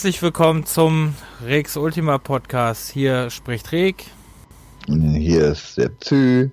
Herzlich 0.00 0.22
willkommen 0.22 0.64
zum 0.64 1.14
Rex 1.44 1.76
Ultima 1.76 2.16
Podcast. 2.16 2.90
Hier 2.90 3.28
spricht 3.28 3.70
Reg. 3.70 4.06
Hier 4.86 5.48
ist 5.48 5.76
der 5.76 5.90
Zü. 6.00 6.48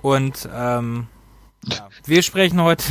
Und 0.00 0.48
ähm, 0.54 1.06
ja, 1.66 1.86
wir 2.06 2.22
sprechen 2.22 2.62
heute, 2.62 2.82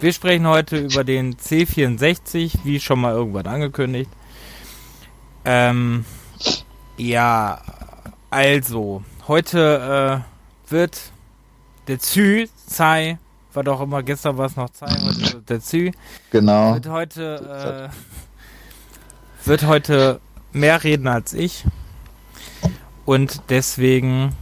wir 0.00 0.12
sprechen 0.12 0.48
heute 0.48 0.78
über 0.78 1.04
den 1.04 1.36
C64, 1.36 2.64
wie 2.64 2.80
schon 2.80 3.00
mal 3.00 3.14
irgendwann 3.14 3.46
angekündigt. 3.46 4.10
Ähm, 5.44 6.04
ja, 6.96 7.62
also 8.28 9.04
heute 9.28 10.24
äh, 10.68 10.72
wird 10.72 11.12
der 11.86 12.00
Zü 12.00 12.48
Zai 12.66 13.20
war 13.54 13.64
doch 13.64 13.80
immer, 13.80 14.02
gestern 14.02 14.36
war 14.38 14.46
es 14.46 14.56
noch 14.56 14.70
Zai, 14.70 14.90
heute 14.90 15.42
der 15.48 15.60
Zü. 15.60 15.90
Genau. 16.30 16.74
Wird 16.74 16.88
heute, 16.88 17.90
äh, 17.90 19.46
wird 19.46 19.66
heute 19.66 20.20
mehr 20.52 20.82
reden 20.82 21.08
als 21.08 21.32
ich. 21.32 21.64
Und 23.04 23.42
deswegen, 23.48 24.36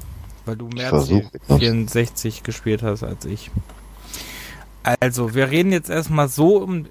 weil 0.45 0.57
du 0.57 0.69
mehr 0.69 0.93
C64 0.93 2.43
gespielt 2.43 2.83
hast 2.83 3.03
als 3.03 3.25
ich. 3.25 3.51
Also, 5.01 5.35
wir 5.35 5.51
reden 5.51 5.73
jetzt 5.73 5.91
erstmal 5.91 6.29
so 6.29 6.59
um, 6.59 6.87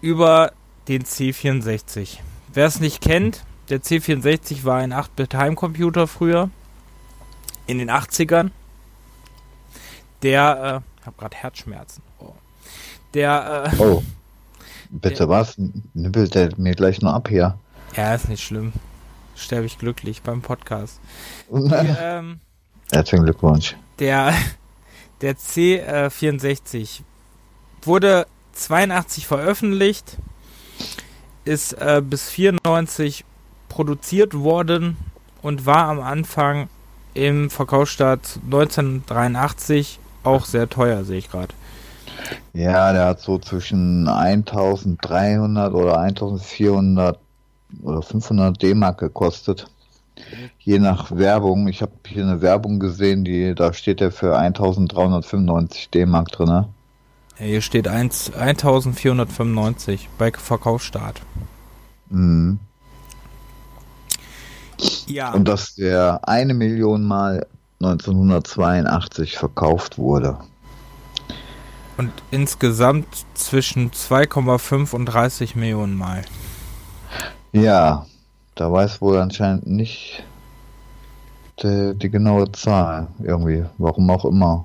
über 0.00 0.52
den 0.88 1.04
C64. 1.04 2.18
Wer 2.52 2.66
es 2.66 2.80
nicht 2.80 3.00
kennt, 3.00 3.44
der 3.68 3.82
C64 3.82 4.64
war 4.64 4.78
ein 4.78 4.92
8-Bit-Heimcomputer 4.92 6.06
früher. 6.06 6.50
In 7.66 7.78
den 7.78 7.90
80ern. 7.90 8.50
Der, 10.22 10.82
äh, 10.82 10.93
habe 11.06 11.16
gerade 11.18 11.36
Herzschmerzen. 11.36 12.02
Oh. 12.18 12.32
Der, 13.14 13.72
äh, 13.72 13.82
oh. 13.82 14.02
Bitte 14.90 15.16
der, 15.16 15.28
was? 15.28 15.56
Nippelt 15.94 16.34
der 16.34 16.50
mir 16.56 16.74
gleich 16.74 17.00
nur 17.00 17.14
ab 17.14 17.28
hier? 17.28 17.58
Ja, 17.96 18.14
ist 18.14 18.28
nicht 18.28 18.44
schlimm. 18.44 18.72
Sterbe 19.36 19.66
ich 19.66 19.78
glücklich 19.78 20.22
beim 20.22 20.42
Podcast. 20.42 21.00
Die, 21.50 21.72
ähm, 22.00 22.40
Herzlichen 22.92 23.24
Glückwunsch. 23.24 23.76
Der, 23.98 24.34
der 25.20 25.36
C64 25.36 27.00
wurde 27.82 28.26
82 28.52 29.26
veröffentlicht, 29.26 30.18
ist 31.44 31.72
äh, 31.74 32.02
bis 32.04 32.30
94 32.30 33.24
produziert 33.68 34.34
worden 34.34 34.96
und 35.42 35.66
war 35.66 35.88
am 35.88 36.00
Anfang 36.00 36.68
im 37.14 37.50
Verkaufsstart 37.50 38.38
1983 38.44 39.98
auch 40.24 40.44
sehr 40.44 40.68
teuer, 40.68 41.04
sehe 41.04 41.18
ich 41.18 41.30
gerade. 41.30 41.54
Ja, 42.52 42.92
der 42.92 43.06
hat 43.06 43.20
so 43.20 43.38
zwischen 43.38 44.08
1300 44.08 45.74
oder 45.74 45.98
1400 45.98 47.18
oder 47.82 48.02
500 48.02 48.62
D-Mark 48.62 48.98
gekostet. 48.98 49.66
Je 50.58 50.78
nach 50.78 51.10
Werbung. 51.10 51.68
Ich 51.68 51.82
habe 51.82 51.92
hier 52.06 52.22
eine 52.22 52.40
Werbung 52.40 52.78
gesehen, 52.78 53.24
die 53.24 53.54
da 53.54 53.72
steht 53.72 54.00
er 54.00 54.12
für 54.12 54.38
1395 54.38 55.90
D-Mark 55.90 56.30
drin. 56.30 56.48
Ja, 56.48 56.66
hier 57.38 57.60
steht 57.60 57.88
1, 57.88 58.32
1495 58.34 60.08
bei 60.18 60.30
Verkaufsstart. 60.30 61.20
Mhm. 62.10 62.60
Ja. 65.06 65.32
Und 65.32 65.48
dass 65.48 65.74
der 65.74 66.20
eine 66.28 66.54
Million 66.54 67.04
Mal 67.04 67.46
1982 67.84 69.36
verkauft 69.36 69.98
wurde. 69.98 70.38
Und 71.96 72.12
insgesamt 72.30 73.06
zwischen 73.34 73.90
2,5 73.90 74.94
und 74.94 75.06
30 75.06 75.54
Millionen 75.54 75.96
Mal. 75.96 76.24
Ja, 77.52 78.06
da 78.56 78.72
weiß 78.72 79.00
wohl 79.00 79.18
anscheinend 79.18 79.66
nicht 79.66 80.24
die, 81.62 81.94
die 81.94 82.10
genaue 82.10 82.50
Zahl 82.50 83.08
irgendwie, 83.22 83.64
warum 83.78 84.10
auch 84.10 84.24
immer. 84.24 84.64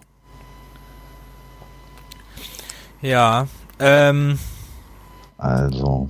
Ja, 3.01 3.47
ähm. 3.79 4.39
Also. 5.37 6.09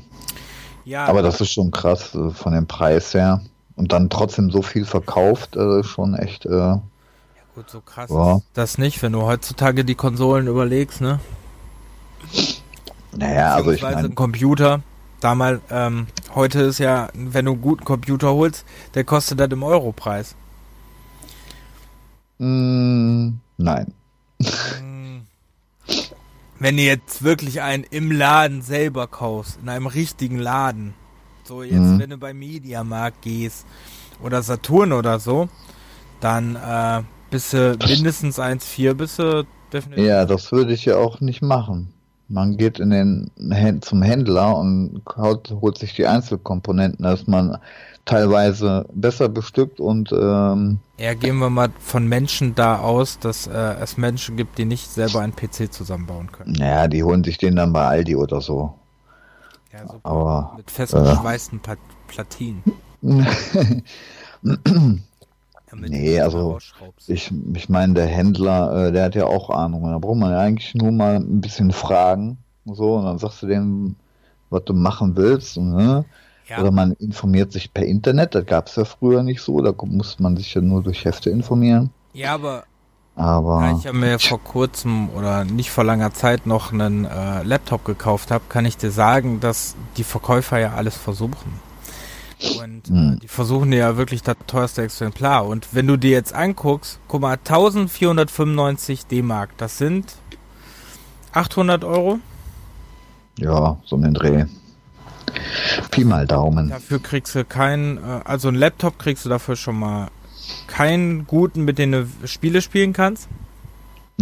Ja. 0.86 1.06
Aber 1.06 1.22
das 1.22 1.40
ist 1.40 1.54
schon 1.54 1.70
krass 1.70 2.16
äh, 2.16 2.32
von 2.32 2.54
dem 2.54 2.66
Preis 2.66 3.14
her. 3.14 3.42
Und 3.76 3.92
dann 3.92 4.10
trotzdem 4.10 4.50
so 4.50 4.62
viel 4.62 4.86
verkauft, 4.86 5.56
äh, 5.56 5.84
schon 5.84 6.16
echt. 6.16 6.46
Äh, 6.46 6.78
Gut, 7.60 7.70
so 7.70 7.82
krass 7.82 8.10
ja. 8.10 8.38
ist 8.38 8.44
das 8.54 8.78
nicht, 8.78 9.04
wenn 9.04 9.12
du 9.12 9.24
heutzutage 9.24 9.84
die 9.84 9.96
Konsolen 9.96 10.48
überlegst, 10.48 11.02
ne? 11.02 11.20
Naja, 13.12 13.56
also 13.56 13.72
ich 13.72 13.82
meine... 13.82 13.98
ein 13.98 14.16
Computer, 14.16 14.82
damals, 15.20 15.60
ähm, 15.70 16.08
heute 16.34 16.62
ist 16.62 16.78
ja, 16.78 17.10
wenn 17.14 17.44
du 17.44 17.52
einen 17.52 17.62
guten 17.62 17.84
Computer 17.84 18.30
holst, 18.30 18.64
der 18.94 19.04
kostet 19.04 19.42
das 19.42 19.50
im 19.50 19.64
Europreis. 19.64 20.36
Mm, 22.38 23.32
nein. 23.58 23.94
Mm. 24.82 25.18
Wenn 26.60 26.78
du 26.78 26.84
jetzt 26.84 27.24
wirklich 27.24 27.62
einen 27.62 27.84
im 27.84 28.10
Laden 28.10 28.62
selber 28.62 29.08
kaufst, 29.08 29.60
in 29.62 29.68
einem 29.68 29.88
richtigen 29.88 30.40
Laden, 30.40 30.94
so 31.44 31.62
jetzt, 31.62 31.76
mhm. 31.76 32.00
wenn 32.00 32.12
du 32.12 32.18
bei 32.18 32.34
Mediamarkt 32.34 33.22
gehst 33.22 33.66
oder 34.24 34.44
Saturn 34.44 34.94
oder 34.94 35.20
so, 35.20 35.50
dann 36.22 36.56
äh, 36.56 37.04
bist 37.30 37.54
du 37.54 37.78
mindestens 37.88 38.40
1,4 38.40 38.94
bist 38.94 39.20
du 39.20 39.46
definitiv. 39.72 40.06
Ja, 40.06 40.26
das 40.26 40.52
würde 40.52 40.74
ich 40.74 40.86
ja 40.86 40.98
auch 40.98 41.22
nicht 41.22 41.42
machen. 41.42 41.94
Man 42.28 42.58
geht 42.58 42.80
in 42.80 42.92
den 42.92 43.82
zum 43.82 44.04
Händler 44.04 44.56
und 44.56 45.02
holt, 45.18 45.50
holt 45.50 45.80
sich 45.80 45.96
die 45.96 46.06
Einzelkomponenten, 46.06 47.04
dass 47.04 47.26
man 47.26 47.58
teilweise 48.06 48.86
besser 48.94 49.30
bestückt 49.30 49.80
und 49.80 50.12
ähm, 50.12 50.80
ja, 50.98 51.14
gehen 51.14 51.38
wir 51.38 51.50
mal 51.50 51.70
von 51.80 52.08
Menschen 52.08 52.56
da 52.56 52.80
aus, 52.80 53.20
dass 53.20 53.48
äh, 53.48 53.76
es 53.82 53.98
Menschen 53.98 54.36
gibt, 54.38 54.58
die 54.58 54.66
nicht 54.66 54.90
selber 54.90 55.22
einen 55.22 55.36
PC 55.36 55.72
zusammenbauen 55.72 56.32
können. 56.32 56.54
Naja, 56.54 56.88
die 56.88 57.04
holen 57.04 57.24
sich 57.24 57.38
den 57.38 57.56
dann 57.56 57.74
bei 57.74 57.86
Aldi 57.86 58.16
oder 58.16 58.42
so. 58.42 58.74
Ja, 59.72 59.88
so 59.88 60.00
Aber, 60.04 60.54
mit 60.58 60.70
festgeschweißten 60.70 61.62
äh, 61.68 61.76
Platinen. 62.08 62.64
nee, 65.76 66.20
also 66.20 66.58
ich, 67.08 67.32
ich 67.54 67.70
meine, 67.70 67.94
der 67.94 68.08
Händler, 68.08 68.88
äh, 68.88 68.92
der 68.92 69.06
hat 69.06 69.16
ja 69.16 69.26
auch 69.26 69.50
Ahnung. 69.50 69.84
Da 69.84 69.98
braucht 69.98 70.18
man 70.18 70.32
ja 70.32 70.40
eigentlich 70.40 70.74
nur 70.76 70.92
mal 70.92 71.16
ein 71.16 71.42
bisschen 71.42 71.72
fragen. 71.72 72.38
So, 72.66 72.96
und 72.96 73.06
dann 73.06 73.18
sagst 73.18 73.42
du 73.42 73.48
dem, 73.48 73.96
was 74.50 74.64
du 74.66 74.74
machen 74.74 75.16
willst. 75.16 75.58
Ne? 75.58 76.06
Ja. 76.48 76.62
Oder 76.62 76.72
man 76.72 76.94
informiert 76.94 77.52
sich 77.52 77.74
per 77.74 77.86
Internet, 77.86 78.34
das 78.34 78.46
gab 78.46 78.68
es 78.68 78.76
ja 78.76 78.86
früher 78.86 79.22
nicht 79.22 79.42
so, 79.42 79.62
da 79.62 79.74
musste 79.86 80.24
man 80.24 80.36
sich 80.36 80.54
ja 80.54 80.62
nur 80.62 80.82
durch 80.82 81.06
Hefte 81.06 81.30
informieren. 81.30 81.92
Ja, 82.14 82.34
aber, 82.34 82.64
aber 83.16 83.76
ich 83.78 83.84
ja 83.84 83.94
mir 83.94 84.18
vor 84.18 84.42
kurzem 84.44 85.10
oder 85.10 85.44
nicht 85.44 85.70
vor 85.70 85.84
langer 85.84 86.12
Zeit 86.14 86.48
noch 86.48 86.74
einen 86.74 87.06
äh, 87.06 87.44
Laptop 87.44 87.86
gekauft 87.86 88.32
habe, 88.32 88.46
kann 88.50 88.66
ich 88.66 88.78
dir 88.78 88.90
sagen, 88.90 89.40
dass 89.40 89.76
die 89.98 90.04
Verkäufer 90.04 90.58
ja 90.58 90.74
alles 90.74 90.98
versuchen. 90.98 91.69
Und 92.60 92.90
mhm. 92.90 93.14
äh, 93.14 93.20
die 93.20 93.28
versuchen 93.28 93.72
ja 93.74 93.98
wirklich 93.98 94.24
das 94.24 94.38
teuerste 94.48 94.84
Exemplar. 94.84 95.46
Und 95.46 95.74
wenn 95.74 95.88
du 95.88 95.98
dir 95.98 96.12
jetzt 96.12 96.34
anguckst, 96.34 97.00
guck 97.08 97.22
mal, 97.22 97.34
1495 97.34 99.06
D-Mark, 99.08 99.58
das 99.58 99.78
sind 99.78 100.14
800 101.34 101.84
Euro. 101.84 102.20
Ja, 103.38 103.78
so 103.86 103.96
ein 103.98 104.14
Dreh. 104.14 104.46
Pi 105.92 106.04
mal 106.04 106.26
Daumen. 106.26 106.70
Dafür 106.70 107.00
kriegst 107.00 107.36
du 107.36 107.46
keinen, 107.46 107.98
äh, 107.98 108.22
also 108.26 108.48
ein 108.48 108.56
Laptop 108.56 108.98
kriegst 109.00 109.26
du 109.26 109.30
dafür 109.30 109.56
schon 109.56 109.78
mal 109.78 110.10
keinen 110.68 111.28
guten, 111.28 111.66
mit 111.66 111.78
dem 111.78 111.92
du 111.92 112.08
Spiele 112.26 112.62
spielen 112.62 112.94
kannst. 112.94 113.28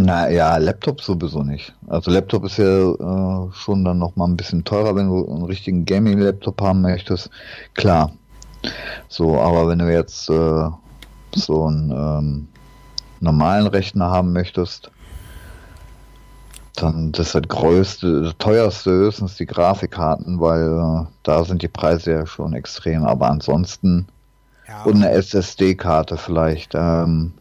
Na 0.00 0.30
ja, 0.30 0.56
Laptop 0.58 1.00
sowieso 1.00 1.42
nicht. 1.42 1.74
Also 1.88 2.12
Laptop 2.12 2.44
ist 2.44 2.56
ja 2.56 2.64
äh, 2.64 3.52
schon 3.52 3.84
dann 3.84 3.98
noch 3.98 4.14
mal 4.14 4.26
ein 4.26 4.36
bisschen 4.36 4.62
teurer, 4.62 4.94
wenn 4.94 5.08
du 5.08 5.28
einen 5.28 5.44
richtigen 5.44 5.84
Gaming-Laptop 5.84 6.60
haben 6.60 6.82
möchtest. 6.82 7.30
Klar. 7.74 8.12
So, 9.08 9.40
aber 9.40 9.66
wenn 9.66 9.80
du 9.80 9.92
jetzt 9.92 10.30
äh, 10.30 10.68
so 11.34 11.66
einen 11.66 11.90
ähm, 11.90 12.48
normalen 13.18 13.66
Rechner 13.66 14.08
haben 14.08 14.32
möchtest, 14.32 14.88
dann 16.76 17.10
das 17.10 17.34
halt 17.34 17.48
größte, 17.48 18.22
das 18.22 18.36
teuerste 18.38 18.92
höchstens 18.92 19.34
die 19.34 19.46
Grafikkarten, 19.46 20.38
weil 20.38 20.78
äh, 20.78 21.06
da 21.24 21.44
sind 21.44 21.62
die 21.62 21.68
Preise 21.68 22.12
ja 22.12 22.24
schon 22.24 22.54
extrem. 22.54 23.02
Aber 23.04 23.28
ansonsten 23.28 24.06
ja. 24.68 24.84
und 24.84 24.94
eine 24.94 25.10
SSD-Karte 25.10 26.16
vielleicht. 26.16 26.76
Ähm, 26.76 27.32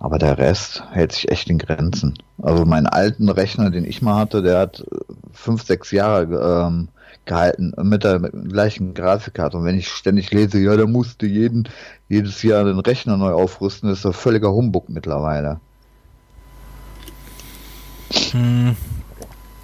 aber 0.00 0.18
der 0.18 0.38
Rest 0.38 0.82
hält 0.90 1.12
sich 1.12 1.30
echt 1.30 1.50
in 1.50 1.58
Grenzen. 1.58 2.18
Also 2.42 2.64
meinen 2.64 2.86
alten 2.86 3.28
Rechner, 3.28 3.70
den 3.70 3.84
ich 3.84 4.00
mal 4.00 4.16
hatte, 4.16 4.42
der 4.42 4.58
hat 4.58 4.84
fünf, 5.32 5.62
sechs 5.62 5.90
Jahre 5.90 6.66
ähm, 6.66 6.88
gehalten 7.26 7.74
mit 7.82 8.02
der, 8.02 8.18
gleichen 8.18 8.94
Grafikkarte. 8.94 9.58
Und 9.58 9.64
wenn 9.64 9.78
ich 9.78 9.88
ständig 9.88 10.30
lese, 10.30 10.58
ja, 10.58 10.74
der 10.74 10.86
musste 10.86 11.26
jeden, 11.26 11.68
jedes 12.08 12.42
Jahr 12.42 12.64
den 12.64 12.78
Rechner 12.78 13.18
neu 13.18 13.32
aufrüsten, 13.32 13.90
ist 13.90 14.06
das 14.06 14.16
völliger 14.16 14.50
Humbug 14.50 14.88
mittlerweile. 14.88 15.60
Hm. 18.32 18.76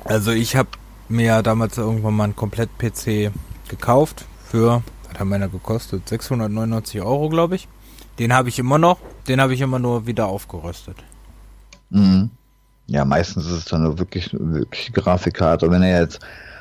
Also 0.05 0.33
ich 0.33 0.55
habe 0.55 0.69
mir 1.09 1.43
damals 1.43 1.79
irgendwann 1.79 2.15
mal 2.15 2.25
einen 2.25 2.37
Komplett-PC 2.37 3.33
gekauft 3.69 4.27
für, 4.45 4.83
was 5.09 5.19
hat 5.19 5.27
meiner 5.27 5.49
gekostet? 5.49 6.07
699 6.07 7.01
Euro, 7.01 7.31
glaube 7.31 7.57
ich. 7.57 7.69
Den 8.19 8.33
habe 8.33 8.49
ich 8.49 8.59
immer 8.59 8.79
noch. 8.79 8.99
Den 9.29 9.41
habe 9.41 9.55
ich 9.55 9.61
immer 9.61 9.79
nur 9.79 10.07
wieder 10.07 10.27
aufgerüstet. 10.27 10.97
Mhm. 11.91 12.31
Ja, 12.87 13.05
meistens 13.05 13.47
ist 13.47 13.53
es 13.53 13.65
dann 13.65 13.83
nur 13.83 13.99
wirklich, 13.99 14.33
wirklich 14.33 14.93
Grafikkarte. 14.93 15.71
Wenn 15.71 15.83
er 15.83 16.01
jetzt 16.01 16.21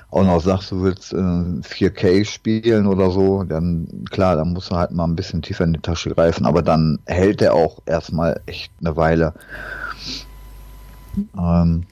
auch 0.09 0.23
noch 0.23 0.39
sagst, 0.39 0.71
du 0.71 0.81
willst 0.81 1.13
äh, 1.13 1.17
4K 1.17 2.25
spielen 2.25 2.87
oder 2.87 3.11
so, 3.11 3.43
dann 3.43 4.05
klar, 4.09 4.35
dann 4.35 4.53
musst 4.53 4.71
du 4.71 4.75
halt 4.75 4.91
mal 4.91 5.03
ein 5.05 5.15
bisschen 5.15 5.41
tiefer 5.41 5.65
in 5.65 5.73
die 5.73 5.79
Tasche 5.79 6.11
greifen, 6.11 6.45
aber 6.45 6.61
dann 6.61 6.99
hält 7.05 7.41
er 7.41 7.53
auch 7.53 7.79
erstmal 7.85 8.41
echt 8.45 8.71
eine 8.79 8.95
Weile. 8.95 9.33
Ähm, 11.37 11.85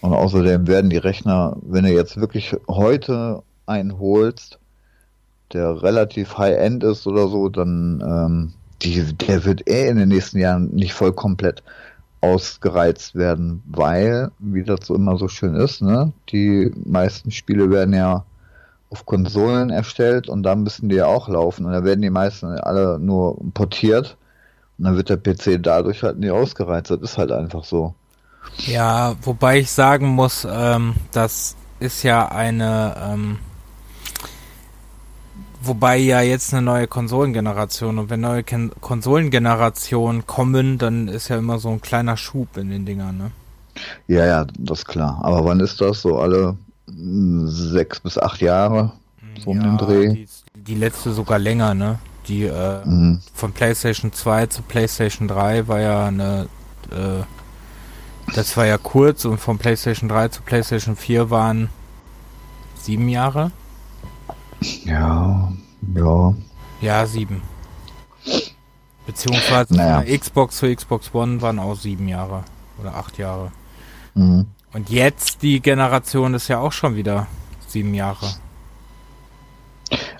und 0.00 0.12
außerdem 0.12 0.66
werden 0.66 0.90
die 0.90 0.98
Rechner, 0.98 1.56
wenn 1.62 1.84
du 1.84 1.92
jetzt 1.92 2.18
wirklich 2.18 2.54
heute 2.68 3.42
einen 3.66 3.98
holst, 3.98 4.58
der 5.52 5.82
relativ 5.82 6.38
high-end 6.38 6.84
ist 6.84 7.06
oder 7.06 7.28
so, 7.28 7.48
dann 7.48 8.02
ähm, 8.04 8.52
die, 8.82 9.14
der 9.14 9.44
wird 9.44 9.68
eh 9.68 9.88
in 9.88 9.96
den 9.96 10.08
nächsten 10.08 10.38
Jahren 10.38 10.74
nicht 10.74 10.92
voll 10.92 11.12
komplett 11.12 11.62
ausgereizt 12.20 13.14
werden, 13.14 13.62
weil, 13.66 14.30
wie 14.38 14.64
das 14.64 14.86
so 14.86 14.94
immer 14.94 15.16
so 15.16 15.28
schön 15.28 15.54
ist, 15.54 15.82
ne, 15.82 16.12
die 16.30 16.72
meisten 16.84 17.30
Spiele 17.30 17.70
werden 17.70 17.94
ja 17.94 18.24
auf 18.90 19.06
Konsolen 19.06 19.70
erstellt 19.70 20.28
und 20.28 20.42
da 20.42 20.54
müssen 20.54 20.88
die 20.88 20.96
ja 20.96 21.06
auch 21.06 21.28
laufen 21.28 21.66
und 21.66 21.72
da 21.72 21.84
werden 21.84 22.02
die 22.02 22.10
meisten 22.10 22.46
alle 22.46 22.98
nur 22.98 23.36
portiert 23.52 24.16
und 24.78 24.84
dann 24.84 24.96
wird 24.96 25.08
der 25.08 25.16
PC 25.16 25.62
dadurch 25.62 26.02
halt 26.02 26.18
nicht 26.18 26.30
ausgereizt. 26.30 26.90
Das 26.90 27.00
ist 27.00 27.18
halt 27.18 27.32
einfach 27.32 27.64
so. 27.64 27.94
Ja, 28.58 29.16
wobei 29.22 29.58
ich 29.58 29.70
sagen 29.70 30.08
muss, 30.08 30.46
ähm, 30.48 30.94
das 31.12 31.56
ist 31.80 32.02
ja 32.02 32.28
eine 32.28 32.94
ähm, 33.02 33.38
Wobei 35.66 35.96
ja 35.96 36.20
jetzt 36.20 36.52
eine 36.52 36.62
neue 36.62 36.86
Konsolengeneration 36.86 37.98
und 37.98 38.10
wenn 38.10 38.20
neue 38.20 38.42
Ken 38.42 38.70
Konsolengenerationen 38.80 40.26
kommen, 40.26 40.78
dann 40.78 41.08
ist 41.08 41.28
ja 41.28 41.38
immer 41.38 41.58
so 41.58 41.70
ein 41.70 41.80
kleiner 41.80 42.16
Schub 42.16 42.56
in 42.56 42.70
den 42.70 42.84
Dingern, 42.84 43.16
ne? 43.16 43.30
Ja, 44.08 44.24
ja, 44.24 44.46
das 44.58 44.80
ist 44.80 44.86
klar. 44.86 45.20
Aber 45.22 45.44
wann 45.44 45.60
ist 45.60 45.80
das? 45.80 46.02
So 46.02 46.18
alle 46.18 46.56
sechs 46.86 48.00
bis 48.00 48.18
acht 48.18 48.40
Jahre? 48.40 48.92
So 49.44 49.52
ja, 49.52 49.56
um 49.56 49.62
den 49.62 49.78
Dreh? 49.78 50.08
Die, 50.14 50.28
die, 50.54 50.74
letzte 50.74 51.12
sogar 51.12 51.38
länger, 51.38 51.74
ne? 51.74 51.98
Die 52.28 52.44
äh, 52.44 52.84
mhm. 52.84 53.20
von 53.34 53.52
PlayStation 53.52 54.12
2 54.12 54.46
zu 54.46 54.62
PlayStation 54.62 55.28
3 55.28 55.68
war 55.68 55.80
ja 55.80 56.06
eine 56.06 56.48
äh, 56.90 57.22
das 58.34 58.56
war 58.56 58.66
ja 58.66 58.78
kurz 58.78 59.24
und 59.24 59.38
von 59.38 59.58
PlayStation 59.58 60.08
3 60.08 60.28
zu 60.28 60.42
PlayStation 60.42 60.96
4 60.96 61.30
waren 61.30 61.68
sieben 62.76 63.08
Jahre. 63.08 63.52
Ja, 64.60 65.52
ja. 65.94 66.34
Ja, 66.80 67.06
sieben. 67.06 67.42
Beziehungsweise 69.06 69.74
naja. 69.74 70.18
Xbox 70.18 70.58
zu 70.58 70.74
Xbox 70.74 71.14
One 71.14 71.40
waren 71.40 71.58
auch 71.58 71.76
sieben 71.76 72.08
Jahre 72.08 72.44
oder 72.80 72.94
acht 72.94 73.18
Jahre. 73.18 73.52
Mhm. 74.14 74.46
Und 74.72 74.90
jetzt 74.90 75.42
die 75.42 75.60
Generation 75.60 76.34
ist 76.34 76.48
ja 76.48 76.58
auch 76.58 76.72
schon 76.72 76.96
wieder 76.96 77.26
sieben 77.68 77.94
Jahre. 77.94 78.26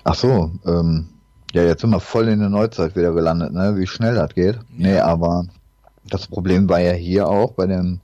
Ach 0.04 0.14
so, 0.14 0.50
ähm, 0.64 1.08
ja, 1.52 1.64
jetzt 1.64 1.80
sind 1.80 1.90
wir 1.90 2.00
voll 2.00 2.28
in 2.28 2.38
der 2.38 2.48
Neuzeit 2.48 2.94
wieder 2.96 3.12
gelandet, 3.12 3.52
ne? 3.52 3.76
Wie 3.76 3.86
schnell 3.86 4.14
das 4.14 4.34
geht. 4.34 4.54
Ja. 4.54 4.60
Nee, 4.70 4.98
aber 4.98 5.46
das 6.04 6.26
Problem 6.28 6.68
war 6.68 6.80
ja 6.80 6.92
hier 6.92 7.28
auch 7.28 7.52
bei 7.52 7.66
dem 7.66 8.00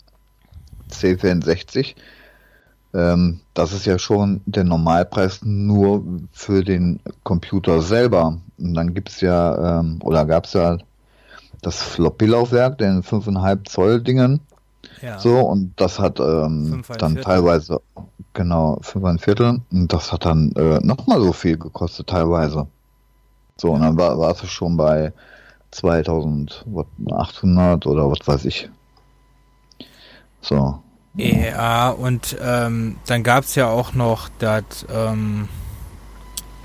C64, 0.91 1.95
ähm, 2.95 3.41
das 3.55 3.73
ist 3.73 3.87
ja 3.87 3.99
schon 3.99 4.43
der 4.47 4.65
Normalpreis 4.65 5.41
nur 5.43 6.05
für 6.33 6.63
den 6.63 7.01
Computer 7.23 7.83
selber. 7.83 8.39
Und 8.59 8.75
dann 8.75 8.95
gibt's 8.95 9.21
ja, 9.21 9.81
ähm, 9.81 9.99
oder 10.03 10.25
gab's 10.25 10.53
ja 10.53 10.79
das 11.63 11.83
Floppy-Laufwerk, 11.83 12.79
den 12.79 13.03
5,5 13.03 13.69
Zoll 13.69 14.01
Dingen. 14.03 14.41
Ja. 15.01 15.19
So, 15.19 15.41
und 15.41 15.73
das 15.77 15.99
hat 15.99 16.21
ähm, 16.21 16.83
dann 16.99 17.15
Viertel. 17.15 17.25
teilweise, 17.25 17.81
genau, 18.35 18.79
5 18.83 19.23
Viertel. 19.23 19.63
Und 19.71 19.93
das 19.93 20.13
hat 20.13 20.27
dann 20.27 20.53
äh, 20.53 20.79
nochmal 20.81 21.21
so 21.21 21.33
viel 21.33 21.57
gekostet, 21.57 22.09
teilweise. 22.09 22.67
So, 23.57 23.71
und 23.71 23.83
dann 23.83 23.97
war, 23.97 24.19
war 24.19 24.33
es 24.33 24.45
schon 24.51 24.77
bei 24.77 25.13
2800 25.71 27.87
oder 27.87 28.11
was 28.11 28.27
weiß 28.27 28.45
ich. 28.45 28.69
So, 30.41 30.83
ja, 31.15 31.91
und 31.91 32.37
ähm, 32.41 32.97
dann 33.07 33.23
gab 33.23 33.45
es 33.45 33.55
ja 33.55 33.69
auch 33.69 33.93
noch 33.93 34.31
das, 34.39 34.65
ähm, 34.91 35.49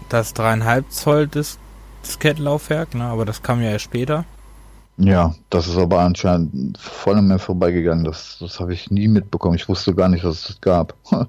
das 0.10 0.34
dreieinhalb 0.34 0.92
Zoll 0.92 1.28
Dis 1.28 1.60
Diskettenlaufwerk, 2.04 2.96
ne? 2.96 3.04
aber 3.04 3.26
das 3.26 3.44
kam 3.44 3.62
ja 3.62 3.72
erst 3.72 3.86
später. 3.86 4.24
Ja, 4.96 5.36
das 5.50 5.68
ist 5.68 5.78
aber 5.78 6.00
anscheinend 6.00 6.78
voll 6.78 7.18
an 7.18 7.28
mir 7.28 7.38
vorbeigegangen. 7.38 8.06
Das, 8.06 8.38
das 8.40 8.62
habe 8.62 8.74
ich 8.74 8.90
nie 8.90 9.10
mitbekommen. 9.10 9.56
Ich 9.56 9.68
wusste 9.68 9.94
gar 9.94 10.08
nicht, 10.08 10.24
dass 10.24 10.38
es 10.38 10.48
das 10.48 10.62
gab. 10.62 10.96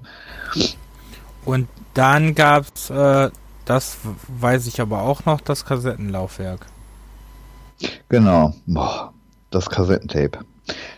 und 1.45 1.67
dann 1.93 2.33
gab 2.33 2.65
es, 2.73 2.89
äh, 2.89 3.29
das 3.65 3.97
weiß 4.27 4.67
ich 4.67 4.79
aber 4.79 5.01
auch 5.01 5.25
noch, 5.25 5.41
das 5.41 5.65
Kassettenlaufwerk. 5.65 6.65
Genau, 8.07 8.53
Boah, 8.65 9.13
das 9.51 9.69
Kassettentape. 9.69 10.45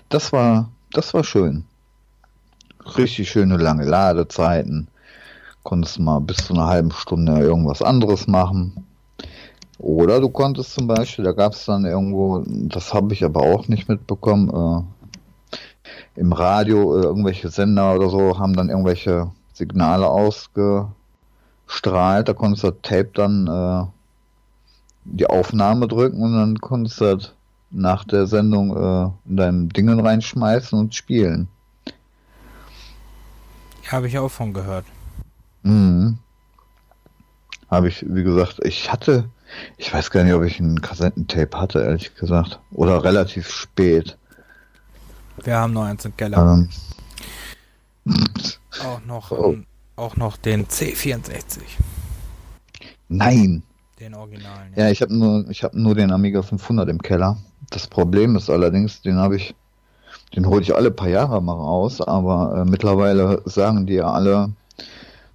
Das 0.10 0.32
war, 0.32 0.70
das 0.92 1.14
war 1.16 1.24
schön 1.24 1.66
richtig 2.98 3.30
schöne 3.30 3.58
lange 3.58 3.86
Ladezeiten. 3.86 4.88
Konntest 5.64 6.00
mal 6.00 6.20
bis 6.20 6.38
zu 6.38 6.54
einer 6.54 6.68
halben 6.68 6.92
Stunde 6.92 7.40
irgendwas 7.40 7.82
anderes 7.82 8.28
machen. 8.28 8.86
Oder 9.78 10.20
du 10.20 10.30
konntest 10.30 10.74
zum 10.74 10.88
Beispiel, 10.88 11.26
da 11.26 11.32
gab 11.32 11.54
es 11.54 11.66
dann 11.66 11.86
irgendwo, 11.86 12.44
das 12.46 12.94
habe 12.94 13.14
ich 13.14 13.24
aber 13.24 13.42
auch 13.42 13.68
nicht 13.68 13.90
mitbekommen, 13.90 14.50
äh, 14.50 14.84
im 16.16 16.34
Radio 16.34 16.98
äh, 16.98 17.04
irgendwelche 17.04 17.50
Sender 17.50 17.96
oder 17.96 18.10
so 18.10 18.38
haben 18.38 18.56
dann 18.56 18.70
irgendwelche 18.70 19.32
Signale 19.54 20.08
ausgestrahlt. 20.08 20.94
Da 22.28 22.34
konntest 22.34 22.64
du 22.64 22.72
das 22.72 22.82
Tape 22.82 23.10
dann 23.14 23.48
äh, 23.48 23.86
die 25.06 25.28
Aufnahme 25.28 25.88
drücken 25.88 26.22
und 26.22 26.34
dann 26.34 26.60
konntest 26.60 27.02
du 27.02 27.16
das 27.16 27.34
nach 27.72 28.04
der 28.04 28.28
Sendung 28.28 28.76
äh, 28.76 29.10
in 29.30 29.38
deinem 29.38 29.70
Dingen 29.70 30.00
reinschmeißen 30.00 30.78
und 30.78 30.94
spielen. 30.94 31.48
Habe 33.92 34.08
ich 34.08 34.18
auch 34.18 34.32
von 34.32 34.54
gehört. 34.54 34.86
Mhm. 35.64 36.18
Habe 37.70 37.90
ich, 37.90 38.06
wie 38.08 38.24
gesagt, 38.24 38.60
ich 38.64 38.90
hatte, 38.92 39.30
ich 39.78 39.94
weiß 39.94 40.12
gar 40.12 40.24
nicht, 40.24 40.34
ob 40.34 40.44
ich 40.44 40.60
ein 40.60 40.82
Kassettentape 40.82 41.60
hatte, 41.60 41.82
ehrlich 41.82 42.16
gesagt. 42.16 42.60
Oder 42.72 43.04
relativ 43.04 43.50
spät. 43.50 44.18
Wir 45.44 45.58
haben 45.58 45.74
noch 45.74 45.84
eins 45.84 46.06
im 46.06 46.16
Keller. 46.16 46.38
Ähm. 46.38 46.70
Auch 48.84 49.06
noch, 49.06 49.32
oh. 49.32 49.58
auch 49.98 50.16
noch 50.16 50.38
den 50.38 50.68
C64. 50.68 51.60
Nein. 53.10 53.64
Den 54.00 54.16
originalen. 54.16 54.74
Ja, 54.76 54.86
ja 54.86 54.92
ich 54.92 55.02
habe 55.02 55.14
nur, 55.14 55.50
ich 55.50 55.64
habe 55.64 55.80
nur 55.80 55.96
den 55.96 56.12
Amiga 56.12 56.42
500 56.42 56.88
im 56.88 57.02
Keller. 57.02 57.38
Das 57.70 57.88
Problem 57.88 58.38
ist 58.38 58.50
allerdings, 58.50 59.02
den 59.02 59.18
habe 59.18 59.36
ich 59.36 59.54
den 60.36 60.46
hole 60.46 60.62
ich 60.62 60.76
alle 60.76 60.92
paar 60.92 61.10
Jahre 61.10 61.42
mal 61.42 61.54
raus, 61.54 62.02
aber 62.02 62.56
äh, 62.58 62.66
mittlerweile 62.70 63.42
sagen 63.46 63.86
die 63.86 63.96
ja 63.96 64.12
alle, 64.12 64.52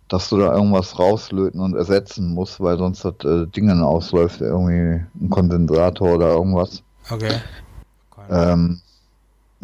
dass 0.09 0.29
du 0.29 0.39
da 0.39 0.55
irgendwas 0.55 0.99
rauslöten 0.99 1.61
und 1.61 1.75
ersetzen 1.75 2.33
musst, 2.33 2.61
weil 2.61 2.79
sonst 2.79 3.05
das 3.05 3.15
äh, 3.25 3.47
Ding 3.47 3.71
ausläuft, 3.83 4.41
irgendwie 4.41 5.05
ein 5.21 5.31
Kondensator 5.31 6.15
oder 6.15 6.29
irgendwas. 6.31 6.83
Okay. 7.11 7.35
Ähm, 8.31 8.81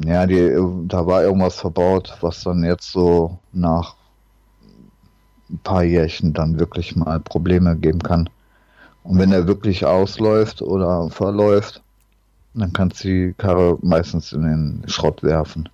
ja, 0.05 0.27
die, 0.27 0.57
da 0.89 1.07
war 1.07 1.23
irgendwas 1.23 1.57
verbaut, 1.57 2.17
was 2.21 2.43
dann 2.43 2.65
jetzt 2.65 2.93
so 2.93 3.39
nach 3.53 3.95
ein 5.51 5.59
paar 5.59 5.85
Jährchen 5.85 6.33
dann 6.33 6.59
wirklich 6.59 6.97
mal 6.97 7.21
Probleme 7.21 7.77
geben 7.77 8.03
kann. 8.03 8.29
Und 9.05 9.19
wenn 9.19 9.33
er 9.33 9.47
wirklich 9.47 9.85
ausläuft 9.85 10.63
oder 10.63 11.11
verläuft, 11.11 11.83
dann 12.55 12.73
kannst 12.73 13.03
du 13.03 13.09
die 13.09 13.35
Karre 13.37 13.79
meistens 13.83 14.33
in 14.33 14.43
den 14.43 14.83
Schrott 14.89 15.23
werfen. 15.23 15.69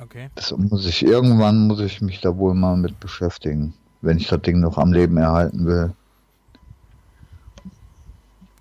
Okay. 0.00 0.28
Das 0.34 0.56
muss 0.56 0.86
ich 0.86 1.04
irgendwann 1.04 1.66
muss 1.66 1.80
ich 1.80 2.00
mich 2.00 2.20
da 2.20 2.36
wohl 2.36 2.54
mal 2.54 2.76
mit 2.76 3.00
beschäftigen, 3.00 3.74
wenn 4.00 4.18
ich 4.18 4.28
das 4.28 4.40
Ding 4.42 4.60
noch 4.60 4.78
am 4.78 4.92
Leben 4.92 5.16
erhalten 5.16 5.66
will. 5.66 5.92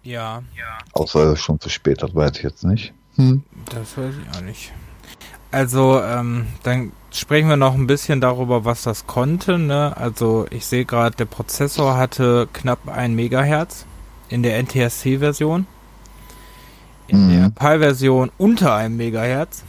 Ja. 0.04 0.42
ja. 0.56 0.78
Außer 0.94 1.34
es 1.34 1.40
schon 1.40 1.60
zu 1.60 1.70
spät, 1.70 2.02
das 2.02 2.16
weiß 2.16 2.38
ich 2.38 2.44
jetzt 2.44 2.64
nicht. 2.64 2.94
Hm. 3.16 3.44
Das 3.66 3.98
weiß 3.98 4.16
ich 4.16 4.38
auch 4.38 4.42
nicht. 4.42 4.72
Also, 5.52 6.02
ähm, 6.02 6.48
dann 6.64 6.92
sprechen 7.12 7.50
wir 7.50 7.58
noch 7.58 7.74
ein 7.74 7.88
bisschen 7.88 8.22
darüber, 8.22 8.64
was 8.64 8.84
das 8.84 9.06
konnte. 9.06 9.58
Ne? 9.60 9.96
Also, 9.98 10.46
ich 10.50 10.66
sehe 10.66 10.86
gerade, 10.86 11.16
der 11.16 11.26
Prozessor 11.26 11.98
hatte 11.98 12.48
knapp 12.54 12.88
1 12.88 13.16
Megahertz 13.16 13.86
in 14.30 14.44
der 14.44 14.62
NTSC-Version 14.64 15.68
in 17.08 17.28
mhm. 17.28 17.42
der 17.42 17.50
PAL-Version 17.50 18.32
unter 18.38 18.74
einem 18.76 18.98
Megahertz 18.98 19.64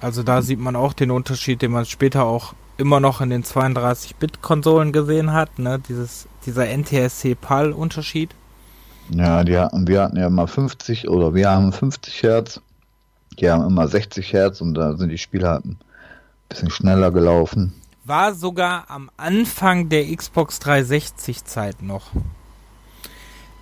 Also 0.00 0.22
da 0.22 0.42
sieht 0.42 0.60
man 0.60 0.76
auch 0.76 0.92
den 0.92 1.10
Unterschied, 1.10 1.62
den 1.62 1.72
man 1.72 1.84
später 1.84 2.24
auch 2.24 2.54
immer 2.76 2.98
noch 2.98 3.20
in 3.20 3.30
den 3.30 3.44
32-Bit-Konsolen 3.44 4.92
gesehen 4.92 5.32
hat, 5.32 5.58
ne? 5.58 5.78
Dieses, 5.86 6.26
dieser 6.46 6.66
NTSC-PAL-Unterschied. 6.66 8.30
Ja, 9.10 9.44
die 9.44 9.58
hatten, 9.58 9.86
wir 9.86 10.02
hatten 10.02 10.16
ja 10.16 10.28
immer 10.28 10.48
50 10.48 11.08
oder 11.08 11.34
wir 11.34 11.50
haben 11.50 11.72
50 11.72 12.22
Hertz. 12.22 12.60
Die 13.38 13.50
haben 13.50 13.64
immer 13.66 13.86
60 13.86 14.32
Hertz 14.32 14.60
und 14.60 14.74
da 14.74 14.96
sind 14.96 15.10
die 15.10 15.18
Spiele 15.18 15.48
halt 15.48 15.64
ein 15.64 15.78
bisschen 16.48 16.70
schneller 16.70 17.10
gelaufen. 17.10 17.74
War 18.04 18.34
sogar 18.34 18.84
am 18.88 19.10
Anfang 19.16 19.88
der 19.88 20.04
Xbox 20.14 20.58
360 20.60 21.44
Zeit 21.44 21.82
noch. 21.82 22.10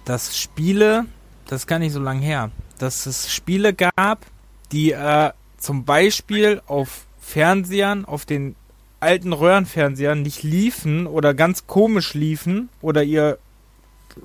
Dass 0.04 0.38
Spiele, 0.38 1.06
das 1.46 1.62
ist 1.62 1.66
gar 1.66 1.78
nicht 1.78 1.92
so 1.92 2.00
lang 2.00 2.20
her, 2.20 2.50
dass 2.78 3.06
es 3.06 3.32
Spiele 3.32 3.74
gab, 3.74 4.26
die 4.72 4.92
äh, 4.92 5.30
zum 5.58 5.84
Beispiel 5.84 6.62
auf 6.66 7.06
Fernsehern, 7.20 8.04
auf 8.04 8.24
den 8.24 8.54
alten 9.00 9.32
Röhrenfernsehern 9.32 10.22
nicht 10.22 10.42
liefen 10.42 11.06
oder 11.06 11.34
ganz 11.34 11.66
komisch 11.66 12.14
liefen 12.14 12.68
oder 12.80 13.02
ihr 13.02 13.38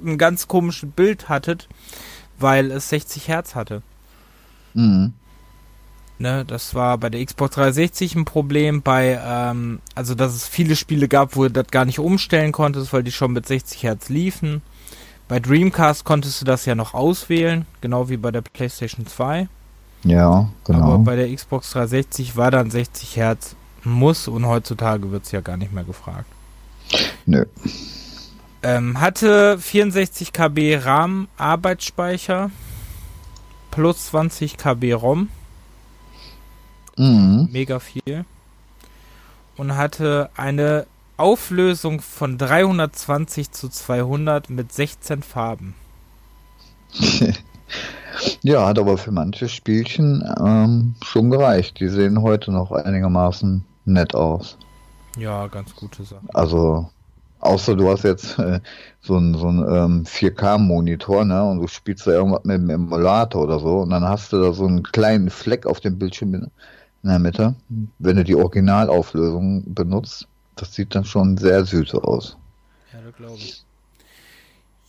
ein 0.03 0.17
ganz 0.17 0.47
komisches 0.47 0.89
Bild 0.89 1.29
hattet, 1.29 1.67
weil 2.39 2.71
es 2.71 2.89
60 2.89 3.27
Hertz 3.27 3.55
hatte. 3.55 3.83
Mhm. 4.73 5.13
Ne, 6.19 6.45
das 6.45 6.73
war 6.73 6.97
bei 6.99 7.09
der 7.09 7.25
Xbox 7.25 7.55
360 7.55 8.15
ein 8.15 8.25
Problem, 8.25 8.81
bei, 8.81 9.19
ähm, 9.23 9.79
also 9.93 10.15
dass 10.15 10.33
es 10.33 10.47
viele 10.47 10.75
Spiele 10.75 11.07
gab, 11.07 11.35
wo 11.35 11.43
du 11.43 11.51
das 11.51 11.67
gar 11.67 11.85
nicht 11.85 11.99
umstellen 11.99 12.51
konntest, 12.51 12.93
weil 12.93 13.03
die 13.03 13.11
schon 13.11 13.33
mit 13.33 13.47
60 13.47 13.83
Hertz 13.83 14.09
liefen. 14.09 14.61
Bei 15.27 15.39
Dreamcast 15.39 16.03
konntest 16.03 16.41
du 16.41 16.45
das 16.45 16.65
ja 16.65 16.75
noch 16.75 16.93
auswählen, 16.93 17.65
genau 17.81 18.09
wie 18.09 18.17
bei 18.17 18.31
der 18.31 18.41
PlayStation 18.41 19.07
2. 19.07 19.47
Ja, 20.03 20.49
genau. 20.65 20.83
Aber 20.83 20.97
bei 20.99 21.15
der 21.15 21.33
Xbox 21.33 21.71
360 21.71 22.35
war 22.35 22.51
dann 22.51 22.69
60 22.69 23.15
Hertz 23.15 23.55
muss 23.85 24.27
und 24.27 24.45
heutzutage 24.45 25.11
wird 25.11 25.25
es 25.25 25.31
ja 25.31 25.41
gar 25.41 25.57
nicht 25.57 25.71
mehr 25.71 25.83
gefragt. 25.83 26.27
Nö. 27.25 27.45
Ähm, 28.61 28.99
hatte 28.99 29.59
64 29.59 30.31
KB 30.31 30.77
RAM 30.77 31.27
Arbeitsspeicher 31.37 32.51
plus 33.71 34.05
20 34.07 34.57
KB 34.57 34.93
ROM. 34.93 35.29
Mhm. 36.97 37.49
Mega 37.51 37.79
viel. 37.79 38.25
Und 39.57 39.75
hatte 39.75 40.29
eine 40.35 40.85
Auflösung 41.23 42.01
von 42.01 42.37
320 42.37 43.51
zu 43.51 43.69
200 43.69 44.49
mit 44.49 44.73
16 44.73 45.23
Farben. 45.23 45.73
ja, 48.43 48.67
hat 48.67 48.77
aber 48.77 48.97
für 48.97 49.11
manche 49.11 49.47
Spielchen 49.47 50.23
ähm, 50.39 50.95
schon 51.01 51.29
gereicht. 51.29 51.79
Die 51.79 51.87
sehen 51.87 52.21
heute 52.21 52.51
noch 52.51 52.71
einigermaßen 52.71 53.63
nett 53.85 54.13
aus. 54.13 54.57
Ja, 55.17 55.47
ganz 55.47 55.73
gute 55.75 56.03
Sache. 56.03 56.27
Also 56.33 56.89
Außer 57.43 57.75
du 57.75 57.89
hast 57.89 58.03
jetzt 58.03 58.39
äh, 58.39 58.61
so 59.01 59.17
einen 59.17 59.33
so 59.33 59.47
ähm, 59.49 60.05
4K-Monitor, 60.05 61.25
ne, 61.25 61.43
und 61.43 61.59
du 61.59 61.67
spielst 61.67 62.07
da 62.07 62.11
irgendwas 62.11 62.45
mit 62.45 62.55
dem 62.55 62.69
Emulator 62.69 63.43
oder 63.43 63.59
so, 63.59 63.79
und 63.79 63.89
dann 63.89 64.05
hast 64.05 64.31
du 64.31 64.41
da 64.41 64.53
so 64.53 64.65
einen 64.65 64.81
kleinen 64.81 65.29
Fleck 65.29 65.65
auf 65.65 65.81
dem 65.81 65.99
Bildschirm 65.99 66.35
in, 66.35 66.43
in 67.03 67.09
der 67.09 67.19
Mitte. 67.19 67.55
Wenn 67.99 68.15
du 68.15 68.23
die 68.23 68.35
Originalauflösung 68.35 69.73
benutzt, 69.73 70.29
das 70.55 70.73
sieht 70.73 70.95
dann 70.95 71.05
schon 71.05 71.37
sehr 71.37 71.65
süß 71.65 71.95
aus. 71.95 72.37
Ja, 72.91 72.99
das 73.01 73.15
glaube 73.15 73.37
ich. 73.37 73.63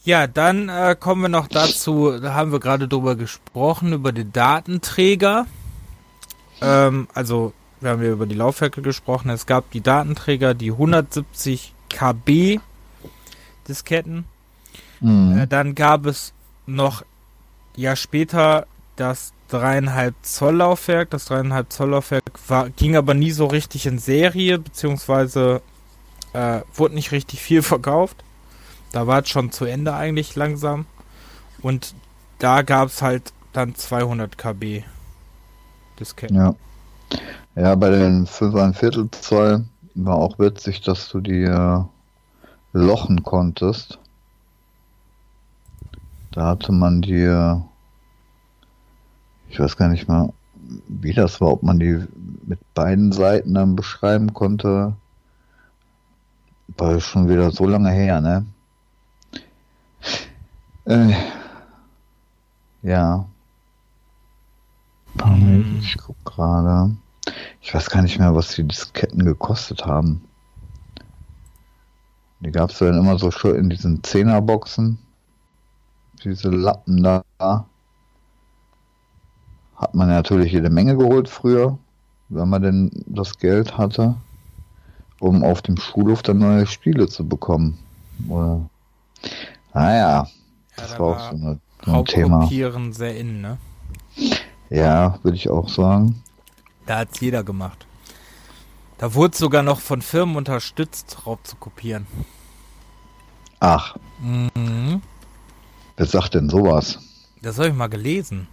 Ja, 0.05 0.27
dann 0.27 0.69
äh, 0.69 0.97
kommen 0.99 1.23
wir 1.23 1.29
noch 1.31 1.49
dazu, 1.49 2.19
da 2.19 2.35
haben 2.35 2.53
wir 2.53 2.61
gerade 2.61 2.89
drüber 2.89 3.17
gesprochen, 3.17 3.95
über 3.95 4.13
den 4.13 4.33
Datenträger. 4.33 5.47
Ähm, 6.61 7.09
also, 7.15 7.55
wir 7.81 7.91
haben 7.91 8.03
ja 8.03 8.11
über 8.11 8.27
die 8.27 8.35
Laufwerke 8.35 8.83
gesprochen. 8.83 9.31
Es 9.31 9.47
gab 9.47 9.71
die 9.71 9.81
Datenträger, 9.81 10.53
die 10.53 10.73
170 10.73 11.73
KB 11.89 12.61
Disketten. 13.67 14.27
Mhm. 15.01 15.39
Äh, 15.39 15.47
dann 15.47 15.75
gab 15.75 16.07
es 16.07 16.33
noch 16.67 17.05
ja 17.77 17.97
später 17.97 18.67
das 18.97 19.34
dreieinhalb 19.49 20.15
Zoll 20.23 20.57
Laufwerk. 20.57 21.11
Das 21.11 21.27
dreieinhalb 21.27 21.73
Zoll 21.73 21.91
Laufwerk 21.91 22.25
war, 22.49 22.71
ging 22.71 22.97
aber 22.97 23.15
nie 23.15 23.31
so 23.31 23.47
richtig 23.47 23.87
in 23.87 23.99
Serie, 23.99 24.59
beziehungsweise 24.59 25.63
äh, 26.33 26.61
wurde 26.75 26.95
nicht 26.95 27.13
richtig 27.13 27.41
viel 27.41 27.63
verkauft. 27.75 28.25
Da 28.93 29.07
war 29.07 29.23
es 29.23 29.29
schon 29.29 29.51
zu 29.51 29.65
Ende 29.65 29.95
eigentlich 29.95 30.37
langsam. 30.37 30.87
Und 31.63 31.95
da 32.39 32.63
gab 32.63 32.89
es 32.89 33.03
halt 33.03 33.33
dann 33.53 33.75
200 33.75 34.37
KB 34.37 34.83
Disketten. 35.99 36.37
Ja. 36.37 36.55
Ja, 37.57 37.75
bei 37.77 37.91
den 37.91 38.27
5,25 38.27 39.13
Zoll 39.13 39.65
war 39.95 40.17
auch 40.17 40.39
witzig, 40.39 40.81
dass 40.81 41.09
du 41.09 41.21
die 41.21 41.45
äh, 41.45 41.81
lochen 42.73 43.23
konntest. 43.23 43.99
Da 46.33 46.47
hatte 46.47 46.73
man 46.73 47.01
die, 47.01 47.23
äh, 47.23 47.57
ich 49.55 49.61
weiß 49.61 49.77
gar 49.77 49.87
nicht 49.87 50.09
mal, 50.09 50.33
wie 50.89 51.13
das 51.13 51.41
war, 51.41 51.53
ob 51.53 51.63
man 51.63 51.79
die 51.79 52.05
mit 52.45 52.59
beiden 52.75 53.13
Seiten 53.13 53.55
dann 53.55 53.77
beschreiben 53.77 54.35
konnte. 54.35 54.97
War 56.77 56.99
schon 56.99 57.29
wieder 57.29 57.53
so 57.53 57.65
lange 57.65 57.93
her, 57.93 58.21
ne? 58.21 58.45
Äh, 60.87 61.15
ja. 62.83 63.25
Mhm. 65.25 65.79
Ich 65.81 65.99
guck 65.99 66.17
gerade. 66.25 66.97
Ich 67.61 67.73
weiß 67.73 67.91
gar 67.91 68.03
nicht 68.03 68.19
mehr, 68.19 68.35
was 68.35 68.57
die 68.57 68.67
Disketten 68.67 69.25
gekostet 69.25 69.87
haben. 69.87 70.25
Die 72.41 72.51
gab 72.51 72.71
es 72.71 72.79
dann 72.79 72.99
immer 72.99 73.21
so 73.21 73.31
schön 73.31 73.55
in 73.55 73.71
diesen 73.71 74.03
Zehnerboxen. 74.03 74.99
Diese 76.25 76.49
Lappen 76.49 77.05
da. 77.05 77.23
Hat 79.85 79.95
man 79.95 80.09
natürlich 80.09 80.53
jede 80.53 80.71
Menge 80.71 80.97
geholt 80.97 81.29
früher, 81.29 81.79
wenn 82.31 82.49
man 82.49 82.63
denn 82.63 82.91
das 83.05 83.37
Geld 83.37 83.77
hatte, 83.77 84.15
um 85.21 85.45
auf 85.45 85.61
dem 85.61 85.77
Schulhof 85.77 86.23
dann 86.23 86.39
neue 86.39 86.67
Spiele 86.67 87.07
zu 87.07 87.29
bekommen. 87.29 87.79
Oder, 88.27 88.65
naja, 89.75 90.27
das 90.75 90.93
ja, 90.93 90.99
war 90.99 91.07
auch 91.07 91.31
so, 91.31 91.37
eine, 91.37 91.61
so 91.85 91.93
ein 91.93 92.05
Thema. 92.07 92.93
sehr 92.95 93.15
innen, 93.15 93.43
ne? 93.43 93.59
Ja, 94.71 95.19
würde 95.23 95.37
ich 95.37 95.51
auch 95.51 95.69
sagen. 95.69 96.23
Da 96.87 97.01
hat's 97.01 97.21
jeder 97.21 97.45
gemacht. 97.45 97.85
Da 98.97 99.13
wurde 99.13 99.37
sogar 99.37 99.63
noch 99.63 99.81
von 99.81 100.01
Firmen 100.01 100.37
unterstützt, 100.37 101.27
Raub 101.27 101.47
zu 101.47 101.57
kopieren. 101.57 102.07
Ach. 103.61 103.97
Mhm. 104.19 105.03
Wer 105.99 106.07
sagt 106.07 106.33
denn 106.33 106.49
sowas? 106.49 106.99
Das 107.43 107.59
habe 107.59 107.69
ich 107.69 107.75
mal 107.75 107.89
gelesen. 107.89 108.49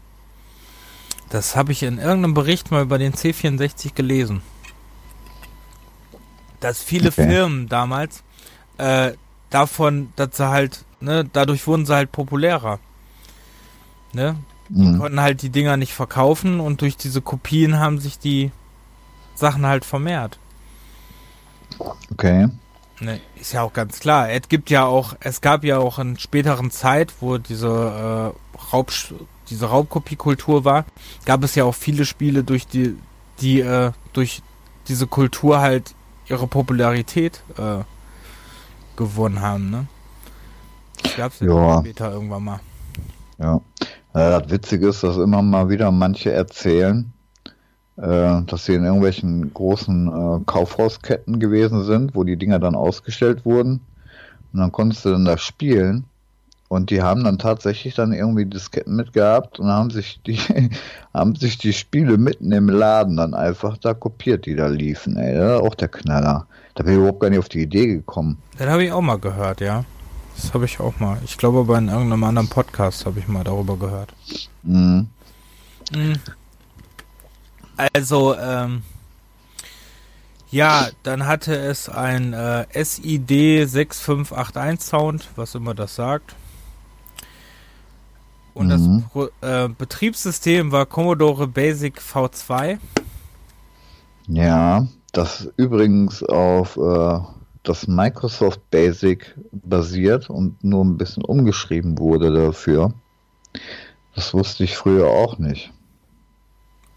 Das 1.31 1.55
habe 1.55 1.71
ich 1.71 1.81
in 1.81 1.97
irgendeinem 1.97 2.33
Bericht 2.33 2.71
mal 2.71 2.83
über 2.83 2.97
den 2.97 3.13
C64 3.13 3.93
gelesen. 3.95 4.41
Dass 6.59 6.83
viele 6.83 7.09
okay. 7.09 7.27
Firmen 7.27 7.69
damals 7.69 8.23
äh, 8.77 9.13
davon, 9.49 10.11
dass 10.17 10.37
sie 10.37 10.49
halt, 10.49 10.83
ne, 10.99 11.23
dadurch 11.31 11.65
wurden 11.67 11.85
sie 11.85 11.95
halt 11.95 12.11
populärer. 12.11 12.79
Ne? 14.11 14.35
Die 14.67 14.81
mhm. 14.81 14.99
konnten 14.99 15.21
halt 15.21 15.41
die 15.41 15.49
Dinger 15.49 15.77
nicht 15.77 15.93
verkaufen 15.93 16.59
und 16.59 16.81
durch 16.81 16.97
diese 16.97 17.21
Kopien 17.21 17.79
haben 17.79 17.99
sich 17.99 18.19
die 18.19 18.51
Sachen 19.33 19.65
halt 19.65 19.85
vermehrt. 19.85 20.37
Okay. 22.11 22.49
Ne, 22.99 23.21
ist 23.39 23.53
ja 23.53 23.63
auch 23.63 23.73
ganz 23.73 24.01
klar. 24.01 24.29
Es 24.29 24.49
gibt 24.49 24.69
ja 24.69 24.85
auch, 24.85 25.15
es 25.21 25.39
gab 25.39 25.63
ja 25.63 25.79
auch 25.79 25.97
in 25.97 26.19
späteren 26.19 26.71
Zeit, 26.71 27.13
wo 27.21 27.37
diese 27.37 28.33
äh, 28.35 28.57
Raub, 28.73 28.91
diese 29.51 29.67
Raubkopiekultur 29.67 30.65
war, 30.65 30.85
gab 31.25 31.43
es 31.43 31.55
ja 31.55 31.65
auch 31.65 31.75
viele 31.75 32.05
Spiele, 32.05 32.43
durch 32.43 32.65
die, 32.65 32.95
die 33.41 33.59
äh, 33.59 33.91
durch 34.13 34.41
diese 34.87 35.05
Kultur 35.05 35.59
halt 35.59 35.93
ihre 36.27 36.47
Popularität 36.47 37.43
äh, 37.57 37.83
gewonnen 38.95 39.41
haben. 39.41 39.69
Ne? 39.69 39.87
Das 41.03 41.15
gab 41.15 41.33
es 41.33 41.39
ja 41.41 41.79
später 41.79 42.11
irgendwann 42.11 42.43
mal. 42.43 42.59
Ja. 43.37 43.61
Ja, 44.13 44.39
das 44.39 44.51
Witzige 44.51 44.89
ist, 44.89 45.03
dass 45.03 45.17
immer 45.17 45.41
mal 45.41 45.69
wieder 45.69 45.89
manche 45.89 46.31
erzählen, 46.33 47.13
äh, 47.95 48.41
dass 48.43 48.65
sie 48.65 48.75
in 48.75 48.83
irgendwelchen 48.83 49.53
großen 49.53 50.07
äh, 50.07 50.43
Kaufhausketten 50.45 51.39
gewesen 51.39 51.85
sind, 51.85 52.13
wo 52.13 52.23
die 52.23 52.35
Dinger 52.35 52.59
dann 52.59 52.75
ausgestellt 52.75 53.45
wurden. 53.45 53.79
Und 54.51 54.59
dann 54.59 54.71
konntest 54.71 55.05
du 55.05 55.11
dann 55.11 55.23
da 55.23 55.37
spielen. 55.37 56.05
Und 56.71 56.89
die 56.89 57.01
haben 57.01 57.25
dann 57.25 57.37
tatsächlich 57.37 57.95
dann 57.95 58.13
irgendwie 58.13 58.45
Disketten 58.45 58.95
mitgehabt 58.95 59.59
und 59.59 59.67
haben 59.67 59.89
sich 59.89 60.21
die, 60.25 60.39
haben 61.13 61.35
sich 61.35 61.57
die 61.57 61.73
Spiele 61.73 62.17
mitten 62.17 62.53
im 62.53 62.69
Laden 62.69 63.17
dann 63.17 63.33
einfach 63.33 63.75
da 63.75 63.93
kopiert, 63.93 64.45
die 64.45 64.55
da 64.55 64.67
liefen, 64.67 65.17
ey. 65.17 65.35
Das 65.35 65.57
ist 65.57 65.67
auch 65.67 65.75
der 65.75 65.89
Knaller. 65.89 66.47
Da 66.75 66.83
bin 66.83 66.93
ich 66.93 66.99
überhaupt 66.99 67.19
gar 67.19 67.29
nicht 67.29 67.39
auf 67.39 67.49
die 67.49 67.63
Idee 67.63 67.87
gekommen. 67.87 68.37
Das 68.57 68.69
habe 68.69 68.85
ich 68.85 68.93
auch 68.93 69.01
mal 69.01 69.19
gehört, 69.19 69.59
ja. 69.59 69.83
Das 70.37 70.53
habe 70.53 70.63
ich 70.63 70.79
auch 70.79 70.97
mal. 70.97 71.17
Ich 71.25 71.37
glaube 71.37 71.59
aber 71.59 71.77
in 71.77 71.89
irgendeinem 71.89 72.23
anderen 72.23 72.47
Podcast 72.47 73.05
habe 73.05 73.19
ich 73.19 73.27
mal 73.27 73.43
darüber 73.43 73.75
gehört. 73.75 74.13
Mhm. 74.63 75.09
mhm. 75.93 76.19
Also, 77.93 78.37
ähm, 78.37 78.83
ja, 80.51 80.87
dann 81.03 81.27
hatte 81.27 81.53
es 81.53 81.89
ein 81.89 82.31
äh, 82.31 82.65
SID 82.71 83.67
6581 83.67 84.89
Sound, 84.89 85.27
was 85.35 85.53
immer 85.53 85.73
das 85.73 85.95
sagt. 85.95 86.33
Und 88.53 88.67
mhm. 88.67 89.03
das 89.13 89.29
äh, 89.41 89.69
Betriebssystem 89.69 90.71
war 90.71 90.85
Commodore 90.85 91.47
Basic 91.47 91.99
V2. 91.99 92.77
Ja, 94.27 94.87
das 95.13 95.49
übrigens 95.57 96.23
auf 96.23 96.77
äh, 96.77 97.19
das 97.63 97.87
Microsoft 97.87 98.59
Basic 98.71 99.35
basiert 99.51 100.29
und 100.29 100.63
nur 100.63 100.83
ein 100.83 100.97
bisschen 100.97 101.23
umgeschrieben 101.23 101.97
wurde 101.97 102.31
dafür. 102.33 102.93
Das 104.15 104.33
wusste 104.33 104.63
ich 104.63 104.75
früher 104.75 105.07
auch 105.07 105.37
nicht. 105.37 105.71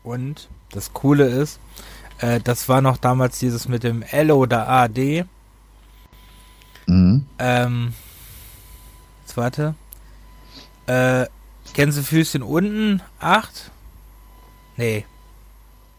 Und 0.03 0.49
das 0.73 0.93
Coole 0.93 1.27
ist, 1.27 1.61
äh, 2.19 2.41
das 2.41 2.69
war 2.69 2.81
noch 2.81 2.97
damals 2.97 3.39
dieses 3.39 3.69
mit 3.69 3.83
dem 3.83 4.03
L 4.03 4.31
oder 4.33 4.69
AD. 4.69 5.25
Mhm. 6.87 7.27
Ähm, 7.39 7.95
jetzt 9.23 9.37
warte. 9.37 9.75
Äh, 10.87 11.27
Gänsefüßchen 11.75 12.43
unten 12.43 13.03
8. 13.21 13.71
Nee. 14.77 15.05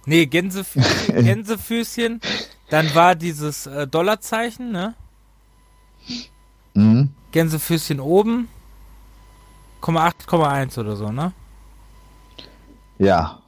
Nee, 0.06 0.26
Gänsefüßchen, 0.26 1.16
Gänsefüßchen. 1.26 2.22
Dann 2.70 2.96
war 2.96 3.16
dieses 3.16 3.68
äh, 3.68 3.86
Dollarzeichen, 3.86 4.72
ne? 4.72 4.96
Mhm. 6.74 7.10
Gänsefüßchen 7.32 8.00
oben. 8.00 8.48
8,1 9.82 10.80
oder 10.80 10.96
so, 10.96 11.12
ne? 11.12 11.32
Ja. 12.98 13.40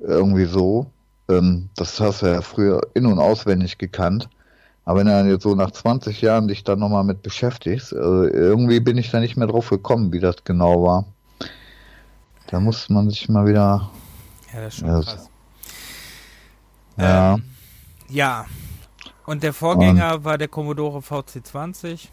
Irgendwie 0.00 0.46
so. 0.46 0.90
Ähm, 1.28 1.68
das 1.76 2.00
hast 2.00 2.22
du 2.22 2.26
ja 2.26 2.42
früher 2.42 2.80
in- 2.94 3.06
und 3.06 3.18
auswendig 3.18 3.78
gekannt. 3.78 4.28
Aber 4.84 4.98
wenn 4.98 5.06
du 5.06 5.12
dann 5.12 5.28
jetzt 5.28 5.42
so 5.42 5.54
nach 5.54 5.70
20 5.70 6.20
Jahren 6.20 6.48
dich 6.48 6.64
dann 6.64 6.78
nochmal 6.78 7.04
mit 7.04 7.22
beschäftigst, 7.22 7.92
äh, 7.92 7.96
irgendwie 7.96 8.80
bin 8.80 8.98
ich 8.98 9.10
da 9.10 9.20
nicht 9.20 9.36
mehr 9.36 9.46
drauf 9.46 9.70
gekommen, 9.70 10.12
wie 10.12 10.20
das 10.20 10.36
genau 10.44 10.82
war. 10.82 11.06
Da 12.54 12.60
muss 12.60 12.88
man 12.88 13.10
sich 13.10 13.28
mal 13.28 13.48
wieder. 13.48 13.90
Ja, 14.52 14.60
das 14.60 14.74
ist 14.74 14.78
schon 14.78 14.88
das, 14.88 15.06
krass. 15.06 15.30
Ja. 16.96 17.34
Ähm, 17.34 17.42
ja. 18.08 18.46
Und 19.26 19.42
der 19.42 19.52
Vorgänger 19.52 20.14
und, 20.14 20.24
war 20.24 20.38
der 20.38 20.46
Commodore 20.46 21.00
VC20. 21.00 22.06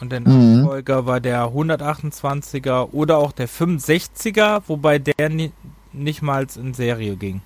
Und 0.00 0.10
der 0.10 0.20
mhm. 0.20 0.62
Nachfolger 0.62 1.04
war 1.04 1.20
der 1.20 1.48
128er 1.48 2.88
oder 2.92 3.18
auch 3.18 3.32
der 3.32 3.46
65er, 3.46 4.62
wobei 4.68 4.98
der 4.98 5.28
ni 5.28 5.52
nicht 5.92 6.22
mal 6.22 6.46
in 6.56 6.72
Serie 6.72 7.16
ging. 7.16 7.42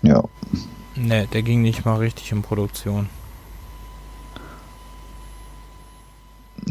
Ja. 0.00 0.24
Ne, 0.96 1.26
der 1.26 1.42
ging 1.42 1.60
nicht 1.60 1.84
mal 1.84 1.96
richtig 1.96 2.32
in 2.32 2.40
Produktion. 2.40 3.10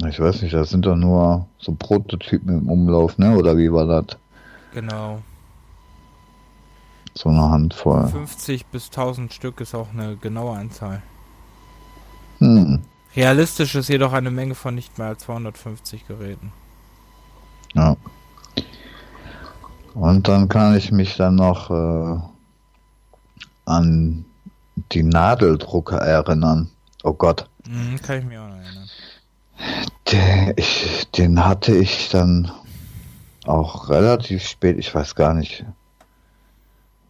Ich 0.06 0.20
weiß 0.20 0.42
nicht, 0.44 0.54
das 0.54 0.70
sind 0.70 0.86
doch 0.86 0.96
nur 0.96 1.48
so 1.58 1.74
Prototypen 1.74 2.60
im 2.60 2.70
Umlauf, 2.70 3.18
ne? 3.18 3.36
Oder 3.36 3.58
wie 3.58 3.72
war 3.72 3.88
das? 3.88 4.18
Genau. 4.74 5.22
So 7.16 7.30
eine 7.30 7.50
Handvoll. 7.50 8.08
50 8.08 8.68
bis 8.68 8.88
1000 8.88 9.34
Stück 9.34 9.60
ist 9.60 9.74
auch 9.74 9.88
eine 9.92 10.16
genaue 10.18 10.56
Anzahl. 10.56 11.02
Hm. 12.38 12.82
Realistisch 13.16 13.74
ist 13.74 13.90
jedoch 13.90 14.14
eine 14.14 14.30
Menge 14.30 14.54
von 14.54 14.76
nicht 14.76 15.00
mehr 15.00 15.08
als 15.08 15.24
250 15.24 16.08
Geräten. 16.08 16.52
Ja. 17.74 17.98
Und 19.96 20.28
dann 20.28 20.48
kann 20.48 20.76
ich 20.76 20.92
mich 20.92 21.16
dann 21.18 21.36
noch 21.36 21.72
äh, 21.72 22.20
an 23.66 24.26
die 24.92 25.02
Nadeldrucker 25.02 25.98
erinnern. 25.98 26.70
Oh 27.04 27.14
Gott. 27.14 27.50
Mhm, 27.68 28.00
kann 28.04 28.20
ich 28.20 28.26
mir 28.26 28.44
auch 28.44 28.50
noch 28.50 28.58
erinnern. 28.58 28.77
Der, 30.12 30.58
ich, 30.58 31.10
den 31.12 31.46
hatte 31.46 31.76
ich 31.76 32.10
dann 32.10 32.52
auch 33.46 33.90
relativ 33.90 34.44
spät, 34.44 34.78
ich 34.78 34.94
weiß 34.94 35.16
gar 35.16 35.34
nicht, 35.34 35.66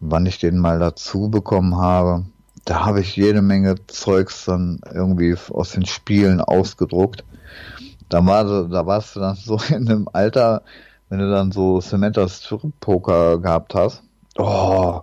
wann 0.00 0.26
ich 0.26 0.38
den 0.38 0.58
mal 0.58 0.78
dazu 0.78 1.28
bekommen 1.28 1.76
habe. 1.76 2.24
Da 2.64 2.84
habe 2.84 3.00
ich 3.00 3.16
jede 3.16 3.42
Menge 3.42 3.76
Zeugs 3.86 4.44
dann 4.44 4.80
irgendwie 4.92 5.36
aus 5.50 5.72
den 5.72 5.86
Spielen 5.86 6.40
ausgedruckt. 6.40 7.24
Da, 8.08 8.24
war, 8.24 8.44
da 8.68 8.86
warst 8.86 9.16
du 9.16 9.20
dann 9.20 9.36
so 9.36 9.58
in 9.68 9.88
einem 9.88 10.08
Alter, 10.12 10.62
wenn 11.08 11.18
du 11.18 11.30
dann 11.30 11.52
so 11.52 11.80
Samantha 11.80 12.28
Strip 12.28 12.60
Poker 12.80 13.38
gehabt 13.38 13.74
hast. 13.74 14.02
Oh, 14.36 15.00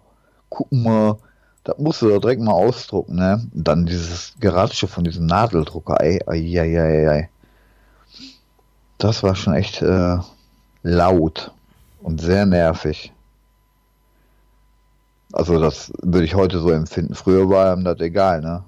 guck 0.49 0.71
mal, 0.71 1.17
da 1.63 1.73
musst 1.77 2.01
du 2.01 2.09
doch 2.09 2.21
direkt 2.21 2.41
mal 2.41 2.53
ausdrucken, 2.53 3.15
ne? 3.15 3.45
Und 3.53 3.67
dann 3.67 3.85
dieses 3.85 4.33
Geratsche 4.39 4.87
von 4.87 5.03
diesem 5.03 5.25
Nadeldrucker, 5.25 5.99
ey, 5.99 6.21
ey, 6.27 6.57
ey, 6.57 6.75
ey, 6.75 7.05
ey. 7.05 7.29
Das 8.97 9.23
war 9.23 9.35
schon 9.35 9.53
echt 9.53 9.81
äh, 9.81 10.17
laut 10.83 11.51
und 12.01 12.21
sehr 12.21 12.45
nervig. 12.45 13.11
Also 15.33 15.59
das 15.59 15.91
würde 16.01 16.25
ich 16.25 16.35
heute 16.35 16.59
so 16.59 16.69
empfinden. 16.69 17.13
Früher 17.13 17.49
war 17.49 17.73
ihm 17.75 17.83
das 17.83 17.99
egal, 17.99 18.41
ne? 18.41 18.63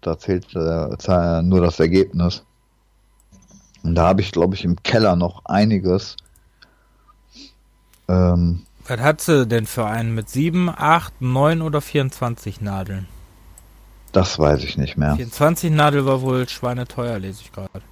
Da 0.00 0.18
zählt 0.18 0.54
äh, 0.54 1.42
nur 1.42 1.60
das 1.60 1.80
Ergebnis. 1.80 2.44
Und 3.82 3.94
da 3.94 4.08
habe 4.08 4.20
ich, 4.20 4.32
glaube 4.32 4.54
ich, 4.54 4.64
im 4.64 4.82
Keller 4.82 5.16
noch 5.16 5.44
einiges. 5.44 6.16
Ähm, 8.08 8.64
Was 8.86 9.00
hat 9.00 9.20
sie 9.20 9.46
denn 9.46 9.66
für 9.66 9.86
einen 9.86 10.14
mit 10.14 10.28
7, 10.28 10.68
8, 10.68 11.20
9 11.20 11.62
oder 11.62 11.80
24 11.80 12.60
Nadeln? 12.60 13.06
Das 14.12 14.38
weiß 14.38 14.62
ich 14.64 14.76
nicht 14.76 14.96
mehr. 14.96 15.14
24 15.16 15.70
Nadel 15.70 16.06
war 16.06 16.22
wohl 16.22 16.48
schweineteuer, 16.48 17.18
lese 17.18 17.42
ich 17.42 17.52
gerade. 17.52 17.82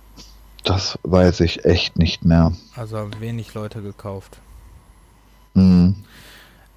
Das 0.64 0.98
weiß 1.02 1.40
ich 1.40 1.64
echt 1.64 1.98
nicht 1.98 2.24
mehr. 2.24 2.52
Also 2.74 2.98
haben 2.98 3.12
wenig 3.20 3.54
Leute 3.54 3.82
gekauft. 3.82 4.38
Mhm. 5.52 5.94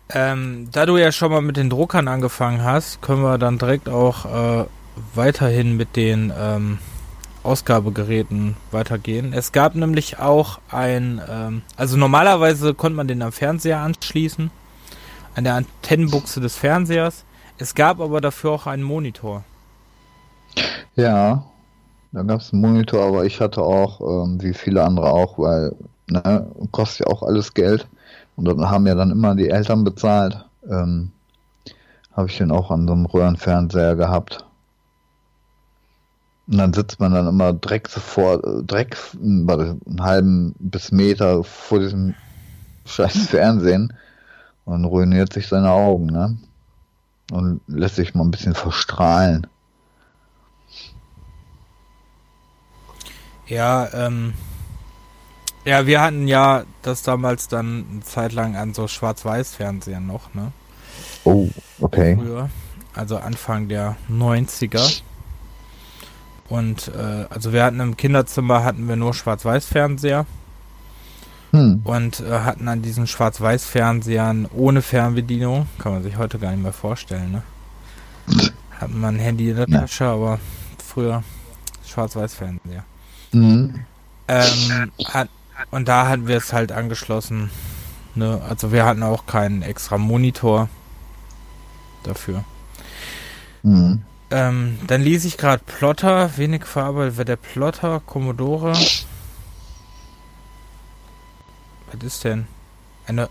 Ähm, 0.09 0.69
da 0.71 0.85
du 0.85 0.97
ja 0.97 1.11
schon 1.11 1.31
mal 1.31 1.41
mit 1.41 1.57
den 1.57 1.69
Druckern 1.69 2.07
angefangen 2.07 2.63
hast, 2.63 3.01
können 3.01 3.23
wir 3.23 3.37
dann 3.37 3.57
direkt 3.57 3.89
auch 3.89 4.25
äh, 4.25 4.65
weiterhin 5.15 5.75
mit 5.75 5.95
den 5.95 6.31
ähm, 6.37 6.79
Ausgabegeräten 7.43 8.55
weitergehen. 8.71 9.33
Es 9.33 9.51
gab 9.51 9.75
nämlich 9.75 10.19
auch 10.19 10.59
ein, 10.69 11.21
ähm, 11.29 11.61
also 11.75 11.97
normalerweise 11.97 12.73
konnte 12.73 12.97
man 12.97 13.07
den 13.07 13.21
am 13.21 13.31
Fernseher 13.31 13.79
anschließen, 13.79 14.51
an 15.35 15.43
der 15.43 15.55
Antennenbuchse 15.55 16.39
des 16.41 16.55
Fernsehers. 16.55 17.23
Es 17.57 17.73
gab 17.73 17.99
aber 17.99 18.21
dafür 18.21 18.51
auch 18.51 18.67
einen 18.67 18.83
Monitor. 18.83 19.43
Ja, 20.95 21.45
da 22.17 22.23
gab 22.23 22.41
es 22.41 22.51
einen 22.51 22.63
Monitor, 22.63 23.05
aber 23.05 23.25
ich 23.25 23.39
hatte 23.39 23.61
auch, 23.61 24.01
ähm, 24.01 24.41
wie 24.41 24.53
viele 24.53 24.83
andere 24.83 25.11
auch, 25.11 25.37
weil, 25.37 25.75
ne, 26.07 26.47
kostet 26.71 27.05
ja 27.05 27.13
auch 27.13 27.21
alles 27.21 27.53
Geld. 27.53 27.87
Und 28.35 28.45
dann 28.45 28.69
haben 28.69 28.87
ja 28.87 28.95
dann 28.95 29.11
immer 29.11 29.35
die 29.35 29.49
Eltern 29.49 29.83
bezahlt. 29.83 30.43
Ähm, 30.67 31.11
Habe 32.13 32.27
ich 32.27 32.37
den 32.37 32.51
auch 32.51 32.71
an 32.71 32.87
so 32.87 32.93
einem 32.93 33.05
Röhrenfernseher 33.05 33.95
gehabt. 33.95 34.43
Und 36.47 36.57
dann 36.57 36.73
sitzt 36.73 36.99
man 36.99 37.13
dann 37.13 37.27
immer 37.27 37.53
direkt 37.53 37.91
sofort, 37.91 38.43
direkt 38.67 38.97
warte, 39.21 39.77
einen 39.85 40.01
halben 40.01 40.55
bis 40.57 40.91
Meter 40.91 41.43
vor 41.43 41.79
diesem 41.79 42.15
scheiß 42.85 43.27
Fernsehen 43.27 43.93
und 44.65 44.85
ruiniert 44.85 45.33
sich 45.33 45.47
seine 45.47 45.69
Augen, 45.69 46.07
ne? 46.07 46.35
Und 47.31 47.61
lässt 47.67 47.97
sich 47.97 48.15
mal 48.15 48.23
ein 48.23 48.31
bisschen 48.31 48.55
verstrahlen. 48.55 49.45
Ja, 53.47 53.89
ähm, 53.93 54.33
ja, 55.65 55.85
wir 55.85 56.01
hatten 56.01 56.27
ja 56.27 56.63
das 56.81 57.03
damals 57.03 57.47
dann 57.47 57.85
eine 57.91 57.99
Zeit 58.01 58.33
lang 58.33 58.55
an 58.55 58.73
so 58.73 58.87
Schwarz-Weiß-Fernsehern 58.87 60.05
noch, 60.05 60.33
ne? 60.33 60.51
Oh, 61.23 61.49
okay. 61.79 62.15
Früher, 62.15 62.49
also 62.93 63.17
Anfang 63.17 63.67
der 63.67 63.97
90er. 64.09 65.01
Und 66.49 66.89
äh, 66.95 67.25
also 67.29 67.51
wir 67.51 67.63
hatten 67.63 67.79
im 67.81 67.97
Kinderzimmer 67.97 68.63
hatten 68.63 68.87
wir 68.87 68.95
nur 68.95 69.13
Schwarz-Weiß-Fernseher. 69.13 70.25
Hm. 71.51 71.81
Und 71.83 72.21
äh, 72.21 72.39
hatten 72.39 72.67
an 72.67 72.81
diesen 72.81 73.07
Schwarz-Weiß-Fernsehern 73.07 74.47
ohne 74.53 74.81
Fernbedienung, 74.81 75.67
kann 75.79 75.93
man 75.93 76.03
sich 76.03 76.17
heute 76.17 76.39
gar 76.39 76.51
nicht 76.51 76.63
mehr 76.63 76.73
vorstellen, 76.73 77.31
ne? 77.31 77.43
Hatten 78.79 78.99
wir 78.99 79.07
ein 79.07 79.17
Handy 79.17 79.49
in 79.49 79.55
der 79.55 79.65
Tasche, 79.65 80.03
ja. 80.03 80.13
aber 80.13 80.39
früher 80.85 81.23
Schwarz-Weiß-Fernseher. 81.85 82.83
Mhm. 83.31 83.85
Ähm, 84.27 84.91
hat, 85.05 85.29
und 85.71 85.87
da 85.87 86.07
hatten 86.07 86.27
wir 86.27 86.37
es 86.37 86.53
halt 86.53 86.71
angeschlossen. 86.71 87.49
Ne? 88.15 88.41
Also 88.47 88.71
wir 88.71 88.85
hatten 88.85 89.03
auch 89.03 89.25
keinen 89.25 89.61
extra 89.61 89.97
Monitor 89.97 90.69
dafür. 92.03 92.43
Mhm. 93.63 94.01
Ähm, 94.29 94.79
dann 94.87 95.01
ließ 95.01 95.23
ich 95.25 95.37
gerade 95.37 95.63
Plotter, 95.65 96.35
wenig 96.37 96.65
Farbe, 96.65 97.15
wer 97.15 97.25
der 97.25 97.37
Plotter, 97.37 98.01
Commodore. 98.05 98.73
Was 101.91 102.03
ist 102.03 102.23
denn? 102.25 102.47
Eine 103.05 103.29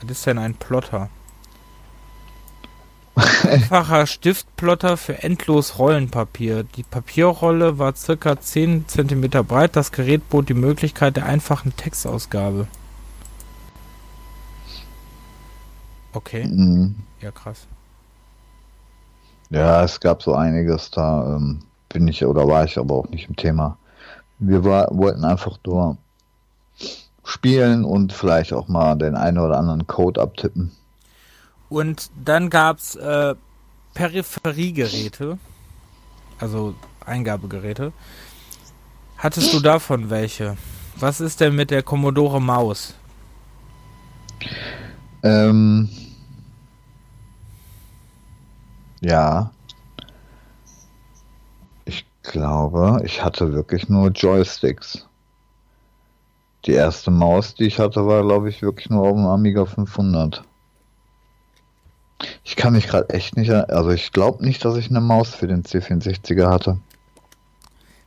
Was 0.00 0.10
ist 0.10 0.26
denn 0.26 0.38
ein 0.38 0.54
Plotter? 0.54 1.08
Einfacher 3.16 4.06
Stiftplotter 4.06 4.96
für 4.96 5.22
endlos 5.22 5.78
Rollenpapier. 5.78 6.64
Die 6.64 6.82
Papierrolle 6.82 7.78
war 7.78 7.94
circa 7.96 8.40
10 8.40 8.86
cm 8.88 9.30
breit. 9.46 9.76
Das 9.76 9.92
Gerät 9.92 10.28
bot 10.28 10.48
die 10.48 10.54
Möglichkeit 10.54 11.16
der 11.16 11.26
einfachen 11.26 11.74
Textausgabe. 11.76 12.66
Okay. 16.12 16.46
Mhm. 16.46 16.96
Ja, 17.20 17.30
krass. 17.30 17.66
Ja, 19.50 19.82
es 19.82 19.98
gab 20.00 20.22
so 20.22 20.34
einiges, 20.34 20.90
da 20.90 21.36
ähm, 21.36 21.60
bin 21.88 22.06
ich 22.08 22.24
oder 22.24 22.46
war 22.46 22.64
ich 22.64 22.78
aber 22.78 22.94
auch 22.94 23.08
nicht 23.08 23.28
im 23.28 23.36
Thema. 23.36 23.76
Wir 24.38 24.64
war, 24.64 24.88
wollten 24.92 25.24
einfach 25.24 25.58
nur 25.66 25.96
spielen 27.24 27.84
und 27.84 28.12
vielleicht 28.12 28.52
auch 28.52 28.68
mal 28.68 28.96
den 28.96 29.16
einen 29.16 29.38
oder 29.38 29.58
anderen 29.58 29.86
Code 29.86 30.20
abtippen. 30.20 30.72
Und 31.70 32.10
dann 32.22 32.50
gab's 32.50 32.96
äh, 32.96 33.34
Peripheriegeräte, 33.94 35.38
also 36.38 36.74
Eingabegeräte. 37.06 37.92
Hattest 39.16 39.54
du 39.54 39.60
davon 39.60 40.10
welche? 40.10 40.56
Was 40.96 41.20
ist 41.20 41.40
denn 41.40 41.54
mit 41.54 41.70
der 41.70 41.82
Commodore 41.82 42.40
Maus? 42.40 42.94
Ähm, 45.22 45.88
ja. 49.00 49.52
Ich 51.84 52.04
glaube, 52.22 53.00
ich 53.04 53.22
hatte 53.22 53.52
wirklich 53.52 53.88
nur 53.88 54.08
Joysticks. 54.10 55.06
Die 56.66 56.72
erste 56.72 57.10
Maus, 57.10 57.54
die 57.54 57.64
ich 57.64 57.78
hatte, 57.78 58.06
war, 58.06 58.22
glaube 58.22 58.48
ich, 58.48 58.60
wirklich 58.60 58.90
nur 58.90 59.02
auf 59.06 59.14
dem 59.14 59.26
Amiga 59.26 59.64
500. 59.64 60.42
Ich 62.44 62.56
kann 62.56 62.74
mich 62.74 62.86
gerade 62.86 63.08
echt 63.10 63.36
nicht, 63.36 63.50
also 63.50 63.90
ich 63.90 64.12
glaube 64.12 64.44
nicht, 64.44 64.64
dass 64.64 64.76
ich 64.76 64.90
eine 64.90 65.00
Maus 65.00 65.34
für 65.34 65.46
den 65.46 65.62
C64er 65.62 66.50
hatte. 66.50 66.78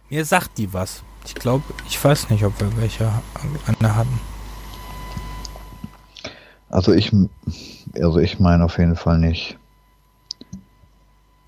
Mir 0.10 0.26
sagt 0.26 0.58
die 0.58 0.71
was. 0.73 1.04
Ich 1.26 1.36
glaube, 1.36 1.63
ich 1.88 2.04
weiß 2.04 2.30
nicht, 2.30 2.43
ob 2.43 2.60
wir 2.60 2.76
welche 2.78 3.12
eine 3.80 3.95
hatten. 3.95 4.19
Also 6.69 6.91
ich, 6.93 7.12
also 7.95 8.19
ich 8.19 8.39
meine 8.39 8.65
auf 8.65 8.78
jeden 8.78 8.95
Fall 8.95 9.19
nicht. 9.19 9.58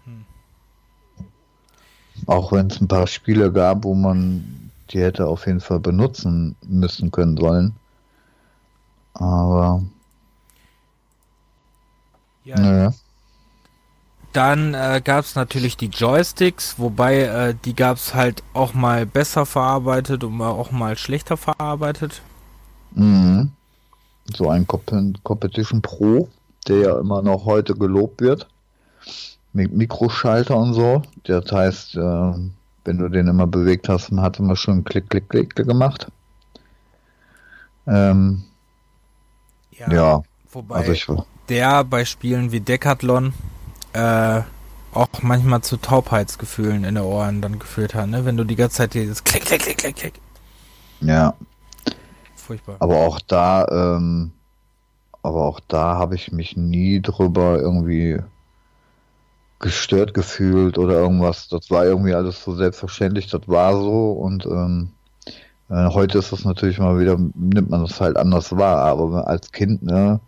Hm. 0.06 0.26
Auch 2.28 2.52
wenn 2.52 2.68
es 2.68 2.80
ein 2.80 2.88
paar 2.88 3.08
Spiele 3.08 3.52
gab, 3.52 3.84
wo 3.84 3.94
man 3.94 4.72
die 4.92 5.02
hätte 5.02 5.28
auf 5.28 5.48
jeden 5.48 5.62
Fall 5.62 5.80
benutzen 5.80 6.56
müssen 6.66 7.12
können 7.12 7.38
sollen. 7.38 7.76
Aber 9.14 9.84
ja. 12.46 12.60
Naja. 12.60 12.94
Dann 14.34 14.74
äh, 14.74 15.02
gab 15.02 15.24
es 15.24 15.36
natürlich 15.36 15.78
die 15.78 15.88
Joysticks, 15.88 16.78
wobei 16.78 17.22
äh, 17.22 17.56
die 17.64 17.74
gab 17.74 17.96
es 17.98 18.14
halt 18.14 18.44
auch 18.54 18.74
mal 18.74 19.06
besser 19.06 19.46
verarbeitet 19.46 20.26
und 20.26 20.42
auch 20.42 20.72
mal 20.72 20.98
schlechter 20.98 21.38
verarbeitet. 21.38 22.22
Mhm. 22.92 23.52
So 24.36 24.50
ein 24.50 24.68
Competition 24.68 25.82
Pro, 25.82 26.28
der 26.68 26.78
ja 26.78 27.00
immer 27.00 27.22
noch 27.22 27.46
heute 27.46 27.76
gelobt 27.76 28.22
wird. 28.22 28.48
Mit 29.54 29.72
Mikroschalter 29.72 30.58
und 30.58 30.74
so. 30.74 31.04
Das 31.24 31.50
heißt, 31.50 31.96
äh, 31.96 32.34
wenn 32.84 32.98
du 32.98 33.08
den 33.08 33.28
immer 33.28 33.48
bewegt 33.48 33.88
hast, 33.88 34.12
dann 34.12 34.20
hat 34.20 34.40
immer 34.40 34.58
schon 34.58 34.84
Klick, 34.84 35.10
Klick, 35.10 35.30
Klick 35.30 35.56
gemacht. 35.56 36.12
Ähm, 37.88 38.44
ja, 39.72 39.92
ja. 39.92 40.24
Wobei, 40.52 40.76
also 40.76 40.92
ich, 40.92 41.08
der 41.50 41.84
bei 41.84 42.06
Spielen 42.06 42.52
wie 42.52 42.60
Decathlon 42.60 43.34
äh, 43.94 44.42
auch 44.94 45.08
manchmal 45.22 45.62
zu 45.62 45.78
Taubheitsgefühlen 45.78 46.84
in 46.84 46.96
den 46.96 47.04
Ohren 47.04 47.42
dann 47.42 47.60
geführt 47.60 47.96
hat, 47.96 48.08
ne? 48.08 48.26
Wenn 48.26 48.38
du 48.38 48.44
die 48.44 48.56
ganze 48.56 48.78
Zeit 48.78 48.94
dieses 48.94 49.24
Klick, 49.24 49.46
Klick, 49.46 49.62
Klick, 49.62 49.78
Klick, 49.78 49.96
Klick. 49.96 50.14
Ja. 51.02 51.34
Furchtbar. 52.36 52.78
Aber 52.80 52.98
auch 52.98 53.20
da, 53.20 53.68
ähm, 53.70 54.32
aber 55.22 55.46
auch 55.46 55.60
da 55.68 55.96
habe 55.96 56.16
ich 56.16 56.32
mich 56.32 56.56
nie 56.56 57.02
drüber 57.02 57.60
irgendwie 57.60 58.20
gestört 59.60 60.14
gefühlt 60.14 60.78
oder 60.78 60.94
irgendwas. 60.94 61.48
Das 61.50 61.72
war 61.72 61.86
irgendwie 61.86 62.14
alles 62.14 62.44
so 62.44 62.56
selbstverständlich, 62.56 63.28
das 63.30 63.48
war 63.48 63.74
so 63.74 64.12
und 64.12 64.46
ähm, 64.46 64.92
äh, 65.70 65.90
heute 65.90 66.20
ist 66.20 66.32
das 66.32 66.46
natürlich 66.46 66.78
mal 66.78 67.00
wieder, 67.00 67.18
nimmt 67.18 67.70
man 67.70 67.82
das 67.82 68.00
halt 68.00 68.18
anders 68.18 68.56
wahr, 68.56 68.86
aber 68.86 69.28
als 69.28 69.52
Kind, 69.52 69.84
ne, 69.84 70.20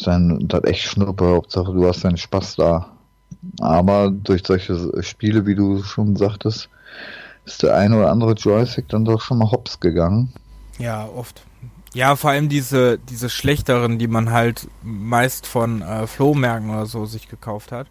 dann 0.00 0.48
das 0.48 0.64
echt 0.64 0.82
Schnuppe, 0.82 1.26
Hauptsache 1.26 1.72
du 1.72 1.86
hast 1.86 2.04
deinen 2.04 2.16
Spaß 2.16 2.56
da. 2.56 2.88
Aber 3.60 4.10
durch 4.10 4.42
solche 4.46 5.02
Spiele, 5.02 5.46
wie 5.46 5.54
du 5.54 5.82
schon 5.82 6.16
sagtest, 6.16 6.68
ist 7.44 7.62
der 7.62 7.76
eine 7.76 7.98
oder 7.98 8.10
andere 8.10 8.32
Joystick 8.32 8.88
dann 8.88 9.04
doch 9.04 9.20
schon 9.20 9.38
mal 9.38 9.50
hops 9.50 9.80
gegangen. 9.80 10.32
Ja, 10.78 11.06
oft. 11.06 11.42
Ja, 11.94 12.16
vor 12.16 12.30
allem 12.30 12.48
diese, 12.48 12.98
diese 12.98 13.28
schlechteren, 13.28 13.98
die 13.98 14.06
man 14.06 14.30
halt 14.30 14.68
meist 14.82 15.46
von 15.46 15.82
äh, 15.82 16.06
Flohmärkten 16.06 16.70
oder 16.70 16.86
so 16.86 17.04
sich 17.04 17.28
gekauft 17.28 17.72
hat. 17.72 17.86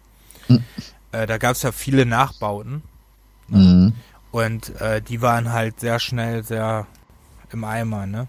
Hm. 0.48 0.64
Äh, 1.12 1.26
da 1.26 1.38
gab 1.38 1.52
es 1.52 1.62
ja 1.62 1.70
viele 1.70 2.04
Nachbauten. 2.04 2.82
Ne? 3.48 3.58
Mhm. 3.58 3.92
Und 4.32 4.80
äh, 4.80 5.00
die 5.02 5.20
waren 5.20 5.52
halt 5.52 5.78
sehr 5.78 6.00
schnell 6.00 6.42
sehr 6.42 6.86
im 7.52 7.64
Eimer, 7.64 8.06
ne? 8.06 8.28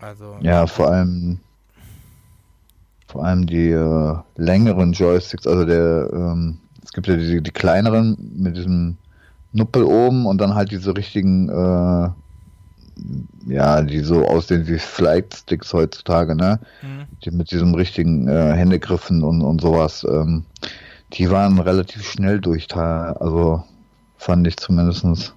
Also. 0.00 0.36
Ja, 0.40 0.66
vor 0.66 0.90
allem 0.90 1.38
vor 3.12 3.24
allem 3.26 3.46
die 3.46 3.70
äh, 3.70 4.16
längeren 4.36 4.92
Joysticks, 4.92 5.46
also 5.46 5.66
der, 5.66 6.08
ähm, 6.12 6.58
es 6.82 6.92
gibt 6.92 7.06
ja 7.06 7.16
die, 7.16 7.42
die 7.42 7.50
kleineren 7.50 8.16
mit 8.34 8.56
diesem 8.56 8.96
Nuppel 9.52 9.84
oben 9.84 10.24
und 10.24 10.40
dann 10.40 10.54
halt 10.54 10.70
diese 10.70 10.96
richtigen, 10.96 11.50
äh, 11.50 12.08
ja, 13.52 13.82
die 13.82 14.00
so 14.00 14.26
aussehen 14.26 14.66
wie 14.66 14.78
Flight-Sticks 14.78 15.74
heutzutage, 15.74 16.34
ne? 16.34 16.58
Mhm. 16.80 17.04
Die 17.22 17.30
mit 17.30 17.50
diesem 17.50 17.74
richtigen 17.74 18.28
äh, 18.28 18.54
Händegriffen 18.54 19.22
und, 19.22 19.42
und 19.42 19.60
sowas. 19.60 20.06
Ähm, 20.08 20.44
die 21.12 21.30
waren 21.30 21.58
relativ 21.58 22.10
schnell 22.10 22.40
durch, 22.40 22.74
also 22.74 23.62
fand 24.16 24.46
ich 24.46 24.56
zumindestens. 24.56 25.34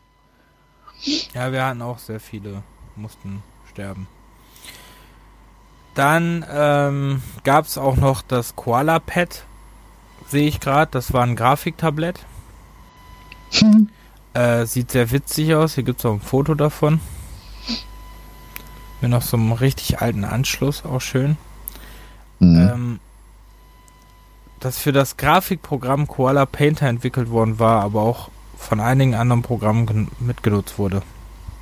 Ja, 1.33 1.51
wir 1.51 1.65
hatten 1.65 1.81
auch 1.81 1.99
sehr 1.99 2.21
viele, 2.21 2.63
mussten 2.95 3.43
sterben. 3.69 4.07
Dann 5.95 6.45
ähm, 6.51 7.21
gab 7.43 7.65
es 7.65 7.77
auch 7.77 7.95
noch 7.95 8.21
das 8.21 8.55
Koala 8.55 8.99
Pad, 8.99 9.45
sehe 10.27 10.47
ich 10.47 10.59
gerade. 10.59 10.91
Das 10.91 11.13
war 11.13 11.23
ein 11.23 11.35
Grafiktablett. 11.35 12.19
Hm. 13.51 13.89
Äh, 14.33 14.65
sieht 14.65 14.91
sehr 14.91 15.11
witzig 15.11 15.55
aus. 15.55 15.75
Hier 15.75 15.85
gibt 15.85 15.99
es 15.99 16.05
auch 16.05 16.13
ein 16.13 16.21
Foto 16.21 16.53
davon. 16.53 16.99
Mit 18.99 19.09
noch 19.09 19.21
so 19.21 19.37
einem 19.37 19.53
richtig 19.53 20.01
alten 20.01 20.25
Anschluss, 20.25 20.83
auch 20.83 20.99
schön. 20.99 21.37
Mhm. 22.39 22.69
Ähm, 22.73 22.99
das 24.59 24.77
für 24.79 24.91
das 24.91 25.15
Grafikprogramm 25.15 26.07
Koala 26.07 26.45
Painter 26.45 26.87
entwickelt 26.87 27.29
worden 27.29 27.59
war, 27.59 27.81
aber 27.81 28.01
auch 28.01 28.29
von 28.57 28.79
einigen 28.79 29.15
anderen 29.15 29.41
Programmen 29.41 30.09
mitgenutzt 30.19 30.77
wurde. 30.77 31.01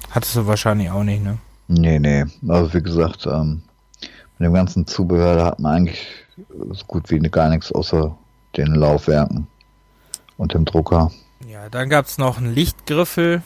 Hattest 0.09 0.35
du 0.35 0.47
wahrscheinlich 0.47 0.89
auch 0.89 1.03
nicht, 1.03 1.23
ne? 1.23 1.37
Nee, 1.67 1.99
nee. 1.99 2.25
Also 2.47 2.73
wie 2.73 2.81
gesagt, 2.81 3.27
ähm, 3.27 3.61
mit 4.37 4.47
dem 4.47 4.53
ganzen 4.53 4.87
Zubehör 4.87 5.35
da 5.35 5.45
hat 5.45 5.59
man 5.59 5.75
eigentlich 5.75 6.07
so 6.71 6.85
gut 6.85 7.09
wie 7.09 7.19
gar 7.19 7.49
nichts 7.49 7.71
außer 7.71 8.15
den 8.57 8.73
Laufwerken 8.75 9.47
und 10.37 10.53
dem 10.53 10.65
Drucker. 10.65 11.11
Ja, 11.47 11.69
dann 11.69 11.89
gab 11.89 12.05
es 12.05 12.17
noch 12.17 12.37
einen 12.37 12.53
Lichtgriffel, 12.53 13.43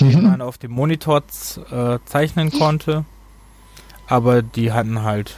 den 0.00 0.22
man 0.30 0.40
auf 0.40 0.58
dem 0.58 0.72
Monitor 0.72 1.22
äh, 1.70 1.98
zeichnen 2.04 2.50
konnte. 2.50 3.04
Aber 4.06 4.42
die 4.42 4.72
hatten 4.72 5.02
halt 5.02 5.36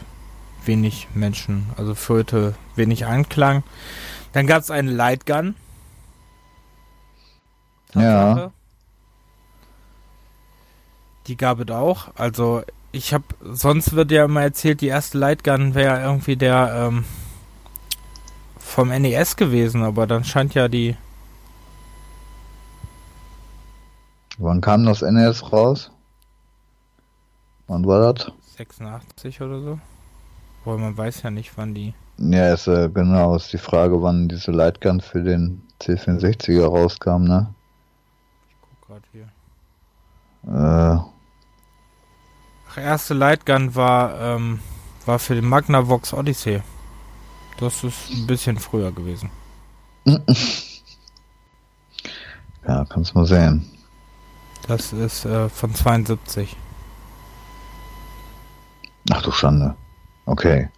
wenig 0.65 1.09
Menschen, 1.15 1.67
also 1.77 1.95
führte 1.95 2.55
wenig 2.75 3.07
Anklang. 3.07 3.63
Dann 4.33 4.47
gab 4.47 4.63
es 4.63 4.71
eine 4.71 4.91
Lightgun. 4.91 5.55
Ja. 7.95 8.51
Die 11.27 11.37
gab 11.37 11.61
es 11.61 11.71
auch. 11.71 12.09
Also 12.17 12.63
ich 12.93 13.15
habe, 13.15 13.25
sonst 13.41 13.95
wird 13.95 14.11
ja 14.11 14.27
immer 14.27 14.43
erzählt, 14.43 14.83
die 14.83 14.89
erste 14.89 15.19
Lightgun 15.19 15.75
wäre 15.75 16.03
irgendwie 16.03 16.37
der 16.37 16.89
ähm, 16.89 17.05
vom 18.59 18.89
NES 18.89 19.37
gewesen, 19.37 19.83
aber 19.83 20.07
dann 20.07 20.25
scheint 20.25 20.55
ja 20.55 20.69
die. 20.69 20.97
Wann 24.39 24.61
kam 24.61 24.85
das 24.85 25.03
NES 25.03 25.53
raus? 25.53 25.91
Wann 27.67 27.87
war 27.87 28.13
das? 28.13 28.31
86 28.57 29.41
oder 29.41 29.61
so. 29.61 29.79
Weil 30.65 30.79
man 30.79 30.97
weiß 30.97 31.23
ja 31.23 31.31
nicht, 31.31 31.57
wann 31.57 31.75
die. 31.75 31.95
Ja, 32.19 32.53
ist 32.53 32.67
äh, 32.67 32.89
genau, 32.89 33.35
ist 33.35 33.53
die 33.53 33.59
Frage, 33.59 34.03
wann 34.03 34.29
diese 34.29 34.53
Lightgun 34.53 35.01
für 35.01 35.23
den 35.23 35.63
C64er 35.81 36.67
rauskam, 36.67 37.25
ne? 37.25 37.55
Ich 38.49 38.57
guck 38.61 38.89
gerade 38.89 39.03
hier. 39.13 39.29
Äh, 40.47 41.12
Erste 42.77 43.15
Lightgun 43.15 43.75
war, 43.75 44.21
ähm, 44.21 44.61
war 45.07 45.19
für 45.19 45.35
den 45.35 45.47
Magnavox 45.47 46.13
Odyssey. 46.13 46.63
Das 47.59 47.85
ist 47.85 48.11
ein 48.11 48.27
bisschen 48.27 48.59
früher 48.59 48.93
gewesen. 48.93 49.31
Ja, 52.67 52.85
kannst 52.89 53.15
mal 53.15 53.27
sehen. 53.27 53.69
Das 54.69 54.93
ist 54.93 55.25
äh, 55.25 55.49
von 55.49 55.75
72. 55.75 56.57
Ach 59.11 59.23
du 59.23 59.33
Schande. 59.33 59.75
Okay. 60.27 60.69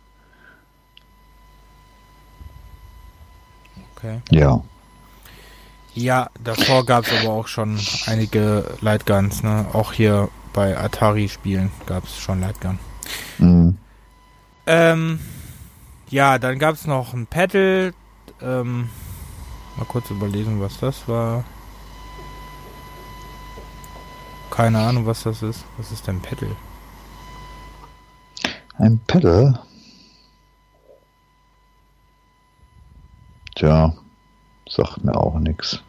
Okay. 3.97 4.23
Ja. 4.31 4.63
Ja, 5.93 6.31
davor 6.43 6.85
gab 6.87 7.05
es 7.07 7.13
aber 7.13 7.35
auch 7.35 7.47
schon 7.47 7.79
einige 8.07 8.77
Lightguns, 8.81 9.43
ne? 9.43 9.67
Auch 9.73 9.93
hier 9.93 10.29
bei 10.55 10.79
Atari-Spielen 10.79 11.71
gab 11.85 12.05
es 12.05 12.17
schon 12.17 12.41
Lightgun. 12.41 12.79
Mhm. 13.39 13.77
Ähm, 14.67 15.21
ja, 16.09 16.39
dann 16.39 16.59
gab 16.59 16.77
es 16.77 16.87
noch 16.87 17.13
ein 17.13 17.27
Pedal. 17.27 17.93
Ähm, 18.41 18.89
mal 19.77 19.85
kurz 19.85 20.09
überlegen, 20.11 20.61
was 20.63 20.79
das 20.79 21.07
war. 21.07 21.45
Keine 24.51 24.79
Ahnung, 24.79 25.05
was 25.05 25.25
das 25.25 25.43
ist. 25.43 25.65
Was 25.77 25.93
ist 25.93 26.07
denn 26.07 26.21
Pedal? 26.21 26.57
Ein 28.79 28.99
Pedal? 29.07 29.61
Tja, 33.57 33.95
sagt 34.69 35.05
mir 35.05 35.17
auch 35.17 35.39
nichts. 35.41 35.83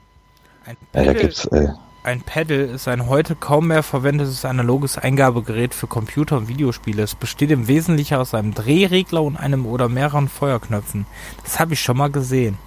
Ein 0.65 0.78
Pedal, 0.91 1.32
ja, 1.51 1.80
ein 2.05 2.21
Pedal 2.21 2.59
ist 2.59 2.87
ein 2.87 3.07
heute 3.07 3.35
kaum 3.35 3.67
mehr 3.67 3.83
verwendetes 3.83 4.45
analoges 4.45 4.97
Eingabegerät 4.97 5.73
für 5.73 5.87
Computer- 5.87 6.37
und 6.37 6.47
Videospiele. 6.47 7.03
Es 7.03 7.15
besteht 7.15 7.51
im 7.51 7.67
Wesentlichen 7.67 8.15
aus 8.15 8.33
einem 8.33 8.53
Drehregler 8.53 9.23
und 9.23 9.37
einem 9.37 9.65
oder 9.65 9.89
mehreren 9.89 10.29
Feuerknöpfen. 10.29 11.05
Das 11.43 11.59
habe 11.59 11.73
ich 11.73 11.81
schon 11.81 11.97
mal 11.97 12.11
gesehen. 12.11 12.57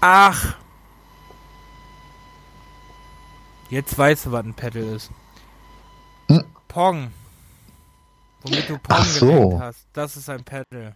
Ach, 0.00 0.56
Jetzt 3.68 3.98
weißt 3.98 4.26
du, 4.26 4.32
was 4.32 4.44
ein 4.44 4.54
Pedal 4.54 4.82
ist. 4.84 5.10
Hm? 6.28 6.44
Pong. 6.68 7.08
Womit 8.42 8.68
du 8.68 8.78
Pong 8.78 8.96
ach 8.96 9.04
so. 9.04 9.60
hast. 9.60 9.86
Das 9.92 10.16
ist 10.16 10.30
ein 10.30 10.44
Pedal. 10.44 10.94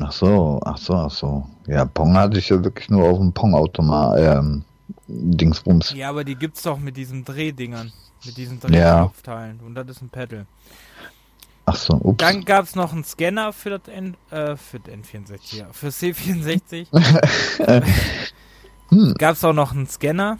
Ach 0.00 0.12
so, 0.12 0.60
ach 0.64 0.78
so, 0.78 0.94
ach 0.94 1.10
so. 1.10 1.46
Ja, 1.66 1.84
Pong 1.84 2.16
hatte 2.16 2.38
ich 2.38 2.48
ja 2.48 2.62
wirklich 2.62 2.88
nur 2.90 3.08
auf 3.08 3.18
dem 3.18 3.32
Pong-Automat, 3.32 4.18
ähm, 4.18 4.64
Dingsbums. 5.06 5.92
Ja, 5.92 6.10
aber 6.10 6.24
die 6.24 6.36
gibt's 6.36 6.62
doch 6.62 6.78
mit 6.78 6.96
diesen 6.96 7.24
Drehdingern. 7.24 7.92
Mit 8.24 8.36
diesen 8.36 8.58
Drehkopfteilen. 8.60 9.58
Ja. 9.60 9.66
Und 9.66 9.74
das 9.74 9.88
ist 9.88 10.02
ein 10.02 10.08
Pedal. 10.08 10.46
Ach 11.66 11.76
so, 11.76 11.94
ups. 11.94 12.18
Dann 12.18 12.44
gab's 12.44 12.74
noch 12.74 12.92
einen 12.92 13.04
Scanner 13.04 13.52
für 13.52 13.78
das 13.78 13.88
N, 13.88 14.16
äh, 14.30 14.56
für 14.56 14.80
das 14.80 14.94
N64, 14.94 15.56
ja, 15.56 15.66
für 15.72 15.88
C64. 15.88 16.86
hm. 18.88 19.14
Gab's 19.18 19.44
auch 19.44 19.52
noch 19.52 19.72
einen 19.72 19.86
Scanner 19.86 20.38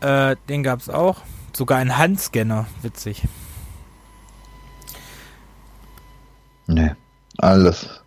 äh, 0.00 0.36
den 0.48 0.62
gab's 0.62 0.88
auch. 0.88 1.22
Sogar 1.52 1.78
einen 1.78 1.96
Handscanner, 1.96 2.66
witzig. 2.82 3.22
Nee, 6.66 6.94
alles 7.38 8.02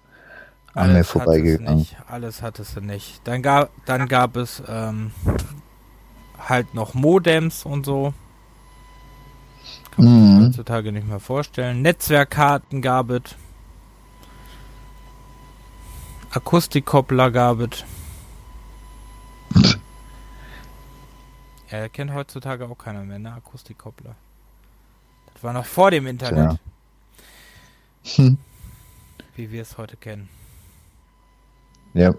an 0.74 0.94
mir 0.94 1.04
vorbeigegangen. 1.04 1.88
Alles 2.08 2.42
hattest 2.42 2.76
du 2.76 2.82
nicht. 2.82 3.22
Dann 3.26 3.42
gab, 3.42 3.72
dann 3.86 4.08
gab 4.08 4.36
es 4.36 4.62
ähm, 4.68 5.12
halt 6.38 6.74
noch 6.74 6.94
Modems 6.94 7.66
und 7.66 7.86
so. 7.86 8.14
Kann 9.92 10.06
man 10.06 10.14
sich 10.14 10.40
mhm. 10.40 10.46
heutzutage 10.48 10.92
nicht 10.92 11.08
mehr 11.08 11.20
vorstellen. 11.20 11.82
Netzwerkkarten 11.82 12.82
gab 12.82 13.10
es. 13.10 13.36
Akustikkoppler 16.32 17.32
gab 17.32 17.60
es. 17.60 17.84
Ja, 21.72 21.88
kennt 21.88 22.12
heutzutage 22.12 22.68
auch 22.68 22.80
keiner 22.80 23.04
mehr, 23.04 23.20
ne? 23.20 23.32
Akustikkoppler. 23.32 24.16
Das 25.36 25.44
war 25.44 25.54
noch 25.54 25.66
vor 25.66 25.92
dem 25.92 26.08
Internet. 26.08 26.60
Ja. 28.04 28.16
Hm. 28.16 28.40
Wie 29.36 29.52
wir 29.52 29.62
es 29.62 29.78
heute 29.78 29.96
kennen. 29.96 30.30
Ja. 31.94 32.14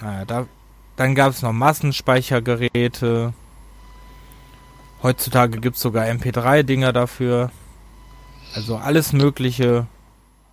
Naja, 0.00 0.24
da, 0.24 0.46
dann 0.96 1.14
gab 1.14 1.30
es 1.30 1.42
noch 1.42 1.52
Massenspeichergeräte. 1.52 3.32
Heutzutage 5.02 5.60
gibt 5.60 5.76
es 5.76 5.82
sogar 5.82 6.04
MP3-Dinger 6.06 6.92
dafür. 6.92 7.50
Also 8.54 8.76
alles 8.76 9.12
Mögliche. 9.12 9.86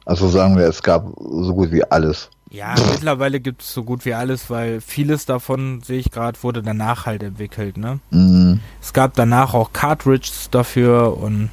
Also 0.05 0.29
sagen 0.29 0.57
wir, 0.57 0.67
es 0.67 0.83
gab 0.83 1.05
so 1.17 1.53
gut 1.53 1.71
wie 1.71 1.83
alles. 1.83 2.29
Ja, 2.49 2.75
mittlerweile 2.91 3.41
gibt 3.41 3.61
es 3.61 3.73
so 3.73 3.83
gut 3.83 4.05
wie 4.05 4.13
alles, 4.13 4.49
weil 4.49 4.79
vieles 4.79 5.25
davon, 5.25 5.81
sehe 5.81 5.99
ich 5.99 6.11
gerade, 6.11 6.41
wurde 6.43 6.61
danach 6.61 7.05
halt 7.05 7.23
entwickelt, 7.23 7.75
ne? 7.75 7.99
Mhm. 8.11 8.61
Es 8.81 8.93
gab 8.93 9.15
danach 9.15 9.53
auch 9.53 9.73
Cartridges 9.73 10.49
dafür 10.49 11.17
und 11.17 11.49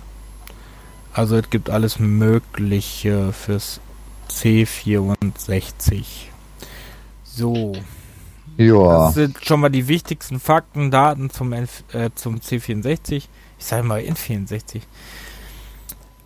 also 1.12 1.36
es 1.36 1.50
gibt 1.50 1.68
alles 1.68 1.98
Mögliche 1.98 3.32
fürs 3.32 3.80
C64. 4.30 6.04
So. 7.36 7.72
Ja. 8.56 9.06
Das 9.06 9.14
sind 9.14 9.44
schon 9.44 9.60
mal 9.60 9.68
die 9.68 9.88
wichtigsten 9.88 10.38
Fakten, 10.38 10.90
Daten 10.90 11.30
zum, 11.30 11.52
äh, 11.52 11.66
zum 12.14 12.36
C64. 12.36 13.14
Ich 13.16 13.28
sage 13.58 13.82
mal 13.82 14.00
N64. 14.00 14.82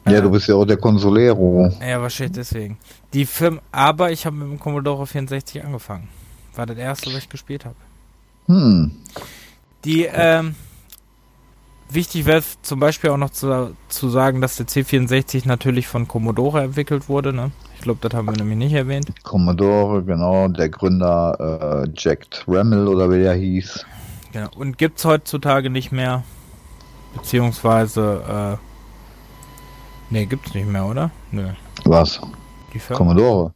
Ja, 0.06 0.20
du 0.20 0.30
bist 0.30 0.48
ja 0.48 0.54
auch 0.54 0.64
der 0.64 0.76
Consolero. 0.76 1.70
Ja, 1.80 2.00
wahrscheinlich 2.00 2.36
deswegen. 2.36 2.78
Die 3.12 3.26
Firma, 3.26 3.60
aber 3.72 4.10
ich 4.10 4.24
habe 4.26 4.36
mit 4.36 4.48
dem 4.48 4.60
Commodore 4.60 5.06
64 5.06 5.64
angefangen. 5.64 6.08
War 6.54 6.66
das 6.66 6.78
erste, 6.78 7.10
was 7.10 7.18
ich 7.18 7.28
gespielt 7.28 7.64
habe. 7.64 7.76
Hm. 8.46 8.90
Die, 9.84 10.04
ähm, 10.04 10.54
wichtig 11.90 12.24
wäre 12.26 12.42
zum 12.62 12.80
Beispiel 12.80 13.10
auch 13.10 13.18
noch 13.18 13.30
zu, 13.30 13.76
zu 13.88 14.08
sagen, 14.08 14.40
dass 14.40 14.56
der 14.56 14.66
C64 14.66 15.46
natürlich 15.46 15.86
von 15.86 16.08
Commodore 16.08 16.62
entwickelt 16.62 17.08
wurde, 17.08 17.32
ne? 17.32 17.50
Ich 17.78 17.84
glaube, 17.84 18.06
das 18.06 18.16
haben 18.16 18.26
wir 18.26 18.36
nämlich 18.36 18.58
nicht 18.58 18.74
erwähnt. 18.74 19.10
Commodore, 19.22 20.02
genau, 20.04 20.48
der 20.48 20.68
Gründer 20.68 21.84
äh, 21.84 21.90
Jack 21.96 22.30
Tramiel 22.30 22.86
oder 22.86 23.10
wie 23.10 23.22
er 23.22 23.34
hieß. 23.34 23.86
Genau. 24.32 24.48
Und 24.56 24.76
gibt 24.76 24.98
es 24.98 25.04
heutzutage 25.04 25.70
nicht 25.70 25.92
mehr. 25.92 26.22
Beziehungsweise, 27.14 28.58
äh, 28.60 28.68
Nee, 30.10 30.24
gibt's 30.24 30.54
nicht 30.54 30.66
mehr, 30.66 30.86
oder? 30.86 31.10
Nö. 31.32 31.50
Was? 31.84 32.20
Die 32.72 32.78
Firma? 32.78 32.96
Commodore. 32.96 33.52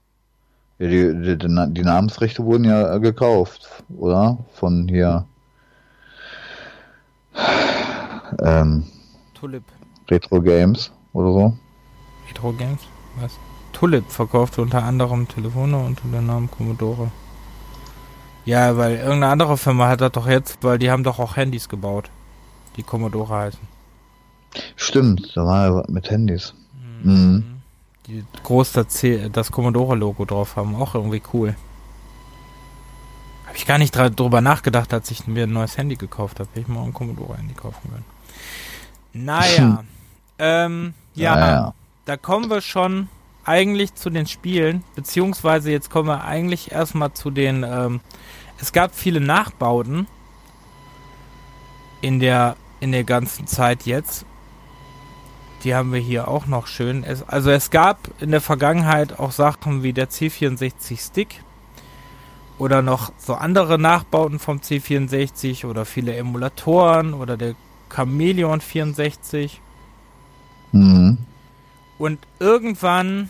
Ja, 0.78 0.88
die, 0.88 1.36
die, 1.38 1.72
die, 1.72 1.82
Namensrechte 1.82 2.44
wurden 2.44 2.64
ja 2.64 2.98
gekauft, 2.98 3.68
oder? 3.96 4.36
Von 4.54 4.86
hier. 4.88 5.24
Ähm, 8.42 8.84
Tulip. 9.34 9.64
Retro 10.10 10.42
Games 10.42 10.92
oder 11.14 11.32
so. 11.32 11.56
Retro 12.28 12.52
Games? 12.52 12.80
Was? 13.20 13.32
Tulip 13.82 14.12
verkaufte 14.12 14.62
unter 14.62 14.84
anderem 14.84 15.26
Telefone 15.26 15.76
unter 15.76 16.06
dem 16.06 16.24
Namen 16.24 16.48
Commodore. 16.48 17.10
Ja, 18.44 18.76
weil 18.76 18.92
irgendeine 18.92 19.26
andere 19.26 19.56
Firma 19.58 19.88
hat 19.88 20.00
das 20.00 20.12
doch 20.12 20.28
jetzt, 20.28 20.58
weil 20.62 20.78
die 20.78 20.88
haben 20.88 21.02
doch 21.02 21.18
auch 21.18 21.34
Handys 21.34 21.68
gebaut, 21.68 22.08
die 22.76 22.84
Commodore 22.84 23.34
heißen. 23.34 23.58
Stimmt, 24.76 25.32
da 25.34 25.44
war 25.44 25.66
ja 25.66 25.84
mit 25.88 26.08
Handys. 26.08 26.54
Mhm. 27.02 27.12
mhm. 27.12 27.44
Die 28.06 28.24
groß 28.44 28.70
das, 28.70 29.04
das 29.32 29.50
Commodore-Logo 29.50 30.26
drauf 30.26 30.54
haben, 30.54 30.76
auch 30.76 30.94
irgendwie 30.94 31.22
cool. 31.32 31.56
Habe 33.46 33.56
ich 33.56 33.66
gar 33.66 33.78
nicht 33.78 33.96
drüber 33.96 34.40
nachgedacht, 34.40 34.94
als 34.94 35.10
ich 35.10 35.26
mir 35.26 35.42
ein 35.42 35.52
neues 35.52 35.76
Handy 35.76 35.96
gekauft 35.96 36.38
habe. 36.38 36.48
Hätte 36.50 36.60
ich 36.60 36.68
mal 36.68 36.84
ein 36.84 36.94
Commodore-Handy 36.94 37.54
kaufen 37.54 37.90
können. 37.90 38.04
Naja, 39.12 39.82
ähm, 40.38 40.94
ja, 41.16 41.34
naja. 41.34 41.74
da 42.04 42.16
kommen 42.16 42.48
wir 42.48 42.60
schon 42.60 43.08
eigentlich 43.44 43.94
zu 43.94 44.10
den 44.10 44.26
Spielen, 44.26 44.84
beziehungsweise 44.94 45.70
jetzt 45.70 45.90
kommen 45.90 46.08
wir 46.08 46.24
eigentlich 46.24 46.72
erstmal 46.72 47.12
zu 47.12 47.30
den, 47.30 47.64
ähm, 47.64 48.00
es 48.58 48.72
gab 48.72 48.94
viele 48.94 49.20
Nachbauten 49.20 50.06
in 52.00 52.20
der, 52.20 52.56
in 52.80 52.92
der 52.92 53.04
ganzen 53.04 53.46
Zeit 53.46 53.84
jetzt 53.84 54.26
die 55.64 55.74
haben 55.74 55.92
wir 55.92 56.00
hier 56.00 56.28
auch 56.28 56.46
noch 56.46 56.66
schön. 56.66 57.04
Es, 57.04 57.22
also 57.28 57.50
es 57.50 57.70
gab 57.70 57.98
in 58.20 58.30
der 58.30 58.40
Vergangenheit 58.40 59.18
auch 59.18 59.32
Sachen 59.32 59.82
wie 59.82 59.92
der 59.92 60.08
C64 60.08 61.06
Stick 61.06 61.40
oder 62.58 62.82
noch 62.82 63.12
so 63.18 63.34
andere 63.34 63.78
Nachbauten 63.78 64.38
vom 64.38 64.58
C64 64.58 65.66
oder 65.66 65.84
viele 65.84 66.14
Emulatoren 66.16 67.14
oder 67.14 67.36
der 67.36 67.54
Chameleon 67.88 68.60
64. 68.60 69.60
Mhm. 70.72 71.18
Und 71.98 72.18
irgendwann 72.38 73.28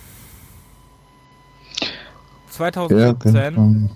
2017 2.50 3.34
ja, 3.34 3.50
genau. 3.50 3.90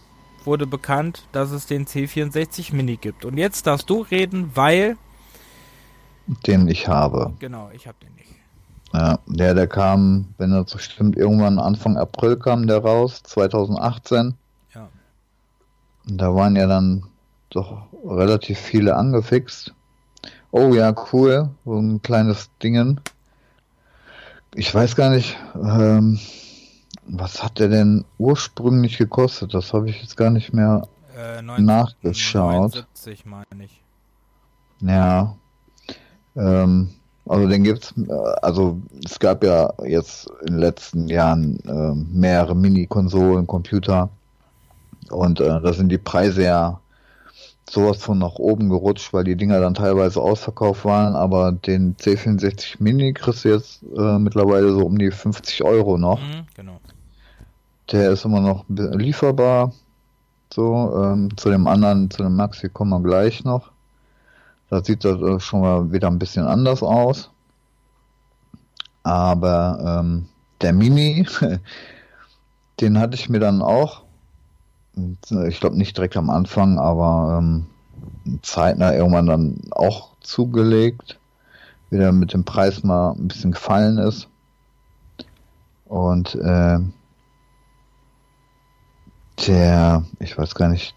wurde 0.45 0.67
bekannt, 0.67 1.27
dass 1.33 1.51
es 1.51 1.67
den 1.67 1.87
C64 1.87 2.75
Mini 2.75 2.97
gibt. 2.97 3.25
Und 3.25 3.39
jetzt 3.39 3.67
darfst 3.67 3.89
du 3.91 4.03
reden, 4.03 4.51
weil 4.55 4.97
den 6.47 6.67
ich 6.69 6.89
habe. 6.89 7.33
Genau, 7.39 7.71
ich 7.73 7.87
habe 7.87 7.97
den 8.03 8.15
nicht. 8.15 8.35
Ja, 8.93 9.19
der, 9.27 9.55
der 9.55 9.67
kam, 9.67 10.35
wenn 10.39 10.53
er 10.53 10.65
so 10.67 10.79
stimmt, 10.79 11.17
irgendwann 11.17 11.59
Anfang 11.59 11.97
April 11.97 12.37
kam 12.37 12.67
der 12.67 12.79
raus, 12.79 13.23
2018. 13.25 14.35
Ja. 14.75 14.89
Da 16.07 16.35
waren 16.35 16.57
ja 16.57 16.67
dann 16.67 17.05
doch 17.51 17.87
relativ 18.05 18.59
viele 18.59 18.97
angefixt. 18.97 19.75
Oh 20.51 20.73
ja, 20.75 20.95
cool, 21.13 21.51
so 21.65 21.79
ein 21.79 22.01
kleines 22.03 22.51
Dingen. 22.63 23.01
Ich 24.59 24.75
weiß 24.75 24.97
gar 24.97 25.11
nicht, 25.11 25.37
ähm, 25.55 26.19
was 27.07 27.43
hat 27.43 27.59
der 27.59 27.69
denn 27.69 28.07
ursprünglich 28.17 28.97
gekostet? 28.97 29.53
Das 29.53 29.75
habe 29.75 29.91
ich 29.91 30.01
jetzt 30.01 30.17
gar 30.17 30.31
nicht 30.31 30.55
mehr 30.55 30.89
äh, 31.15 31.43
19, 31.43 31.65
nachgeschaut. 31.67 32.75
79 32.75 33.27
meine 33.27 33.65
ich. 33.65 33.83
Ja. 34.81 35.37
Ähm, 36.37 36.89
also 37.27 37.47
den 37.47 37.65
gibt's, 37.65 37.93
äh, 37.99 38.13
also 38.41 38.81
es 39.05 39.19
gab 39.19 39.45
ja 39.45 39.75
jetzt 39.85 40.31
in 40.41 40.55
den 40.55 40.59
letzten 40.59 41.09
Jahren 41.09 41.61
äh, 41.67 42.17
mehrere 42.17 42.57
Mini-Konsolen, 42.57 43.47
Computer 43.47 44.09
und 45.11 45.39
äh, 45.39 45.61
da 45.61 45.73
sind 45.75 45.91
die 45.91 45.99
Preise 45.99 46.45
ja 46.45 46.81
sowas 47.69 47.99
von 47.99 48.19
nach 48.19 48.37
oben 48.37 48.69
gerutscht, 48.69 49.13
weil 49.13 49.25
die 49.25 49.37
Dinger 49.37 49.61
dann 49.61 49.75
teilweise 49.75 50.21
ausverkauft 50.21 50.85
waren, 50.85 51.17
aber 51.17 51.53
den 51.53 51.97
C64 51.97 52.77
Mini 52.79 53.13
kriegst 53.13 53.45
du 53.45 53.51
jetzt 53.51 53.83
äh, 53.97 54.19
mittlerweile 54.19 54.73
so 54.73 54.87
um 54.87 54.99
die 54.99 55.11
50 55.11 55.65
Euro 55.65 55.99
noch. 55.99 56.21
Mhm, 56.21 56.47
genau. 56.55 56.81
Der 57.91 58.11
ist 58.13 58.25
immer 58.25 58.41
noch 58.41 58.65
lieferbar. 58.69 59.73
So, 60.53 61.03
ähm, 61.03 61.37
zu 61.37 61.51
dem 61.51 61.67
anderen, 61.67 62.11
zu 62.11 62.23
dem 62.23 62.37
Maxi 62.37 62.69
kommen 62.69 62.91
wir 62.91 63.09
gleich 63.09 63.45
noch. 63.45 63.73
Da 64.71 64.83
sieht 64.83 65.05
das 65.05 65.21
äh, 65.21 65.41
schon 65.41 65.61
mal 65.61 65.93
wieder 65.93 66.09
ein 66.09 66.19
bisschen 66.19 66.47
anders 66.47 66.83
aus. 66.83 67.31
Aber 69.03 70.01
ähm, 70.01 70.27
der 70.61 70.73
Mini, 70.73 71.27
den 72.81 72.99
hatte 72.99 73.15
ich 73.15 73.29
mir 73.29 73.41
dann 73.41 73.63
auch, 73.63 74.06
ich 75.47 75.61
glaube 75.61 75.77
nicht 75.77 75.97
direkt 75.97 76.17
am 76.17 76.31
Anfang, 76.31 76.79
aber 76.79 77.39
ähm, 77.39 77.67
zeitnah 78.43 78.95
irgendwann 78.95 79.27
dann 79.27 79.61
auch 79.71 80.11
zugelegt. 80.21 81.19
Wieder 81.91 82.13
mit 82.13 82.33
dem 82.33 82.45
Preis 82.45 82.83
mal 82.83 83.13
ein 83.13 83.29
bisschen 83.29 83.53
gefallen 83.53 83.99
ist. 83.99 84.29
Und 85.85 86.35
äh, 86.35 86.79
der, 89.47 90.05
ich 90.19 90.37
weiß 90.37 90.55
gar 90.55 90.69
nicht, 90.69 90.95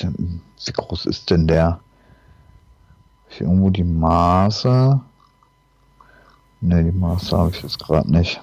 der, 0.00 0.12
wie 0.12 0.72
groß 0.72 1.06
ist 1.06 1.30
denn 1.30 1.46
der? 1.46 1.80
ich 3.34 3.40
irgendwo 3.40 3.70
die 3.70 3.84
Maße? 3.84 5.00
Ne, 6.60 6.84
die 6.84 6.92
Maße 6.92 7.36
habe 7.36 7.50
ich 7.50 7.62
jetzt 7.62 7.78
gerade 7.78 8.10
nicht. 8.10 8.40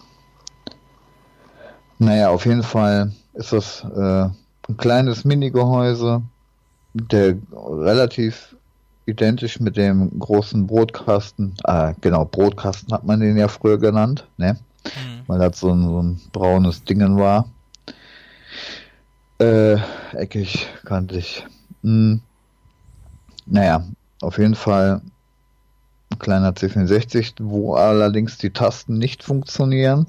Naja, 1.98 2.30
auf 2.30 2.46
jeden 2.46 2.64
Fall 2.64 3.14
ist 3.34 3.54
das 3.54 3.84
äh, 3.84 4.30
ein 4.72 4.78
kleines 4.78 5.26
Mini-Gehäuse, 5.26 6.22
der 6.94 7.38
relativ 7.54 8.56
identisch 9.06 9.60
mit 9.60 9.76
dem 9.76 10.20
großen 10.20 10.68
Brotkasten, 10.68 11.56
äh, 11.66 11.94
genau, 12.02 12.26
Brotkasten 12.26 12.94
hat 12.94 13.04
man 13.04 13.20
den 13.20 13.38
ja 13.38 13.48
früher 13.48 13.78
genannt, 13.78 14.28
ne? 14.38 14.58
Mhm. 14.86 15.24
Weil 15.28 15.40
das 15.40 15.60
so 15.60 15.72
ein, 15.72 15.84
so 15.84 16.02
ein 16.02 16.22
braunes 16.32 16.84
Dingen 16.84 17.18
war. 17.18 17.48
Äh, 19.40 19.78
eckig, 20.14 20.68
kantig. 20.86 21.46
Hm. 21.84 22.22
Naja, 23.46 23.84
auf 24.22 24.38
jeden 24.38 24.56
Fall 24.56 25.02
ein 26.12 26.20
kleiner 26.20 26.52
C64, 26.52 27.36
wo 27.40 27.74
allerdings 27.74 28.38
die 28.38 28.52
Tasten 28.52 28.98
nicht 28.98 29.24
funktionieren. 29.24 30.06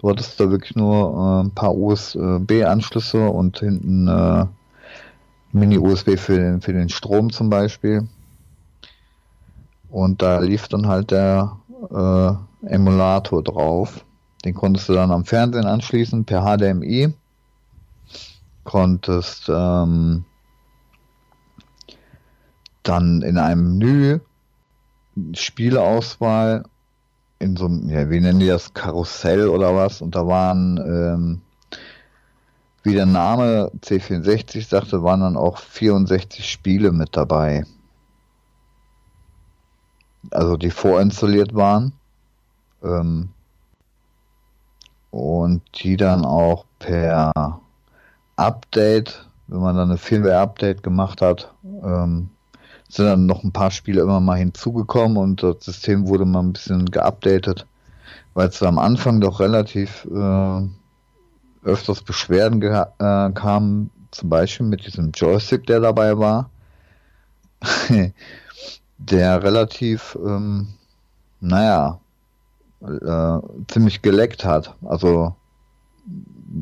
Du 0.00 0.08
hattest 0.08 0.40
da 0.40 0.50
wirklich 0.50 0.76
nur 0.76 1.12
äh, 1.14 1.44
ein 1.44 1.50
paar 1.50 1.76
USB-Anschlüsse 1.76 3.28
und 3.28 3.58
hinten 3.58 4.08
äh, 4.08 4.46
Mini-USB 5.52 6.16
für 6.16 6.38
den, 6.38 6.62
für 6.62 6.72
den 6.72 6.88
Strom 6.88 7.30
zum 7.30 7.50
Beispiel. 7.50 8.08
Und 9.90 10.22
da 10.22 10.38
lief 10.38 10.68
dann 10.68 10.86
halt 10.86 11.10
der 11.10 11.58
äh, 11.90 12.32
Emulator 12.66 13.44
drauf. 13.44 14.06
Den 14.42 14.54
konntest 14.54 14.88
du 14.88 14.94
dann 14.94 15.10
am 15.10 15.26
Fernsehen 15.26 15.66
anschließen 15.66 16.24
per 16.24 16.44
HDMI. 16.46 17.12
Konntest 18.64 19.50
ähm, 19.50 20.24
dann 22.84 23.20
in 23.20 23.36
einem 23.36 23.76
Menü 23.76 24.20
Spieleauswahl 25.34 26.64
in 27.40 27.56
so 27.56 27.64
einem, 27.64 27.88
ja, 27.88 28.08
wie 28.10 28.20
nennen 28.20 28.38
die 28.38 28.46
das, 28.46 28.72
Karussell 28.74 29.48
oder 29.48 29.74
was? 29.74 30.00
Und 30.02 30.14
da 30.14 30.26
waren, 30.26 30.76
ähm, 30.78 31.40
wie 32.82 32.94
der 32.94 33.06
Name 33.06 33.72
C64 33.80 34.68
sagte, 34.68 35.02
waren 35.02 35.20
dann 35.20 35.36
auch 35.36 35.58
64 35.58 36.48
Spiele 36.48 36.92
mit 36.92 37.16
dabei. 37.16 37.64
Also 40.30 40.56
die 40.56 40.70
vorinstalliert 40.70 41.54
waren. 41.54 41.94
Ähm, 42.82 43.30
und 45.10 45.62
die 45.82 45.96
dann 45.96 46.24
auch 46.24 46.66
per 46.78 47.32
Update, 48.36 49.28
wenn 49.48 49.60
man 49.60 49.76
dann 49.76 49.88
eine 49.88 49.98
Firmware-Update 49.98 50.82
gemacht 50.82 51.20
hat, 51.22 51.52
ähm, 51.64 52.30
sind 52.90 53.06
dann 53.06 53.26
noch 53.26 53.44
ein 53.44 53.52
paar 53.52 53.70
Spiele 53.70 54.02
immer 54.02 54.20
mal 54.20 54.38
hinzugekommen 54.38 55.16
und 55.16 55.42
das 55.42 55.64
System 55.64 56.08
wurde 56.08 56.24
mal 56.24 56.40
ein 56.40 56.52
bisschen 56.52 56.86
geupdatet, 56.86 57.66
weil 58.34 58.48
es 58.48 58.62
am 58.62 58.78
Anfang 58.78 59.20
doch 59.20 59.38
relativ 59.40 60.06
äh, 60.12 60.62
öfters 61.62 62.02
Beschwerden 62.02 62.60
äh, 62.62 63.30
kamen, 63.32 63.90
zum 64.10 64.28
Beispiel 64.28 64.66
mit 64.66 64.86
diesem 64.86 65.12
Joystick, 65.12 65.66
der 65.66 65.80
dabei 65.80 66.18
war, 66.18 66.50
der 68.98 69.42
relativ, 69.42 70.18
ähm, 70.24 70.68
naja, 71.40 72.00
äh, 72.82 73.38
ziemlich 73.68 74.02
geleckt 74.02 74.44
hat. 74.44 74.74
Also 74.84 75.36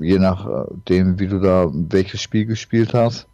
je 0.01 0.19
nachdem, 0.19 1.19
wie 1.19 1.27
du 1.29 1.41
da 1.41 1.69
welches 1.73 2.21
Spiel 2.21 2.45
gespielt 2.45 2.93
hast, 2.93 3.28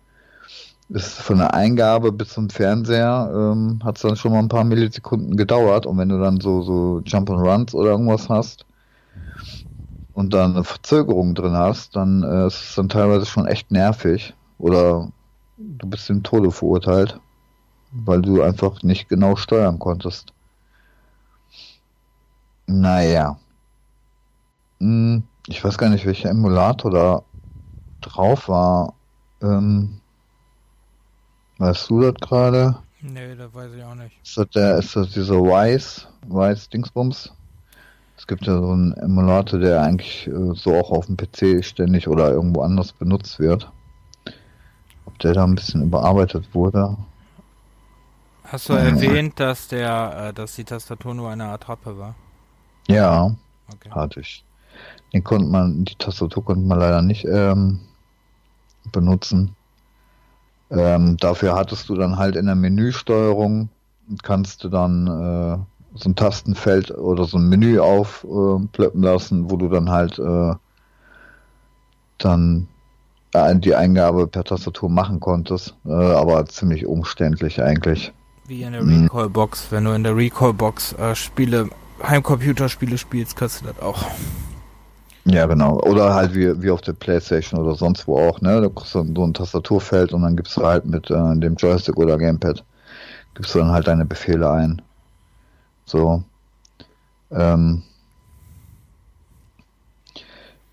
ist 0.89 1.21
von 1.21 1.39
der 1.39 1.55
Eingabe 1.55 2.13
bis 2.13 2.31
zum 2.31 2.51
Fernseher 2.51 3.31
ähm, 3.35 3.81
hat 3.85 3.97
es 3.97 4.03
dann 4.03 4.17
schon 4.17 4.33
mal 4.33 4.39
ein 4.39 4.49
paar 4.49 4.65
Millisekunden 4.65 5.37
gedauert 5.37 5.87
und 5.87 5.99
wenn 5.99 6.09
du 6.09 6.19
dann 6.21 6.41
so 6.41 6.63
so 6.63 7.01
Jump 7.07 7.31
and 7.31 7.41
Runs 7.41 7.75
oder 7.75 7.91
irgendwas 7.91 8.29
hast 8.29 8.67
und 10.13 10.33
dann 10.33 10.53
eine 10.55 10.65
Verzögerung 10.65 11.35
drin 11.35 11.55
hast, 11.57 11.97
dann 11.97 12.23
äh, 12.23 12.47
ist 12.47 12.63
es 12.71 12.75
dann 12.77 12.89
teilweise 12.89 13.27
schon 13.27 13.47
echt 13.47 13.71
nervig 13.71 14.35
oder 14.59 15.13
du 15.57 15.87
bist 15.89 16.09
im 16.11 16.23
Tode 16.23 16.51
verurteilt, 16.51 17.21
weil 17.91 18.23
du 18.23 18.43
einfach 18.43 18.83
nicht 18.83 19.09
genau 19.09 19.37
steuern 19.37 19.79
konntest. 19.79 20.33
Naja. 22.67 23.39
Hm, 24.81 25.25
ich 25.49 25.63
weiß 25.65 25.79
gar 25.79 25.89
nicht, 25.91 26.07
welcher 26.07 26.31
Emulator 26.31 26.91
da 26.91 27.23
drauf 28.01 28.49
war. 28.49 28.95
Ähm, 29.43 30.04
Weißt 31.59 31.89
du 31.91 32.01
das 32.01 32.15
gerade? 32.15 32.77
Nee, 33.01 33.35
das 33.37 33.53
weiß 33.55 33.73
ich 33.75 33.85
auch 33.85 33.95
nicht. 33.95 34.17
Ist 34.23 34.37
das, 34.37 34.49
der, 34.51 34.79
ist 34.79 34.97
das 34.97 35.11
dieser 35.11 35.37
Wise, 35.37 36.07
Wise 36.27 36.69
Dingsbums? 36.71 37.33
Es 38.17 38.27
gibt 38.27 38.47
ja 38.47 38.57
so 38.57 38.71
einen 38.71 38.95
Emulator, 38.95 39.59
der 39.59 39.83
eigentlich 39.83 40.27
äh, 40.27 40.55
so 40.55 40.75
auch 40.75 40.91
auf 40.91 41.07
dem 41.07 41.17
PC 41.17 41.65
ständig 41.65 42.09
oder 42.09 42.31
irgendwo 42.31 42.63
anders 42.63 42.93
benutzt 42.93 43.39
wird. 43.39 43.71
Ob 45.05 45.19
der 45.19 45.35
da 45.35 45.45
ein 45.45 45.55
bisschen 45.55 45.83
überarbeitet 45.83 46.55
wurde? 46.55 46.97
Hast 48.45 48.69
du 48.69 48.75
ja. 48.75 48.81
erwähnt, 48.81 49.39
dass 49.41 49.69
der, 49.69 50.29
äh, 50.29 50.33
dass 50.33 50.55
die 50.55 50.65
Tastatur 50.65 51.15
nur 51.15 51.31
eine 51.31 51.47
Attrappe 51.47 51.99
war? 51.99 52.15
Ja, 52.89 53.35
okay. 53.73 53.91
hatte 53.91 54.21
ich. 54.21 54.45
Den 55.13 55.23
konnte 55.23 55.47
man, 55.47 55.85
die 55.85 55.95
Tastatur 55.97 56.45
konnte 56.45 56.67
man 56.67 56.79
leider 56.79 57.03
nicht 57.03 57.25
ähm, 57.25 57.81
benutzen. 58.93 59.55
Ähm, 60.75 61.17
dafür 61.19 61.55
hattest 61.55 61.89
du 61.89 61.95
dann 61.95 62.19
halt 62.19 62.37
in 62.37 62.47
der 62.47 62.55
Menüsteuerung, 62.55 63.69
kannst 64.23 64.65
du 64.65 64.69
dann 64.69 65.07
äh, 65.07 65.99
so 65.99 66.09
ein 66.09 66.17
Tastenfeld 66.17 66.91
oder 66.91 67.25
so 67.25 67.39
ein 67.39 67.49
Menü 67.49 67.79
aufplöppen 67.79 69.03
äh, 69.03 69.07
lassen, 69.07 69.51
wo 69.51 69.57
du 69.57 69.69
dann 69.69 69.91
halt 69.91 70.19
äh, 70.19 70.55
dann 72.19 72.69
äh, 73.33 73.57
die 73.57 73.75
Eingabe 73.75 74.27
per 74.27 74.45
Tastatur 74.45 74.89
machen 74.89 75.21
konntest, 75.21 75.77
äh, 75.85 75.93
aber 75.93 76.47
ziemlich 76.47 76.87
umständlich 76.87 77.63
eigentlich. 77.63 78.13
Wie 78.47 78.63
in 78.63 78.73
der 78.73 78.87
Recall-Box, 78.87 79.69
wenn 79.71 79.85
du 79.85 79.93
in 79.93 80.03
der 80.03 80.17
Recall-Box 80.17 80.95
äh, 80.95 81.15
Spiele, 81.15 81.71
Heimcomputerspiele 82.03 82.99
spielst, 82.99 83.37
kannst 83.37 83.63
du 83.63 83.67
das 83.67 83.81
auch. 83.81 84.05
Ja, 85.27 85.47
genau. 85.47 85.81
Oder 85.81 86.15
halt 86.15 86.35
wie, 86.35 86.63
wie 86.63 86.71
auf 86.71 86.83
der 86.83 86.93
Playstation 86.93 87.61
oder 87.61 87.75
sonst 87.75 88.07
wo 88.07 88.19
auch, 88.19 88.41
ne? 88.43 88.61
Da 88.61 88.69
kriegst 88.69 88.95
du 88.95 89.05
so 89.15 89.25
ein 89.25 89.33
Tastaturfeld 89.35 90.13
und 90.13 90.23
dann 90.23 90.37
gibst 90.37 90.57
du 90.57 90.63
halt 90.67 90.85
mit 90.85 91.11
äh, 91.11 91.37
dem 91.39 91.55
Joystick 91.57 91.97
oder 91.97 92.19
Gamepad, 92.19 92.63
gibst 93.35 93.55
du 93.55 93.61
dann 93.61 93.73
halt 93.73 93.87
deine 93.89 94.05
Befehle 94.07 94.51
ein. 94.51 94.83
So. 95.87 96.23
Ähm, 97.31 97.83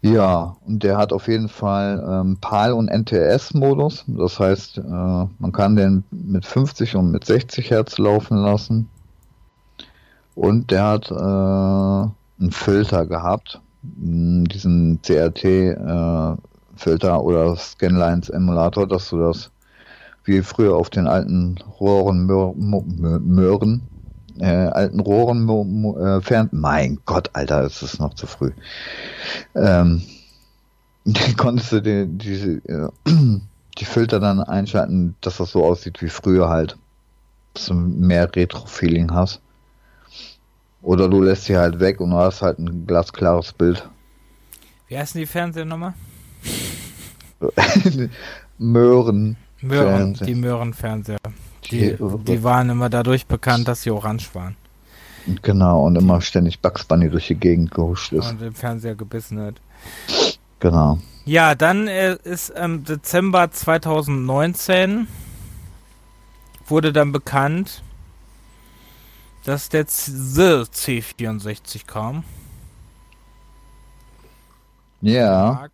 ja, 0.04 0.56
und 0.66 0.82
der 0.84 0.97
hat 0.97 1.14
auf 1.14 1.28
jeden 1.28 1.47
Fall 1.49 2.04
ähm, 2.08 2.38
PAL 2.41 2.74
und 2.74 2.89
NTS-Modus. 2.89 4.04
Das 4.08 4.39
heißt, 4.39 4.80
äh, 4.80 4.82
man 4.82 5.52
kann 5.54 5.76
den 5.76 6.04
mit 6.12 6.45
50 6.45 6.95
und 6.95 7.12
mit 7.12 7.26
60 7.26 7.70
Hertz 7.70 7.97
laufen 7.99 8.38
lassen. 8.38 8.89
Und 10.36 10.72
der 10.72 10.84
hat 10.86 11.12
äh, 11.12 11.14
einen 11.14 12.52
Filter 12.52 13.06
gehabt, 13.06 13.61
diesen 13.84 15.01
CRT-Filter 15.01 16.38
äh, 17.13 17.19
oder 17.19 17.55
Scanlines-Emulator, 17.55 18.88
dass 18.88 19.09
du 19.09 19.19
das 19.19 19.51
wie 20.23 20.41
früher 20.41 20.75
auf 20.75 20.89
den 20.89 21.07
alten 21.07 21.57
Rohren 21.79 22.25
Möhren 22.25 23.82
äh, 24.39 24.45
alten 24.45 24.99
Rohren 24.99 25.47
äh, 25.97 26.21
fern. 26.21 26.49
Mein 26.51 26.99
Gott, 27.05 27.29
Alter, 27.34 27.63
ist 27.63 27.82
es 27.82 27.99
noch 27.99 28.13
zu 28.13 28.27
früh. 28.27 28.51
Ähm, 29.55 30.01
konntest 31.38 31.71
du 31.71 31.82
die, 31.82 32.05
diese, 32.07 32.51
äh, 32.67 32.89
die 33.77 33.86
Filter 33.86 34.19
dann 34.19 34.41
einschalten, 34.41 35.15
dass 35.21 35.38
das 35.38 35.51
so 35.51 35.63
aussieht 35.63 36.01
wie 36.01 36.09
früher 36.09 36.49
halt. 36.49 36.77
Dass 37.53 37.65
du 37.65 37.73
mehr 37.73 38.34
Retro-Feeling 38.34 39.11
hast. 39.13 39.41
Oder 40.82 41.07
du 41.07 41.21
lässt 41.21 41.45
sie 41.45 41.57
halt 41.57 41.79
weg 41.79 41.99
und 41.99 42.11
du 42.11 42.17
hast 42.17 42.41
halt 42.41 42.59
ein 42.59 42.88
glasklares 42.88 43.53
Bild. 43.53 43.88
Wie 44.88 44.97
heißen 44.97 45.19
die 45.19 45.27
Fernseher 45.27 45.65
nochmal? 45.65 45.93
Möhren. 48.57 49.38
Möhren, 49.61 50.13
die 50.13 50.36
Möhrenfernseher. 50.36 51.17
Die, 51.69 51.95
die 51.95 52.43
waren 52.43 52.69
immer 52.69 52.89
dadurch 52.89 53.27
bekannt, 53.27 53.67
dass 53.67 53.84
sie 53.84 53.91
orange 53.91 54.34
waren. 54.34 54.55
Genau, 55.43 55.86
und 55.86 55.95
immer 55.95 56.19
ständig 56.21 56.59
Bugs 56.59 56.84
Bunny 56.84 57.09
durch 57.09 57.27
die 57.27 57.36
Gegend 57.36 57.71
gehuscht 57.71 58.11
ist. 58.11 58.32
Und 58.32 58.41
den 58.41 58.53
Fernseher 58.53 58.95
gebissen 58.95 59.39
hat. 59.39 59.55
Genau. 60.59 60.97
Ja, 61.25 61.53
dann 61.53 61.88
äh, 61.88 62.17
ist 62.23 62.49
im 62.49 62.84
Dezember 62.84 63.51
2019 63.51 65.07
wurde 66.67 66.91
dann 66.91 67.11
bekannt, 67.11 67.84
dass 69.43 69.69
der 69.69 69.85
The 69.87 70.63
C64 70.71 71.85
kam. 71.85 72.23
Ja. 75.01 75.67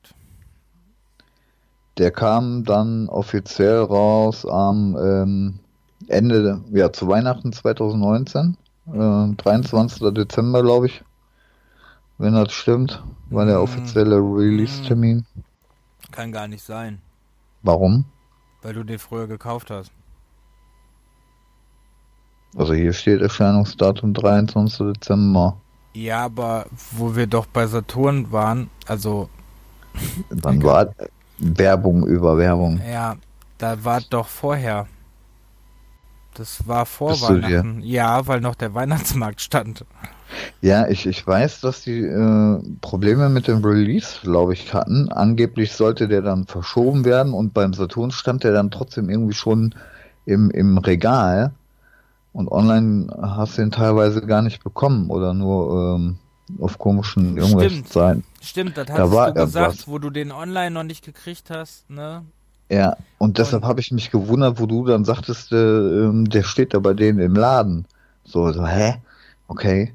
Der 1.98 2.12
kam 2.12 2.64
dann 2.64 3.10
offiziell 3.10 3.80
raus 3.80 4.46
am 4.46 4.96
ähm, 4.98 5.60
Ende, 6.08 6.62
ja, 6.72 6.94
zu 6.94 7.08
Weihnachten 7.08 7.52
2019, 7.52 8.56
äh, 8.94 9.36
23. 9.36 10.14
Dezember, 10.14 10.62
glaube 10.62 10.86
ich. 10.86 11.04
Wenn 12.20 12.34
das 12.34 12.54
stimmt, 12.54 13.04
war 13.30 13.46
der 13.46 13.56
hm. 13.56 13.64
offizielle 13.64 14.18
Release-Termin. 14.18 15.26
Kann 16.12 16.32
gar 16.32 16.48
nicht 16.48 16.64
sein. 16.64 17.02
Warum? 17.64 18.06
Weil 18.62 18.74
du 18.74 18.84
den 18.84 19.00
früher 19.00 19.28
gekauft 19.28 19.70
hast. 19.70 19.92
Also 22.58 22.74
hier 22.74 22.92
steht 22.92 23.22
Erscheinungsdatum 23.22 24.14
23. 24.14 24.94
Dezember. 24.94 25.58
Ja, 25.94 26.26
aber 26.26 26.66
wo 26.92 27.16
wir 27.16 27.28
doch 27.28 27.46
bei 27.46 27.68
Saturn 27.68 28.32
waren, 28.32 28.70
also. 28.88 29.30
Dann 30.30 30.62
war 30.64 30.94
Werbung 31.38 32.06
über 32.06 32.38
Werbung. 32.38 32.82
Ja, 32.92 33.16
da 33.58 33.84
war 33.84 34.02
doch 34.10 34.28
vorher. 34.28 34.88
Das 36.34 36.68
war 36.68 36.86
vor 36.86 37.12
Bist 37.12 37.30
Weihnachten. 37.30 37.82
Ja, 37.82 38.28
weil 38.28 38.42
noch 38.42 38.56
der 38.56 38.74
Weihnachtsmarkt 38.74 39.42
stand. 39.42 39.86
Ja, 40.62 40.88
ich, 40.88 41.06
ich 41.06 41.26
weiß, 41.26 41.62
dass 41.62 41.82
die 41.82 42.02
äh, 42.02 42.60
Probleme 42.82 43.30
mit 43.30 43.48
dem 43.48 43.64
Release, 43.64 44.20
glaube 44.22 44.54
ich, 44.54 44.74
hatten. 44.74 45.10
Angeblich 45.10 45.74
sollte 45.74 46.08
der 46.08 46.22
dann 46.22 46.46
verschoben 46.46 47.06
werden 47.06 47.34
und 47.34 47.54
beim 47.54 47.74
Saturn 47.74 48.12
stand 48.12 48.44
der 48.44 48.52
dann 48.52 48.72
trotzdem 48.72 49.10
irgendwie 49.10 49.34
schon 49.34 49.74
im, 50.26 50.52
im 50.52 50.78
Regal. 50.78 51.54
Und 52.34 52.52
online 52.52 53.08
hast 53.22 53.58
du 53.58 53.64
ihn 53.64 53.72
teilweise 53.72 54.22
gar 54.26 54.42
nicht 54.42 54.64
bekommen 54.64 55.10
oder 55.10 55.34
nur 55.34 55.96
ähm, 55.96 56.18
auf 56.60 56.78
komischen 56.78 57.38
irgendwelchen 57.38 57.80
Stimmt. 57.80 57.94
Seiten. 57.94 58.24
Stimmt, 58.42 58.78
das 58.78 58.90
hast 58.90 58.98
da 58.98 59.12
war 59.12 59.32
du 59.34 59.46
gesagt, 59.46 59.88
wo 59.88 59.98
du 59.98 60.10
den 60.10 60.32
online 60.32 60.72
noch 60.72 60.84
nicht 60.84 61.04
gekriegt 61.04 61.50
hast, 61.50 61.90
ne? 61.90 62.24
Ja, 62.70 62.98
und 63.18 63.38
deshalb 63.38 63.64
habe 63.64 63.80
ich 63.80 63.92
mich 63.92 64.12
gewundert, 64.12 64.60
wo 64.60 64.66
du 64.66 64.86
dann 64.86 65.06
sagtest, 65.06 65.52
äh, 65.54 65.56
ähm, 65.56 66.30
der 66.30 66.44
steht 66.44 66.74
da 66.74 66.80
bei 66.80 66.94
denen 66.94 67.20
im 67.20 67.34
Laden. 67.34 67.86
So, 68.26 68.52
so 68.52 68.68
hä? 68.68 68.96
Okay. 69.48 69.94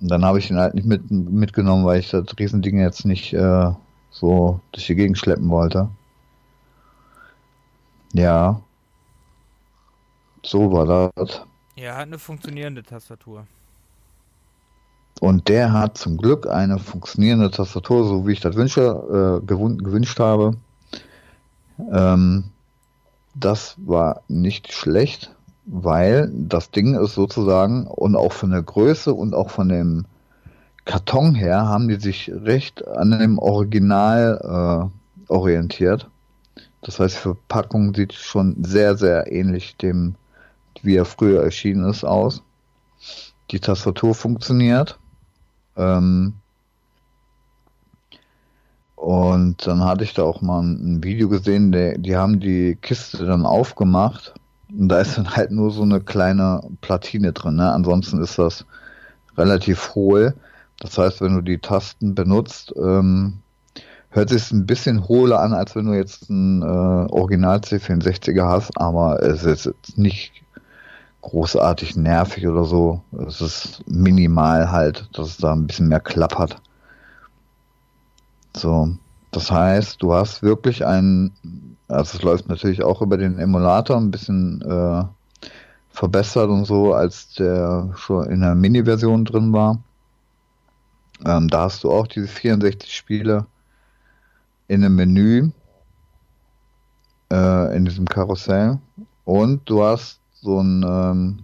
Und 0.00 0.10
dann 0.10 0.24
habe 0.24 0.38
ich 0.38 0.50
ihn 0.50 0.56
halt 0.56 0.74
nicht 0.74 0.86
mit, 0.86 1.10
mitgenommen, 1.10 1.84
weil 1.84 2.00
ich 2.00 2.10
das 2.10 2.24
Riesending 2.38 2.80
jetzt 2.80 3.04
nicht 3.04 3.34
äh, 3.34 3.70
so 4.10 4.60
durch 4.72 4.86
die 4.86 4.94
Gegend 4.94 5.18
schleppen 5.18 5.50
wollte. 5.50 5.90
Ja. 8.14 8.60
So 10.42 10.72
war 10.72 11.10
das. 11.14 11.42
Ja, 11.76 11.94
hat 11.94 12.02
eine 12.02 12.18
funktionierende 12.18 12.82
Tastatur. 12.82 13.46
Und 15.20 15.48
der 15.48 15.72
hat 15.72 15.98
zum 15.98 16.16
Glück 16.16 16.46
eine 16.46 16.78
funktionierende 16.78 17.50
Tastatur, 17.50 18.04
so 18.04 18.26
wie 18.26 18.32
ich 18.32 18.40
das 18.40 18.56
wünsche, 18.56 19.40
äh, 19.42 19.46
gewünscht 19.46 20.18
habe. 20.18 20.56
Ähm, 21.92 22.44
das 23.34 23.76
war 23.78 24.22
nicht 24.28 24.72
schlecht, 24.72 25.34
weil 25.66 26.30
das 26.34 26.70
Ding 26.70 26.94
ist 26.94 27.14
sozusagen 27.14 27.86
und 27.86 28.16
auch 28.16 28.32
von 28.32 28.50
der 28.50 28.62
Größe 28.62 29.12
und 29.12 29.34
auch 29.34 29.50
von 29.50 29.68
dem 29.68 30.06
Karton 30.84 31.34
her 31.34 31.66
haben 31.66 31.88
die 31.88 32.00
sich 32.00 32.30
recht 32.34 32.86
an 32.86 33.10
dem 33.10 33.38
Original 33.38 34.90
äh, 35.28 35.32
orientiert. 35.32 36.08
Das 36.82 36.98
heißt, 36.98 37.16
die 37.16 37.20
Verpackung 37.20 37.94
sieht 37.94 38.14
schon 38.14 38.64
sehr, 38.64 38.96
sehr 38.96 39.30
ähnlich 39.30 39.76
dem, 39.76 40.14
wie 40.82 40.96
er 40.96 41.04
früher 41.04 41.42
erschienen 41.42 41.88
ist, 41.88 42.04
aus. 42.04 42.42
Die 43.50 43.60
Tastatur 43.60 44.14
funktioniert. 44.14 44.98
Ähm, 45.76 46.34
und 48.96 49.66
dann 49.66 49.82
hatte 49.82 50.04
ich 50.04 50.12
da 50.12 50.24
auch 50.24 50.42
mal 50.42 50.60
ein 50.62 51.02
Video 51.02 51.28
gesehen, 51.28 51.72
der, 51.72 51.96
die 51.96 52.16
haben 52.16 52.38
die 52.38 52.76
Kiste 52.80 53.24
dann 53.24 53.46
aufgemacht 53.46 54.34
und 54.78 54.88
da 54.88 55.00
ist 55.00 55.16
dann 55.16 55.30
halt 55.36 55.50
nur 55.50 55.70
so 55.70 55.82
eine 55.82 56.00
kleine 56.00 56.60
Platine 56.80 57.32
drin. 57.32 57.56
Ne? 57.56 57.72
Ansonsten 57.72 58.22
ist 58.22 58.38
das 58.38 58.66
relativ 59.36 59.94
hohl. 59.94 60.34
Das 60.80 60.98
heißt, 60.98 61.20
wenn 61.20 61.34
du 61.34 61.40
die 61.40 61.58
Tasten 61.58 62.14
benutzt, 62.14 62.74
ähm, 62.76 63.38
hört 64.10 64.32
es 64.32 64.50
ein 64.50 64.66
bisschen 64.66 65.08
hohler 65.08 65.40
an, 65.40 65.54
als 65.54 65.74
wenn 65.76 65.86
du 65.86 65.94
jetzt 65.94 66.28
ein 66.30 66.62
äh, 66.62 66.64
Original 66.64 67.58
C64er 67.58 68.48
hast, 68.48 68.78
aber 68.78 69.22
es 69.22 69.44
ist 69.44 69.72
nicht 69.96 70.32
großartig 71.22 71.96
nervig 71.96 72.46
oder 72.46 72.64
so. 72.64 73.02
Es 73.26 73.40
ist 73.40 73.82
minimal 73.86 74.70
halt, 74.70 75.08
dass 75.12 75.28
es 75.28 75.36
da 75.36 75.52
ein 75.52 75.66
bisschen 75.66 75.88
mehr 75.88 76.00
klappert. 76.00 76.56
So, 78.56 78.90
das 79.30 79.50
heißt, 79.50 80.02
du 80.02 80.14
hast 80.14 80.42
wirklich 80.42 80.84
ein, 80.84 81.32
also 81.88 82.16
es 82.16 82.22
läuft 82.22 82.48
natürlich 82.48 82.82
auch 82.82 83.00
über 83.02 83.16
den 83.16 83.38
Emulator 83.38 83.96
ein 83.96 84.10
bisschen 84.10 84.62
äh, 84.62 85.04
verbessert 85.90 86.48
und 86.48 86.64
so, 86.64 86.94
als 86.94 87.34
der 87.34 87.90
schon 87.96 88.28
in 88.28 88.40
der 88.40 88.54
Mini-Version 88.54 89.24
drin 89.24 89.52
war. 89.52 89.78
Ähm, 91.24 91.48
da 91.48 91.62
hast 91.62 91.84
du 91.84 91.90
auch 91.90 92.06
diese 92.06 92.28
64 92.28 92.94
Spiele 92.94 93.46
in 94.68 94.84
einem 94.84 94.96
Menü, 94.96 95.50
äh, 97.30 97.76
in 97.76 97.84
diesem 97.84 98.06
Karussell. 98.06 98.78
Und 99.24 99.68
du 99.68 99.82
hast 99.82 100.19
so 100.42 100.60
ein, 100.60 100.84
ähm, 100.86 101.38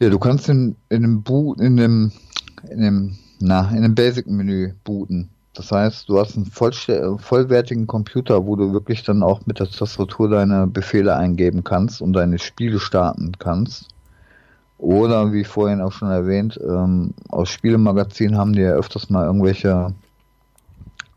ja, 0.00 0.10
du 0.10 0.18
kannst 0.18 0.48
in, 0.48 0.76
in 0.88 1.02
dem 1.02 1.22
Boot, 1.22 1.60
in 1.60 1.76
dem, 1.76 2.12
in 2.70 2.80
dem 2.80 3.18
na, 3.40 3.70
in 3.70 3.78
einem 3.78 3.94
Basic-Menü 3.94 4.74
booten. 4.84 5.30
Das 5.54 5.72
heißt, 5.72 6.08
du 6.08 6.20
hast 6.20 6.36
einen 6.36 6.46
vollwertigen 6.46 7.86
Computer, 7.86 8.46
wo 8.46 8.54
du 8.54 8.72
wirklich 8.72 9.02
dann 9.02 9.22
auch 9.22 9.44
mit 9.46 9.58
der 9.58 9.68
Tastatur 9.68 10.28
deine 10.28 10.66
Befehle 10.68 11.16
eingeben 11.16 11.64
kannst 11.64 12.00
und 12.00 12.12
deine 12.12 12.38
Spiele 12.38 12.78
starten 12.78 13.32
kannst. 13.38 13.88
Oder 14.78 15.32
wie 15.32 15.42
vorhin 15.42 15.80
auch 15.80 15.90
schon 15.90 16.10
erwähnt, 16.10 16.60
ähm, 16.62 17.12
aus 17.28 17.48
Spielemagazinen 17.48 18.38
haben 18.38 18.52
die 18.52 18.60
ja 18.60 18.70
öfters 18.70 19.10
mal 19.10 19.26
irgendwelche 19.26 19.92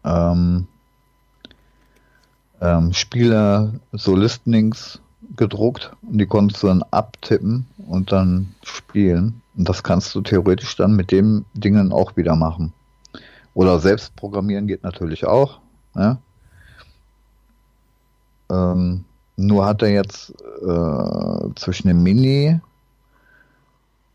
ähm, 0.03 0.67
ähm, 2.59 2.93
Spiele, 2.93 3.79
so 3.91 4.15
Listings 4.15 4.99
gedruckt 5.36 5.91
und 6.01 6.17
die 6.17 6.25
konntest 6.25 6.63
du 6.63 6.67
dann 6.67 6.84
abtippen 6.91 7.65
und 7.88 8.11
dann 8.11 8.53
spielen. 8.63 9.41
Und 9.55 9.67
das 9.69 9.84
kannst 9.84 10.13
du 10.15 10.21
theoretisch 10.21 10.75
dann 10.75 10.95
mit 10.95 11.11
dem 11.11 11.45
Dingen 11.53 11.91
auch 11.91 12.15
wieder 12.17 12.36
machen. 12.36 12.73
Oder 13.53 13.79
selbst 13.79 14.15
programmieren 14.15 14.67
geht 14.67 14.84
natürlich 14.84 15.25
auch. 15.25 15.59
Ne? 15.93 16.17
Ähm, 18.49 19.05
nur 19.36 19.65
hat 19.65 19.82
er 19.82 19.89
jetzt 19.89 20.32
äh, 20.61 21.55
zwischen 21.55 21.88
dem 21.88 22.03
Mini 22.03 22.59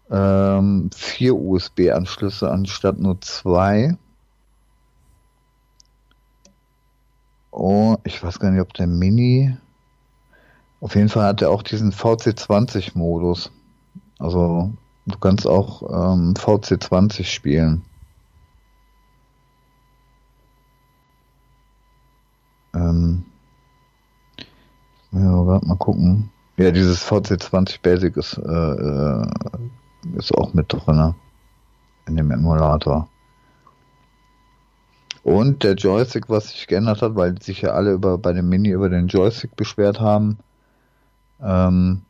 Ähm, 0.09 0.89
vier 0.95 1.35
USB-Anschlüsse 1.35 2.49
anstatt 2.51 2.99
nur 3.01 3.21
zwei. 3.21 3.97
Oh, 7.51 7.97
ich 8.05 8.23
weiß 8.23 8.39
gar 8.39 8.51
nicht, 8.53 8.61
ob 8.61 8.73
der 8.75 8.87
Mini. 8.87 9.57
Auf 10.87 10.95
jeden 10.95 11.09
Fall 11.09 11.25
hat 11.25 11.43
er 11.43 11.51
auch 11.51 11.65
diesen 11.65 11.91
VC20-Modus. 11.91 13.51
Also 14.21 14.73
du 15.07 15.19
kannst 15.19 15.45
auch 15.45 15.83
ähm, 15.83 16.35
VC20 16.35 17.25
spielen. 17.25 17.83
Ähm, 22.73 23.25
ja, 25.11 25.45
warte 25.45 25.67
mal 25.67 25.77
gucken. 25.77 26.31
Ja, 26.57 26.71
dieses 26.71 27.05
VC20 27.05 27.83
Basic 27.83 28.17
ist, 28.17 28.39
äh, 28.39 28.43
äh, 28.49 29.27
ist 30.17 30.33
auch 30.39 30.55
mit 30.55 30.73
drin 30.73 31.17
in 32.07 32.17
dem 32.17 32.31
Emulator. 32.31 33.09
Und 35.25 35.65
der 35.65 35.75
Joystick, 35.75 36.29
was 36.29 36.51
sich 36.51 36.69
geändert 36.69 37.03
hat, 37.03 37.17
weil 37.17 37.43
sich 37.43 37.63
ja 37.63 37.71
alle 37.71 37.91
über, 37.91 38.19
bei 38.19 38.33
dem 38.33 38.49
Mini 38.49 38.69
über 38.69 38.89
den 38.89 39.09
Joystick 39.09 39.57
beschwert 39.57 39.99
haben, 39.99 40.39
ähm, 41.43 42.03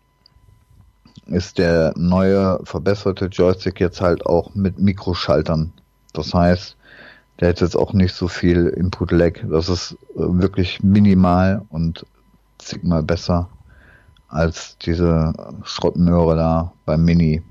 ist 1.26 1.58
der 1.58 1.92
neue 1.96 2.60
verbesserte 2.64 3.26
Joystick 3.26 3.80
jetzt 3.80 4.00
halt 4.00 4.24
auch 4.26 4.54
mit 4.54 4.78
Mikroschaltern. 4.78 5.72
Das 6.12 6.32
heißt, 6.32 6.76
der 7.40 7.50
hat 7.50 7.60
jetzt 7.60 7.76
auch 7.76 7.92
nicht 7.92 8.14
so 8.14 8.28
viel 8.28 8.68
Input-Lag. 8.68 9.40
Das 9.50 9.68
ist 9.68 9.96
äh, 10.14 10.18
wirklich 10.18 10.82
minimal 10.82 11.62
und 11.68 12.06
zigmal 12.58 13.02
besser 13.02 13.48
als 14.28 14.76
diese 14.78 15.32
Schrottenöhre 15.62 16.36
da 16.36 16.72
beim 16.84 17.04
Mini. 17.04 17.42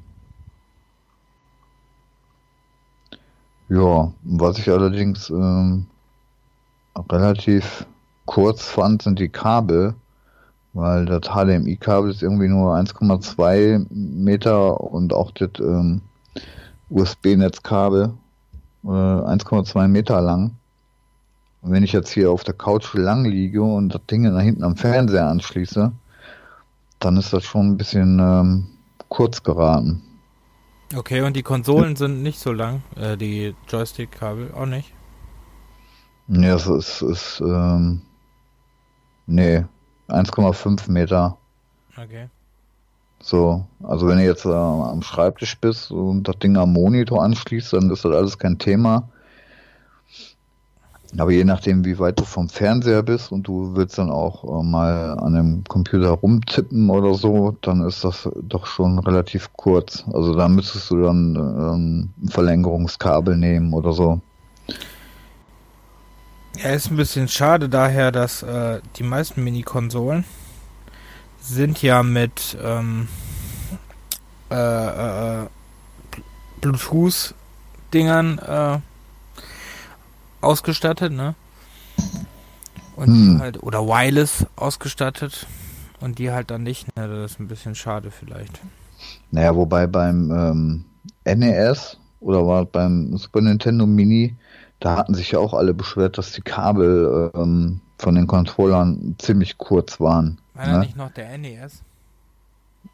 Ja, 3.70 4.12
was 4.24 4.60
ich 4.60 4.70
allerdings 4.70 5.30
ähm, 5.30 5.88
relativ 7.10 7.86
kurz 8.26 8.64
fand, 8.68 9.02
sind 9.02 9.20
die 9.20 9.30
Kabel, 9.30 9.96
weil 10.76 11.06
das 11.06 11.22
HDMI-Kabel 11.22 12.12
ist 12.12 12.22
irgendwie 12.22 12.50
nur 12.50 12.76
1,2 12.76 13.88
Meter 13.90 14.82
und 14.82 15.14
auch 15.14 15.32
das 15.32 15.52
ähm, 15.60 16.02
USB-Netzkabel 16.90 18.14
äh, 18.84 18.88
1,2 18.88 19.88
Meter 19.88 20.20
lang. 20.20 20.52
Und 21.62 21.72
wenn 21.72 21.84
ich 21.84 21.94
jetzt 21.94 22.12
hier 22.12 22.30
auf 22.30 22.44
der 22.44 22.54
Couch 22.54 22.94
lang 22.94 23.24
liege 23.24 23.64
und 23.64 23.96
das 23.96 24.06
Ding 24.12 24.26
da 24.26 24.38
hinten 24.40 24.66
am 24.66 24.76
Fernseher 24.76 25.28
anschließe, 25.28 25.94
dann 27.00 27.18
ist 27.18 27.32
das 27.32 27.46
schon 27.46 27.72
ein 27.72 27.78
bisschen 27.78 28.20
ähm, 28.20 28.68
kurz 29.08 29.42
geraten. 29.42 30.02
Okay, 30.94 31.22
und 31.22 31.38
die 31.38 31.44
Konsolen 31.44 31.96
sind 31.96 32.22
nicht 32.22 32.40
so 32.40 32.52
lang, 32.52 32.84
äh, 32.98 33.16
die 33.16 33.56
Joystick-Kabel 33.70 34.52
auch 34.54 34.66
nicht? 34.66 34.92
Nee, 36.28 36.50
es 36.50 36.68
ist, 36.68 37.02
ist 37.02 37.42
ähm, 37.42 38.02
nee, 39.26 39.64
1,5 40.10 40.92
Meter. 40.92 41.38
Okay. 41.98 42.30
So, 43.22 43.66
also 43.84 44.08
wenn 44.08 44.18
du 44.18 44.24
jetzt 44.24 44.46
äh, 44.46 44.50
am 44.50 45.02
Schreibtisch 45.02 45.58
bist 45.60 45.92
und 45.92 46.28
das 46.28 46.38
Ding 46.40 46.58
am 46.58 46.74
Monitor 46.74 47.24
anschließt, 47.24 47.74
dann 47.74 47.90
ist 47.90 48.06
das 48.06 48.12
alles 48.12 48.38
kein 48.38 48.60
Thema. 48.60 49.10
Aber 51.18 51.32
je 51.32 51.46
nachdem, 51.46 51.86
wie 51.86 51.98
weit 51.98 52.20
du 52.20 52.26
vom 52.26 52.50
Fernseher 52.50 53.02
bist 53.02 53.32
und 53.32 53.48
du 53.48 53.76
willst 53.76 53.98
dann 53.98 54.10
auch 54.10 54.44
äh, 54.44 54.64
mal 54.64 55.18
an 55.18 55.34
dem 55.34 55.64
Computer 55.64 56.10
rumtippen 56.10 56.90
oder 56.90 57.14
so, 57.14 57.56
dann 57.62 57.82
ist 57.86 58.04
das 58.04 58.30
doch 58.42 58.66
schon 58.66 59.00
relativ 59.00 59.52
kurz. 59.54 60.04
Also 60.12 60.36
da 60.36 60.50
müsstest 60.50 60.92
du 60.92 61.02
dann 61.04 61.36
ähm, 61.36 62.10
ein 62.22 62.30
Verlängerungskabel 62.30 63.38
nehmen 63.38 63.74
oder 63.74 63.94
so. 63.94 64.20
Ja, 66.64 66.70
ist 66.72 66.90
ein 66.90 66.98
bisschen 66.98 67.28
schade 67.28 67.70
daher, 67.70 68.12
dass 68.12 68.44
äh, 68.44 68.80
die 68.96 69.04
meisten 69.04 69.44
Mini-Konsolen 69.44 70.24
sind 71.42 71.82
ja 71.82 72.02
mit 72.02 72.58
ähm, 72.64 73.08
äh, 74.50 75.44
äh, 75.44 75.48
Bluetooth-Dingern 76.62 78.40
äh, 78.40 78.80
ausgestattet, 80.42 81.12
ne? 81.12 81.36
Und 82.96 83.08
hm. 83.08 83.40
halt, 83.40 83.62
oder 83.62 83.86
wireless 83.86 84.46
ausgestattet 84.56 85.46
und 86.00 86.18
die 86.20 86.32
halt 86.32 86.52
dann 86.52 86.64
nicht, 86.64 86.96
ne? 86.96 87.08
Das 87.08 87.32
ist 87.32 87.40
ein 87.40 87.48
bisschen 87.48 87.76
schade 87.76 88.12
vielleicht. 88.12 88.62
Naja, 89.32 89.56
wobei 89.56 89.88
beim 89.88 90.32
ähm, 90.32 90.86
NES 91.26 91.98
oder 92.22 92.48
war 92.48 92.66
beim 92.66 93.18
Super 93.18 93.42
Nintendo 93.42 93.86
Mini, 93.86 94.36
da 94.80 94.98
hatten 94.98 95.14
sich 95.14 95.32
ja 95.32 95.40
auch 95.40 95.54
alle 95.54 95.74
beschwert, 95.74 96.18
dass 96.18 96.32
die 96.32 96.42
Kabel 96.42 97.32
ähm, 97.36 97.82
von 97.98 98.16
den 98.16 98.28
Controllern 98.28 99.16
ziemlich 99.18 99.58
kurz 99.58 100.00
waren. 100.00 100.40
War 100.54 100.68
ne? 100.68 100.80
nicht 100.80 100.96
noch 100.96 101.12
der 101.12 101.38
NES? 101.38 101.82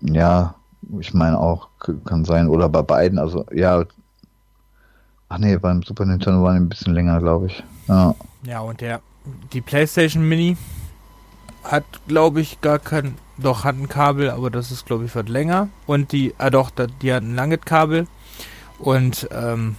Ja, 0.01 0.55
ich 0.99 1.13
meine 1.13 1.38
auch, 1.39 1.69
kann 2.05 2.25
sein. 2.25 2.47
Oder 2.47 2.69
bei 2.69 2.82
beiden, 2.82 3.19
also 3.19 3.45
ja, 3.51 3.86
Ach 5.34 5.38
nee, 5.38 5.55
beim 5.55 5.82
Super 5.82 6.03
Nintendo 6.03 6.43
waren 6.43 6.55
die 6.55 6.65
ein 6.65 6.67
bisschen 6.67 6.93
länger, 6.93 7.21
glaube 7.21 7.45
ich. 7.45 7.63
Ja. 7.88 8.13
Ja, 8.43 8.59
und 8.59 8.82
der 8.82 8.99
die 9.53 9.61
PlayStation 9.61 10.27
Mini 10.27 10.57
hat, 11.63 11.86
glaube 12.05 12.41
ich, 12.41 12.59
gar 12.59 12.79
kein. 12.79 13.15
Doch, 13.38 13.63
hat 13.63 13.75
ein 13.75 13.88
Kabel, 13.88 14.29
aber 14.29 14.49
das 14.49 14.71
ist, 14.71 14.86
glaube 14.86 15.05
ich, 15.05 15.15
wird 15.15 15.29
länger. 15.29 15.69
Und 15.88 16.11
die, 16.11 16.36
ah 16.38 16.49
doch, 16.49 16.69
die 17.01 17.13
hat 17.13 17.23
ein 17.23 17.36
langes 17.36 17.61
Kabel. 17.61 18.07
Und 18.77 19.29
ähm, 19.32 19.77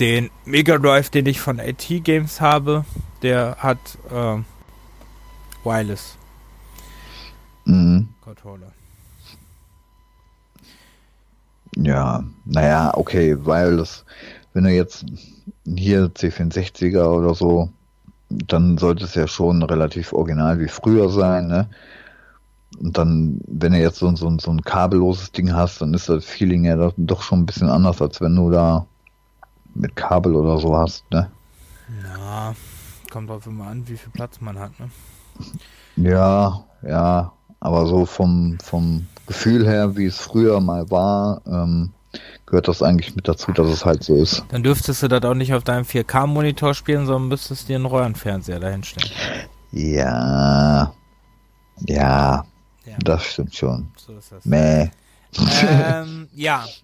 den 0.00 0.30
Mega 0.44 0.78
Drive, 0.78 1.10
den 1.10 1.26
ich 1.26 1.40
von 1.40 1.60
AT 1.60 1.86
Games 2.04 2.40
habe, 2.40 2.84
der 3.22 3.56
hat 3.58 3.78
äh, 4.10 4.38
Wireless 5.64 6.16
mhm. 7.64 8.08
Controller. 8.22 8.72
Ja, 11.76 12.24
naja, 12.44 12.92
okay, 12.94 13.36
Wireless 13.44 14.04
wenn 14.56 14.64
du 14.64 14.70
jetzt 14.70 15.04
hier 15.66 16.06
C64er 16.06 17.04
oder 17.08 17.34
so, 17.34 17.68
dann 18.30 18.78
sollte 18.78 19.04
es 19.04 19.14
ja 19.14 19.28
schon 19.28 19.62
relativ 19.62 20.14
original 20.14 20.58
wie 20.58 20.68
früher 20.68 21.10
sein, 21.10 21.46
ne? 21.46 21.68
Und 22.78 22.96
dann, 22.96 23.38
wenn 23.46 23.72
du 23.72 23.78
jetzt 23.78 23.98
so, 23.98 24.16
so, 24.16 24.34
so 24.38 24.50
ein 24.50 24.62
kabelloses 24.62 25.30
Ding 25.32 25.52
hast, 25.52 25.82
dann 25.82 25.92
ist 25.92 26.08
das 26.08 26.24
Feeling 26.24 26.64
ja 26.64 26.90
doch 26.96 27.22
schon 27.22 27.40
ein 27.40 27.46
bisschen 27.46 27.68
anders, 27.68 28.00
als 28.00 28.22
wenn 28.22 28.34
du 28.34 28.50
da 28.50 28.86
mit 29.76 29.96
Kabel 29.96 30.34
oder 30.34 30.58
so 30.58 30.76
hast, 30.76 31.10
ne? 31.10 31.30
Ja, 32.02 32.54
kommt 33.10 33.30
drauf 33.30 33.46
immer 33.46 33.66
an, 33.68 33.86
wie 33.88 33.96
viel 33.96 34.12
Platz 34.12 34.40
man 34.40 34.58
hat, 34.58 34.72
ne? 34.80 34.90
Ja, 35.96 36.64
ja, 36.82 37.32
aber 37.60 37.86
so 37.86 38.06
vom, 38.06 38.58
vom 38.62 39.06
Gefühl 39.26 39.66
her, 39.66 39.96
wie 39.96 40.06
es 40.06 40.18
früher 40.18 40.60
mal 40.60 40.90
war, 40.90 41.40
ähm, 41.46 41.92
gehört 42.46 42.68
das 42.68 42.82
eigentlich 42.82 43.14
mit 43.16 43.28
dazu, 43.28 43.52
dass 43.52 43.68
es 43.68 43.84
halt 43.84 44.02
so 44.04 44.16
ist. 44.16 44.44
Dann 44.48 44.62
dürftest 44.62 45.02
du 45.02 45.08
das 45.08 45.22
auch 45.24 45.34
nicht 45.34 45.52
auf 45.54 45.64
deinem 45.64 45.84
4K-Monitor 45.84 46.74
spielen, 46.74 47.06
sondern 47.06 47.28
müsstest 47.28 47.68
dir 47.68 47.76
einen 47.76 47.86
Röhrenfernseher 47.86 48.60
dahinstellen. 48.60 49.10
Ja. 49.72 50.92
Ja. 51.86 52.44
Ja. 52.84 52.96
Das 53.00 53.24
stimmt 53.24 53.54
schon. 53.54 53.88
So 53.96 54.16
ist 54.16 54.32
das. 54.32 54.44
Mäh. 54.44 54.90
Ähm, 55.68 56.28
ja. 56.34 56.64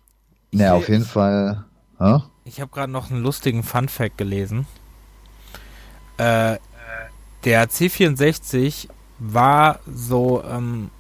Ja, 0.54 0.74
auf 0.74 0.86
jeden 0.86 1.06
Fall. 1.06 1.64
Hä? 1.98 2.18
Ich 2.44 2.60
habe 2.60 2.70
gerade 2.70 2.92
noch 2.92 3.10
einen 3.10 3.22
lustigen 3.22 3.62
Fun-Fact 3.62 4.18
gelesen. 4.18 4.66
Äh, 6.16 6.58
der 7.44 7.68
C64 7.68 8.88
war 9.18 9.80
so 9.86 10.42
ähm, 10.44 10.90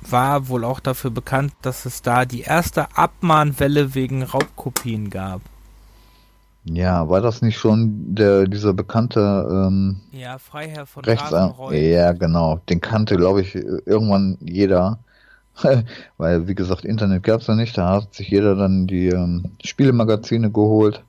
war 0.00 0.48
wohl 0.48 0.64
auch 0.64 0.80
dafür 0.80 1.10
bekannt, 1.10 1.52
dass 1.62 1.84
es 1.84 2.02
da 2.02 2.24
die 2.24 2.42
erste 2.42 2.96
Abmahnwelle 2.96 3.94
wegen 3.94 4.22
Raubkopien 4.22 5.10
gab. 5.10 5.42
Ja, 6.64 7.08
war 7.08 7.20
das 7.20 7.40
nicht 7.40 7.58
schon 7.58 8.14
der 8.14 8.46
dieser 8.46 8.74
bekannte 8.74 9.20
ähm, 9.50 10.00
ja, 10.12 10.38
Freiherr 10.38 10.86
von 10.86 11.04
Rechtsan 11.04 11.54
Ja, 11.70 12.12
genau. 12.12 12.60
Den 12.68 12.80
kannte, 12.80 13.16
glaube 13.16 13.40
ich, 13.40 13.54
irgendwann 13.54 14.36
jeder. 14.40 14.98
Weil, 16.18 16.48
wie 16.48 16.54
gesagt, 16.54 16.84
Internet 16.84 17.22
gab 17.22 17.40
es 17.40 17.46
ja 17.46 17.54
nicht. 17.54 17.76
Da 17.76 17.90
hat 17.90 18.14
sich 18.14 18.28
jeder 18.28 18.54
dann 18.54 18.86
die 18.86 19.08
ähm, 19.08 19.44
Spielemagazine 19.64 20.50
geholt. 20.50 21.02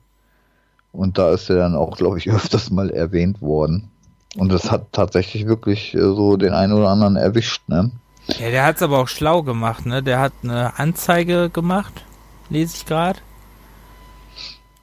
Und 0.92 1.18
da 1.18 1.30
ist 1.30 1.48
er 1.50 1.56
dann 1.56 1.76
auch, 1.76 1.96
glaube 1.96 2.18
ich, 2.18 2.30
öfters 2.30 2.70
mal 2.70 2.90
erwähnt 2.90 3.40
worden. 3.40 3.90
Und 4.36 4.52
das 4.52 4.70
hat 4.70 4.92
tatsächlich 4.92 5.46
wirklich 5.46 5.94
äh, 5.94 5.98
so 5.98 6.36
den 6.36 6.52
einen 6.52 6.72
oder 6.72 6.88
anderen 6.88 7.16
erwischt, 7.16 7.68
ne? 7.68 7.90
Ja, 8.38 8.50
der 8.50 8.64
hat 8.64 8.76
es 8.76 8.82
aber 8.82 8.98
auch 8.98 9.08
schlau 9.08 9.42
gemacht, 9.42 9.86
ne? 9.86 10.02
Der 10.02 10.20
hat 10.20 10.32
eine 10.42 10.78
Anzeige 10.78 11.50
gemacht, 11.50 12.04
lese 12.48 12.76
ich 12.76 12.86
gerade. 12.86 13.18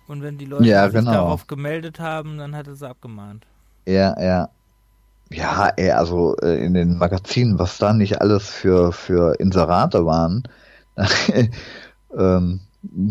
Und 0.08 0.22
wenn 0.22 0.38
die 0.38 0.46
Leute 0.46 0.66
ja, 0.66 0.86
sich 0.90 1.00
genau. 1.00 1.12
darauf 1.12 1.48
gemeldet 1.48 2.00
haben, 2.00 2.38
dann 2.38 2.56
hat 2.56 2.68
er 2.68 2.76
sie 2.76 2.88
abgemahnt. 2.88 3.46
Ja, 3.86 4.22
ja. 4.22 4.50
Ja, 5.30 5.70
ey, 5.76 5.92
also 5.92 6.36
äh, 6.38 6.64
in 6.66 6.74
den 6.74 6.98
Magazinen, 6.98 7.60
was 7.60 7.78
da 7.78 7.94
nicht 7.94 8.22
alles 8.22 8.50
für, 8.50 8.92
für 8.92 9.40
Inserate 9.40 10.06
waren. 10.06 10.44
ähm, 12.18 12.62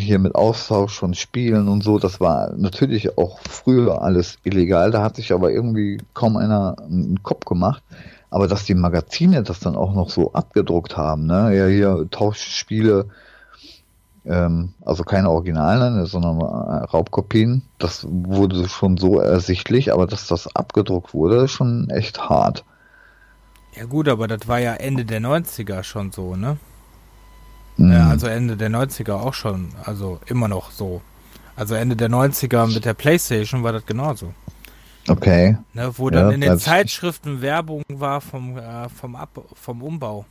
hier 0.00 0.18
mit 0.18 0.34
Austausch 0.34 0.98
von 0.98 1.14
Spielen 1.14 1.68
und 1.68 1.82
so, 1.82 1.98
das 1.98 2.20
war 2.20 2.52
natürlich 2.56 3.18
auch 3.18 3.38
früher 3.40 4.02
alles 4.02 4.38
illegal, 4.44 4.90
da 4.90 5.02
hat 5.02 5.16
sich 5.16 5.32
aber 5.32 5.50
irgendwie 5.50 5.98
kaum 6.14 6.36
einer 6.36 6.76
einen 6.80 7.22
Kopf 7.22 7.44
gemacht. 7.44 7.82
Aber 8.30 8.48
dass 8.48 8.64
die 8.64 8.74
Magazine 8.74 9.42
das 9.42 9.60
dann 9.60 9.76
auch 9.76 9.94
noch 9.94 10.10
so 10.10 10.32
abgedruckt 10.32 10.96
haben, 10.96 11.26
ne? 11.26 11.56
Ja, 11.56 11.66
hier 11.66 12.08
Tauschspiele, 12.10 13.06
ähm, 14.26 14.74
also 14.84 15.04
keine 15.04 15.30
Originalen, 15.30 16.04
sondern 16.06 16.40
äh, 16.40 16.84
Raubkopien, 16.84 17.62
das 17.78 18.06
wurde 18.08 18.68
schon 18.68 18.96
so 18.96 19.20
ersichtlich, 19.20 19.92
aber 19.92 20.06
dass 20.06 20.26
das 20.26 20.54
abgedruckt 20.54 21.14
wurde, 21.14 21.44
ist 21.44 21.52
schon 21.52 21.88
echt 21.90 22.18
hart. 22.28 22.64
Ja 23.74 23.84
gut, 23.84 24.08
aber 24.08 24.26
das 24.26 24.48
war 24.48 24.58
ja 24.58 24.74
Ende 24.74 25.04
der 25.04 25.20
90er 25.20 25.82
schon 25.82 26.10
so, 26.10 26.34
ne? 26.34 26.56
Mhm. 27.76 27.92
Ja, 27.92 28.08
also 28.08 28.26
Ende 28.26 28.56
der 28.56 28.70
90er 28.70 29.14
auch 29.14 29.34
schon, 29.34 29.68
also 29.84 30.18
immer 30.26 30.48
noch 30.48 30.70
so. 30.70 31.02
Also 31.56 31.74
Ende 31.74 31.96
der 31.96 32.10
90er 32.10 32.72
mit 32.72 32.84
der 32.84 32.94
Playstation 32.94 33.62
war 33.62 33.72
das 33.72 33.86
genauso. 33.86 34.32
Okay. 35.08 35.56
Ne, 35.72 35.92
wo 35.96 36.10
dann 36.10 36.28
ja, 36.28 36.34
in 36.34 36.40
den 36.40 36.58
Zeitschriften 36.58 37.40
Werbung 37.40 37.84
war 37.88 38.20
vom, 38.20 38.58
äh, 38.58 38.88
vom, 38.88 39.14
Ab 39.14 39.40
vom 39.54 39.82
Umbau. 39.82 40.26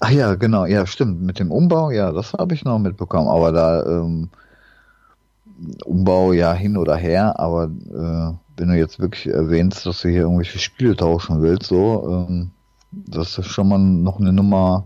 Ach 0.00 0.10
ja, 0.10 0.34
genau, 0.34 0.64
ja, 0.64 0.86
stimmt. 0.86 1.22
Mit 1.22 1.38
dem 1.38 1.50
Umbau, 1.50 1.90
ja, 1.90 2.12
das 2.12 2.32
habe 2.34 2.54
ich 2.54 2.64
noch 2.64 2.78
mitbekommen. 2.78 3.28
Aber 3.28 3.52
da, 3.52 3.84
ähm, 3.84 4.30
Umbau 5.84 6.32
ja 6.32 6.52
hin 6.52 6.76
oder 6.76 6.96
her, 6.96 7.38
aber 7.38 7.64
äh, 7.64 8.34
wenn 8.56 8.68
du 8.68 8.76
jetzt 8.76 8.98
wirklich 8.98 9.26
erwähnst, 9.26 9.86
dass 9.86 10.02
du 10.02 10.08
hier 10.08 10.22
irgendwelche 10.22 10.58
Spiele 10.58 10.96
tauschen 10.96 11.42
willst, 11.42 11.68
so, 11.68 12.26
ähm, 12.28 12.50
das 12.90 13.38
ist 13.38 13.48
schon 13.48 13.68
mal 13.68 13.78
noch 13.78 14.20
eine 14.20 14.32
Nummer 14.32 14.84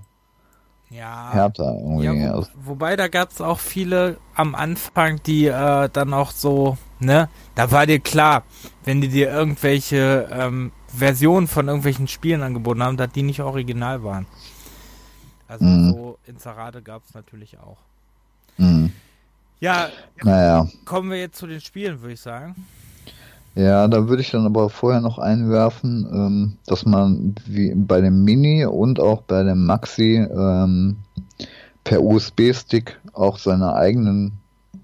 ja, 0.90 1.30
härter 1.32 1.74
irgendwie. 1.74 2.22
Ja, 2.22 2.36
wo, 2.36 2.46
wobei 2.64 2.96
da 2.96 3.08
gab 3.08 3.30
es 3.30 3.40
auch 3.40 3.58
viele 3.58 4.16
am 4.34 4.54
Anfang, 4.54 5.22
die 5.24 5.46
äh, 5.46 5.88
dann 5.90 6.12
auch 6.12 6.30
so, 6.30 6.76
ne, 7.00 7.28
da 7.54 7.70
war 7.70 7.86
dir 7.86 7.98
klar, 7.98 8.42
wenn 8.84 9.00
die 9.00 9.08
dir 9.08 9.30
irgendwelche 9.30 10.28
ähm, 10.30 10.72
Versionen 10.88 11.48
von 11.48 11.68
irgendwelchen 11.68 12.08
Spielen 12.08 12.42
angeboten 12.42 12.82
haben, 12.82 12.96
dass 12.96 13.12
die 13.12 13.22
nicht 13.22 13.40
original 13.40 14.04
waren. 14.04 14.26
Also 15.52 15.66
mhm. 15.66 15.92
so 15.92 16.18
Inserate 16.26 16.80
gab 16.80 17.02
es 17.06 17.14
natürlich 17.14 17.58
auch. 17.58 17.76
Mhm. 18.56 18.90
Ja, 19.60 19.90
naja. 20.24 20.66
kommen 20.86 21.10
wir 21.10 21.18
jetzt 21.18 21.36
zu 21.36 21.46
den 21.46 21.60
Spielen, 21.60 22.00
würde 22.00 22.14
ich 22.14 22.20
sagen. 22.20 22.66
Ja, 23.54 23.86
da 23.86 24.08
würde 24.08 24.22
ich 24.22 24.30
dann 24.30 24.46
aber 24.46 24.70
vorher 24.70 25.02
noch 25.02 25.18
einwerfen, 25.18 26.08
ähm, 26.10 26.56
dass 26.66 26.86
man 26.86 27.34
wie 27.46 27.74
bei 27.74 28.00
dem 28.00 28.24
Mini 28.24 28.64
und 28.64 28.98
auch 28.98 29.20
bei 29.22 29.42
dem 29.42 29.66
Maxi 29.66 30.16
ähm, 30.16 30.96
per 31.84 32.02
USB-Stick 32.02 32.98
auch 33.12 33.36
seine 33.36 33.74
eigenen 33.74 34.32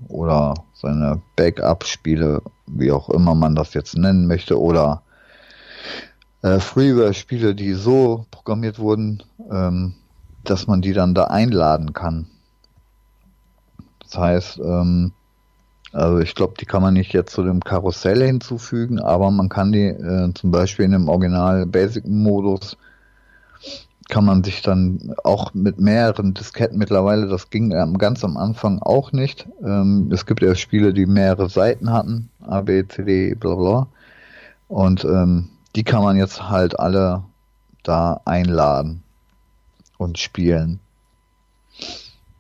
oder 0.08 0.52
seine 0.74 1.22
Backup-Spiele, 1.36 2.42
wie 2.66 2.92
auch 2.92 3.08
immer 3.08 3.34
man 3.34 3.54
das 3.54 3.72
jetzt 3.72 3.96
nennen 3.96 4.26
möchte, 4.26 4.60
oder 4.60 5.00
äh, 6.42 6.60
Freeware-Spiele, 6.60 7.54
die 7.54 7.72
so 7.72 8.26
programmiert 8.30 8.78
wurden, 8.78 9.22
ähm, 9.50 9.94
dass 10.51 10.66
man 10.66 10.80
die 10.80 10.92
dann 10.92 11.14
da 11.14 11.24
einladen 11.24 11.92
kann. 11.92 12.26
Das 14.01 14.16
heißt, 14.16 14.59
ähm, 14.61 15.12
also 15.92 16.18
ich 16.18 16.34
glaube, 16.34 16.55
die 16.59 16.66
kann 16.66 16.82
man 16.82 16.94
nicht 16.94 17.12
jetzt 17.12 17.32
zu 17.32 17.42
dem 17.42 17.61
Karussell 17.61 18.22
hinzufügen, 18.22 19.01
aber 19.01 19.30
man 19.30 19.49
kann 19.49 19.72
die 19.72 19.86
äh, 19.86 20.32
zum 20.34 20.51
Beispiel 20.51 20.84
in 20.84 20.92
dem 20.92 21.09
Original 21.09 21.66
Basic 21.66 22.07
Modus 22.07 22.76
kann 24.09 24.24
man 24.24 24.42
sich 24.42 24.62
dann 24.62 25.14
auch 25.22 25.53
mit 25.53 25.78
mehreren 25.78 26.32
Disketten 26.32 26.78
mittlerweile, 26.78 27.28
das 27.28 27.51
ging 27.51 27.72
ähm, 27.72 27.99
ganz 27.99 28.24
am 28.24 28.38
Anfang 28.38 28.80
auch 28.80 29.12
nicht. 29.12 29.46
Ähm, 29.62 30.11
es 30.11 30.24
gibt 30.24 30.40
ja 30.40 30.55
Spiele, 30.55 30.94
die 30.94 31.05
mehrere 31.05 31.51
Seiten 31.51 31.92
hatten, 31.92 32.30
A, 32.40 32.62
B, 32.62 32.86
C, 32.88 33.05
D, 33.05 33.34
bla 33.34 33.55
bla. 33.55 33.86
Und 34.68 35.05
ähm, 35.05 35.51
die 35.76 35.84
kann 35.84 36.03
man 36.03 36.16
jetzt 36.16 36.49
halt 36.49 36.78
alle 36.78 37.22
da 37.82 38.20
einladen 38.24 39.03
und 39.99 40.18
spielen. 40.18 40.80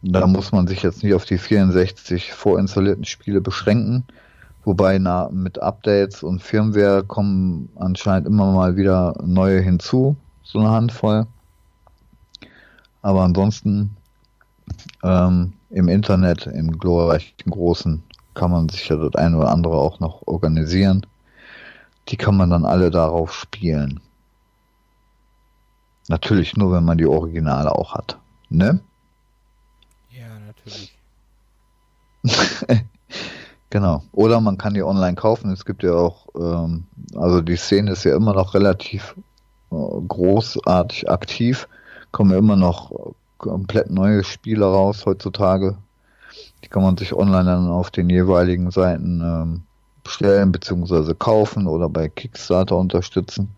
Da 0.00 0.26
muss 0.26 0.52
man 0.52 0.66
sich 0.66 0.82
jetzt 0.82 1.02
nicht 1.02 1.14
auf 1.14 1.24
die 1.24 1.38
64 1.38 2.32
vorinstallierten 2.32 3.04
Spiele 3.04 3.40
beschränken. 3.40 4.04
Wobei 4.64 4.98
na, 4.98 5.28
mit 5.30 5.60
Updates 5.60 6.22
und 6.22 6.42
Firmware 6.42 7.02
kommen 7.04 7.68
anscheinend 7.76 8.26
immer 8.26 8.52
mal 8.52 8.76
wieder 8.76 9.14
neue 9.24 9.60
hinzu, 9.60 10.16
so 10.42 10.60
eine 10.60 10.70
Handvoll. 10.70 11.26
Aber 13.02 13.22
ansonsten 13.22 13.96
ähm, 15.02 15.54
im 15.70 15.88
Internet, 15.88 16.46
im 16.46 16.78
glorreichen 16.78 17.50
Großen, 17.50 18.02
kann 18.34 18.50
man 18.50 18.68
sich 18.68 18.88
ja 18.88 18.96
das 18.96 19.14
eine 19.14 19.36
oder 19.36 19.50
andere 19.50 19.76
auch 19.76 20.00
noch 20.00 20.26
organisieren. 20.26 21.06
Die 22.08 22.16
kann 22.16 22.36
man 22.36 22.50
dann 22.50 22.64
alle 22.64 22.90
darauf 22.90 23.34
spielen. 23.34 24.00
Natürlich 26.08 26.56
nur, 26.56 26.72
wenn 26.72 26.84
man 26.84 26.98
die 26.98 27.06
Originale 27.06 27.70
auch 27.72 27.94
hat. 27.94 28.18
Ne? 28.48 28.80
genau. 33.70 34.02
Oder 34.12 34.40
man 34.40 34.56
kann 34.58 34.74
die 34.74 34.82
online 34.82 35.14
kaufen. 35.16 35.52
Es 35.52 35.64
gibt 35.64 35.82
ja 35.82 35.92
auch, 35.92 36.26
ähm, 36.34 36.84
also 37.14 37.42
die 37.42 37.56
Szene 37.56 37.92
ist 37.92 38.04
ja 38.04 38.16
immer 38.16 38.32
noch 38.32 38.54
relativ 38.54 39.14
äh, 39.70 39.74
großartig 39.76 41.10
aktiv. 41.10 41.68
Kommen 42.10 42.30
ja 42.30 42.38
immer 42.38 42.56
noch 42.56 43.14
komplett 43.36 43.90
neue 43.90 44.24
Spiele 44.24 44.64
raus 44.64 45.04
heutzutage. 45.06 45.76
Die 46.64 46.68
kann 46.68 46.82
man 46.82 46.96
sich 46.96 47.14
online 47.14 47.44
dann 47.44 47.68
auf 47.68 47.90
den 47.90 48.08
jeweiligen 48.10 48.70
Seiten 48.70 49.20
ähm, 49.20 49.62
bestellen 50.02 50.52
bzw. 50.52 51.14
kaufen 51.14 51.66
oder 51.66 51.88
bei 51.88 52.08
Kickstarter 52.08 52.76
unterstützen. 52.76 53.50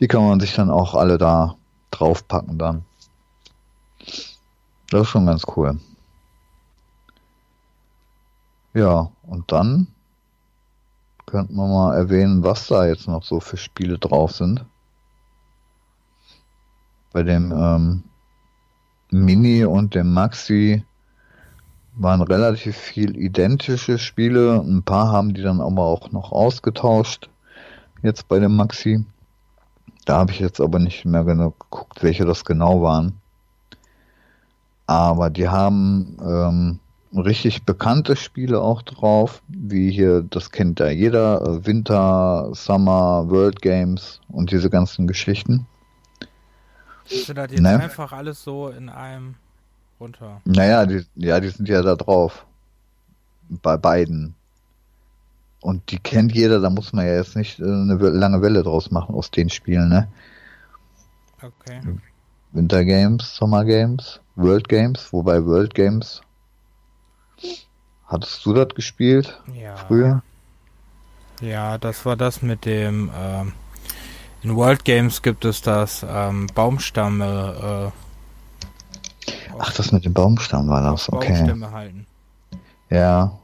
Die 0.00 0.08
kann 0.08 0.26
man 0.26 0.40
sich 0.40 0.54
dann 0.54 0.70
auch 0.70 0.94
alle 0.94 1.18
da 1.18 1.56
draufpacken 1.92 2.58
dann. 2.58 2.84
Das 4.90 5.02
ist 5.02 5.08
schon 5.08 5.26
ganz 5.26 5.44
cool. 5.56 5.78
Ja, 8.74 9.10
und 9.22 9.52
dann 9.52 9.86
könnten 11.26 11.54
wir 11.54 11.66
mal 11.66 11.94
erwähnen, 11.94 12.42
was 12.42 12.66
da 12.66 12.86
jetzt 12.86 13.06
noch 13.06 13.22
so 13.22 13.40
für 13.40 13.56
Spiele 13.56 13.98
drauf 13.98 14.32
sind. 14.32 14.64
Bei 17.12 17.22
dem 17.22 17.52
ähm, 17.52 18.02
Mini 19.10 19.64
und 19.64 19.94
dem 19.94 20.12
Maxi 20.12 20.84
waren 21.94 22.22
relativ 22.22 22.76
viel 22.76 23.16
identische 23.16 23.98
Spiele. 23.98 24.60
Ein 24.60 24.82
paar 24.82 25.12
haben 25.12 25.34
die 25.34 25.42
dann 25.42 25.60
aber 25.60 25.84
auch 25.84 26.10
noch 26.12 26.32
ausgetauscht. 26.32 27.28
Jetzt 28.02 28.28
bei 28.28 28.38
dem 28.38 28.56
Maxi. 28.56 29.04
Da 30.04 30.18
habe 30.18 30.32
ich 30.32 30.40
jetzt 30.40 30.60
aber 30.60 30.78
nicht 30.78 31.04
mehr 31.04 31.24
genau 31.24 31.50
geguckt, 31.50 32.02
welche 32.02 32.24
das 32.24 32.44
genau 32.44 32.82
waren. 32.82 33.20
Aber 34.86 35.30
die 35.30 35.48
haben 35.48 36.16
ähm, 36.20 36.80
richtig 37.20 37.64
bekannte 37.64 38.16
Spiele 38.16 38.60
auch 38.60 38.82
drauf, 38.82 39.42
wie 39.48 39.90
hier, 39.90 40.22
das 40.22 40.50
kennt 40.50 40.80
ja 40.80 40.88
jeder, 40.88 41.42
äh, 41.42 41.66
Winter, 41.66 42.50
Summer, 42.52 43.28
World 43.28 43.62
Games 43.62 44.20
und 44.28 44.50
diese 44.50 44.70
ganzen 44.70 45.06
Geschichten. 45.06 45.66
Ist 47.08 47.28
das 47.28 47.50
jetzt 47.50 47.60
ne? 47.60 47.80
einfach 47.80 48.12
alles 48.12 48.42
so 48.42 48.68
in 48.68 48.88
einem 48.88 49.34
runter? 50.00 50.40
Naja, 50.44 50.86
die, 50.86 51.04
ja, 51.16 51.38
die 51.40 51.48
sind 51.48 51.68
ja 51.68 51.82
da 51.82 51.94
drauf. 51.94 52.46
Bei 53.48 53.76
beiden. 53.76 54.34
Und 55.62 55.90
die 55.90 55.98
kennt 55.98 56.34
jeder, 56.34 56.60
da 56.60 56.70
muss 56.70 56.92
man 56.92 57.06
ja 57.06 57.14
jetzt 57.14 57.36
nicht 57.36 57.60
äh, 57.60 57.64
eine 57.64 57.94
lange 57.94 58.42
Welle 58.42 58.62
draus 58.62 58.90
machen 58.90 59.14
aus 59.14 59.30
den 59.30 59.48
Spielen, 59.48 59.88
ne? 59.88 60.08
Okay. 61.40 61.80
Winter 62.52 62.84
Games, 62.84 63.34
Summer 63.34 63.64
Games, 63.64 64.20
World 64.36 64.68
Games, 64.68 65.12
wobei 65.12 65.44
World 65.44 65.74
Games 65.74 66.22
Hattest 68.12 68.44
du 68.44 68.52
das 68.52 68.68
gespielt? 68.74 69.40
Ja. 69.54 69.76
Früher? 69.76 70.22
Ja, 71.40 71.78
das 71.78 72.04
war 72.04 72.14
das 72.14 72.42
mit 72.42 72.66
dem. 72.66 73.10
Ähm, 73.16 73.52
in 74.42 74.54
World 74.54 74.84
Games 74.84 75.22
gibt 75.22 75.46
es 75.46 75.62
das 75.62 76.04
ähm, 76.06 76.46
Baumstamme. 76.54 77.90
Äh, 77.90 79.52
Ach, 79.58 79.72
das 79.72 79.92
mit 79.92 80.04
dem 80.04 80.12
Baumstamm 80.12 80.68
war 80.68 80.82
das, 80.82 81.10
okay. 81.10 81.32
Baumstämme 81.32 81.70
halten. 81.70 82.06
Ja. 82.90 83.38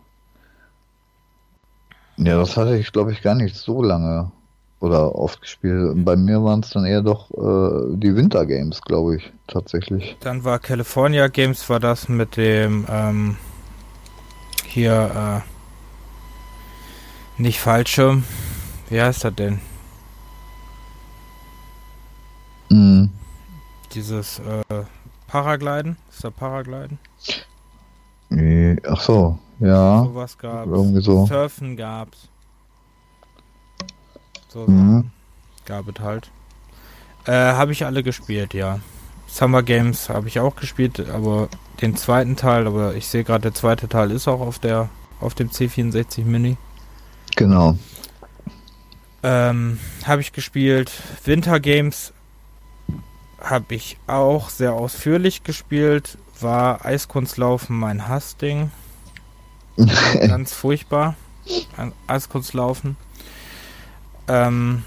Ja, 2.19 2.37
das 2.39 2.57
hatte 2.57 2.77
ich, 2.77 2.91
glaube 2.93 3.13
ich, 3.13 3.23
gar 3.23 3.37
nicht 3.37 3.55
so 3.55 3.81
lange 3.81 4.33
oder 4.81 5.15
oft 5.15 5.41
gespielt. 5.41 6.05
Bei 6.05 6.17
mir 6.17 6.43
waren 6.43 6.61
es 6.61 6.71
dann 6.71 6.85
eher 6.85 7.01
doch 7.03 7.31
äh, 7.31 7.97
die 7.97 8.15
Winter 8.15 8.45
Games, 8.45 8.83
glaube 8.83 9.17
ich, 9.17 9.33
tatsächlich. 9.47 10.17
Dann 10.21 10.45
war 10.45 10.59
California 10.59 11.29
Games, 11.29 11.69
war 11.71 11.81
das 11.81 12.09
mit 12.09 12.37
dem 12.37 12.87
ähm, 12.91 13.37
hier 14.67 15.45
äh, 17.39 17.41
nicht 17.41 17.61
falsche. 17.61 18.23
Wie 18.89 19.01
heißt 19.01 19.25
das 19.25 19.35
denn? 19.35 19.61
Mhm. 22.71 23.11
Dieses 23.95 24.41
äh, 24.41 24.85
Paragliden? 25.29 25.97
Ist 26.11 26.25
da 26.25 26.31
Paragliden? 26.31 26.99
Ach 28.87 29.01
so, 29.01 29.39
ja. 29.61 30.05
Sowas 30.05 30.39
gab's. 30.39 30.71
Irgendwie 30.71 31.01
so. 31.01 31.27
Surfen 31.27 31.77
gab's. 31.77 32.29
So 34.49 34.67
mhm. 34.67 35.11
gab 35.67 35.89
es 35.89 36.01
halt. 36.01 36.31
Äh, 37.27 37.33
habe 37.33 37.73
ich 37.73 37.85
alle 37.85 38.03
gespielt, 38.03 38.55
ja. 38.55 38.81
Summer 39.27 39.63
Games 39.63 40.09
habe 40.09 40.29
ich 40.29 40.41
auch 40.41 40.57
gespielt, 40.57 41.09
aber 41.11 41.49
den 41.83 41.97
zweiten 41.97 42.37
Teil, 42.37 42.67
aber 42.67 42.95
ich 42.95 43.07
sehe 43.07 43.25
gerade, 43.25 43.43
der 43.43 43.55
zweite 43.55 43.89
Teil 43.89 44.11
ist 44.11 44.27
auch 44.27 44.41
auf 44.41 44.59
der 44.59 44.89
auf 45.21 45.35
dem 45.35 45.51
C64 45.51 46.25
Mini. 46.25 46.57
Genau. 47.37 47.77
Ähm, 49.23 49.79
habe 50.05 50.21
ich 50.21 50.33
gespielt. 50.33 50.91
Winter 51.25 51.61
Games 51.61 52.13
habe 53.41 53.75
ich 53.75 53.99
auch 54.07 54.49
sehr 54.49 54.73
ausführlich 54.73 55.43
gespielt. 55.43 56.19
War 56.41 56.85
Eiskunstlaufen 56.85 57.79
mein 57.79 58.09
Hassding. 58.09 58.71
Ganz 60.27 60.53
furchtbar. 60.53 61.15
Eiskunstlaufen. 62.07 62.97
Ähm, 64.27 64.83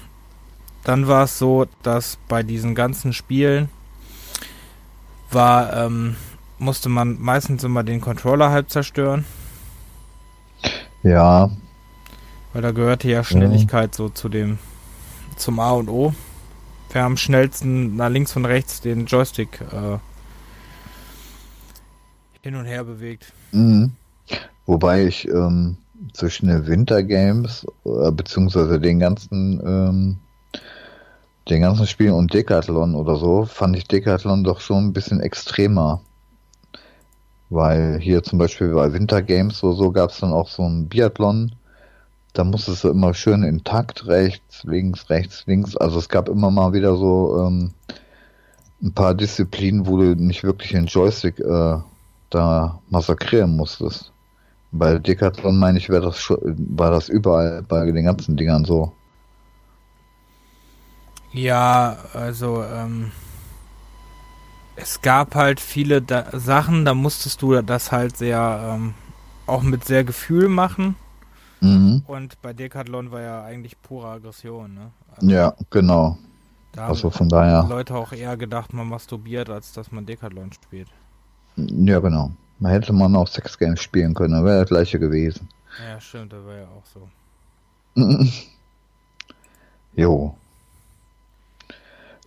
dann 0.84 1.08
war 1.08 1.24
es 1.24 1.38
so, 1.38 1.66
dass 1.82 2.18
bei 2.28 2.42
diesen 2.42 2.74
ganzen 2.74 3.12
Spielen 3.12 3.68
war, 5.30 5.72
ähm, 5.72 6.16
musste 6.58 6.88
man 6.88 7.20
meistens 7.20 7.64
immer 7.64 7.82
den 7.82 8.00
Controller 8.00 8.50
halb 8.50 8.70
zerstören. 8.70 9.24
Ja. 11.02 11.50
Weil 12.52 12.62
da 12.62 12.70
gehörte 12.70 13.08
ja 13.08 13.24
Schnelligkeit 13.24 13.92
ja. 13.92 13.96
so 13.96 14.08
zu 14.08 14.28
dem, 14.28 14.58
zum 15.36 15.58
A 15.58 15.72
und 15.72 15.88
O. 15.88 16.14
Wer 16.92 17.04
am 17.04 17.16
schnellsten 17.16 17.96
nach 17.96 18.10
links 18.10 18.36
und 18.36 18.44
rechts 18.44 18.82
den 18.82 19.06
Joystick 19.06 19.60
äh, 19.60 19.98
hin 22.42 22.54
und 22.54 22.66
her 22.66 22.84
bewegt. 22.84 23.32
Mhm. 23.52 23.92
Wobei 24.66 25.06
ich 25.06 25.28
ähm, 25.28 25.76
zwischen 26.12 26.48
den 26.48 26.66
Wintergames 26.66 27.66
äh, 27.84 28.10
beziehungsweise 28.10 28.80
den 28.80 28.98
ganzen 28.98 29.60
ähm, 29.64 30.16
den 31.48 31.62
ganzen 31.62 31.86
Spielen 31.86 32.14
und 32.14 32.32
Decathlon 32.32 32.94
oder 32.94 33.16
so 33.16 33.44
fand 33.44 33.76
ich 33.76 33.88
Decathlon 33.88 34.44
doch 34.44 34.60
schon 34.60 34.86
ein 34.86 34.92
bisschen 34.92 35.20
extremer. 35.20 36.00
Weil 37.50 37.98
hier 37.98 38.22
zum 38.22 38.38
Beispiel 38.38 38.72
bei 38.74 38.92
Wintergames 38.92 39.58
so, 39.58 39.72
so 39.72 39.90
gab 39.90 40.10
es 40.10 40.20
dann 40.20 40.32
auch 40.32 40.48
so 40.48 40.62
ein 40.62 40.88
Biathlon. 40.88 41.54
Da 42.32 42.44
musstest 42.44 42.84
du 42.84 42.88
immer 42.88 43.12
schön 43.12 43.42
intakt 43.42 44.06
rechts, 44.06 44.64
links, 44.64 45.10
rechts, 45.10 45.44
links. 45.46 45.76
Also 45.76 45.98
es 45.98 46.08
gab 46.08 46.28
immer 46.28 46.50
mal 46.50 46.72
wieder 46.72 46.96
so 46.96 47.44
ähm, 47.46 47.72
ein 48.82 48.92
paar 48.92 49.14
Disziplinen, 49.14 49.86
wo 49.86 49.98
du 49.98 50.14
nicht 50.14 50.44
wirklich 50.44 50.70
den 50.70 50.86
Joystick 50.86 51.40
äh, 51.40 51.76
da 52.30 52.80
massakrieren 52.88 53.54
musstest. 53.54 54.12
Bei 54.72 54.98
Decathlon 54.98 55.58
meine 55.58 55.78
ich, 55.78 55.86
das 55.86 56.30
war 56.30 56.90
das 56.90 57.08
überall 57.08 57.62
bei 57.62 57.90
den 57.90 58.06
ganzen 58.06 58.36
Dingern 58.36 58.64
so. 58.64 58.92
Ja, 61.32 61.96
also 62.14 62.62
ähm, 62.62 63.10
es 64.76 65.00
gab 65.02 65.34
halt 65.34 65.60
viele 65.60 66.02
da 66.02 66.26
Sachen, 66.32 66.84
da 66.84 66.94
musstest 66.94 67.42
du 67.42 67.60
das 67.62 67.92
halt 67.92 68.16
sehr 68.16 68.74
ähm, 68.74 68.94
auch 69.46 69.62
mit 69.62 69.84
sehr 69.84 70.04
Gefühl 70.04 70.48
machen. 70.48 70.96
Mhm. 71.60 72.02
Und 72.06 72.40
bei 72.42 72.52
Decathlon 72.52 73.12
war 73.12 73.20
ja 73.20 73.44
eigentlich 73.44 73.80
pure 73.80 74.08
Aggression, 74.08 74.74
ne? 74.74 74.90
Also, 75.14 75.28
ja, 75.28 75.54
genau. 75.70 76.18
Da 76.72 76.88
also 76.88 77.10
von 77.10 77.28
daher. 77.28 77.66
Leute 77.68 77.94
auch 77.94 78.12
eher 78.12 78.36
gedacht, 78.36 78.72
man 78.72 78.88
masturbiert, 78.88 79.48
als 79.50 79.72
dass 79.72 79.92
man 79.92 80.06
Decathlon 80.06 80.52
spielt. 80.52 80.88
Ja, 81.56 82.00
genau. 82.00 82.32
Man 82.62 82.70
hätte 82.70 82.92
man 82.92 83.16
auch 83.16 83.26
Sex 83.26 83.58
Games 83.58 83.82
spielen 83.82 84.14
können, 84.14 84.34
dann 84.34 84.44
wäre 84.44 84.60
das 84.60 84.68
gleiche 84.68 85.00
gewesen. 85.00 85.48
Ja, 85.84 86.00
stimmt, 86.00 86.32
das 86.32 86.44
war 86.44 86.54
ja 86.54 86.66
auch 86.66 86.84
so. 86.94 87.08
jo. 89.96 90.36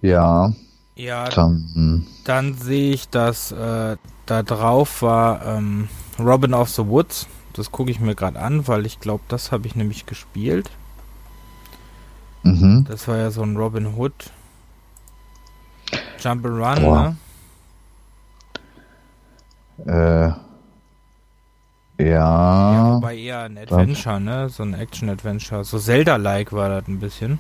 Ja. 0.02 0.52
Ja, 0.96 1.30
dann, 1.30 1.72
hm. 1.74 2.08
dann 2.26 2.54
sehe 2.54 2.94
ich, 2.94 3.08
dass 3.08 3.54
äh, 3.54 3.96
da 4.26 4.44
drauf 4.44 5.02
war 5.02 5.46
ähm, 5.46 5.88
Robin 6.20 6.54
of 6.54 6.70
the 6.70 6.86
Woods. 6.86 7.28
Das 7.54 7.72
gucke 7.72 7.90
ich 7.90 8.02
mir 8.02 8.14
gerade 8.14 8.38
an, 8.38 8.68
weil 8.68 8.86
ich 8.86 9.00
glaube, 9.00 9.24
das 9.30 9.54
habe 9.54 9.68
ich 9.68 9.76
nämlich 9.76 10.06
gespielt. 10.06 10.70
Mhm. 12.44 12.86
Das 12.90 13.08
war 13.08 13.16
ja 13.18 13.32
so 13.32 13.42
ein 13.42 13.56
Robin 13.56 13.96
Hood 13.96 14.32
Jump'n'Run, 16.20 16.82
ne? 16.82 17.16
Äh, 19.86 20.32
ja. 21.98 22.08
ja. 22.08 22.96
Wobei 22.96 23.18
eher 23.18 23.42
ein 23.42 23.58
Adventure, 23.58 24.20
ne? 24.20 24.50
So 24.50 24.64
ein 24.64 24.74
Action-Adventure. 24.74 25.64
So 25.64 25.80
Zelda-like 25.80 26.52
war 26.54 26.70
das 26.70 26.88
ein 26.88 27.00
bisschen. 27.00 27.40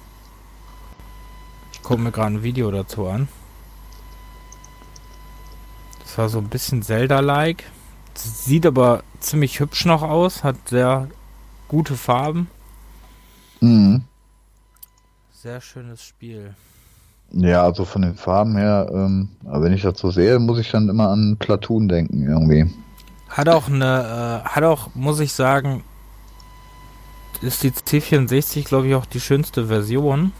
Ich 1.73 1.81
gucke 1.81 2.01
mir 2.01 2.11
gerade 2.11 2.35
ein 2.35 2.43
Video 2.43 2.71
dazu 2.71 3.07
an. 3.07 3.27
Das 5.99 6.17
war 6.17 6.29
so 6.29 6.39
ein 6.39 6.49
bisschen 6.49 6.81
Zelda-like. 6.81 7.63
Sieht 8.13 8.65
aber 8.65 9.03
ziemlich 9.19 9.59
hübsch 9.59 9.85
noch 9.85 10.01
aus. 10.01 10.43
Hat 10.43 10.55
sehr 10.69 11.09
gute 11.67 11.95
Farben. 11.95 12.49
Mhm. 13.59 14.03
Sehr 15.33 15.59
schönes 15.59 16.03
Spiel. 16.03 16.55
Ja, 17.37 17.63
also 17.63 17.83
von 17.83 18.01
den 18.01 18.15
Farben 18.15 18.55
her, 18.55 18.89
ähm, 18.93 19.27
wenn 19.43 19.73
ich 19.73 19.81
das 19.81 19.99
so 19.99 20.09
sehe, 20.09 20.39
muss 20.39 20.57
ich 20.57 20.71
dann 20.71 20.87
immer 20.87 21.09
an 21.09 21.35
Platoon 21.37 21.89
denken 21.89 22.23
irgendwie. 22.23 22.73
Hat 23.27 23.49
auch 23.49 23.67
eine, 23.67 24.43
äh, 24.45 24.47
hat 24.47 24.63
auch, 24.63 24.89
muss 24.95 25.19
ich 25.19 25.33
sagen, 25.33 25.83
ist 27.41 27.63
die 27.63 27.71
C64, 27.71 28.63
glaube 28.63 28.87
ich, 28.87 28.95
auch 28.95 29.05
die 29.05 29.19
schönste 29.19 29.67
Version. 29.67 30.31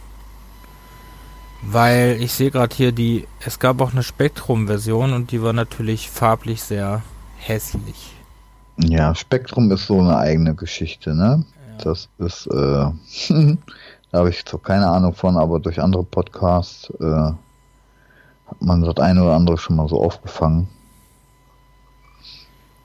Weil 1.62 2.18
ich 2.22 2.32
sehe 2.32 2.52
gerade 2.52 2.74
hier 2.74 2.94
die, 2.94 3.28
es 3.46 3.60
gab 3.60 3.82
auch 3.82 3.92
eine 3.92 4.04
Spektrum-Version 4.04 5.12
und 5.12 5.32
die 5.32 5.42
war 5.42 5.52
natürlich 5.52 6.10
farblich 6.10 6.64
sehr 6.64 7.02
hässlich. 7.38 8.14
Ja, 8.78 9.16
Spektrum 9.16 9.70
ist 9.72 9.88
so 9.88 10.00
eine 10.00 10.18
eigene 10.18 10.56
Geschichte, 10.56 11.14
ne? 11.14 11.44
Ja. 11.78 11.84
Das 11.84 12.08
ist, 12.20 12.48
äh, 12.48 12.86
Da 14.16 14.20
habe 14.20 14.30
ich 14.30 14.46
zwar 14.46 14.62
keine 14.62 14.88
Ahnung 14.88 15.14
von, 15.14 15.36
aber 15.36 15.60
durch 15.60 15.82
andere 15.82 16.06
Podcasts 16.06 16.90
äh, 17.02 17.04
hat 17.04 18.62
man 18.62 18.82
das 18.82 18.96
eine 18.96 19.22
oder 19.22 19.36
andere 19.36 19.58
schon 19.58 19.76
mal 19.76 19.90
so 19.90 20.02
aufgefangen. 20.02 20.70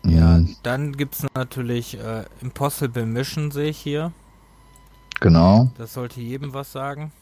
Ja, 0.02 0.38
mhm. 0.38 0.56
dann 0.64 0.96
gibt 0.96 1.14
es 1.14 1.26
natürlich 1.36 1.96
äh, 1.96 2.24
Impossible 2.40 3.06
Mission, 3.06 3.52
sehe 3.52 3.68
ich 3.68 3.78
hier. 3.78 4.10
Genau. 5.20 5.70
Das 5.78 5.94
sollte 5.94 6.20
jedem 6.20 6.52
was 6.52 6.72
sagen. 6.72 7.12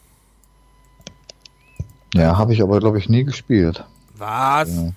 Ja, 2.14 2.38
habe 2.38 2.54
ich 2.54 2.62
aber, 2.62 2.78
glaube 2.78 2.96
ich, 2.96 3.10
nie 3.10 3.24
gespielt. 3.24 3.84
Was? 4.16 4.74
Ja. 4.74 4.92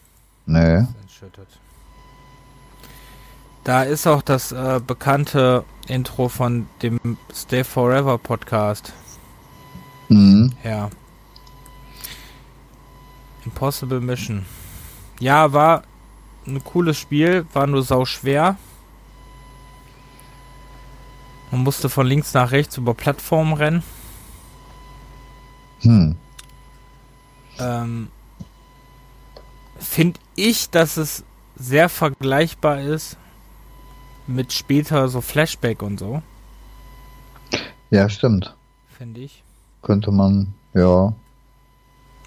Nee. 0.45 0.87
Da 3.65 3.83
ist 3.83 4.07
auch 4.07 4.21
das 4.21 4.53
äh, 4.53 4.79
bekannte 4.79 5.65
Intro 5.89 6.29
von 6.29 6.67
dem 6.81 7.17
Stay 7.33 7.65
Forever 7.65 8.17
Podcast. 8.17 8.93
Mhm. 10.11 10.51
Ja. 10.61 10.89
Impossible 13.45 14.01
Mission. 14.01 14.45
Ja, 15.21 15.53
war 15.53 15.83
ein 16.45 16.61
cooles 16.63 16.97
Spiel, 16.97 17.45
war 17.53 17.65
nur 17.65 17.81
sau 17.83 18.03
schwer. 18.03 18.57
Man 21.49 21.63
musste 21.63 21.87
von 21.87 22.07
links 22.07 22.33
nach 22.33 22.51
rechts 22.51 22.77
über 22.77 22.93
Plattformen 22.93 23.53
rennen. 23.53 23.83
Hm. 25.81 26.15
Ähm, 27.57 28.09
Finde 29.79 30.19
ich, 30.35 30.69
dass 30.69 30.97
es 30.97 31.23
sehr 31.55 31.87
vergleichbar 31.87 32.81
ist 32.81 33.17
mit 34.27 34.51
später 34.51 35.07
so 35.07 35.21
Flashback 35.21 35.81
und 35.81 35.99
so. 35.99 36.21
Ja, 37.89 38.09
stimmt. 38.09 38.55
Finde 38.97 39.21
ich 39.21 39.43
könnte 39.81 40.11
man, 40.11 40.53
ja. 40.73 41.13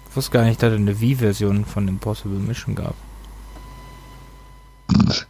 Ich 0.09 0.15
wusste 0.15 0.31
gar 0.31 0.43
nicht, 0.43 0.61
dass 0.61 0.71
es 0.73 0.79
eine 0.79 0.99
Wii-Version 0.99 1.65
von 1.65 1.87
Impossible 1.87 2.39
Mission 2.39 2.75
gab. 2.75 2.95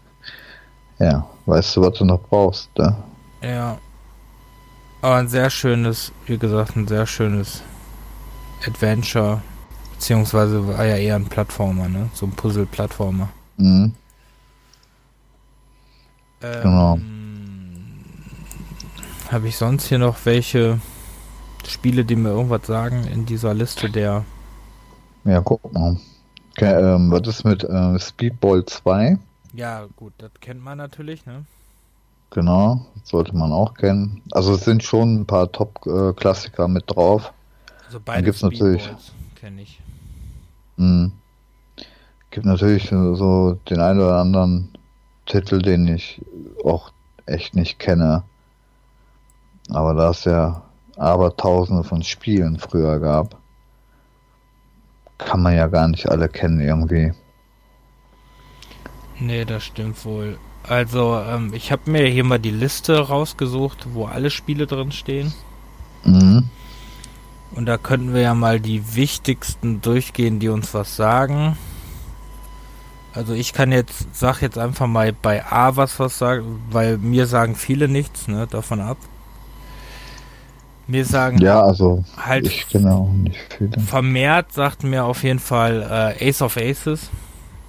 Ja, 0.98 1.28
weißt 1.46 1.76
du, 1.76 1.82
was 1.82 1.98
du 1.98 2.06
noch 2.06 2.22
brauchst, 2.22 2.70
ne? 2.78 2.96
Ja. 3.42 3.78
Aber 5.02 5.16
ein 5.16 5.28
sehr 5.28 5.50
schönes, 5.50 6.14
wie 6.26 6.38
gesagt, 6.38 6.78
ein 6.78 6.88
sehr 6.88 7.06
schönes 7.06 7.62
Adventure. 8.66 9.42
Beziehungsweise 9.92 10.66
war 10.68 10.86
ja 10.86 10.96
eher 10.96 11.16
ein 11.16 11.26
Plattformer, 11.26 11.90
ne? 11.90 12.10
So 12.14 12.26
ein 12.28 12.32
Puzzle-Plattformer. 12.32 13.28
Mhm. 13.58 13.94
Ähm, 16.42 16.62
genau. 16.64 17.00
Habe 19.32 19.48
ich 19.48 19.58
sonst 19.58 19.88
hier 19.88 20.00
noch 20.00 20.18
welche 20.26 20.80
Spiele, 21.68 22.06
die 22.06 22.16
mir 22.16 22.30
irgendwas 22.30 22.68
sagen 22.68 23.06
in 23.06 23.26
dieser 23.26 23.54
Liste 23.54 23.90
der. 23.90 24.26
Ja, 25.24 25.42
guck 25.42 25.72
mal. 25.74 25.98
Okay, 26.52 26.74
ähm, 26.74 27.12
was 27.12 27.28
ist 27.28 27.44
mit 27.44 27.64
äh, 27.64 28.00
Speedball 28.00 28.64
2? 28.66 29.18
Ja, 29.54 29.88
gut, 29.96 30.14
das 30.18 30.32
kennt 30.40 30.64
man 30.64 30.78
natürlich, 30.78 31.26
ne? 31.26 31.46
Genau, 32.30 32.86
sollte 33.04 33.36
man 33.36 33.52
auch 33.52 33.74
kennen. 33.74 34.22
Also 34.32 34.54
es 34.56 34.66
sind 34.66 34.84
schon 34.84 35.22
ein 35.22 35.26
paar 35.26 35.52
Top-Klassiker 35.52 36.68
mit 36.68 36.84
drauf. 36.88 37.32
Also 37.86 38.00
beide 38.04 38.24
gibt's 38.24 38.42
natürlich 38.42 38.90
kenne 39.46 39.62
ich. 39.62 39.80
Mh, 40.78 41.12
gibt 42.32 42.48
natürlich 42.48 42.90
so 42.90 43.60
den 43.70 43.80
einen 43.80 44.00
oder 44.00 44.18
anderen 44.18 44.70
Titel, 45.28 45.62
den 45.62 45.88
ich 45.88 46.20
auch 46.64 46.92
echt 47.28 47.56
nicht 47.56 47.78
kenne. 47.78 48.24
Aber 49.70 49.94
da 49.94 50.10
es 50.10 50.24
ja 50.24 50.64
aber 50.96 51.36
tausende 51.36 51.84
von 51.84 52.04
Spielen 52.04 52.60
früher 52.60 53.00
gab, 53.00 53.38
kann 55.18 55.42
man 55.42 55.56
ja 55.56 55.68
gar 55.68 55.88
nicht 55.88 56.10
alle 56.10 56.30
kennen 56.30 56.60
irgendwie. 56.60 57.14
Nee, 59.20 59.46
das 59.46 59.64
stimmt 59.64 60.04
wohl. 60.06 60.38
Also, 60.68 61.20
ähm, 61.20 61.54
ich 61.54 61.72
habe 61.72 61.90
mir 61.90 62.08
hier 62.08 62.24
mal 62.24 62.40
die 62.40 62.52
Liste 62.52 63.00
rausgesucht, 63.00 63.88
wo 63.94 64.06
alle 64.06 64.30
Spiele 64.30 64.68
drin 64.68 64.92
stehen. 64.92 65.34
Mhm. 66.04 66.50
Und 67.52 67.66
da 67.68 67.78
könnten 67.78 68.14
wir 68.14 68.22
ja 68.22 68.34
mal 68.34 68.60
die 68.60 68.96
wichtigsten 68.96 69.82
durchgehen, 69.82 70.40
die 70.40 70.50
uns 70.50 70.74
was 70.74 70.96
sagen. 70.96 71.58
Also 73.14 73.34
ich 73.34 73.54
kann 73.54 73.72
jetzt, 73.72 74.14
sag 74.14 74.42
jetzt 74.42 74.58
einfach 74.58 74.88
mal 74.88 75.14
bei 75.14 75.46
A 75.46 75.78
was 75.78 76.00
was 76.00 76.18
sagen, 76.18 76.62
weil 76.70 76.98
mir 76.98 77.28
sagen 77.28 77.56
viele 77.56 77.88
nichts, 77.88 78.28
ne, 78.28 78.46
davon 78.46 78.82
ab. 78.82 78.98
Mir 80.88 81.06
sagen 81.06 81.40
ja, 81.40 81.62
also 81.62 82.04
halt 82.16 82.46
ich 82.46 82.68
auch 82.86 83.10
nicht 83.12 83.40
viele. 83.58 83.80
Vermehrt 83.80 84.54
sagt 84.54 84.84
mir 84.84 85.06
auf 85.06 85.24
jeden 85.24 85.40
Fall 85.40 86.16
äh, 86.20 86.30
Ace 86.30 86.42
of 86.42 86.58
Aces. 86.58 87.10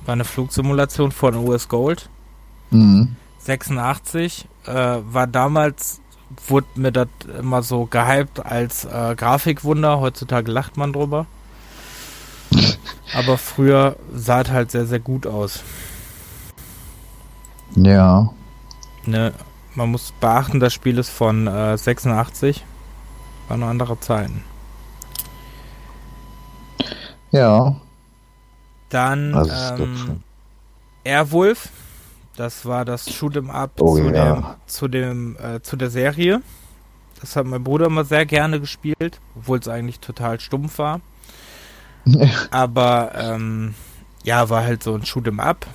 War 0.05 0.13
eine 0.13 0.25
Flugsimulation 0.25 1.13
von 1.13 1.35
US 1.37 1.69
Gold. 1.69 2.11
Mhm. 2.71 3.17
86. 3.39 4.47
Äh, 4.67 4.73
war 4.73 5.27
damals, 5.27 6.01
wurde 6.47 6.67
mir 6.75 6.93
das 6.93 7.09
immer 7.39 7.63
so 7.63 7.87
gehypt 7.87 8.45
als 8.45 8.85
äh, 8.85 9.15
Grafikwunder. 9.17 10.01
Heutzutage 10.01 10.51
lacht 10.53 10.77
man 10.77 10.93
drüber. 10.93 11.27
Aber 13.15 13.39
früher 13.39 13.97
sah 14.15 14.43
es 14.43 14.51
halt 14.51 14.71
sehr, 14.71 14.87
sehr 14.87 15.01
gut 15.01 15.27
aus. 15.27 15.63
Ja. 17.75 18.31
Ne, 19.05 19.33
man 19.75 19.91
muss 19.91 20.13
beachten, 20.21 20.61
das 20.61 20.75
Spiel 20.75 20.99
ist 20.99 21.11
von 21.11 21.47
äh, 21.47 21.77
86. 21.79 22.65
War 23.49 23.57
noch 23.57 23.69
andere 23.69 23.99
Zeiten. 24.01 24.43
Ja. 27.31 27.77
Dann 28.89 29.35
ähm, 29.79 30.21
Airwolf. 31.05 31.71
Das 32.37 32.67
war 32.67 32.85
das 32.85 33.09
Shoot'em 33.09 33.51
Up 33.51 33.73
oh, 33.81 33.97
zu, 33.97 34.11
ja. 34.11 34.35
dem, 34.35 34.45
zu, 34.67 34.89
dem, 34.89 35.37
äh, 35.37 35.63
zu 35.63 35.77
der 35.77 35.91
Serie. 35.91 36.43
Das 37.21 37.35
hat 37.35 37.47
mein 37.47 37.65
Bruder 37.65 37.87
immer 37.87 38.05
sehr 38.05 38.27
gerne 38.27 38.61
gespielt, 38.61 39.21
obwohl 39.35 39.59
es 39.59 39.69
eigentlich 39.69 40.01
total 40.01 40.39
stumpf 40.39 40.79
war. 40.79 41.01
Aber 42.51 43.13
ähm, 43.15 43.75
ja, 44.23 44.51
war 44.51 44.65
halt 44.65 44.83
so 44.83 44.95
ein 44.95 45.03
Shoot'em 45.03 45.41
Up. 45.41 45.67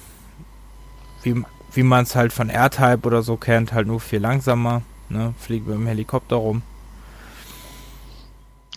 Wie, 1.23 1.43
wie 1.73 1.83
man 1.83 2.03
es 2.03 2.15
halt 2.15 2.31
von 2.31 2.49
R-Type 2.49 3.07
oder 3.07 3.23
so 3.23 3.37
kennt, 3.37 3.73
halt 3.73 3.87
nur 3.87 3.99
viel 3.99 4.19
langsamer. 4.19 4.83
Ne? 5.09 5.33
Fliegt 5.39 5.67
mit 5.67 5.75
dem 5.75 5.87
Helikopter 5.87 6.35
rum. 6.35 6.61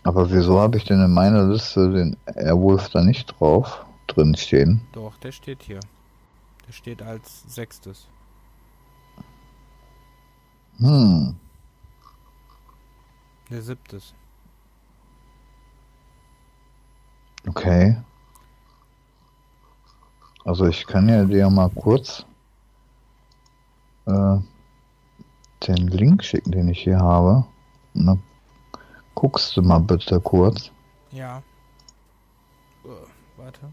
Aber 0.04 0.30
wieso 0.30 0.60
habe 0.60 0.76
ich 0.76 0.84
denn 0.84 1.02
in 1.02 1.12
meiner 1.12 1.44
Liste 1.44 1.90
den 1.90 2.16
Airwolf 2.26 2.90
da 2.90 3.02
nicht 3.02 3.40
drauf 3.40 3.86
drin 4.06 4.36
stehen? 4.36 4.82
Doch, 4.92 5.16
der 5.16 5.32
steht 5.32 5.62
hier. 5.62 5.80
Der 6.66 6.72
steht 6.72 7.02
als 7.02 7.42
sechstes. 7.48 8.06
Hm. 10.78 11.34
Der 13.50 13.62
siebtes. 13.62 14.14
Okay. 17.46 17.96
Also 20.44 20.66
ich 20.66 20.86
kann 20.86 21.08
ja 21.08 21.24
dir 21.24 21.48
mal 21.48 21.70
kurz 21.70 22.26
äh, 24.04 24.36
den 25.66 25.88
Link 25.88 26.24
schicken, 26.24 26.52
den 26.52 26.68
ich 26.68 26.82
hier 26.82 26.98
habe. 26.98 27.46
Und 27.94 28.06
dann 28.06 28.22
guckst 29.24 29.56
du 29.56 29.62
mal 29.62 29.78
bitte 29.78 30.20
kurz. 30.20 30.70
Ja. 31.10 31.42
Uh, 32.84 32.90
warte. 33.38 33.72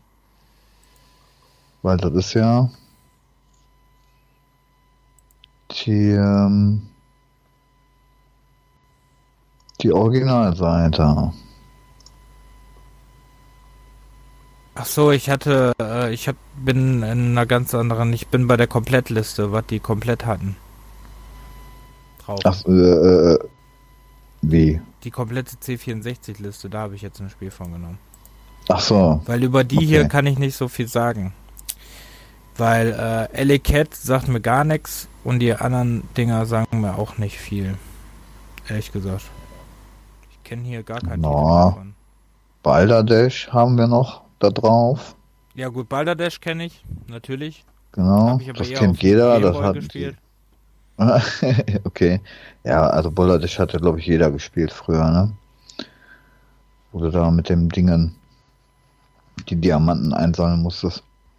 Weil 1.81 1.97
das 1.97 2.13
ist 2.13 2.33
ja 2.35 2.69
die, 5.71 6.11
ähm, 6.11 6.87
die 9.81 9.91
Originalseite. 9.91 11.33
Ach 14.75 14.85
so, 14.85 15.11
ich 15.11 15.29
hatte, 15.29 15.73
äh, 15.81 16.13
ich 16.13 16.29
hab, 16.29 16.37
bin 16.55 17.03
in 17.03 17.31
einer 17.31 17.45
ganz 17.45 17.75
anderen, 17.75 18.13
ich 18.13 18.29
bin 18.29 18.47
bei 18.47 18.55
der 18.55 18.67
Komplettliste, 18.67 19.51
was 19.51 19.65
die 19.65 19.81
komplett 19.81 20.25
hatten. 20.25 20.55
Drauf. 22.19 22.39
Ach, 22.45 22.65
äh, 22.67 23.33
äh, 23.33 23.39
wie? 24.41 24.81
Die 25.03 25.11
komplette 25.11 25.55
C64-Liste, 25.55 26.69
da 26.69 26.79
habe 26.79 26.95
ich 26.95 27.01
jetzt 27.01 27.19
ein 27.21 27.29
Spiel 27.29 27.51
von 27.51 27.71
genommen. 27.71 27.99
Ach 28.69 28.79
so. 28.79 29.21
Weil 29.25 29.43
über 29.43 29.63
die 29.63 29.77
okay. 29.77 29.85
hier 29.85 30.07
kann 30.07 30.25
ich 30.27 30.37
nicht 30.37 30.55
so 30.55 30.67
viel 30.67 30.87
sagen. 30.87 31.33
Weil 32.57 33.29
äh, 33.33 33.43
LA 33.43 33.57
Cat 33.59 33.93
sagt 33.93 34.27
mir 34.27 34.41
gar 34.41 34.63
nichts 34.63 35.07
und 35.23 35.39
die 35.39 35.53
anderen 35.53 36.03
Dinger 36.15 36.45
sagen 36.45 36.81
mir 36.81 36.97
auch 36.97 37.17
nicht 37.17 37.37
viel. 37.37 37.77
Ehrlich 38.67 38.91
gesagt. 38.91 39.29
Ich 40.31 40.43
kenne 40.43 40.63
hier 40.63 40.83
gar 40.83 40.99
keinen 40.99 41.21
no. 41.21 41.71
davon. 41.71 41.93
Balderdash 42.63 43.49
haben 43.51 43.77
wir 43.77 43.87
noch 43.87 44.21
da 44.39 44.49
drauf. 44.49 45.15
Ja 45.55 45.69
gut, 45.69 45.89
Balderdash 45.89 46.39
kenne 46.39 46.65
ich, 46.65 46.83
natürlich. 47.07 47.65
Genau, 47.93 48.39
das 48.55 48.69
kennt 48.69 49.01
jeder. 49.01 49.39
Das 49.39 49.57
hat 49.57 49.75
gespielt. 49.75 50.15
okay. 51.83 52.19
Ja, 52.63 52.87
also 52.87 53.09
Balderdash 53.11 53.57
hatte, 53.59 53.77
glaube 53.79 53.99
ich, 53.99 54.05
jeder 54.05 54.31
gespielt 54.31 54.71
früher, 54.71 55.09
ne? 55.09 55.31
Wo 56.91 56.99
du 56.99 57.09
da 57.09 57.31
mit 57.31 57.49
dem 57.49 57.69
Dingen 57.69 58.15
die 59.49 59.55
Diamanten 59.55 60.13
einsammeln 60.13 60.61
musstest. 60.61 61.03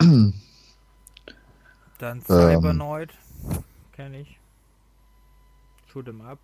Dann 1.98 2.20
Cybernoid, 2.22 3.10
ähm, 3.48 3.58
kenne 3.92 4.20
ich. 4.20 4.38
Shoot'em 5.92 6.20
Up. 6.22 6.38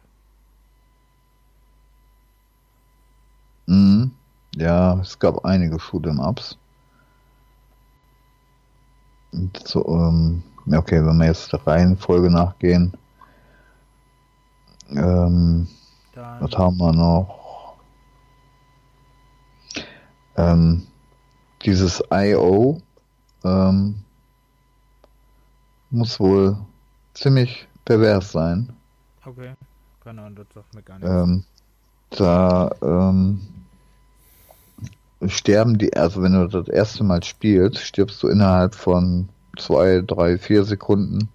Mhm. 3.67 4.13
Ja, 4.55 5.01
es 5.01 5.19
gab 5.19 5.45
einige 5.45 5.77
Shoot'em 5.77 6.21
Ups. 6.21 6.57
So, 9.65 9.87
ähm, 9.89 10.43
okay, 10.75 11.05
wenn 11.05 11.17
wir 11.19 11.27
jetzt 11.27 11.53
der 11.53 11.67
Reihenfolge 11.67 12.31
nachgehen. 12.31 12.93
Ähm, 14.91 15.69
was 16.41 16.53
haben 16.57 16.77
wir 16.79 16.93
noch? 16.93 17.77
Ähm, 20.37 20.87
dieses 21.63 22.03
I.O. 22.13 22.81
Ähm, 23.45 23.97
muss 25.91 26.21
wohl 26.21 26.57
ziemlich 27.15 27.67
pervers 27.85 28.33
sein. 28.33 28.73
Okay, 29.25 29.55
keine 30.03 30.23
Ahnung, 30.23 30.37
das 30.37 30.47
sagt 30.55 30.75
mir 30.75 30.83
gar 30.83 30.99
nichts. 30.99 31.11
Ähm, 31.11 31.45
da 32.11 32.71
ähm, 32.83 33.41
sterben 35.27 35.79
die, 35.79 35.95
also 35.97 36.23
wenn 36.23 36.33
du 36.33 36.47
das 36.47 36.69
erste 36.69 37.05
Mal 37.05 37.23
spielst, 37.23 37.79
stirbst 37.79 38.23
du 38.23 38.29
innerhalb 38.29 38.75
von 38.75 39.29
zwei, 39.59 40.03
drei, 40.07 40.39
vier 40.39 40.65
Sekunden 40.65 41.29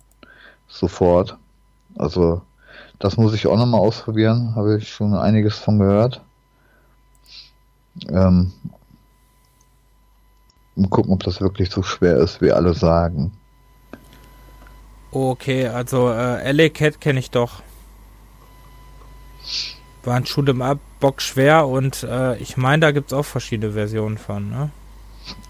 sofort. 0.67 1.38
Also 1.95 2.41
das 2.99 3.17
muss 3.17 3.34
ich 3.34 3.47
auch 3.47 3.57
nochmal 3.57 3.82
ausprobieren, 3.82 4.55
habe 4.55 4.78
ich 4.78 4.89
schon 4.89 5.13
einiges 5.13 5.57
von 5.57 5.80
gehört. 5.80 6.21
Ähm, 8.09 8.51
und 10.76 10.89
gucken, 10.89 11.13
ob 11.13 11.24
das 11.24 11.39
wirklich 11.39 11.69
so 11.69 11.84
schwer 11.84 12.17
ist, 12.17 12.41
wie 12.41 12.51
alle 12.51 12.74
sagen. 12.74 13.32
Okay, 15.11 15.67
also 15.67 16.09
äh, 16.09 16.51
LA 16.51 16.69
Cat 16.69 16.99
kenne 16.99 17.19
ich 17.19 17.30
doch. 17.30 17.61
War 20.03 20.15
ein 20.15 20.26
Shoot'em 20.26 20.63
Up, 20.63 20.80
Bock 20.99 21.21
schwer 21.21 21.67
und 21.67 22.03
äh, 22.03 22.38
ich 22.38 22.57
meine, 22.57 22.82
da 22.82 22.91
gibt 22.91 23.11
es 23.11 23.17
auch 23.17 23.24
verschiedene 23.24 23.74
Versionen 23.74 24.17
von, 24.17 24.49
ne? 24.49 24.71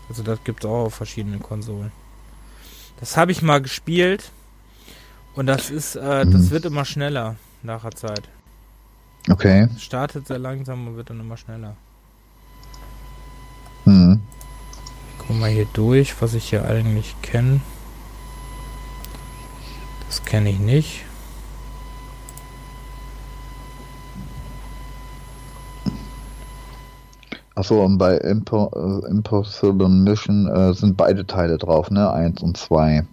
Also 0.09 0.21
das 0.21 0.43
gibt 0.43 0.63
es 0.63 0.69
auch 0.69 0.85
auf 0.85 0.95
verschiedenen 0.95 1.41
Konsolen. 1.41 1.91
Das 3.03 3.17
habe 3.17 3.33
ich 3.33 3.41
mal 3.41 3.61
gespielt 3.61 4.31
und 5.35 5.45
das 5.45 5.69
ist, 5.69 5.97
äh, 5.97 6.25
das 6.25 6.43
mhm. 6.43 6.49
wird 6.51 6.63
immer 6.63 6.85
schneller 6.85 7.35
nach 7.61 7.81
der 7.81 7.91
Zeit. 7.91 8.29
Okay. 9.29 9.67
Es 9.75 9.83
startet 9.83 10.25
sehr 10.25 10.39
langsam 10.39 10.87
und 10.87 10.95
wird 10.95 11.09
dann 11.09 11.19
immer 11.19 11.35
schneller. 11.35 11.75
Mhm. 13.83 14.21
Guck 15.17 15.37
mal 15.37 15.49
hier 15.49 15.67
durch, 15.73 16.21
was 16.21 16.33
ich 16.33 16.45
hier 16.45 16.63
eigentlich 16.63 17.13
kenne. 17.21 17.59
kenne 20.23 20.51
ich 20.51 20.59
nicht. 20.59 21.03
Achso, 27.55 27.83
und 27.85 27.97
bei 27.97 28.17
Impo 28.17 28.71
äh, 28.75 29.09
Impossible 29.09 29.87
Mission 29.87 30.47
äh, 30.47 30.73
sind 30.73 30.97
beide 30.97 31.25
Teile 31.25 31.57
drauf, 31.57 31.91
ne? 31.91 32.11
Eins 32.11 32.41
und 32.41 32.57
zwei. 32.57 33.05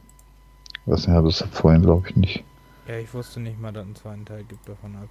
Was 0.86 1.07
ja, 1.07 1.20
das 1.20 1.45
vorhin 1.53 1.82
glaube 1.82 2.09
ich 2.09 2.16
nicht. 2.16 2.45
Ja, 2.88 2.97
ich 2.97 3.12
wusste 3.12 3.41
nicht 3.41 3.61
mal, 3.61 3.72
dass 3.72 3.82
es 3.82 3.86
einen 3.86 3.97
zweiten 3.97 4.24
Teil 4.24 4.45
gibt 4.45 4.66
davon 4.68 4.97
ab. 4.97 5.09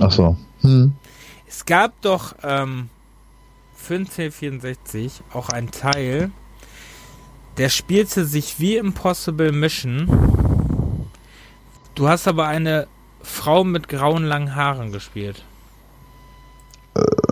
Achso. 0.00 0.36
Hm. 0.60 0.92
Es 1.46 1.64
gab 1.64 2.00
doch 2.02 2.34
ähm, 2.44 2.88
für 3.74 3.98
den 3.98 4.06
C64 4.06 5.20
auch 5.32 5.48
einen 5.48 5.70
Teil, 5.72 6.30
der 7.56 7.68
spielte 7.68 8.24
sich 8.24 8.60
wie 8.60 8.76
Impossible 8.76 9.50
Mission. 9.50 10.08
Du 11.94 12.08
hast 12.08 12.28
aber 12.28 12.46
eine 12.46 12.86
Frau 13.22 13.64
mit 13.64 13.88
grauen 13.88 14.24
langen 14.24 14.54
Haaren 14.54 14.92
gespielt. 14.92 15.44
Ähm, 16.94 17.25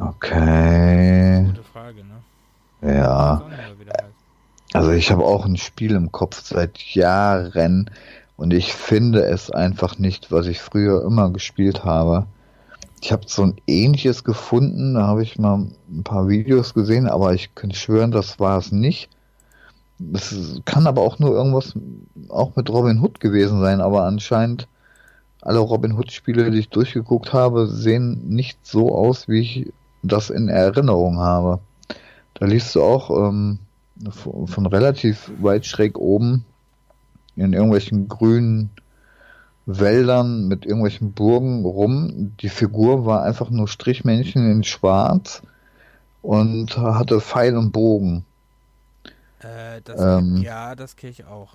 okay. 0.00 1.44
Gute 1.46 1.62
Frage, 1.62 2.02
ne? 2.04 2.94
Ja. 2.94 3.42
Also 4.72 4.90
ich 4.90 5.10
habe 5.10 5.24
auch 5.24 5.44
ein 5.46 5.56
Spiel 5.56 5.92
im 5.92 6.10
Kopf 6.10 6.42
seit 6.42 6.78
Jahren 6.78 7.90
und 8.36 8.52
ich 8.52 8.74
finde 8.74 9.24
es 9.24 9.50
einfach 9.50 9.98
nicht, 9.98 10.32
was 10.32 10.46
ich 10.46 10.60
früher 10.60 11.04
immer 11.04 11.30
gespielt 11.30 11.84
habe. 11.84 12.26
Ich 13.00 13.12
habe 13.12 13.22
so 13.26 13.42
ein 13.42 13.56
ähnliches 13.66 14.24
gefunden, 14.24 14.94
da 14.94 15.06
habe 15.06 15.22
ich 15.22 15.38
mal 15.38 15.66
ein 15.88 16.02
paar 16.04 16.28
Videos 16.28 16.74
gesehen, 16.74 17.06
aber 17.06 17.34
ich 17.34 17.54
könnte 17.54 17.76
schwören, 17.76 18.10
das 18.10 18.40
war 18.40 18.58
es 18.58 18.72
nicht. 18.72 19.10
Das 19.98 20.60
kann 20.64 20.86
aber 20.86 21.02
auch 21.02 21.18
nur 21.18 21.30
irgendwas 21.30 21.74
auch 22.28 22.56
mit 22.56 22.68
Robin 22.68 23.00
Hood 23.00 23.20
gewesen 23.20 23.60
sein, 23.60 23.80
aber 23.80 24.04
anscheinend 24.04 24.66
alle 25.40 25.58
Robin 25.58 25.92
Hood 25.92 26.10
Spiele, 26.10 26.50
die 26.50 26.58
ich 26.58 26.70
durchgeguckt 26.70 27.32
habe, 27.32 27.68
sehen 27.68 28.28
nicht 28.28 28.66
so 28.66 28.94
aus, 28.94 29.28
wie 29.28 29.40
ich 29.40 29.72
das 30.08 30.30
in 30.30 30.48
Erinnerung 30.48 31.18
habe. 31.18 31.60
Da 32.34 32.46
liest 32.46 32.74
du 32.74 32.82
auch 32.82 33.10
ähm, 33.10 33.58
von 34.12 34.66
relativ 34.66 35.30
weit 35.40 35.66
schräg 35.66 35.98
oben 35.98 36.44
in 37.36 37.52
irgendwelchen 37.52 38.08
grünen 38.08 38.70
Wäldern 39.66 40.46
mit 40.46 40.66
irgendwelchen 40.66 41.12
Burgen 41.12 41.64
rum. 41.64 42.32
Die 42.40 42.48
Figur 42.48 43.06
war 43.06 43.22
einfach 43.22 43.50
nur 43.50 43.66
Strichmännchen 43.66 44.50
in 44.50 44.64
Schwarz 44.64 45.42
und 46.22 46.76
hatte 46.76 47.20
Pfeil 47.20 47.56
und 47.56 47.72
Bogen. 47.72 48.24
Äh, 49.40 49.80
das, 49.84 50.00
ähm, 50.00 50.38
ja, 50.38 50.74
das 50.74 50.96
kenne 50.96 51.12
ich 51.12 51.24
auch. 51.24 51.54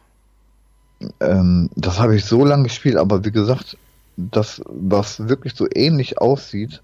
Ähm, 1.20 1.70
das 1.76 2.00
habe 2.00 2.16
ich 2.16 2.26
so 2.26 2.43
lange 2.45 2.64
gespielt, 2.64 2.97
aber 2.97 3.24
wie 3.24 3.32
gesagt, 3.32 3.78
das, 4.18 4.62
was 4.66 5.28
wirklich 5.28 5.56
so 5.56 5.68
ähnlich 5.74 6.20
aussieht, 6.20 6.82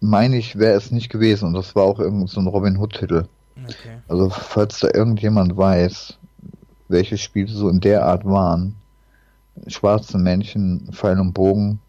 meine 0.00 0.36
ich, 0.36 0.58
wäre 0.58 0.76
es 0.76 0.90
nicht 0.90 1.10
gewesen. 1.10 1.46
Und 1.48 1.54
das 1.54 1.74
war 1.74 1.84
auch 1.84 1.98
irgend 1.98 2.30
so 2.30 2.40
ein 2.40 2.46
Robin 2.46 2.76
Hood-Titel. 2.78 3.24
Okay. 3.64 3.98
Also, 4.08 4.30
falls 4.30 4.80
da 4.80 4.88
irgendjemand 4.92 5.56
weiß, 5.56 6.18
welche 6.88 7.18
Spiele 7.18 7.48
so 7.48 7.68
in 7.68 7.80
der 7.80 8.04
Art 8.04 8.24
waren, 8.24 8.76
schwarze 9.66 10.18
Männchen, 10.18 10.88
Pfeil 10.92 11.18
und 11.18 11.32
Bogen 11.32 11.80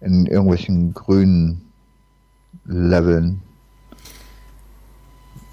in 0.00 0.26
irgendwelchen 0.26 0.94
grünen 0.94 1.72
Leveln. 2.64 3.40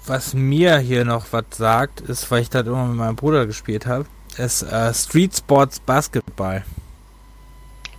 Was 0.06 0.34
mir 0.34 0.78
hier 0.78 1.04
noch 1.04 1.32
was 1.32 1.44
sagt, 1.52 2.00
ist, 2.00 2.30
weil 2.30 2.42
ich 2.42 2.50
das 2.50 2.66
immer 2.66 2.86
mit 2.86 2.96
meinem 2.96 3.16
Bruder 3.16 3.46
gespielt 3.46 3.86
habe, 3.86 4.06
ist 4.36 4.62
äh, 4.62 4.92
Street 4.92 5.36
Sports 5.36 5.80
Basketball. 5.80 6.64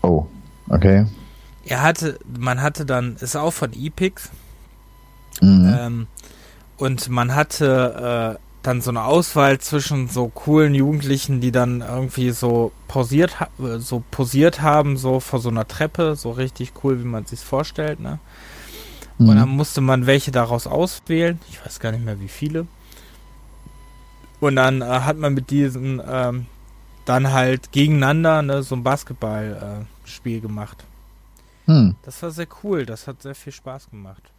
Oh, 0.01 0.25
okay. 0.69 1.05
Er 1.65 1.81
hatte, 1.81 2.19
man 2.27 2.61
hatte 2.61 2.85
dann, 2.85 3.15
ist 3.17 3.35
auch 3.35 3.51
von 3.51 3.73
Epix. 3.73 4.29
Mhm. 5.41 5.75
Ähm, 5.77 6.07
und 6.77 7.09
man 7.09 7.35
hatte 7.35 8.37
äh, 8.37 8.39
dann 8.63 8.81
so 8.81 8.91
eine 8.91 9.03
Auswahl 9.03 9.59
zwischen 9.59 10.07
so 10.07 10.27
coolen 10.27 10.75
Jugendlichen, 10.75 11.41
die 11.41 11.51
dann 11.51 11.81
irgendwie 11.81 12.31
so 12.31 12.71
pausiert, 12.87 13.35
so 13.77 14.03
posiert 14.11 14.61
haben, 14.61 14.97
so 14.97 15.19
vor 15.19 15.39
so 15.39 15.49
einer 15.49 15.67
Treppe, 15.67 16.15
so 16.15 16.31
richtig 16.31 16.73
cool, 16.83 16.99
wie 16.99 17.07
man 17.07 17.25
sich 17.25 17.39
vorstellt, 17.39 17.99
ne? 17.99 18.19
Mhm. 19.17 19.29
Und 19.29 19.35
dann 19.35 19.49
musste 19.49 19.81
man 19.81 20.05
welche 20.07 20.31
daraus 20.31 20.67
auswählen. 20.67 21.39
Ich 21.49 21.63
weiß 21.63 21.79
gar 21.79 21.91
nicht 21.91 22.05
mehr, 22.05 22.19
wie 22.19 22.27
viele. 22.27 22.67
Und 24.39 24.55
dann 24.55 24.81
äh, 24.81 24.85
hat 24.85 25.17
man 25.17 25.33
mit 25.33 25.51
diesen 25.51 26.01
ähm, 26.07 26.47
dann 27.05 27.31
halt 27.31 27.71
gegeneinander 27.71 28.41
ne, 28.41 28.63
so 28.63 28.75
ein 28.75 28.83
Basketballspiel 28.83 30.37
äh, 30.37 30.41
gemacht. 30.41 30.83
Mhm. 31.65 31.95
Das 32.03 32.21
war 32.23 32.31
sehr 32.31 32.47
cool. 32.63 32.85
Das 32.85 33.07
hat 33.07 33.21
sehr 33.21 33.35
viel 33.35 33.53
Spaß 33.53 33.89
gemacht. 33.89 34.31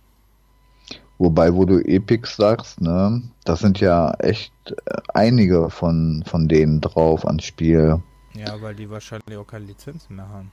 Wobei, 1.18 1.54
wo 1.54 1.64
du 1.64 1.78
Epics 1.78 2.36
sagst, 2.36 2.80
ne, 2.80 3.22
das 3.44 3.60
sind 3.60 3.78
ja 3.78 4.12
echt 4.14 4.52
äh, 4.66 4.96
einige 5.14 5.70
von, 5.70 6.24
von 6.26 6.48
denen 6.48 6.80
drauf 6.80 7.24
ans 7.26 7.44
Spiel. 7.44 8.02
Ja, 8.34 8.60
weil 8.60 8.74
die 8.74 8.90
wahrscheinlich 8.90 9.36
auch 9.36 9.46
keine 9.46 9.66
Lizenzen 9.66 10.16
mehr 10.16 10.28
haben. 10.28 10.50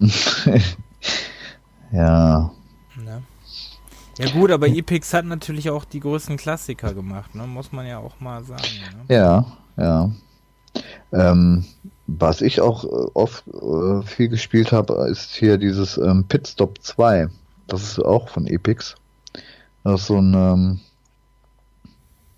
ja. 1.92 2.50
Ne? 2.96 3.22
Ja 4.18 4.30
gut, 4.30 4.50
aber 4.50 4.68
Epix 4.68 5.12
hat 5.12 5.24
natürlich 5.24 5.70
auch 5.70 5.84
die 5.84 6.00
größten 6.00 6.36
Klassiker 6.36 6.94
gemacht, 6.94 7.34
ne? 7.34 7.46
muss 7.46 7.72
man 7.72 7.86
ja 7.86 7.98
auch 7.98 8.20
mal 8.20 8.44
sagen. 8.44 8.62
Ne? 9.08 9.14
Ja, 9.14 9.46
ja. 9.76 10.10
Ähm, 11.12 11.64
was 12.06 12.42
ich 12.42 12.60
auch 12.60 12.84
äh, 12.84 13.10
oft 13.14 13.44
äh, 13.48 14.02
viel 14.02 14.28
gespielt 14.28 14.72
habe, 14.72 15.08
ist 15.10 15.34
hier 15.34 15.58
dieses 15.58 15.96
ähm, 15.96 16.24
Pitstop 16.28 16.82
2. 16.82 17.28
Das 17.66 17.82
ist 17.82 17.98
auch 17.98 18.28
von 18.28 18.46
Epix. 18.46 18.94
Das 19.84 20.02
ist 20.02 20.06
so 20.08 20.18
ein, 20.18 20.34
ähm, 20.34 20.80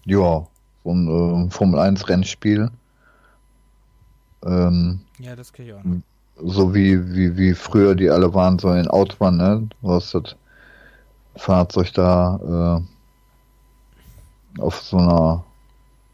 ja, 0.05 0.47
so 0.85 0.91
ein 0.93 1.47
äh, 1.47 1.51
Formel 1.51 1.81
1 1.81 2.09
Rennspiel. 2.09 2.71
Ähm, 4.45 5.01
ja, 5.19 5.35
das 5.35 5.53
kann 5.53 5.67
ich 5.67 5.73
auch 5.73 5.83
noch. 5.83 5.97
So 6.39 6.75
wie, 6.75 7.15
wie, 7.15 7.37
wie 7.37 7.55
früher 7.55 7.95
die 7.95 8.11
alle 8.11 8.35
waren, 8.35 8.59
so 8.59 8.71
in 8.71 8.89
Outrun, 8.89 9.39
ne? 9.39 9.69
Du 9.81 9.91
hast 9.91 10.15
das 10.15 10.37
Fahrzeug 11.35 11.93
da 11.95 12.83
äh, 14.57 14.61
auf 14.61 14.81
so 14.81 14.99
einer, 14.99 15.45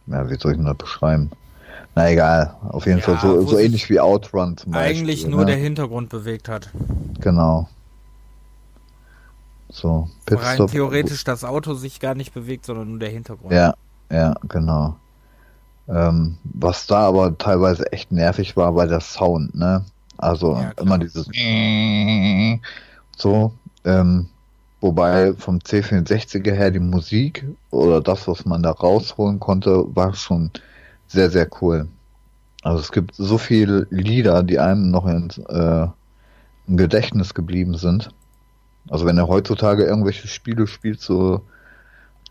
ja, 0.06 0.30
wie 0.30 0.36
soll 0.36 0.52
ich 0.52 0.58
denn 0.58 0.66
das 0.66 0.76
beschreiben? 0.76 1.30
Na 1.94 2.10
egal, 2.10 2.56
auf 2.70 2.86
jeden 2.86 2.98
ja, 2.98 3.04
Fall 3.04 3.18
so, 3.20 3.46
so 3.46 3.58
ähnlich 3.58 3.90
wie 3.90 4.00
Outrun 4.00 4.56
zum 4.56 4.72
Beispiel. 4.72 4.96
Eigentlich 4.96 5.26
nur 5.26 5.40
ne? 5.40 5.46
der 5.46 5.56
Hintergrund 5.56 6.08
bewegt 6.08 6.48
hat. 6.48 6.70
Genau. 7.20 7.68
So, 9.68 10.08
Rein 10.30 10.66
theoretisch 10.66 11.24
das 11.24 11.44
Auto 11.44 11.74
sich 11.74 11.98
gar 11.98 12.14
nicht 12.14 12.34
bewegt, 12.34 12.66
sondern 12.66 12.90
nur 12.90 12.98
der 12.98 13.08
Hintergrund. 13.08 13.52
Ja, 13.52 13.74
ja, 14.10 14.34
genau. 14.48 14.96
Ähm, 15.88 16.38
was 16.44 16.86
da 16.86 17.08
aber 17.08 17.36
teilweise 17.36 17.90
echt 17.90 18.12
nervig 18.12 18.56
war, 18.56 18.74
war 18.74 18.86
der 18.86 19.00
Sound, 19.00 19.54
ne? 19.54 19.84
Also 20.18 20.54
ja, 20.54 20.70
immer 20.80 20.98
dieses 20.98 21.28
so, 23.16 23.52
ähm, 23.84 24.28
wobei 24.80 25.34
vom 25.34 25.58
C64er 25.58 26.52
her 26.52 26.70
die 26.70 26.78
Musik 26.78 27.44
oder 27.70 28.00
das, 28.00 28.28
was 28.28 28.44
man 28.44 28.62
da 28.62 28.70
rausholen 28.70 29.40
konnte, 29.40 29.84
war 29.96 30.14
schon 30.14 30.50
sehr, 31.12 31.30
sehr 31.30 31.48
cool. 31.60 31.88
Also 32.62 32.80
es 32.80 32.92
gibt 32.92 33.14
so 33.14 33.38
viele 33.38 33.86
Lieder, 33.90 34.42
die 34.42 34.58
einem 34.58 34.90
noch 34.90 35.06
ins, 35.06 35.38
äh, 35.38 35.86
im 36.66 36.76
Gedächtnis 36.76 37.34
geblieben 37.34 37.76
sind. 37.76 38.10
Also 38.88 39.04
wenn 39.04 39.16
du 39.16 39.28
heutzutage 39.28 39.84
irgendwelche 39.84 40.28
Spiele 40.28 40.66
spielst, 40.66 41.02
so 41.02 41.42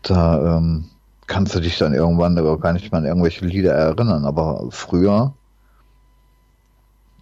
da 0.02 0.56
ähm, 0.56 0.86
kannst 1.26 1.54
du 1.54 1.60
dich 1.60 1.78
dann 1.78 1.94
irgendwann 1.94 2.36
gar 2.60 2.72
nicht 2.72 2.90
mal 2.90 2.98
an 2.98 3.04
irgendwelche 3.04 3.44
Lieder 3.44 3.72
erinnern. 3.72 4.24
Aber 4.24 4.66
früher, 4.70 5.32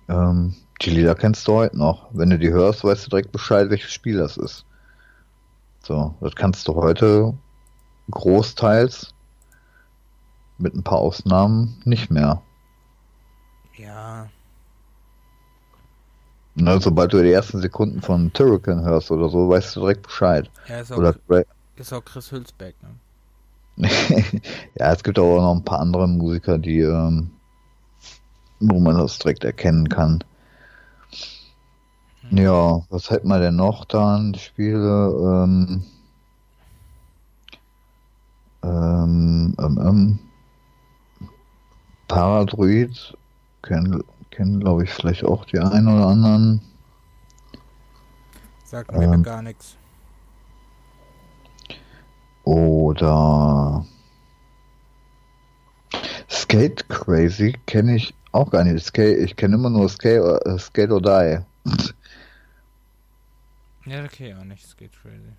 ähm, 0.09 0.55
die 0.83 0.91
Lieder 0.91 1.15
kennst 1.15 1.47
du 1.47 1.53
heute 1.53 1.77
noch. 1.77 2.09
Wenn 2.13 2.31
du 2.31 2.39
die 2.39 2.51
hörst, 2.51 2.85
weißt 2.85 3.07
du 3.07 3.11
direkt 3.11 3.33
Bescheid, 3.33 3.71
welches 3.71 3.93
Spiel 3.93 4.17
das 4.19 4.37
ist. 4.37 4.65
So, 5.83 6.15
das 6.21 6.35
kannst 6.35 6.67
du 6.69 6.75
heute 6.75 7.35
großteils 8.11 9.15
mit 10.61 10.75
ein 10.75 10.83
paar 10.83 10.99
Ausnahmen 10.99 11.81
nicht 11.85 12.11
mehr. 12.11 12.43
Ja, 13.77 14.29
na, 16.55 16.81
sobald 16.81 17.13
du 17.13 17.23
die 17.23 17.33
ersten 17.33 17.61
Sekunden 17.61 18.03
von 18.03 18.33
Turrican 18.33 18.83
hörst 18.85 19.11
oder 19.11 19.29
so, 19.29 19.49
weißt 19.49 19.77
du 19.77 19.81
direkt 19.81 20.03
Bescheid. 20.03 20.51
Ja, 20.69 20.81
ist 20.81 20.93
auch, 20.93 20.99
oder 20.99 21.15
ist 21.77 21.93
auch 21.93 22.05
Chris 22.05 22.31
Hülsbeck, 22.33 22.75
ne? 22.83 22.91
ja, 24.75 24.93
es 24.93 25.03
gibt 25.03 25.19
aber 25.19 25.41
noch 25.41 25.55
ein 25.55 25.65
paar 25.65 25.81
andere 25.81 26.07
Musiker, 26.07 26.59
die, 26.59 26.81
ähm, 26.81 27.31
wo 28.59 28.79
man 28.79 28.99
das 28.99 29.19
direkt 29.19 29.45
erkennen 29.45 29.89
kann. 29.89 30.23
Hm. 32.29 32.39
Ja, 32.39 32.83
was 32.91 33.11
hätten 33.11 33.29
wir 33.29 33.39
denn 33.39 33.57
noch 33.57 33.87
dann? 33.87 34.35
Spiele, 34.35 35.47
ähm, 35.47 35.85
ähm, 38.63 39.55
ähm, 39.59 39.79
ähm, 39.83 40.19
Paradroid 42.11 43.17
kennen, 43.63 44.03
kennen 44.31 44.59
glaube 44.59 44.83
ich, 44.83 44.91
vielleicht 44.91 45.25
auch 45.25 45.45
die 45.45 45.61
einen 45.61 45.87
oder 45.87 46.09
anderen. 46.09 46.61
Sagt 48.65 48.91
mir 48.93 49.05
ähm, 49.05 49.23
gar 49.23 49.43
nichts. 49.43 49.77
Oder 52.43 53.87
Skate 56.29 56.89
Crazy 56.89 57.57
kenne 57.67 57.95
ich 57.95 58.13
auch 58.33 58.51
gar 58.51 58.65
nicht. 58.65 58.85
Skate, 58.85 59.19
ich 59.19 59.37
kenne 59.37 59.55
immer 59.55 59.71
nur 59.71 59.89
Skate, 59.89 60.21
uh, 60.21 60.59
Skate 60.59 60.91
or 60.91 61.01
Die. 61.01 61.45
ja, 63.87 64.05
okay, 64.05 64.35
auch 64.35 64.45
nicht 64.45 64.67
Skate 64.67 64.93
Crazy. 65.01 65.33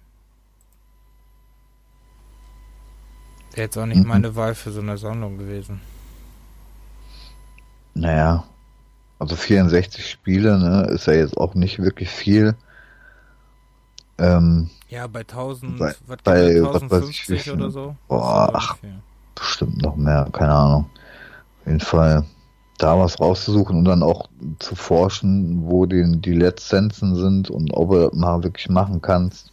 Wäre 3.51 3.61
jetzt 3.63 3.77
auch 3.77 3.85
nicht 3.85 4.03
mhm. 4.03 4.07
meine 4.07 4.33
Wahl 4.37 4.55
für 4.55 4.71
so 4.71 4.79
eine 4.79 4.97
Sammlung 4.97 5.37
gewesen. 5.37 5.81
Naja, 7.93 8.43
also 9.19 9.35
64 9.35 10.09
Spiele, 10.09 10.57
ne, 10.57 10.87
ist 10.91 11.07
ja 11.07 11.13
jetzt 11.13 11.37
auch 11.37 11.53
nicht 11.53 11.79
wirklich 11.79 12.09
viel. 12.09 12.55
Ähm, 14.17 14.69
ja, 14.89 15.07
bei 15.07 15.21
1000, 15.21 15.79
bei, 15.79 15.95
was 16.05 16.17
bei 16.23 16.57
1050 16.57 17.47
was 17.47 17.53
oder 17.53 17.71
so. 17.71 17.95
Boah, 18.07 18.51
ach, 18.53 18.77
bestimmt 19.35 19.81
noch 19.81 19.95
mehr, 19.95 20.27
keine 20.31 20.53
Ahnung. 20.53 20.89
Auf 21.61 21.67
jeden 21.67 21.79
Fall 21.79 22.25
da 22.77 22.97
was 22.97 23.19
rauszusuchen 23.19 23.77
und 23.77 23.85
dann 23.85 24.03
auch 24.03 24.27
zu 24.59 24.75
forschen, 24.75 25.69
wo 25.69 25.85
die, 25.85 26.19
die 26.19 26.33
Lizenzen 26.33 27.15
sind 27.15 27.49
und 27.49 27.71
ob 27.73 27.91
du 27.91 27.99
das 27.99 28.13
mal 28.13 28.43
wirklich 28.43 28.69
machen 28.69 29.01
kannst. 29.01 29.51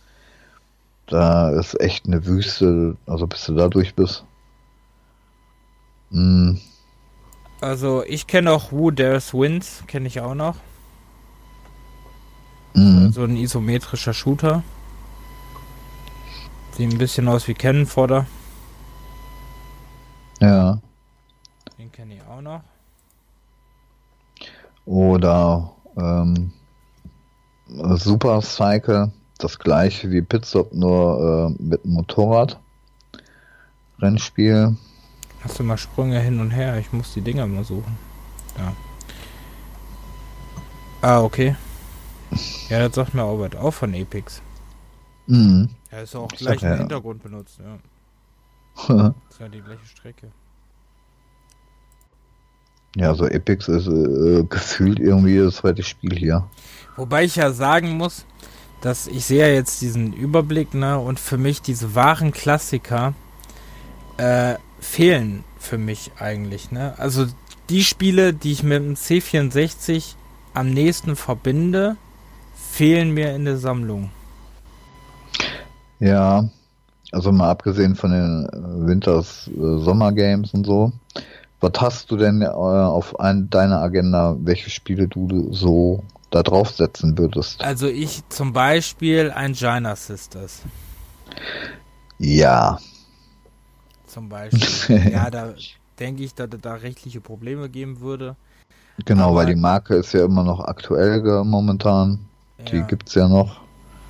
Da 1.06 1.50
ist 1.50 1.78
echt 1.80 2.06
eine 2.06 2.24
Wüste, 2.26 2.96
also 3.06 3.26
bis 3.26 3.44
du 3.44 3.54
da 3.54 3.68
durch 3.68 3.94
bist. 3.94 4.24
Hm. 6.10 6.58
Also 7.60 8.04
ich 8.04 8.26
kenne 8.26 8.52
auch 8.52 8.70
Who 8.70 8.90
Dares 8.90 9.34
Wins, 9.34 9.82
kenne 9.86 10.06
ich 10.06 10.20
auch 10.20 10.34
noch. 10.34 10.56
Mhm. 12.74 13.12
So 13.12 13.24
ein 13.24 13.36
isometrischer 13.36 14.14
Shooter. 14.14 14.62
Sieht 16.72 16.92
ein 16.92 16.98
bisschen 16.98 17.26
aus 17.26 17.48
wie 17.48 17.54
Canon 17.54 17.86
Fodder. 17.86 18.26
Ja. 20.40 20.78
Den 21.76 21.90
kenne 21.90 22.14
ich 22.14 22.22
auch 22.22 22.40
noch. 22.40 22.60
Oder 24.84 25.72
ähm, 25.96 26.52
Super 27.66 28.40
Cycle, 28.40 29.10
das 29.38 29.58
gleiche 29.58 30.10
wie 30.12 30.22
Pitstop, 30.22 30.72
nur 30.72 31.56
äh, 31.58 31.62
mit 31.62 31.84
Motorrad. 31.84 32.60
Rennspiel. 33.98 34.76
Hast 35.42 35.58
du 35.58 35.62
mal 35.62 35.76
Sprünge 35.76 36.20
hin 36.20 36.40
und 36.40 36.50
her? 36.50 36.78
Ich 36.78 36.92
muss 36.92 37.14
die 37.14 37.20
Dinger 37.20 37.46
mal 37.46 37.64
suchen. 37.64 37.96
Ja. 38.58 38.72
Ah, 41.00 41.22
okay. 41.22 41.54
Ja, 42.68 42.86
das 42.86 42.94
sagt 42.94 43.14
mir 43.14 43.22
auch 43.22 43.38
was. 43.38 43.54
Auch 43.56 43.72
von 43.72 43.94
Epix. 43.94 44.42
Mhm. 45.26 45.70
Ja, 45.92 46.00
ist 46.00 46.16
auch 46.16 46.28
gleich 46.28 46.62
im 46.62 46.68
ja. 46.68 46.76
Hintergrund 46.76 47.22
benutzt, 47.22 47.58
ja. 47.58 47.78
das 48.88 49.14
ist 49.30 49.40
ja 49.40 49.48
die 49.48 49.60
gleiche 49.60 49.86
Strecke. 49.86 50.28
Ja, 52.96 53.14
so 53.14 53.26
Epix 53.26 53.68
ist 53.68 53.86
äh, 53.86 54.44
gefühlt 54.44 54.98
irgendwie 54.98 55.38
das 55.38 55.56
zweite 55.56 55.82
Spiel 55.82 56.16
hier. 56.16 56.48
Wobei 56.96 57.24
ich 57.24 57.36
ja 57.36 57.52
sagen 57.52 57.96
muss, 57.96 58.24
dass 58.80 59.06
ich 59.06 59.24
sehe 59.24 59.46
ja 59.46 59.54
jetzt 59.54 59.80
diesen 59.82 60.12
Überblick, 60.12 60.74
ne, 60.74 60.98
und 60.98 61.20
für 61.20 61.36
mich 61.36 61.62
diese 61.62 61.94
wahren 61.94 62.32
Klassiker 62.32 63.14
äh, 64.16 64.54
fehlen 64.80 65.44
für 65.58 65.78
mich 65.78 66.12
eigentlich, 66.18 66.70
ne? 66.70 66.94
Also 66.98 67.26
die 67.68 67.84
Spiele, 67.84 68.32
die 68.32 68.52
ich 68.52 68.62
mit 68.62 68.82
dem 68.82 68.94
C64 68.94 70.14
am 70.54 70.70
nächsten 70.70 71.16
verbinde, 71.16 71.96
fehlen 72.54 73.12
mir 73.12 73.34
in 73.34 73.44
der 73.44 73.58
Sammlung. 73.58 74.10
Ja, 76.00 76.48
also 77.12 77.32
mal 77.32 77.50
abgesehen 77.50 77.96
von 77.96 78.10
den 78.10 78.46
äh, 78.46 78.86
Winters 78.86 79.48
äh, 79.48 79.78
Sommer 79.78 80.12
Games 80.12 80.52
und 80.54 80.64
so. 80.64 80.92
Was 81.60 81.72
hast 81.80 82.10
du 82.10 82.16
denn 82.16 82.42
äh, 82.42 82.46
auf 82.46 83.18
ein, 83.18 83.50
deiner 83.50 83.80
Agenda, 83.80 84.36
welche 84.40 84.70
Spiele 84.70 85.08
du 85.08 85.52
so 85.52 86.04
da 86.30 86.42
draufsetzen 86.42 87.16
würdest? 87.18 87.62
Also 87.62 87.88
ich 87.88 88.22
zum 88.28 88.52
Beispiel 88.52 89.30
ein 89.30 89.54
Gina 89.54 89.96
Sisters. 89.96 90.62
Ja. 92.18 92.78
Zum 94.08 94.28
Beispiel. 94.28 95.10
ja, 95.12 95.30
da 95.30 95.54
denke 95.98 96.22
ich, 96.22 96.34
dass 96.34 96.48
es 96.52 96.60
da 96.60 96.74
rechtliche 96.74 97.20
Probleme 97.20 97.68
geben 97.68 98.00
würde. 98.00 98.36
Genau, 99.04 99.28
Aber 99.28 99.36
weil 99.36 99.46
die 99.46 99.54
Marke 99.54 99.94
ist 99.94 100.12
ja 100.12 100.24
immer 100.24 100.42
noch 100.42 100.60
aktuell 100.60 101.22
momentan. 101.44 102.20
Ja. 102.58 102.64
Die 102.64 102.82
gibt 102.82 103.08
es 103.08 103.14
ja 103.14 103.28
noch. 103.28 103.60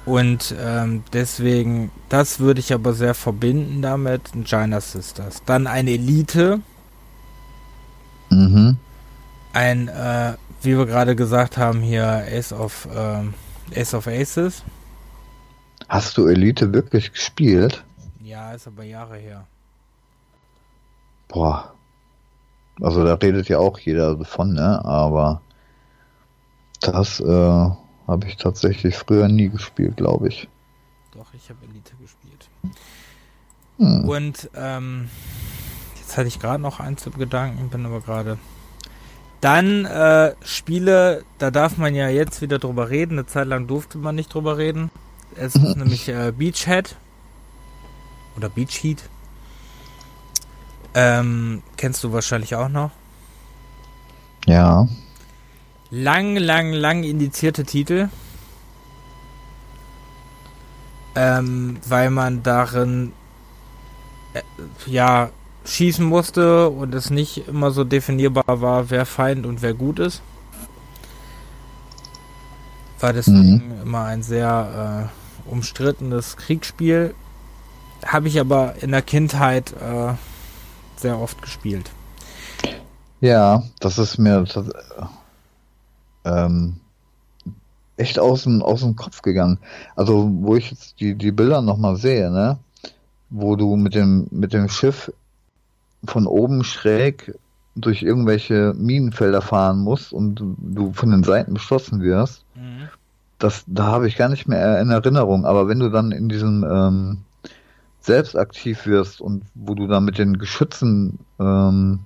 Und 0.07 0.55
ähm, 0.59 1.03
deswegen, 1.13 1.91
das 2.09 2.41
würde 2.41 2.61
ich 2.61 2.73
aber 2.73 2.95
sehr 2.95 3.13
verbinden 3.13 3.83
damit, 3.83 4.35
ein 4.35 4.45
China 4.45 4.81
Sisters. 4.81 5.43
Dann 5.45 5.67
eine 5.67 5.91
Elite. 5.91 6.61
Mhm. 8.31 8.79
Ein, 9.53 9.89
äh, 9.89 10.35
wie 10.63 10.79
wir 10.79 10.87
gerade 10.87 11.15
gesagt 11.15 11.59
haben, 11.59 11.81
hier 11.81 12.25
Ace 12.27 12.55
of, 12.55 12.89
ähm, 12.95 13.35
Ace 13.77 13.93
of 13.93 14.07
Aces. 14.07 14.63
Hast 15.89 16.17
du 16.17 16.27
Elite 16.27 16.73
wirklich 16.73 17.13
gespielt? 17.13 17.85
Ja, 18.23 18.53
ist 18.53 18.67
aber 18.67 18.85
Jahre 18.85 19.17
her. 19.17 19.47
Boah. 21.29 21.75
Also 22.81 23.05
da 23.05 23.15
redet 23.15 23.49
ja 23.49 23.59
auch 23.59 23.79
jeder 23.79 24.17
davon, 24.17 24.55
ne? 24.55 24.85
Aber 24.85 25.41
das, 26.81 27.21
äh, 27.21 27.71
habe 28.09 28.27
ich 28.27 28.37
tatsächlich 28.39 28.97
früher 28.97 29.29
nie 29.29 29.51
gespielt, 29.51 29.99
glaube 29.99 30.29
ich. 30.29 30.49
Doch, 31.13 31.27
ich 31.35 31.51
habe 31.51 31.59
Elite 31.67 31.93
gespielt. 32.01 32.49
Hm. 33.77 34.09
Und 34.09 34.51
ähm, 34.57 35.11
jetzt 35.99 36.17
hatte 36.17 36.27
ich 36.27 36.41
gerade 36.41 36.61
noch 36.61 36.81
eins 36.81 37.07
im 37.07 37.13
Gedanken, 37.13 37.69
bin 37.69 37.85
aber 37.85 38.01
gerade. 38.01 38.39
Dann 39.43 39.85
äh, 39.85 40.35
Spiele, 40.43 41.23
da 41.37 41.51
darf 41.51 41.77
man 41.77 41.95
ja 41.95 42.09
jetzt 42.09 42.41
wieder 42.41 42.59
drüber 42.59 42.89
reden. 42.89 43.13
Eine 43.13 43.27
Zeit 43.27 43.47
lang 43.47 43.67
durfte 43.67 43.99
man 43.99 44.17
nicht 44.17 44.33
drüber 44.33 44.57
reden. 44.57 44.91
Es 45.37 45.55
ist 45.55 45.77
nämlich 45.77 46.09
äh, 46.09 46.33
Beachhead 46.37 46.97
oder 48.37 48.49
Beach 48.49 48.83
Heat. 48.83 49.03
Ähm, 50.95 51.63
kennst 51.77 52.03
du 52.05 52.13
wahrscheinlich 52.13 52.55
auch 52.55 52.69
noch. 52.69 52.91
Ja 54.47 54.87
lang, 55.91 56.37
lang, 56.37 56.73
lang 56.73 57.05
indizierte 57.05 57.65
Titel. 57.65 58.09
Ähm, 61.15 61.79
weil 61.89 62.11
man 62.11 62.43
darin 62.43 63.13
äh, 64.35 64.43
ja 64.87 65.31
schießen 65.65 66.05
musste 66.05 66.69
und 66.71 66.95
es 66.95 67.11
nicht 67.11 67.49
immer 67.49 67.73
so 67.73 67.85
definierbar 67.85 68.61
war, 68.61 68.91
wer 68.91 69.05
Feind 69.05 69.45
und 69.45 69.61
wer 69.61 69.75
gut 69.75 69.99
ist. 69.99 70.23
War 73.01 73.13
deswegen 73.13 73.69
mhm. 73.69 73.83
immer 73.83 74.05
ein 74.05 74.23
sehr 74.23 75.11
äh, 75.47 75.51
umstrittenes 75.51 76.37
Kriegsspiel. 76.37 77.15
Habe 78.07 78.29
ich 78.29 78.39
aber 78.39 78.75
in 78.81 78.93
der 78.93 79.03
Kindheit 79.03 79.73
äh, 79.73 80.13
sehr 80.99 81.19
oft 81.19 81.41
gespielt. 81.43 81.91
Ja, 83.21 83.63
das 83.81 83.99
ist 83.99 84.19
mir 84.19 84.45
ähm, 86.25 86.77
echt 87.97 88.19
aus 88.19 88.45
dem, 88.45 88.63
aus 88.63 88.81
dem 88.81 88.97
Kopf 88.97 89.23
gegangen. 89.23 89.59
Also, 89.97 90.31
wo 90.33 90.57
ich 90.57 90.71
jetzt 90.71 91.01
die, 91.01 91.15
die 91.15 91.33
Bilder 91.33 91.63
nochmal 91.63 91.97
sehe, 91.97 92.31
ne? 92.31 92.59
Wo 93.31 93.57
du 93.57 93.77
mit 93.77 93.95
dem, 93.95 94.29
mit 94.31 94.53
dem 94.53 94.69
Schiff 94.69 95.13
von 96.05 96.27
oben 96.27 96.65
schräg 96.65 97.35
durch 97.75 98.03
irgendwelche 98.03 98.73
Minenfelder 98.77 99.43
fahren 99.43 99.81
musst 99.81 100.13
und 100.13 100.37
du, 100.37 100.57
du 100.59 100.93
von 100.93 101.11
den 101.11 101.25
Seiten 101.25 101.55
beschossen 101.55 102.01
wirst. 102.03 102.45
Mhm. 102.55 102.89
Das, 103.39 103.65
da 103.67 103.87
habe 103.87 104.09
ich 104.09 104.17
gar 104.17 104.29
nicht 104.29 104.49
mehr 104.49 104.81
in 104.81 104.91
Erinnerung. 104.91 105.45
Aber 105.45 105.69
wenn 105.69 105.79
du 105.79 105.91
dann 105.91 106.11
in 106.13 106.29
diesem 106.29 106.65
ähm, 106.69 107.19
selbst 108.09 108.37
aktiv 108.37 108.87
wirst 108.87 109.21
und 109.21 109.45
wo 109.55 109.75
du 109.75 109.87
dann 109.87 110.05
mit 110.05 110.19
den 110.19 110.39
Geschützen 110.39 111.21
ähm, 111.39 112.01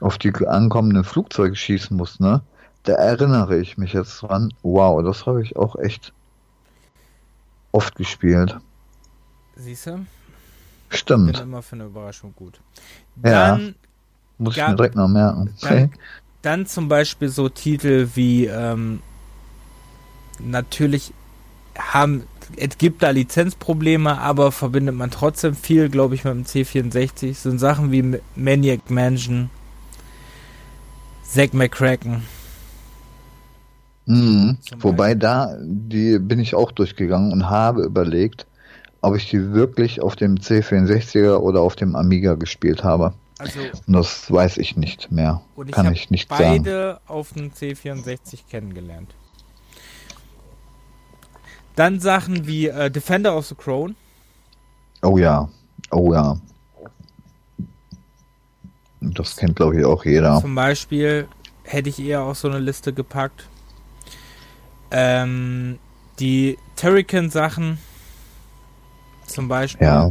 auf 0.00 0.16
die 0.16 0.32
ankommenden 0.46 1.04
Flugzeuge 1.04 1.54
schießen 1.54 1.96
musst, 1.96 2.20
ne? 2.20 2.42
da 2.84 2.92
erinnere 2.92 3.58
ich 3.58 3.76
mich 3.76 3.92
jetzt 3.92 4.22
dran. 4.22 4.52
Wow, 4.62 5.02
das 5.02 5.26
habe 5.26 5.42
ich 5.42 5.56
auch 5.56 5.76
echt 5.76 6.12
oft 7.72 7.96
gespielt. 7.96 8.58
Siehst 9.56 9.86
du? 9.86 10.06
Stimmt. 10.90 11.32
Bin 11.32 11.42
immer 11.42 11.62
für 11.62 11.76
eine 11.76 11.84
Überraschung 11.84 12.34
gut. 12.36 12.60
Dann 13.16 13.60
ja, 13.60 13.72
muss 14.38 14.56
ich 14.56 14.66
mir 14.66 14.76
direkt 14.76 14.96
noch 14.96 15.08
merken. 15.08 15.54
Dann, 15.62 15.90
dann, 16.42 16.66
zum 16.66 16.88
Beispiel 16.88 17.28
so 17.28 17.48
Titel 17.48 18.10
wie 18.14 18.46
ähm, 18.46 19.00
natürlich 20.38 21.12
haben 21.76 22.24
es 22.56 22.78
gibt 22.78 23.02
da 23.02 23.10
Lizenzprobleme, 23.10 24.18
aber 24.18 24.52
verbindet 24.52 24.94
man 24.94 25.10
trotzdem 25.10 25.54
viel, 25.54 25.88
glaube 25.88 26.14
ich, 26.14 26.24
mit 26.24 26.34
dem 26.34 26.44
C64. 26.44 27.34
Sind 27.34 27.58
Sachen 27.58 27.92
wie 27.92 28.18
Maniac 28.36 28.90
Mansion, 28.90 29.50
Zack 31.22 31.54
McCracken. 31.54 32.22
Mhm. 34.06 34.58
Wobei 34.78 35.14
da, 35.14 35.56
die 35.62 36.18
bin 36.18 36.38
ich 36.38 36.54
auch 36.54 36.72
durchgegangen 36.72 37.32
und 37.32 37.48
habe 37.48 37.82
überlegt, 37.82 38.46
ob 39.00 39.16
ich 39.16 39.28
die 39.30 39.52
wirklich 39.52 40.02
auf 40.02 40.16
dem 40.16 40.36
C64er 40.36 41.36
oder 41.36 41.60
auf 41.60 41.76
dem 41.76 41.96
Amiga 41.96 42.34
gespielt 42.34 42.84
habe. 42.84 43.14
Also, 43.38 43.60
und 43.86 43.92
das 43.92 44.30
weiß 44.30 44.58
ich 44.58 44.76
nicht 44.76 45.10
mehr. 45.10 45.42
Ich 45.66 45.72
Kann 45.72 45.92
ich 45.92 46.10
nicht 46.10 46.28
beide 46.28 46.44
sagen. 46.44 46.62
Beide 46.62 47.00
auf 47.06 47.32
dem 47.32 47.50
C64 47.50 48.40
kennengelernt. 48.48 49.14
Dann 51.76 52.00
Sachen 52.00 52.46
wie 52.46 52.68
äh, 52.68 52.90
Defender 52.90 53.36
of 53.36 53.46
the 53.46 53.54
Crown. 53.54 53.96
Oh 55.02 55.18
ja, 55.18 55.48
oh 55.90 56.12
ja. 56.12 56.36
Das 59.00 59.36
kennt, 59.36 59.56
glaube 59.56 59.78
ich, 59.78 59.84
auch 59.84 60.04
jeder. 60.04 60.40
Zum 60.40 60.54
Beispiel 60.54 61.28
hätte 61.64 61.88
ich 61.88 61.98
eher 61.98 62.22
auf 62.22 62.38
so 62.38 62.48
eine 62.48 62.58
Liste 62.58 62.92
gepackt. 62.92 63.48
Ähm, 64.90 65.78
die 66.20 66.58
Terrican-Sachen 66.76 67.78
zum 69.26 69.48
Beispiel. 69.48 69.86
Ja. 69.86 70.10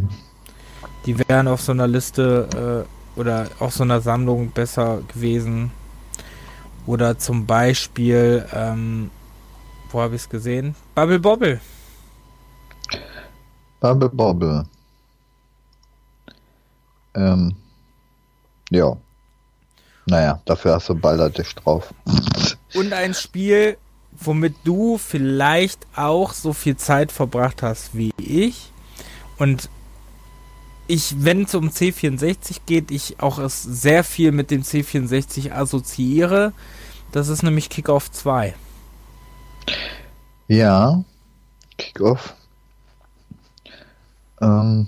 Die 1.05 1.17
wären 1.17 1.47
auf 1.47 1.61
so 1.61 1.71
einer 1.71 1.87
Liste 1.87 2.85
äh, 3.15 3.19
oder 3.19 3.47
auf 3.59 3.73
so 3.73 3.83
einer 3.83 4.01
Sammlung 4.01 4.51
besser 4.51 5.01
gewesen. 5.13 5.71
Oder 6.85 7.17
zum 7.17 7.45
Beispiel, 7.45 8.45
ähm, 8.53 9.09
wo 9.91 10.01
habe 10.01 10.15
ich 10.15 10.23
es 10.23 10.29
gesehen? 10.29 10.75
Bubble 10.95 11.19
Bobble. 11.19 11.59
Bubble 13.79 14.09
Bobble. 14.09 14.65
Ähm, 17.15 17.55
ja. 18.69 18.95
Naja, 20.05 20.41
dafür 20.45 20.75
hast 20.75 20.89
du 20.89 20.95
Ballertisch 20.95 21.55
drauf. 21.55 21.93
Und 22.75 22.93
ein 22.93 23.13
Spiel, 23.13 23.77
womit 24.11 24.55
du 24.63 24.97
vielleicht 24.97 25.87
auch 25.95 26.33
so 26.33 26.53
viel 26.53 26.77
Zeit 26.77 27.11
verbracht 27.11 27.63
hast 27.63 27.95
wie 27.95 28.13
ich. 28.17 28.71
Und 29.37 29.69
ich, 30.87 31.23
wenn 31.23 31.43
es 31.43 31.55
um 31.55 31.69
C64 31.69 32.61
geht, 32.65 32.91
ich 32.91 33.19
auch 33.19 33.39
es 33.39 33.63
sehr 33.63 34.03
viel 34.03 34.31
mit 34.31 34.51
dem 34.51 34.61
C64 34.61 35.51
assoziiere. 35.51 36.53
Das 37.11 37.29
ist 37.29 37.41
nämlich 37.41 37.69
Kickoff 37.69 38.11
2. 38.11 38.53
Ja, 40.47 41.03
Kickoff. 41.77 42.35
Ähm, 44.41 44.87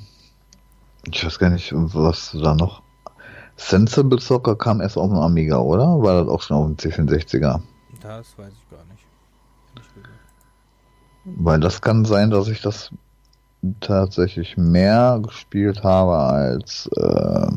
ich 1.12 1.26
weiß 1.26 1.40
gar 1.40 1.50
nicht, 1.50 1.72
was 1.74 2.38
da 2.42 2.56
noch. 2.56 2.82
Sensible 3.58 4.20
Soccer 4.20 4.56
kam 4.56 4.82
erst 4.82 4.98
auf 4.98 5.10
dem 5.10 5.18
Amiga, 5.18 5.60
oder? 5.60 6.02
War 6.02 6.24
das 6.24 6.28
auch 6.28 6.42
schon 6.42 6.58
auf 6.58 6.66
dem 6.66 6.76
C64er? 6.76 7.62
Das 8.02 8.38
weiß 8.38 8.52
ich 8.54 8.70
gar 8.70 8.84
nicht. 8.86 9.06
Weil 11.26 11.60
das 11.60 11.82
kann 11.82 12.06
sein, 12.06 12.30
dass 12.30 12.48
ich 12.50 12.62
das 12.62 12.92
tatsächlich 13.80 14.58
mehr 14.58 15.20
gespielt 15.24 15.84
habe 15.84 16.16
als 16.16 16.88
äh, 16.98 17.48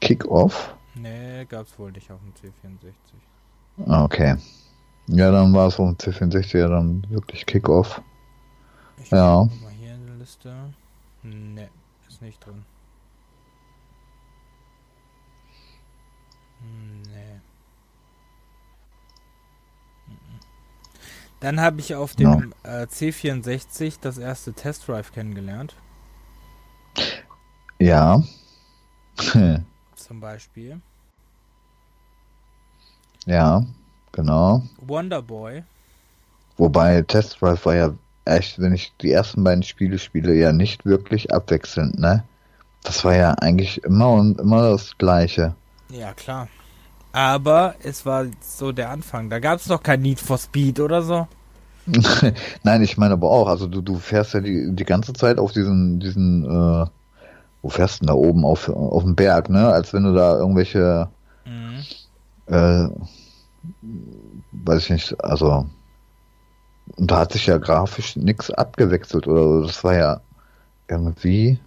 Kickoff. 0.00 0.74
Nee, 0.94 1.44
gab's 1.46 1.78
wohl 1.78 1.92
nicht 1.92 2.10
auf 2.10 2.20
dem 2.20 2.32
C64. 2.32 2.94
Ah, 3.86 4.04
okay. 4.04 4.36
Ja, 5.06 5.30
dann 5.30 5.52
war 5.52 5.68
es 5.68 5.76
dem 5.76 5.96
C64 5.96 6.58
ja 6.58 6.68
dann 6.68 7.04
wirklich 7.10 7.44
Kickoff. 7.44 8.00
Ich 9.02 9.10
ja. 9.10 9.44
Mal 9.44 9.70
hier 9.78 9.94
in 9.94 10.06
der 10.06 10.16
Liste. 10.16 10.54
Nee, 11.22 11.68
ist 12.08 12.22
nicht 12.22 12.44
drin. 12.44 12.64
Dann 21.40 21.60
habe 21.60 21.80
ich 21.80 21.94
auf 21.94 22.14
dem 22.14 22.54
ja. 22.64 22.82
äh, 22.82 22.86
C64 22.86 23.98
das 24.00 24.16
erste 24.16 24.54
Test 24.54 24.88
Drive 24.88 25.12
kennengelernt. 25.12 25.76
Ja. 27.78 28.22
Zum 29.94 30.20
Beispiel. 30.20 30.80
Ja, 33.26 33.64
genau. 34.14 34.62
Wonderboy. 34.80 35.62
Wobei 36.56 37.02
Test 37.02 37.40
Drive 37.40 37.66
war 37.66 37.74
ja 37.74 37.90
echt, 38.24 38.58
wenn 38.58 38.72
ich 38.72 38.92
die 39.00 39.12
ersten 39.12 39.44
beiden 39.44 39.62
Spiele 39.62 39.98
spiele, 39.98 40.34
ja 40.34 40.52
nicht 40.52 40.86
wirklich 40.86 41.34
abwechselnd, 41.34 41.98
ne? 41.98 42.24
Das 42.82 43.04
war 43.04 43.14
ja 43.16 43.32
eigentlich 43.32 43.82
immer 43.82 44.10
und 44.10 44.40
immer 44.40 44.70
das 44.70 44.96
Gleiche. 44.98 45.54
Ja, 45.90 46.12
klar. 46.12 46.48
Aber 47.12 47.74
es 47.82 48.04
war 48.04 48.26
so 48.40 48.72
der 48.72 48.90
Anfang. 48.90 49.30
Da 49.30 49.38
gab 49.38 49.58
es 49.58 49.68
noch 49.68 49.82
kein 49.82 50.02
Need 50.02 50.20
for 50.20 50.36
Speed 50.36 50.80
oder 50.80 51.02
so. 51.02 51.26
Nein, 52.62 52.82
ich 52.82 52.96
meine 52.96 53.14
aber 53.14 53.30
auch, 53.30 53.46
also 53.46 53.66
du, 53.66 53.80
du 53.80 53.96
fährst 53.96 54.34
ja 54.34 54.40
die, 54.40 54.74
die 54.74 54.84
ganze 54.84 55.12
Zeit 55.12 55.38
auf 55.38 55.52
diesen, 55.52 56.00
diesen, 56.00 56.44
äh, 56.44 56.86
wo 57.62 57.68
fährst 57.68 57.96
du 57.96 58.06
denn 58.06 58.08
da 58.08 58.14
oben 58.14 58.44
auf, 58.44 58.68
auf 58.68 59.02
dem 59.02 59.14
Berg, 59.14 59.50
ne? 59.50 59.68
Als 59.68 59.92
wenn 59.92 60.04
du 60.04 60.14
da 60.14 60.36
irgendwelche, 60.38 61.08
mhm. 61.44 61.84
äh, 62.46 62.88
weiß 64.52 64.84
ich 64.84 64.90
nicht, 64.90 65.24
also, 65.24 65.66
und 66.96 67.10
da 67.10 67.20
hat 67.20 67.32
sich 67.32 67.46
ja 67.46 67.58
grafisch 67.58 68.16
nichts 68.16 68.50
abgewechselt 68.50 69.26
oder 69.26 69.42
so. 69.42 69.66
Das 69.66 69.84
war 69.84 69.94
ja 69.94 70.20
irgendwie, 70.88 71.58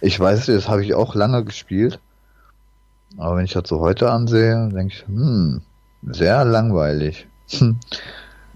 ich 0.00 0.18
weiß, 0.18 0.46
das 0.46 0.68
habe 0.68 0.84
ich 0.84 0.94
auch 0.94 1.14
lange 1.14 1.44
gespielt. 1.44 2.00
Aber 3.18 3.36
wenn 3.36 3.44
ich 3.44 3.52
das 3.52 3.68
so 3.68 3.80
heute 3.80 4.10
ansehe, 4.10 4.68
denke 4.68 4.94
ich, 4.94 5.06
hm, 5.06 5.62
sehr 6.02 6.44
langweilig. 6.44 7.26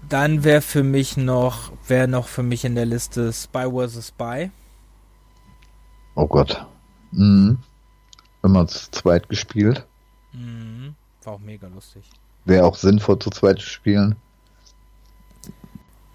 Dann 0.09 0.43
wäre 0.43 0.61
für 0.61 0.83
mich 0.83 1.17
noch, 1.17 1.71
wäre 1.87 2.07
noch 2.07 2.27
für 2.27 2.43
mich 2.43 2.65
in 2.65 2.75
der 2.75 2.85
Liste 2.85 3.31
Spy 3.31 3.69
vs. 3.71 4.09
Spy. 4.09 4.51
Oh 6.15 6.27
Gott. 6.27 6.65
Mhm. 7.11 7.59
Man 8.41 8.67
zu 8.67 8.91
zweit 8.91 9.29
gespielt. 9.29 9.85
Mhm. 10.33 10.95
War 11.23 11.33
auch 11.33 11.39
mega 11.39 11.67
lustig. 11.67 12.09
Wäre 12.45 12.65
auch 12.65 12.75
sinnvoll 12.75 13.19
zu 13.19 13.29
zweit 13.29 13.59
zu 13.59 13.67
spielen. 13.67 14.15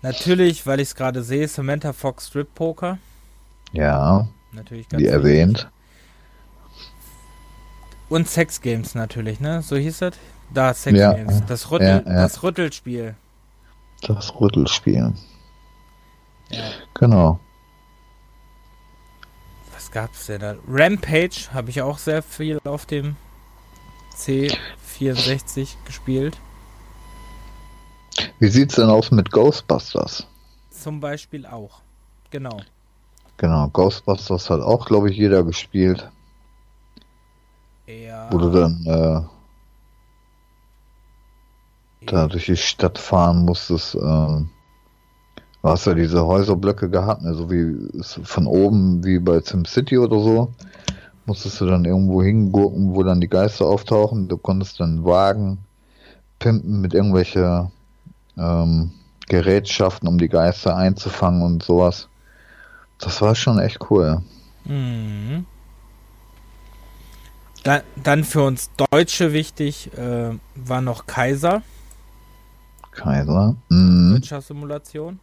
Natürlich, 0.03 0.66
weil 0.66 0.81
ich 0.81 0.89
es 0.89 0.94
gerade 0.94 1.23
sehe, 1.23 1.48
Samantha 1.48 1.93
Fox 1.93 2.28
Strip 2.28 2.55
Poker. 2.55 2.98
Ja. 3.73 4.28
Natürlich 4.53 4.89
ganz 4.89 5.03
Wie 5.03 5.07
erwähnt. 5.07 5.69
Und 8.09 8.28
Sex 8.28 8.61
Games 8.61 8.94
natürlich, 8.94 9.40
ne? 9.40 9.62
So 9.62 9.77
hieß 9.77 9.98
das? 9.98 10.15
Da, 10.55 10.73
Sex 10.74 10.97
ja, 10.97 11.12
Games. 11.12 11.43
Das, 11.47 11.70
Rüttel, 11.70 12.05
ja, 12.07 12.12
ja. 12.12 12.23
das 12.23 12.43
Rüttelspiel. 12.43 13.16
Das 14.03 14.32
Rüttelspiel. 14.40 15.12
Ja. 16.51 16.70
Genau. 16.94 17.40
Was 19.74 19.90
gab's 19.90 20.27
denn 20.27 20.40
da? 20.40 20.55
Rampage 20.69 21.48
habe 21.53 21.70
ich 21.70 21.82
auch 21.82 21.98
sehr 21.98 22.23
viel 22.23 22.61
auf 22.65 22.86
dem 22.86 23.16
C64 24.97 25.77
gespielt. 25.85 26.36
Wie 28.39 28.48
sieht's 28.48 28.77
denn 28.77 28.89
aus 28.89 29.10
mit 29.10 29.31
Ghostbusters? 29.31 30.27
Zum 30.70 31.01
Beispiel 31.01 31.47
auch. 31.47 31.81
Genau. 32.31 32.60
Genau, 33.36 33.68
Ghostbusters 33.68 34.48
hat 34.48 34.60
auch, 34.60 34.86
glaube 34.86 35.10
ich, 35.10 35.16
jeder 35.16 35.44
gespielt. 35.44 36.10
Ja. 37.86 38.28
Wo 38.32 38.39
du 38.39 38.51
dann 38.51 38.85
äh, 38.86 39.23
da 42.06 42.27
durch 42.27 42.47
die 42.47 42.56
Stadt 42.56 42.98
fahren 42.98 43.44
musstest. 43.44 43.94
Äh, 43.94 43.98
du 43.98 44.48
hast 45.62 45.86
ja 45.86 45.94
diese 45.94 46.24
Häuserblöcke 46.24 46.89
gehabt, 46.89 47.23
ne, 47.23 47.35
so 47.35 47.51
wie 47.51 48.02
von 48.02 48.47
oben 48.47 49.05
wie 49.05 49.18
bei 49.18 49.40
SimCity 49.40 49.98
oder 49.98 50.20
so. 50.20 50.55
Musstest 51.27 51.61
du 51.61 51.66
dann 51.66 51.85
irgendwo 51.85 52.23
hingurken, 52.23 52.94
wo 52.94 53.03
dann 53.03 53.20
die 53.20 53.28
Geister 53.28 53.66
auftauchen. 53.66 54.28
Du 54.28 54.36
konntest 54.36 54.81
dann 54.81 55.05
Wagen 55.05 55.59
pimpen 56.39 56.81
mit 56.81 56.94
irgendwelche 56.94 57.70
ähm, 58.39 58.93
Gerätschaften, 59.28 60.09
um 60.09 60.19
die 60.19 60.28
Geister 60.28 60.77
einzufangen 60.77 61.43
und 61.43 61.62
sowas. 61.62 62.09
Das 62.98 63.20
war 63.20 63.35
schon 63.35 63.59
echt 63.59 63.90
cool. 63.90 64.23
Mhm. 64.65 65.47
Da, 67.65 67.82
dann 67.97 68.23
für 68.23 68.43
uns 68.43 68.70
Deutsche 68.90 69.32
wichtig 69.32 69.90
äh, 69.98 70.31
war 70.55 70.81
noch 70.81 71.07
Kaiser. 71.07 71.62
Kaiser. 72.93 73.57
Mhm. 73.69 74.15
Wirtschaftssimulation. 74.15 75.19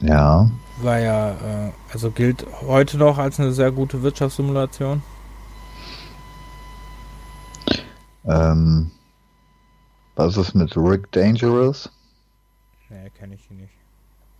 Ja. 0.00 0.48
War 0.82 0.98
ja, 0.98 1.30
äh, 1.30 1.72
also 1.92 2.10
gilt 2.10 2.46
heute 2.62 2.98
noch 2.98 3.18
als 3.18 3.38
eine 3.38 3.52
sehr 3.52 3.70
gute 3.70 4.02
Wirtschaftssimulation. 4.02 5.02
Ähm, 8.24 8.90
was 10.16 10.36
ist 10.36 10.54
mit 10.54 10.76
Rick 10.76 11.10
Dangerous? 11.12 11.90
Nee, 12.88 13.10
kenne 13.10 13.34
ich 13.34 13.50
ihn 13.50 13.58
nicht. 13.58 13.74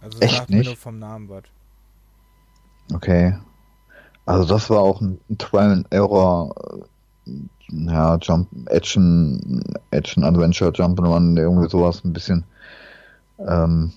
Also 0.01 0.19
Echt 0.19 0.51
nicht? 0.51 0.67
nur 0.67 0.77
vom 0.77 0.99
Namen 0.99 1.29
was. 1.29 1.45
Okay. 2.93 3.39
Also 4.27 4.47
das 4.47 4.69
war 4.69 4.81
auch 4.81 5.01
ein 5.01 5.19
Trial 5.39 5.73
and 5.73 5.87
Error 5.91 6.55
ja, 7.73 8.19
Jump, 8.21 8.49
Action, 8.67 9.63
Action 9.91 10.25
Adventure, 10.25 10.73
Jump 10.73 11.01
Run, 11.01 11.37
irgendwie 11.37 11.69
sowas 11.69 12.05
ein 12.05 12.13
bisschen, 12.13 12.45
ähm, 13.39 13.93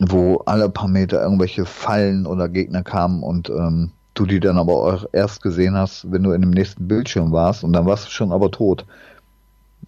wo 0.00 0.42
alle 0.46 0.68
paar 0.68 0.88
Meter 0.88 1.22
irgendwelche 1.22 1.64
Fallen 1.64 2.26
oder 2.26 2.48
Gegner 2.48 2.82
kamen 2.82 3.22
und 3.22 3.48
ähm, 3.50 3.90
du 4.14 4.26
die 4.26 4.40
dann 4.40 4.58
aber 4.58 4.74
auch 4.74 5.04
erst 5.12 5.42
gesehen 5.42 5.76
hast, 5.76 6.10
wenn 6.10 6.22
du 6.22 6.32
in 6.32 6.40
dem 6.40 6.50
nächsten 6.50 6.88
Bildschirm 6.88 7.32
warst 7.32 7.64
und 7.64 7.72
dann 7.72 7.86
warst 7.86 8.06
du 8.06 8.10
schon 8.10 8.32
aber 8.32 8.50
tot. 8.50 8.86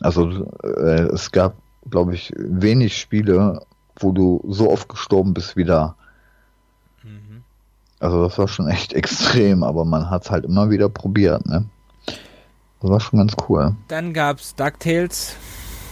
Also 0.02 0.46
äh, 0.62 1.08
es 1.12 1.32
gab, 1.32 1.54
glaube 1.88 2.14
ich, 2.14 2.32
wenig 2.36 2.96
Spiele, 2.98 3.62
wo 3.96 4.12
du 4.12 4.42
so 4.48 4.70
oft 4.70 4.88
gestorben 4.88 5.32
bist 5.32 5.56
wie 5.56 5.64
da. 5.64 5.94
Mhm. 7.02 7.42
Also 7.98 8.24
das 8.24 8.38
war 8.38 8.48
schon 8.48 8.68
echt 8.68 8.92
extrem, 8.92 9.62
aber 9.62 9.84
man 9.84 10.10
hat 10.10 10.24
es 10.24 10.30
halt 10.30 10.44
immer 10.44 10.70
wieder 10.70 10.88
probiert, 10.88 11.46
ne? 11.46 11.64
Das 12.82 12.90
war 12.90 13.00
schon 13.00 13.18
ganz 13.18 13.32
cool. 13.48 13.74
Dann 13.88 14.12
gab's 14.12 14.54
DuckTales, 14.54 15.34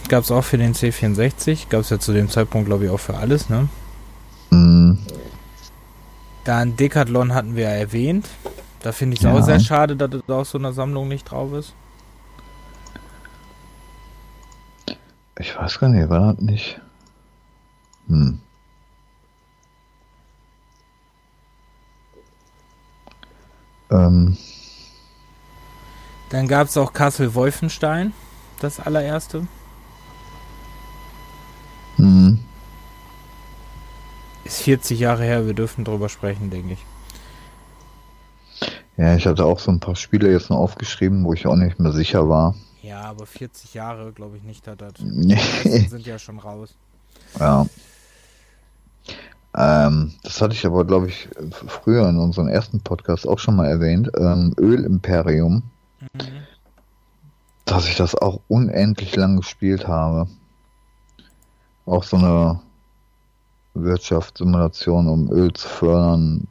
gab's 0.07 0.29
auch 0.29 0.43
für 0.43 0.59
den 0.59 0.73
C64, 0.73 1.67
gab's 1.69 1.89
ja 1.89 1.99
zu 1.99 2.13
dem 2.13 2.29
Zeitpunkt, 2.29 2.67
glaube 2.67 2.85
ich, 2.85 2.91
auch 2.91 2.99
für 2.99 3.15
alles, 3.17 3.49
ne? 3.49 3.67
Mhm. 4.49 4.99
Dann 6.43 6.75
Decathlon 6.75 7.33
hatten 7.33 7.55
wir 7.55 7.63
ja 7.63 7.71
erwähnt. 7.71 8.29
Da 8.81 8.91
finde 8.91 9.15
ich 9.15 9.21
es 9.21 9.25
ja. 9.25 9.33
auch 9.33 9.41
sehr 9.41 9.59
schade, 9.59 9.95
dass 9.95 10.13
es 10.13 10.29
aus 10.29 10.51
so 10.51 10.59
einer 10.59 10.71
Sammlung 10.71 11.07
nicht 11.07 11.23
drauf 11.23 11.53
ist. 11.53 11.73
Ich 15.39 15.57
weiß 15.57 15.79
gar 15.79 15.89
nicht, 15.89 16.07
war 16.07 16.33
das 16.33 16.41
nicht. 16.41 16.79
Hm. 18.07 18.39
Ähm. 23.91 24.37
Dann 26.29 26.47
gab 26.47 26.67
es 26.67 26.77
auch 26.77 26.93
Kassel 26.93 27.33
Wolfenstein, 27.33 28.13
das 28.59 28.79
allererste. 28.79 29.47
Hm. 31.97 32.39
Ist 34.45 34.61
40 34.61 34.99
Jahre 34.99 35.23
her, 35.23 35.47
wir 35.47 35.55
dürfen 35.55 35.83
drüber 35.83 36.07
sprechen, 36.07 36.51
denke 36.51 36.73
ich. 36.73 36.85
Ja, 38.95 39.15
ich 39.15 39.25
hatte 39.25 39.43
auch 39.43 39.59
so 39.59 39.71
ein 39.71 39.79
paar 39.79 39.95
Spiele 39.95 40.31
jetzt 40.31 40.49
noch 40.49 40.57
aufgeschrieben, 40.57 41.25
wo 41.25 41.33
ich 41.33 41.47
auch 41.47 41.55
nicht 41.55 41.79
mehr 41.79 41.91
sicher 41.91 42.29
war. 42.29 42.55
Ja, 42.81 43.01
aber 43.01 43.25
40 43.25 43.73
Jahre 43.73 44.13
glaube 44.13 44.37
ich 44.37 44.43
nicht, 44.43 44.67
dass 44.67 44.77
das. 44.77 44.93
Die 44.99 45.87
sind 45.89 46.05
ja 46.05 46.19
schon 46.19 46.37
raus. 46.37 46.75
Ja. 47.39 47.65
Ähm, 49.57 50.13
das 50.21 50.41
hatte 50.41 50.53
ich 50.53 50.65
aber, 50.65 50.85
glaube 50.85 51.07
ich, 51.07 51.27
früher 51.65 52.07
in 52.07 52.19
unserem 52.19 52.47
ersten 52.47 52.81
Podcast 52.81 53.27
auch 53.27 53.39
schon 53.39 53.55
mal 53.55 53.67
erwähnt. 53.67 54.11
Ähm, 54.17 54.53
Ölimperium. 54.59 55.63
Mhm. 56.13 56.43
Dass 57.65 57.87
ich 57.87 57.95
das 57.95 58.13
auch 58.13 58.41
unendlich 58.47 59.15
lang 59.15 59.37
gespielt 59.37 59.87
habe. 59.87 60.27
Auch 61.87 62.03
so 62.03 62.17
eine 62.17 62.61
Wirtschaftssimulation, 63.75 65.07
um 65.07 65.31
Öl 65.31 65.53
zu 65.53 65.67
fördern, 65.67 66.47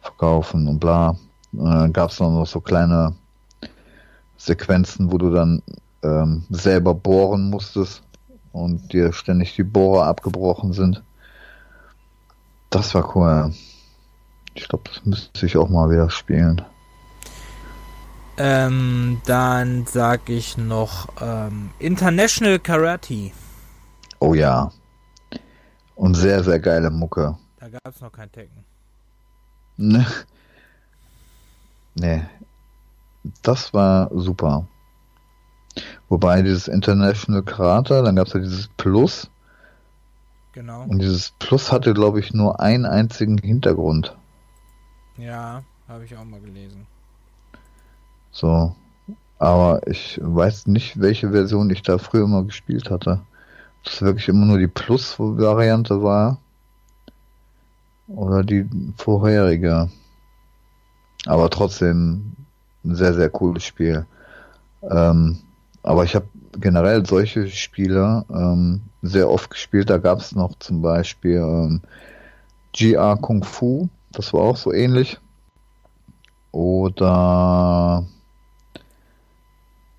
verkaufen 0.00 0.68
und 0.68 0.78
bla. 0.78 1.16
Und 1.52 1.64
dann 1.64 1.92
gab 1.92 2.10
es 2.10 2.20
noch 2.20 2.46
so 2.46 2.60
kleine 2.60 3.14
Sequenzen, 4.36 5.10
wo 5.10 5.18
du 5.18 5.30
dann 5.30 5.62
ähm, 6.02 6.44
selber 6.50 6.94
bohren 6.94 7.50
musstest 7.50 8.02
und 8.52 8.92
dir 8.92 9.12
ständig 9.12 9.54
die 9.56 9.64
Bohrer 9.64 10.06
abgebrochen 10.06 10.72
sind. 10.72 11.02
Das 12.70 12.94
war 12.94 13.16
cool. 13.16 13.52
Ich 14.54 14.68
glaube, 14.68 14.84
das 14.88 15.04
müsste 15.04 15.46
ich 15.46 15.56
auch 15.56 15.68
mal 15.68 15.90
wieder 15.90 16.10
spielen. 16.10 16.62
Ähm, 18.38 19.20
dann 19.24 19.86
sag 19.86 20.28
ich 20.28 20.58
noch 20.58 21.08
ähm, 21.20 21.70
International 21.78 22.58
Karate. 22.58 23.30
Oh 24.18 24.34
ja. 24.34 24.70
Und 25.96 26.14
sehr, 26.14 26.44
sehr 26.44 26.60
geile 26.60 26.90
Mucke. 26.90 27.36
Da 27.58 27.68
gab 27.68 27.88
es 27.88 28.00
noch 28.00 28.12
kein 28.12 28.30
Tekken. 28.30 28.64
Ne. 29.78 30.06
Nee. 31.94 32.22
Das 33.42 33.74
war 33.74 34.10
super. 34.14 34.68
Wobei 36.08 36.42
dieses 36.42 36.68
International 36.68 37.42
Krater, 37.42 38.02
dann 38.02 38.16
gab 38.16 38.28
es 38.28 38.34
ja 38.34 38.40
dieses 38.40 38.68
Plus. 38.76 39.30
Genau. 40.52 40.82
Und 40.82 41.00
dieses 41.00 41.32
Plus 41.38 41.72
hatte, 41.72 41.92
glaube 41.94 42.20
ich, 42.20 42.32
nur 42.32 42.60
einen 42.60 42.84
einzigen 42.84 43.38
Hintergrund. 43.38 44.16
Ja, 45.16 45.62
habe 45.88 46.04
ich 46.04 46.16
auch 46.16 46.24
mal 46.24 46.40
gelesen. 46.40 46.86
So. 48.32 48.76
Aber 49.38 49.86
ich 49.86 50.20
weiß 50.22 50.66
nicht, 50.66 51.00
welche 51.00 51.30
Version 51.30 51.70
ich 51.70 51.82
da 51.82 51.98
früher 51.98 52.26
mal 52.26 52.44
gespielt 52.44 52.90
hatte 52.90 53.22
das 53.86 54.02
wirklich 54.02 54.28
immer 54.28 54.46
nur 54.46 54.58
die 54.58 54.66
Plus-Variante 54.66 56.02
war. 56.02 56.38
Oder 58.08 58.44
die 58.44 58.68
vorherige. 58.96 59.90
Aber 61.26 61.50
trotzdem 61.50 62.36
ein 62.84 62.94
sehr, 62.94 63.14
sehr 63.14 63.30
cooles 63.30 63.64
Spiel. 63.64 64.06
Ähm, 64.82 65.38
aber 65.82 66.04
ich 66.04 66.14
habe 66.14 66.26
generell 66.58 67.04
solche 67.06 67.48
Spiele 67.48 68.24
ähm, 68.30 68.82
sehr 69.02 69.30
oft 69.30 69.50
gespielt. 69.50 69.90
Da 69.90 69.98
gab 69.98 70.20
es 70.20 70.34
noch 70.34 70.58
zum 70.58 70.82
Beispiel 70.82 71.36
ähm, 71.36 71.80
GR 72.72 73.16
Kung 73.16 73.42
Fu. 73.44 73.88
Das 74.12 74.32
war 74.32 74.42
auch 74.42 74.56
so 74.56 74.72
ähnlich. 74.72 75.18
Oder 76.52 78.06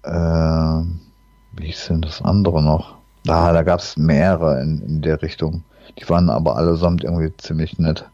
äh, 0.04 0.82
wie 1.60 1.70
ist 1.70 1.90
denn 1.90 2.02
das 2.02 2.22
andere 2.22 2.64
noch? 2.64 2.97
Ah, 3.28 3.52
da 3.52 3.64
gab 3.64 3.80
es 3.80 3.98
mehrere 3.98 4.62
in, 4.62 4.82
in 4.82 5.02
der 5.02 5.22
Richtung. 5.22 5.64
Die 6.00 6.08
waren 6.10 6.30
aber 6.30 6.56
allesamt 6.56 7.04
irgendwie 7.04 7.36
ziemlich 7.38 7.78
nett. 7.78 8.10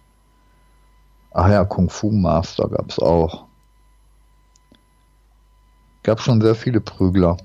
Ach 1.34 1.50
ja, 1.50 1.66
Kung 1.66 1.90
Fu 1.90 2.12
Master 2.12 2.68
gab 2.70 2.90
es 2.90 3.00
auch. 3.00 3.46
Gab 6.04 6.20
schon 6.20 6.42
sehr 6.42 6.56
viele 6.56 6.82
Prügler. 6.82 7.38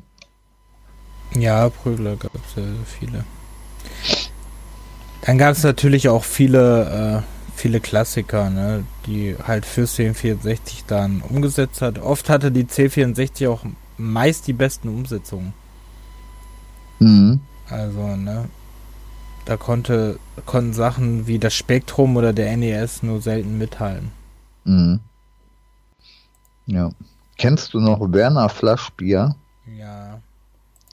Ja, 1.34 1.68
Prügler 1.68 2.16
gab 2.16 2.34
es 2.34 2.54
sehr, 2.54 2.64
sehr 2.64 2.86
viele. 2.86 3.24
Dann 5.22 5.38
gab 5.38 5.52
es 5.52 5.62
natürlich 5.62 6.08
auch 6.08 6.24
viele, 6.24 7.22
äh, 7.22 7.56
viele 7.56 7.80
Klassiker, 7.80 8.50
ne, 8.50 8.84
die 9.06 9.36
halt 9.46 9.66
für 9.66 9.84
C64 9.84 10.84
dann 10.86 11.22
umgesetzt 11.22 11.82
hat. 11.82 11.98
Oft 11.98 12.30
hatte 12.30 12.50
die 12.50 12.64
C64 12.64 13.48
auch 13.48 13.62
meist 13.96 14.46
die 14.46 14.52
besten 14.52 14.88
Umsetzungen. 14.88 15.52
Mhm. 16.98 17.40
Also, 17.70 18.16
ne? 18.16 18.48
Da 19.44 19.56
konnte, 19.56 20.18
konnten 20.44 20.72
Sachen 20.72 21.26
wie 21.26 21.38
das 21.38 21.54
Spektrum 21.54 22.16
oder 22.16 22.32
der 22.32 22.56
NES 22.56 23.02
nur 23.02 23.20
selten 23.22 23.56
mithalten. 23.58 24.12
Mhm. 24.64 25.00
Ja. 26.66 26.90
Kennst 27.38 27.72
du 27.72 27.80
noch 27.80 28.00
Werner 28.12 28.48
Flaschbier? 28.48 29.34
Ja. 29.76 30.20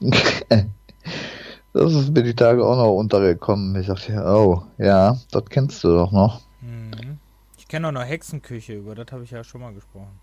das 0.00 1.92
ist 1.92 2.14
mir 2.14 2.22
die 2.22 2.34
Tage 2.34 2.64
auch 2.64 2.76
noch 2.76 2.94
untergekommen. 2.94 3.78
Ich 3.80 3.88
dachte, 3.88 4.24
oh, 4.24 4.62
ja, 4.78 5.18
das 5.32 5.44
kennst 5.50 5.84
du 5.84 5.88
doch 5.88 6.12
noch. 6.12 6.40
Mhm. 6.60 7.18
Ich 7.58 7.68
kenne 7.68 7.88
auch 7.88 7.92
noch 7.92 8.04
Hexenküche, 8.04 8.74
über 8.74 8.94
das 8.94 9.10
habe 9.12 9.24
ich 9.24 9.32
ja 9.32 9.42
schon 9.42 9.60
mal 9.60 9.74
gesprochen. 9.74 10.20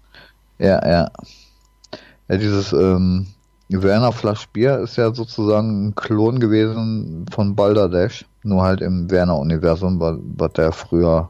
Ja, 0.57 0.88
ja. 0.88 1.11
Ja, 2.30 2.38
dieses, 2.38 2.71
ähm, 2.73 3.27
Werner 3.82 4.12
Flasch 4.12 4.48
Bier 4.50 4.80
ist 4.80 4.98
ja 4.98 5.14
sozusagen 5.14 5.88
ein 5.88 5.95
Klon 5.95 6.40
gewesen 6.40 7.26
von 7.32 7.56
Balderdash, 7.56 8.26
nur 8.44 8.62
halt 8.62 8.82
im 8.82 9.10
Werner-Universum, 9.10 10.00
was 10.00 10.54
der 10.54 10.72
früher 10.72 11.30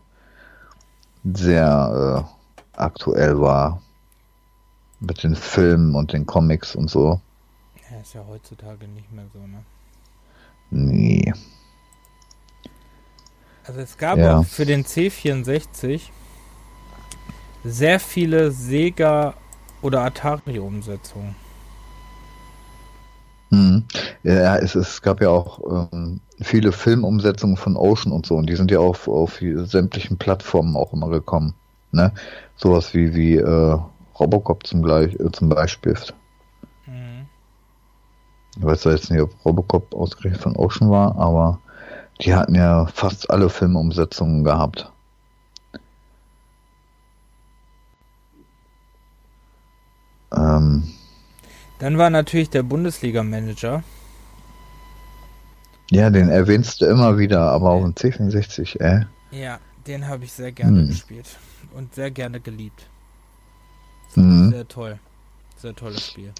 sehr 1.23 2.25
äh, 2.25 2.79
aktuell 2.81 3.39
war. 3.39 3.81
Mit 4.99 5.23
den 5.23 5.35
Filmen 5.35 5.95
und 5.95 6.13
den 6.13 6.25
Comics 6.25 6.75
und 6.75 6.89
so. 6.89 7.19
Ja, 7.91 7.99
ist 8.01 8.13
ja 8.13 8.21
heutzutage 8.27 8.87
nicht 8.87 9.11
mehr 9.11 9.25
so, 9.33 9.39
ne? 9.39 9.63
Nee. 10.71 11.33
Also 13.65 13.79
es 13.79 13.97
gab 13.97 14.17
ja. 14.17 14.39
auch 14.39 14.45
für 14.45 14.65
den 14.65 14.83
C64 14.83 16.01
sehr 17.63 17.99
viele 17.99 18.51
Sega- 18.51 19.33
oder 19.81 20.01
Atari-Umsetzungen. 20.01 21.35
Mhm. 23.53 23.83
Ja, 24.23 24.55
es, 24.57 24.73
es 24.73 25.03
gab 25.03 25.21
ja 25.21 25.29
auch 25.29 25.89
ähm, 25.91 26.21
viele 26.41 26.71
Filmumsetzungen 26.71 27.55
von 27.55 27.75
Ocean 27.75 28.11
und 28.11 28.25
so, 28.25 28.35
und 28.35 28.49
die 28.49 28.55
sind 28.55 28.71
ja 28.71 28.79
auf, 28.79 29.07
auf 29.07 29.39
sämtlichen 29.65 30.17
Plattformen 30.17 30.75
auch 30.75 30.91
immer 30.91 31.09
gekommen. 31.09 31.53
Ne? 31.91 32.11
Sowas 32.55 32.95
wie, 32.95 33.13
wie 33.13 33.35
äh, 33.35 33.77
Robocop 34.19 34.65
zum, 34.65 34.81
gleich, 34.81 35.13
äh, 35.19 35.31
zum 35.31 35.49
Beispiel. 35.49 35.95
Mhm. 36.87 37.27
Ich 38.57 38.63
weiß 38.63 38.85
jetzt 38.85 39.11
nicht, 39.11 39.21
ob 39.21 39.29
Robocop 39.45 39.93
ausgerechnet 39.93 40.41
von 40.41 40.55
Ocean 40.55 40.89
war, 40.89 41.15
aber 41.19 41.59
die 42.21 42.33
hatten 42.33 42.55
ja 42.55 42.87
fast 42.87 43.29
alle 43.29 43.49
Filmumsetzungen 43.49 44.43
gehabt. 44.43 44.91
Ähm, 50.35 50.83
Dann 51.79 51.97
war 51.97 52.09
natürlich 52.09 52.49
der 52.49 52.63
Bundesliga-Manager. 52.63 53.83
Ja, 55.89 56.09
den 56.09 56.29
erwähnst 56.29 56.81
du 56.81 56.85
immer 56.85 57.17
wieder, 57.17 57.51
aber 57.51 57.71
auf 57.71 57.83
dem 57.83 57.93
C64, 57.93 58.79
äh. 58.79 59.05
Ja, 59.31 59.59
den 59.85 60.07
habe 60.07 60.23
ich 60.23 60.31
sehr 60.31 60.51
gerne 60.51 60.81
hm. 60.81 60.87
gespielt 60.87 61.37
und 61.75 61.93
sehr 61.93 62.11
gerne 62.11 62.39
geliebt. 62.39 62.87
Mhm. 64.15 64.51
Sehr 64.51 64.67
toll. 64.67 64.99
Sehr 65.57 65.75
tolles 65.75 66.05
Spiel. 66.05 66.33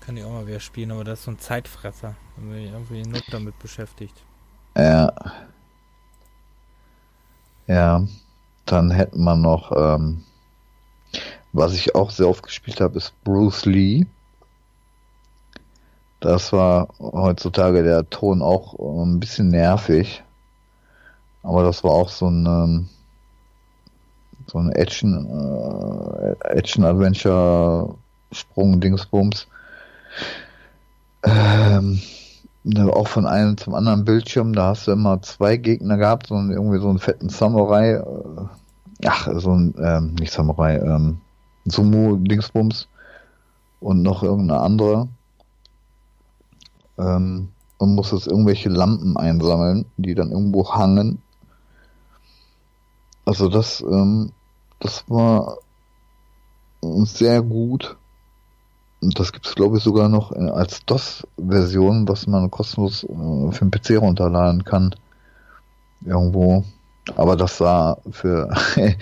Kann 0.00 0.16
ich 0.16 0.24
auch 0.24 0.32
mal 0.32 0.46
wieder 0.46 0.60
spielen, 0.60 0.90
aber 0.90 1.04
das 1.04 1.20
ist 1.20 1.24
so 1.26 1.30
ein 1.30 1.38
Zeitfresser, 1.38 2.14
wenn 2.36 2.48
man 2.48 2.58
irgendwie 2.58 3.02
nur 3.02 3.20
damit 3.30 3.58
beschäftigt. 3.58 4.14
Ja. 4.76 5.12
Ja. 7.66 8.06
Dann 8.66 8.90
hätten 8.90 9.22
wir 9.24 9.36
noch, 9.36 9.72
ähm, 9.76 10.24
was 11.52 11.74
ich 11.74 11.94
auch 11.94 12.10
sehr 12.10 12.28
oft 12.28 12.42
gespielt 12.42 12.80
habe, 12.80 12.96
ist 12.96 13.12
Bruce 13.24 13.66
Lee. 13.66 14.06
Das 16.20 16.52
war 16.52 16.88
heutzutage 17.00 17.82
der 17.82 18.08
Ton 18.08 18.42
auch 18.42 18.78
ein 18.78 19.20
bisschen 19.20 19.48
nervig. 19.48 20.22
Aber 21.42 21.64
das 21.64 21.82
war 21.82 21.90
auch 21.90 22.08
so 22.08 22.28
ein, 22.28 22.46
ähm, 22.46 22.88
so 24.46 24.58
ein 24.58 24.70
Action, 24.70 25.26
äh, 25.26 26.48
Action 26.48 26.84
Adventure 26.84 27.94
Sprung 28.30 28.80
Dingsbums. 28.80 29.48
Ähm, 31.24 32.00
auch 32.92 33.08
von 33.08 33.26
einem 33.26 33.56
zum 33.56 33.74
anderen 33.74 34.04
Bildschirm, 34.04 34.52
da 34.52 34.68
hast 34.68 34.86
du 34.86 34.92
immer 34.92 35.20
zwei 35.22 35.56
Gegner 35.56 35.96
gehabt, 35.96 36.28
so 36.28 36.36
irgendwie 36.36 36.78
so 36.78 36.88
einen 36.88 36.98
fetten 36.98 37.28
Samurai, 37.28 37.94
äh, 37.94 38.04
ach, 39.06 39.28
so 39.34 39.52
ein, 39.52 39.74
ähm, 39.82 40.14
nicht 40.14 40.32
Samurai, 40.32 40.76
ähm, 40.76 41.20
Sumo-Dingsbums 41.64 42.88
und 43.80 44.02
noch 44.02 44.22
irgendeine 44.22 44.60
andere. 44.60 45.08
Ähm, 46.98 47.48
und 47.78 47.96
musstest 47.96 48.28
irgendwelche 48.28 48.68
Lampen 48.68 49.16
einsammeln, 49.16 49.86
die 49.96 50.14
dann 50.14 50.30
irgendwo 50.30 50.70
hangen. 50.70 51.20
Also 53.24 53.48
das, 53.48 53.80
ähm, 53.80 54.30
das 54.78 55.04
war 55.08 55.58
sehr 56.80 57.42
gut. 57.42 57.96
Und 59.00 59.18
das 59.18 59.32
gibt 59.32 59.46
es, 59.46 59.56
glaube 59.56 59.78
ich, 59.78 59.82
sogar 59.82 60.08
noch 60.08 60.30
als 60.30 60.84
DOS-Version, 60.86 62.06
was 62.06 62.28
man 62.28 62.52
kostenlos 62.52 63.02
äh, 63.02 63.52
für 63.52 63.64
den 63.64 63.72
PC 63.72 64.00
runterladen 64.00 64.64
kann. 64.64 64.94
Irgendwo. 66.04 66.64
Aber 67.16 67.34
das 67.34 67.60
war 67.60 67.98
für 68.10 68.48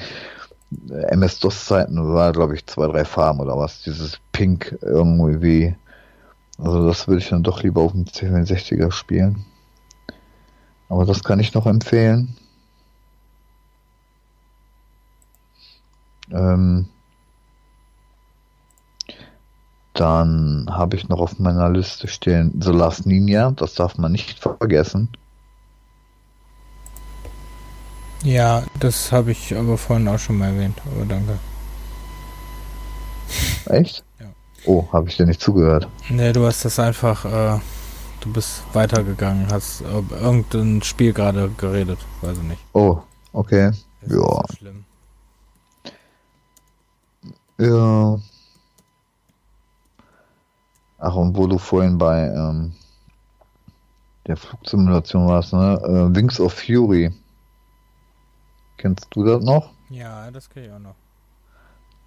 MS-DOS-Zeiten, 0.70 2.14
war, 2.14 2.32
glaube 2.32 2.54
ich, 2.54 2.66
zwei, 2.66 2.86
drei 2.86 3.04
Farben 3.04 3.40
oder 3.40 3.58
was. 3.58 3.82
Dieses 3.82 4.20
Pink 4.32 4.78
irgendwie. 4.82 5.74
Also 6.58 6.86
das 6.86 7.08
würde 7.08 7.20
ich 7.20 7.28
dann 7.28 7.42
doch 7.42 7.62
lieber 7.62 7.82
auf 7.82 7.92
dem 7.92 8.04
C64er 8.04 8.92
spielen. 8.92 9.44
Aber 10.88 11.04
das 11.04 11.24
kann 11.24 11.40
ich 11.40 11.54
noch 11.54 11.66
empfehlen. 11.66 12.36
Ähm, 16.30 16.88
dann 19.94 20.66
habe 20.70 20.96
ich 20.96 21.08
noch 21.08 21.20
auf 21.20 21.38
meiner 21.38 21.68
Liste 21.70 22.08
stehen 22.08 22.52
The 22.60 22.70
Last 22.70 23.06
Ninja, 23.06 23.50
das 23.50 23.74
darf 23.74 23.98
man 23.98 24.12
nicht 24.12 24.38
vergessen. 24.38 25.08
Ja, 28.22 28.64
das 28.78 29.12
habe 29.12 29.30
ich 29.32 29.56
aber 29.56 29.78
vorhin 29.78 30.06
auch 30.08 30.18
schon 30.18 30.38
mal 30.38 30.48
erwähnt, 30.48 30.80
aber 30.84 31.06
danke. 31.06 31.38
Echt? 33.66 34.04
Ja. 34.18 34.26
Oh, 34.66 34.86
habe 34.92 35.08
ich 35.08 35.16
dir 35.16 35.26
nicht 35.26 35.40
zugehört? 35.40 35.88
Nee, 36.10 36.32
du 36.32 36.44
hast 36.44 36.64
das 36.64 36.78
einfach, 36.78 37.24
äh, 37.24 37.58
du 38.20 38.32
bist 38.32 38.62
weitergegangen, 38.74 39.50
hast 39.50 39.80
äh, 39.80 40.14
irgendein 40.14 40.82
Spiel 40.82 41.12
gerade 41.12 41.48
geredet, 41.56 41.98
weiß 42.20 42.36
ich 42.38 42.44
nicht. 42.44 42.60
Oh, 42.74 42.98
okay. 43.32 43.72
Das 44.02 44.12
ja. 44.12 44.18
So 44.18 44.44
schlimm. 44.58 44.84
Ja. 47.58 48.18
Ach, 50.98 51.14
und 51.14 51.36
wo 51.36 51.46
du 51.46 51.56
vorhin 51.56 51.96
bei 51.96 52.26
ähm, 52.26 52.72
der 54.26 54.36
Flugsimulation 54.36 55.26
warst, 55.26 55.54
ne? 55.54 55.80
Äh, 55.82 56.14
Wings 56.14 56.38
of 56.38 56.52
Fury. 56.52 57.10
Kennst 58.80 59.08
du 59.10 59.24
das 59.24 59.44
noch? 59.44 59.72
Ja, 59.90 60.30
das 60.30 60.48
kenne 60.48 60.66
ich 60.68 60.72
auch 60.72 60.78
noch. 60.78 60.94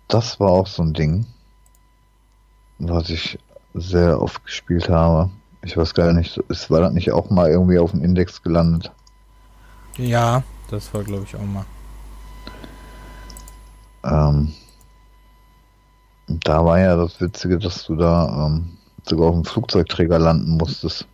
Das 0.07 0.39
war 0.39 0.49
auch 0.49 0.65
so 0.65 0.81
ein 0.81 0.95
Ding, 0.95 1.27
was 2.79 3.11
ich 3.11 3.37
sehr 3.75 4.19
oft 4.19 4.43
gespielt 4.43 4.89
habe. 4.89 5.29
Ich 5.61 5.77
weiß 5.77 5.93
gar 5.93 6.11
nicht, 6.13 6.35
ist, 6.49 6.71
war 6.71 6.81
das 6.81 6.93
nicht 6.93 7.11
auch 7.11 7.29
mal 7.29 7.51
irgendwie 7.51 7.77
auf 7.77 7.91
dem 7.91 8.03
Index 8.03 8.41
gelandet? 8.41 8.91
Ja, 9.97 10.41
das 10.71 10.91
war 10.95 11.03
glaube 11.03 11.25
ich 11.25 11.35
auch 11.35 11.45
mal. 11.45 11.65
Ähm, 14.03 14.51
da 16.25 16.65
war 16.65 16.79
ja 16.79 16.95
das 16.95 17.21
Witzige, 17.21 17.59
dass 17.59 17.85
du 17.85 17.95
da 17.95 18.47
ähm, 18.47 18.79
sogar 19.07 19.27
auf 19.27 19.35
dem 19.35 19.45
Flugzeugträger 19.45 20.17
landen 20.17 20.57
musstest. 20.57 21.07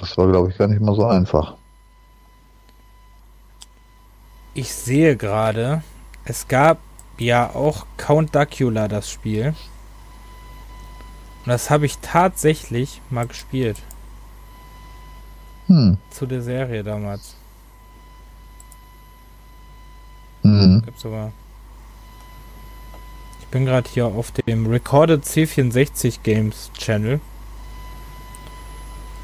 Das 0.00 0.16
war, 0.16 0.28
glaube 0.28 0.50
ich, 0.50 0.58
gar 0.58 0.68
nicht 0.68 0.80
mal 0.80 0.94
so 0.94 1.06
einfach. 1.06 1.56
Ich 4.54 4.72
sehe 4.72 5.16
gerade, 5.16 5.82
es 6.24 6.48
gab 6.48 6.78
ja 7.18 7.50
auch 7.54 7.86
Count 7.96 8.34
Dacula 8.34 8.88
das 8.88 9.10
Spiel. 9.10 9.54
Und 11.44 11.48
das 11.48 11.70
habe 11.70 11.86
ich 11.86 11.98
tatsächlich 11.98 13.00
mal 13.10 13.26
gespielt. 13.26 13.78
Hm. 15.66 15.98
Zu 16.10 16.26
der 16.26 16.42
Serie 16.42 16.82
damals. 16.82 17.34
Mhm. 20.42 20.82
Gibt's 20.84 21.04
aber 21.04 21.32
ich 23.40 23.50
bin 23.50 23.64
gerade 23.64 23.88
hier 23.88 24.06
auf 24.06 24.30
dem 24.30 24.66
Recorded 24.66 25.24
C64 25.24 26.18
Games 26.22 26.70
Channel. 26.76 27.18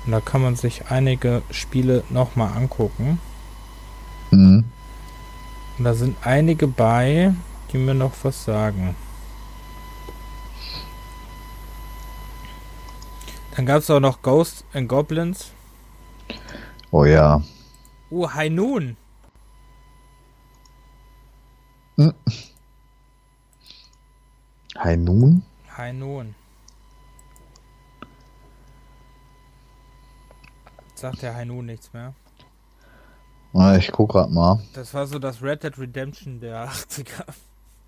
Und 0.04 0.12
da 0.12 0.20
kann 0.20 0.42
man 0.42 0.56
sich 0.56 0.90
einige 0.90 1.42
Spiele 1.50 2.04
nochmal 2.10 2.56
angucken. 2.56 3.18
Mhm. 4.30 4.64
Und 5.78 5.84
da 5.84 5.94
sind 5.94 6.16
einige 6.22 6.66
bei, 6.68 7.34
die 7.72 7.78
mir 7.78 7.94
noch 7.94 8.12
was 8.22 8.44
sagen. 8.44 8.94
Dann 13.56 13.66
gab 13.66 13.78
es 13.78 13.90
auch 13.90 14.00
noch 14.00 14.20
Ghosts 14.22 14.64
and 14.72 14.88
Goblins. 14.88 15.52
Oh 16.90 17.04
ja. 17.04 17.42
Oh, 18.10 18.28
High 18.28 18.50
Noon. 18.50 18.96
Hm. 21.96 22.12
High 24.76 24.98
Noon? 24.98 25.42
High 25.76 25.94
Noon. 25.94 26.34
Sagt 31.04 31.20
der 31.20 31.44
Noon 31.44 31.66
nichts 31.66 31.92
mehr? 31.92 32.14
Na, 33.52 33.76
ich 33.76 33.92
guck 33.92 34.12
grad 34.12 34.30
mal. 34.30 34.62
Das 34.72 34.94
war 34.94 35.06
so 35.06 35.18
das 35.18 35.42
Red 35.42 35.62
Dead 35.62 35.78
Redemption 35.78 36.40
der 36.40 36.66
80er. 36.66 37.26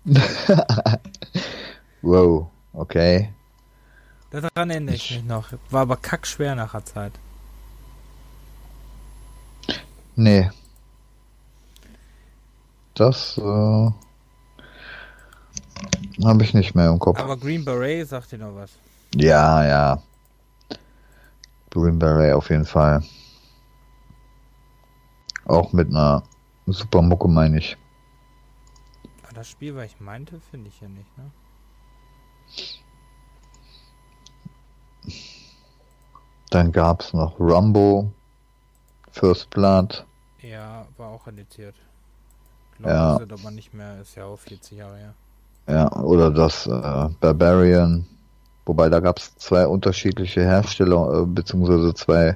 wow, 2.03 2.47
okay. 2.73 3.33
Daran 4.29 4.69
erinnere 4.69 4.93
ich 4.93 5.09
mich 5.09 5.23
noch. 5.23 5.51
War 5.71 5.81
aber 5.81 5.97
kackschwer 5.97 6.53
nach 6.53 6.73
der 6.73 6.85
Zeit. 6.85 7.13
Nee. 10.15 10.51
Das, 12.93 13.39
äh 13.39 13.89
habe 16.23 16.43
ich 16.43 16.53
nicht 16.53 16.75
mehr 16.75 16.89
im 16.89 16.99
Kopf. 16.99 17.19
Aber 17.19 17.35
Green 17.35 17.65
Beret 17.65 18.07
sagt 18.09 18.31
dir 18.31 18.37
noch 18.37 18.53
was. 18.53 18.69
Ja, 19.15 19.65
ja. 19.65 20.03
Green 21.69 21.99
Beret 21.99 22.33
auf 22.33 22.49
jeden 22.49 22.65
Fall. 22.65 23.03
Auch 25.45 25.73
mit 25.73 25.89
einer 25.89 26.23
super 26.65 27.01
Mucke, 27.01 27.27
meine 27.27 27.57
ich. 27.59 27.77
Aber 29.23 29.33
das 29.33 29.49
Spiel, 29.49 29.75
was 29.75 29.85
ich 29.85 29.99
meinte, 29.99 30.39
finde 30.51 30.69
ich 30.69 30.81
ja 30.81 30.87
nicht, 30.87 31.17
ne? 31.17 31.31
Dann 36.49 36.71
gab 36.71 37.01
es 37.01 37.13
noch 37.13 37.39
Rumbo, 37.39 38.11
First 39.11 39.49
Blood. 39.49 40.05
Ja, 40.41 40.87
war 40.97 41.09
auch 41.09 41.27
editiert. 41.27 41.75
Glaube, 42.77 42.93
ja. 42.93 43.15
aber 43.15 43.51
nicht 43.51 43.73
mehr, 43.73 43.99
ist 44.01 44.15
ja 44.15 44.25
auch 44.25 44.37
40 44.39 44.77
Jahre 44.77 44.97
her. 44.97 45.13
Ja, 45.67 45.91
oder 46.01 46.31
das 46.31 46.67
äh, 46.67 47.09
Barbarian. 47.19 48.05
Wobei 48.67 48.89
da 48.89 48.99
gab 48.99 49.17
es 49.17 49.33
zwei 49.37 49.65
unterschiedliche 49.65 50.41
Hersteller, 50.41 51.21
äh, 51.21 51.25
beziehungsweise 51.25 51.93
zwei 51.93 52.35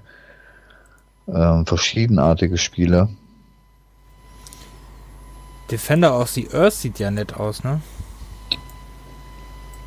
äh, 1.28 1.66
verschiedenartige 1.66 2.58
Spiele. 2.58 3.10
Defender 5.70 6.18
of 6.18 6.30
the 6.30 6.50
Earth 6.54 6.74
sieht 6.74 7.00
ja 7.00 7.12
nett 7.12 7.36
aus, 7.36 7.64
ne? 7.64 7.82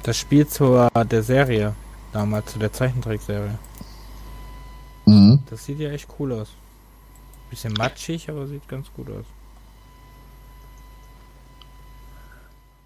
Das 0.03 0.19
Spiel 0.19 0.47
zur 0.47 0.91
der 0.91 1.23
Serie, 1.23 1.75
damals 2.13 2.53
zu 2.53 2.59
der 2.59 2.73
Zeichentrickserie. 2.73 3.59
Mhm. 5.07 5.43
Das 5.49 5.65
sieht 5.65 5.79
ja 5.79 5.91
echt 5.91 6.09
cool 6.19 6.33
aus. 6.33 6.49
Bisschen 7.49 7.73
matschig, 7.73 8.29
aber 8.29 8.47
sieht 8.47 8.69
ganz 8.69 8.93
gut 8.95 9.09
aus. 9.09 9.25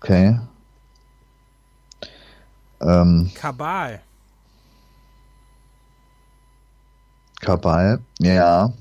Okay. 0.01 0.39
Ähm, 2.81 3.31
Kabal. 3.35 4.01
Kabal, 7.41 8.01
ja. 8.21 8.73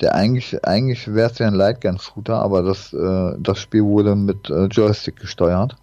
Der 0.00 0.14
eigentlich, 0.14 0.64
eigentlich 0.64 1.12
wäre 1.12 1.30
es 1.30 1.38
ja 1.38 1.46
ein 1.46 1.54
Lightgun-Shooter, 1.54 2.40
aber 2.40 2.62
das, 2.62 2.92
äh, 2.92 3.34
das 3.38 3.58
Spiel 3.58 3.84
wurde 3.84 4.16
mit 4.16 4.48
äh, 4.48 4.64
Joystick 4.64 5.16
gesteuert. 5.16 5.76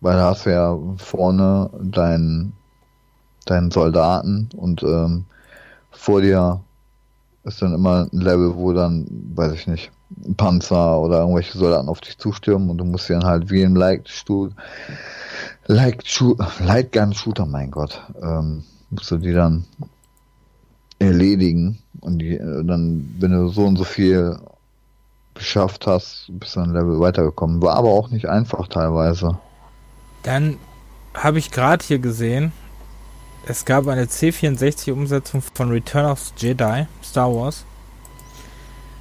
Weil 0.00 0.16
da 0.16 0.30
hast 0.30 0.44
du 0.44 0.50
ja 0.50 0.78
vorne 0.98 1.70
deinen, 1.80 2.52
deinen 3.46 3.70
Soldaten 3.70 4.50
und 4.54 4.82
ähm, 4.82 5.24
vor 5.90 6.20
dir 6.20 6.60
ist 7.44 7.62
dann 7.62 7.72
immer 7.72 8.08
ein 8.12 8.20
Level, 8.20 8.54
wo 8.56 8.74
dann, 8.74 9.06
weiß 9.34 9.52
ich 9.52 9.66
nicht, 9.66 9.92
Panzer 10.36 11.00
oder 11.00 11.20
irgendwelche 11.20 11.58
Soldaten 11.58 11.88
auf 11.88 12.00
dich 12.00 12.18
zustürmen 12.18 12.70
und 12.70 12.78
du 12.78 12.84
musst 12.84 13.10
dann 13.10 13.24
halt 13.24 13.50
wie 13.50 13.62
im 13.62 13.76
Light, 13.76 14.08
Light, 15.66 16.04
Light 16.60 16.92
Gun 16.92 17.12
Shooter, 17.12 17.46
mein 17.46 17.70
Gott, 17.70 18.00
ähm, 18.22 18.64
musst 18.90 19.10
du 19.10 19.18
die 19.18 19.32
dann 19.32 19.64
erledigen 20.98 21.78
und 22.00 22.18
die, 22.18 22.38
dann, 22.38 23.14
wenn 23.18 23.32
du 23.32 23.48
so 23.48 23.64
und 23.64 23.76
so 23.76 23.84
viel 23.84 24.38
geschafft 25.34 25.86
hast, 25.86 26.26
bist 26.28 26.56
du 26.56 26.60
ein 26.60 26.72
Level 26.72 27.00
weitergekommen. 27.00 27.60
War 27.60 27.74
aber 27.74 27.88
auch 27.88 28.10
nicht 28.10 28.28
einfach 28.28 28.68
teilweise. 28.68 29.38
Dann 30.22 30.56
habe 31.12 31.38
ich 31.38 31.50
gerade 31.50 31.84
hier 31.84 31.98
gesehen, 31.98 32.52
es 33.46 33.64
gab 33.64 33.86
eine 33.88 34.04
C64-Umsetzung 34.04 35.42
von 35.42 35.70
Return 35.70 36.06
of 36.06 36.32
Jedi, 36.36 36.86
Star 37.02 37.34
Wars. 37.34 37.64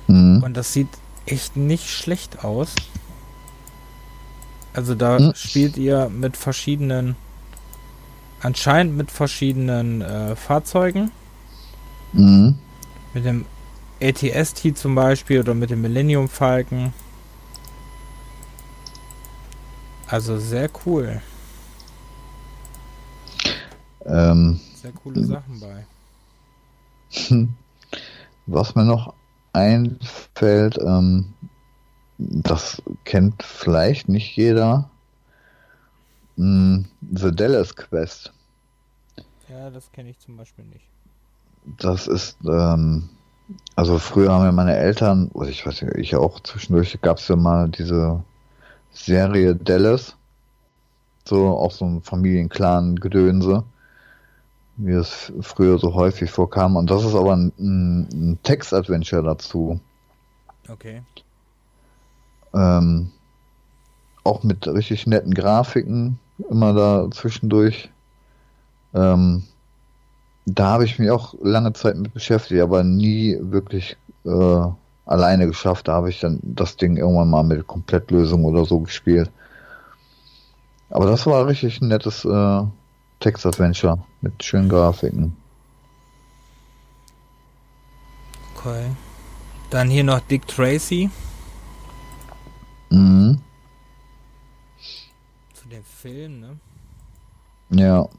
Mhm. 0.08 0.44
Und 0.44 0.58
das 0.58 0.74
sieht 0.74 0.90
echt 1.26 1.56
nicht 1.56 1.90
schlecht 1.90 2.44
aus. 2.44 2.76
Also 4.74 4.96
da 4.96 5.20
mhm. 5.20 5.34
spielt 5.36 5.78
ihr 5.78 6.10
mit 6.10 6.36
verschiedenen, 6.36 7.16
anscheinend 8.42 8.98
mit 8.98 9.12
verschiedenen 9.12 10.02
äh, 10.02 10.36
Fahrzeugen. 10.36 11.12
Mhm. 12.14 12.58
Mit 13.14 13.26
dem 13.26 13.46
ATST 14.02 14.76
zum 14.76 14.96
Beispiel 14.96 15.40
oder 15.40 15.54
mit 15.54 15.70
dem 15.70 15.82
Millennium 15.82 16.28
Falcon. 16.28 16.94
Also 20.08 20.38
sehr 20.38 20.70
cool. 20.86 21.22
Ähm, 24.06 24.60
sehr 24.82 24.92
coole 24.92 25.24
Sachen 25.24 25.60
bei. 25.60 25.86
Was 28.46 28.76
mir 28.76 28.84
noch 28.84 29.14
einfällt, 29.54 30.78
ähm, 30.80 31.34
das 32.18 32.82
kennt 33.06 33.42
vielleicht 33.44 34.10
nicht 34.10 34.36
jeder. 34.36 34.90
Hm, 36.38 36.86
The 37.12 37.32
Dallas 37.32 37.76
Quest. 37.76 38.34
Ja, 39.50 39.70
das 39.70 39.92
kenne 39.92 40.10
ich 40.10 40.20
zum 40.20 40.38
Beispiel 40.38 40.66
nicht. 40.66 40.86
Das 41.80 42.08
ist, 42.08 42.38
ähm, 42.46 43.10
also 43.76 44.00
früher 44.00 44.32
haben 44.32 44.46
ja 44.46 44.52
meine 44.52 44.76
Eltern, 44.76 45.30
oder 45.34 45.50
ich 45.50 45.66
weiß 45.66 45.82
nicht, 45.82 45.96
ich 45.96 46.16
auch 46.16 46.40
zwischendurch, 46.42 47.00
gab 47.02 47.18
es 47.18 47.28
ja 47.28 47.36
mal 47.36 47.70
diese 47.70 48.24
Serie 48.92 49.56
Dallas. 49.56 50.16
So, 51.26 51.48
auch 51.58 51.72
so 51.72 51.86
ein 51.86 52.02
Familienclan-Gedönse. 52.02 53.64
Wie 54.76 54.94
es 54.94 55.32
früher 55.42 55.78
so 55.78 55.94
häufig 55.94 56.32
vorkam. 56.32 56.76
Und 56.76 56.90
das 56.90 57.06
ist 57.06 57.16
aber 57.16 57.36
ein, 57.36 57.54
ein 57.60 58.40
Text-Adventure 58.44 59.24
dazu. 59.24 59.80
Okay. 60.68 61.04
Ähm, 62.54 63.12
auch 64.24 64.44
mit 64.44 64.68
richtig 64.68 65.06
netten 65.06 65.34
Grafiken, 65.34 66.20
immer 66.50 66.74
da 66.74 67.10
zwischendurch. 67.12 67.90
Ähm, 68.94 69.44
da 70.46 70.68
habe 70.68 70.86
ich 70.86 71.00
mich 71.00 71.10
auch 71.10 71.36
lange 71.42 71.74
Zeit 71.74 71.98
mit 71.98 72.14
beschäftigt, 72.14 72.62
aber 72.62 72.84
nie 72.84 73.38
wirklich 73.40 73.98
äh, 74.26 74.68
alleine 75.06 75.48
geschafft. 75.48 75.88
Da 75.88 75.94
habe 75.94 76.10
ich 76.10 76.20
dann 76.20 76.40
das 76.42 76.78
Ding 76.78 76.98
irgendwann 76.98 77.30
mal 77.30 77.44
mit 77.44 77.68
Komplettlösung 77.68 78.46
oder 78.46 78.66
so 78.66 78.80
gespielt. 78.80 79.32
Aber 80.90 81.06
das 81.08 81.26
war 81.26 81.48
richtig 81.48 81.82
ein 81.82 81.88
nettes 81.88 82.24
äh, 82.26 82.64
Text-Adventure 83.24 84.04
mit 84.20 84.44
schönen 84.44 84.68
Grafiken. 84.68 85.38
Okay. 88.54 88.92
Dann 89.70 89.90
hier 89.90 90.04
noch 90.04 90.20
Dick 90.20 90.46
Tracy. 90.46 91.10
Mhm. 92.90 93.40
Zu 95.54 95.68
dem 95.70 95.84
Film, 95.86 96.42
ne? 96.42 96.60
Ja. 97.70 98.10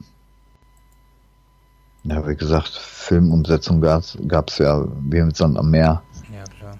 Ja, 2.03 2.27
wie 2.27 2.35
gesagt, 2.35 2.69
Filmumsetzung 2.69 3.81
gab 3.81 4.49
es 4.49 4.57
ja 4.57 4.85
wie 5.01 5.21
mit 5.21 5.37
Sand 5.37 5.57
am 5.57 5.69
Meer. 5.69 6.01
Ja, 6.33 6.43
klar. 6.45 6.79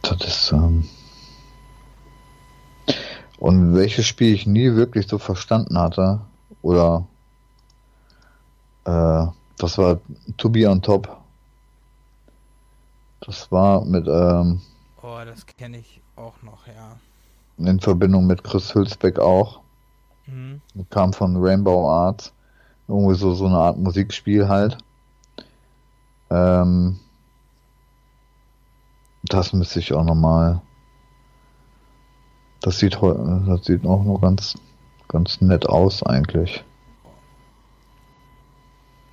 Das 0.00 0.26
ist, 0.26 0.52
ähm 0.52 0.88
Und 3.42 3.74
welches 3.74 4.06
Spiel 4.06 4.32
ich 4.34 4.46
nie 4.46 4.76
wirklich 4.76 5.08
so 5.08 5.18
verstanden 5.18 5.76
hatte, 5.76 6.20
oder 6.62 7.08
äh, 8.84 9.26
das 9.58 9.78
war 9.78 9.98
To 10.36 10.48
Be 10.48 10.70
on 10.70 10.80
Top. 10.80 11.20
Das 13.18 13.50
war 13.50 13.84
mit, 13.84 14.06
ähm, 14.06 14.60
Oh, 15.02 15.18
das 15.24 15.44
kenne 15.44 15.78
ich 15.78 16.00
auch 16.14 16.40
noch, 16.42 16.68
ja. 16.68 17.00
In 17.58 17.80
Verbindung 17.80 18.28
mit 18.28 18.44
Chris 18.44 18.76
Hülsbeck 18.76 19.18
auch. 19.18 19.58
Mhm. 20.26 20.60
Kam 20.90 21.12
von 21.12 21.36
Rainbow 21.36 21.90
Arts 21.90 22.32
irgendwie 22.86 23.16
so, 23.16 23.34
so 23.34 23.46
eine 23.46 23.58
Art 23.58 23.76
Musikspiel 23.76 24.46
halt. 24.46 24.78
Ähm, 26.30 27.00
das 29.24 29.52
müsste 29.52 29.80
ich 29.80 29.92
auch 29.92 30.04
nochmal. 30.04 30.62
Das 32.62 32.78
sieht 32.78 32.94
das 33.02 33.64
sieht 33.64 33.84
auch 33.84 34.04
noch 34.04 34.20
ganz, 34.20 34.54
ganz 35.08 35.40
nett 35.40 35.66
aus 35.66 36.02
eigentlich. 36.04 36.62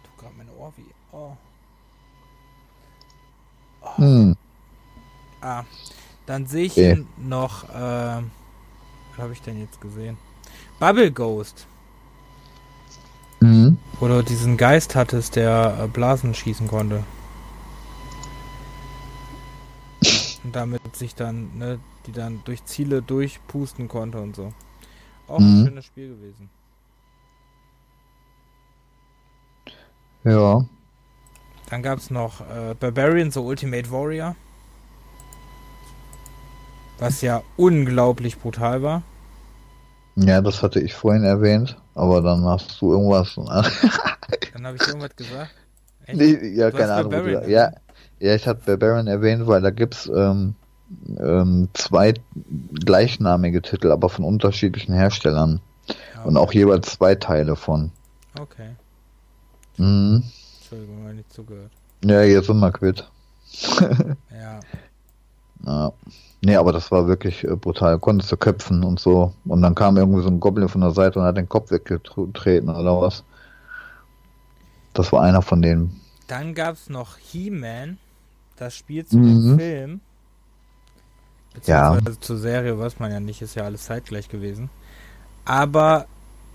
Du 0.03 0.21
gerade 0.21 0.35
meine 0.38 0.51
Ohr 0.51 0.71
wie. 0.77 0.85
Oh. 1.11 1.35
oh. 3.81 3.97
Hm. 3.97 4.35
Ah, 5.41 5.63
dann 6.27 6.45
sehe 6.45 6.65
ich 6.65 6.73
okay. 6.73 7.03
noch. 7.17 7.63
Äh, 7.69 8.21
was 9.11 9.17
habe 9.17 9.34
ich 9.34 9.41
denn 9.41 9.59
jetzt 9.59 9.81
gesehen? 9.81 10.17
Bubble 10.80 11.11
Ghost. 11.11 11.65
Mhm. 13.39 13.77
Wo 13.99 14.07
du 14.07 14.23
diesen 14.23 14.57
Geist 14.57 14.95
hattest, 14.95 15.35
der 15.35 15.80
äh, 15.81 15.88
Blasen 15.88 16.35
schießen 16.35 16.67
konnte. 16.67 17.03
Und 20.43 20.55
damit 20.55 20.95
sich 20.95 21.15
dann, 21.15 21.57
ne, 21.57 21.80
die 22.10 22.19
dann 22.19 22.41
durch 22.45 22.65
Ziele 22.65 23.02
durchpusten 23.02 23.88
konnte 23.88 24.19
und 24.19 24.36
so. 24.36 24.53
Auch 25.27 25.40
mhm. 25.40 25.61
ein 25.61 25.65
schönes 25.68 25.86
Spiel 25.86 26.10
gewesen. 26.10 26.49
Ja. 30.23 30.65
Dann 31.69 31.84
gab 31.84 31.99
es 31.99 32.10
noch 32.10 32.41
äh, 32.41 32.73
Barbarian, 32.80 33.31
so 33.31 33.45
Ultimate 33.45 33.91
Warrior. 33.91 34.36
Was 36.98 37.22
ja 37.22 37.44
unglaublich 37.56 38.38
brutal 38.40 38.81
war. 38.81 39.03
Ja, 40.15 40.41
das 40.41 40.61
hatte 40.64 40.81
ich 40.81 40.94
vorhin 40.94 41.23
erwähnt, 41.23 41.77
aber 41.95 42.22
dann 42.22 42.44
hast 42.44 42.81
du 42.81 42.91
irgendwas. 42.91 43.36
dann 44.53 44.68
habe 44.68 44.76
ich 44.76 44.88
irgendwas 44.88 45.15
gesagt. 45.15 45.52
Nee, 46.11 46.56
ja, 46.56 46.72
du 46.72 46.77
keine 46.77 46.94
Ahnung. 46.94 47.48
Ja, 47.48 47.72
ja, 48.19 48.36
ich 48.36 48.48
hatte 48.48 48.61
Barbarian 48.65 49.07
erwähnt, 49.07 49.48
weil 49.48 49.61
da 49.61 49.69
gibt's 49.69 50.11
ähm, 50.14 50.56
ähm, 51.19 51.69
zwei 51.73 52.13
gleichnamige 52.85 53.61
Titel, 53.61 53.91
aber 53.91 54.09
von 54.09 54.25
unterschiedlichen 54.25 54.93
Herstellern. 54.93 55.61
Ja, 56.15 56.23
Und 56.23 56.37
auch 56.37 56.53
jeweils 56.53 56.91
zwei 56.91 57.15
Teile 57.15 57.55
von. 57.55 57.91
Okay. 58.39 58.69
Mhm. 59.77 60.23
Entschuldigung, 60.59 61.05
wenn 61.05 61.19
ich 61.19 61.29
zugehört. 61.29 61.71
Ja, 62.03 62.21
jetzt 62.23 62.47
sind 62.47 62.59
wir 62.59 62.71
quitt. 62.71 63.09
ja. 64.31 64.59
Ja. 65.65 65.91
Nee, 66.41 66.55
aber 66.55 66.71
das 66.71 66.89
war 66.91 67.07
wirklich 67.07 67.43
äh, 67.43 67.55
brutal. 67.55 67.99
Konntest 67.99 68.31
du 68.31 68.37
köpfen 68.37 68.83
und 68.83 68.99
so. 68.99 69.33
Und 69.45 69.61
dann 69.61 69.75
kam 69.75 69.97
irgendwie 69.97 70.21
so 70.21 70.29
ein 70.29 70.39
Goblin 70.39 70.69
von 70.69 70.81
der 70.81 70.91
Seite 70.91 71.19
und 71.19 71.25
hat 71.25 71.37
den 71.37 71.49
Kopf 71.49 71.71
weggetreten 71.71 72.69
oder 72.69 73.01
was. 73.01 73.23
Das 74.93 75.11
war 75.11 75.21
einer 75.21 75.41
von 75.41 75.61
denen. 75.61 75.99
Dann 76.27 76.53
gab 76.53 76.75
es 76.75 76.89
noch 76.89 77.17
He-Man, 77.17 77.97
das 78.55 78.75
Spiel 78.75 79.05
zu 79.05 79.17
mhm. 79.17 79.23
dem 79.23 79.59
Film. 79.59 80.01
Beziehungsweise 81.53 82.11
ja. 82.11 82.21
zur 82.21 82.38
Serie 82.38 82.80
weiß 82.80 82.99
man 82.99 83.11
ja 83.11 83.19
nicht, 83.19 83.41
ist 83.41 83.55
ja 83.55 83.63
alles 83.63 83.85
zeitgleich 83.85 84.30
gewesen. 84.30 84.69
Aber 85.45 86.05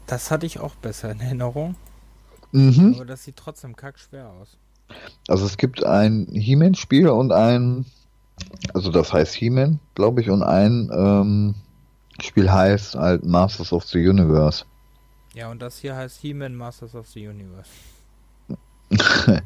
das 0.07 0.31
hatte 0.31 0.47
ich 0.47 0.61
auch 0.61 0.75
besser 0.77 1.11
in 1.11 1.21
Erinnerung. 1.21 1.77
Mhm. 2.53 2.95
Aber 2.95 3.05
das 3.05 3.25
sieht 3.25 3.37
trotzdem 3.37 3.75
kackschwer 3.75 4.31
aus. 4.31 4.57
Also 5.29 5.47
es 5.47 5.57
gibt 5.57 5.85
ein 5.85 6.29
He-Man-Spiel 6.31 7.09
und 7.09 7.33
ein, 7.33 7.87
also 8.73 8.91
das 8.91 9.13
heißt 9.13 9.35
He-Man, 9.35 9.81
glaube 9.95 10.21
ich, 10.21 10.31
und 10.31 10.43
ein 10.43 10.91
ähm, 10.95 11.55
Spiel 12.21 12.51
heißt 12.51 12.95
halt 12.95 13.25
Masters 13.25 13.73
of 13.73 13.85
the 13.85 14.07
Universe. 14.07 14.65
Ja, 15.35 15.51
und 15.51 15.61
das 15.61 15.79
hier 15.79 15.97
heißt 15.97 16.21
He-Man 16.21 16.55
Masters 16.55 16.95
of 16.95 17.09
the 17.09 17.27
Universe. 17.27 17.71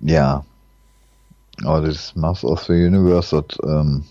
ja. 0.00 0.44
Aber 1.62 1.82
das 1.82 2.16
Masters 2.16 2.50
of 2.50 2.64
the 2.64 2.72
Universe 2.72 3.44
das, 3.46 3.58
ähm, 3.62 4.04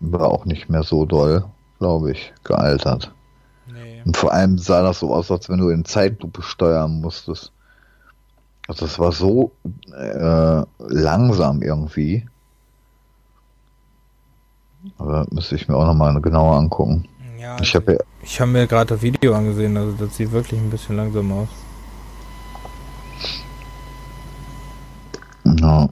war 0.00 0.28
auch 0.28 0.44
nicht 0.44 0.68
mehr 0.68 0.82
so 0.82 1.04
doll, 1.04 1.44
glaube 1.78 2.12
ich, 2.12 2.32
gealtert. 2.44 3.12
Nee. 3.66 4.02
Und 4.04 4.16
vor 4.16 4.32
allem 4.32 4.58
sah 4.58 4.82
das 4.82 5.00
so 5.00 5.14
aus, 5.14 5.30
als 5.30 5.48
wenn 5.48 5.58
du 5.58 5.70
in 5.70 5.84
Zeitlupe 5.84 6.42
steuern 6.42 7.00
musstest. 7.00 7.52
Also 8.66 8.84
es 8.84 8.98
war 8.98 9.12
so 9.12 9.52
äh, 9.96 10.62
langsam 10.78 11.62
irgendwie. 11.62 12.26
Aber 14.98 15.26
müsste 15.30 15.56
ich 15.56 15.68
mir 15.68 15.76
auch 15.76 15.86
nochmal 15.86 16.20
genauer 16.20 16.56
angucken. 16.56 17.08
Ja, 17.38 17.58
ich 17.60 17.74
habe 17.74 17.94
ja, 17.94 18.40
hab 18.40 18.48
mir 18.48 18.66
gerade 18.66 18.94
das 18.94 19.02
Video 19.02 19.34
angesehen, 19.34 19.76
also 19.76 19.92
das 19.92 20.16
sieht 20.16 20.32
wirklich 20.32 20.60
ein 20.60 20.70
bisschen 20.70 20.96
langsam 20.96 21.32
aus. 21.32 21.48
Ja. 25.44 25.88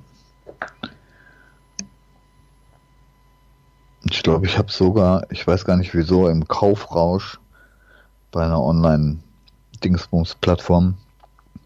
Ich 4.11 4.23
ich 4.47 4.59
habe 4.59 4.73
sogar, 4.73 5.27
ich 5.31 5.47
weiß 5.47 5.65
gar 5.65 5.77
nicht 5.77 5.95
wieso, 5.95 6.29
im 6.29 6.49
Kaufrausch 6.49 7.39
bei 8.31 8.45
einer 8.45 8.63
Online-Dingsbums-Plattform 8.63 10.97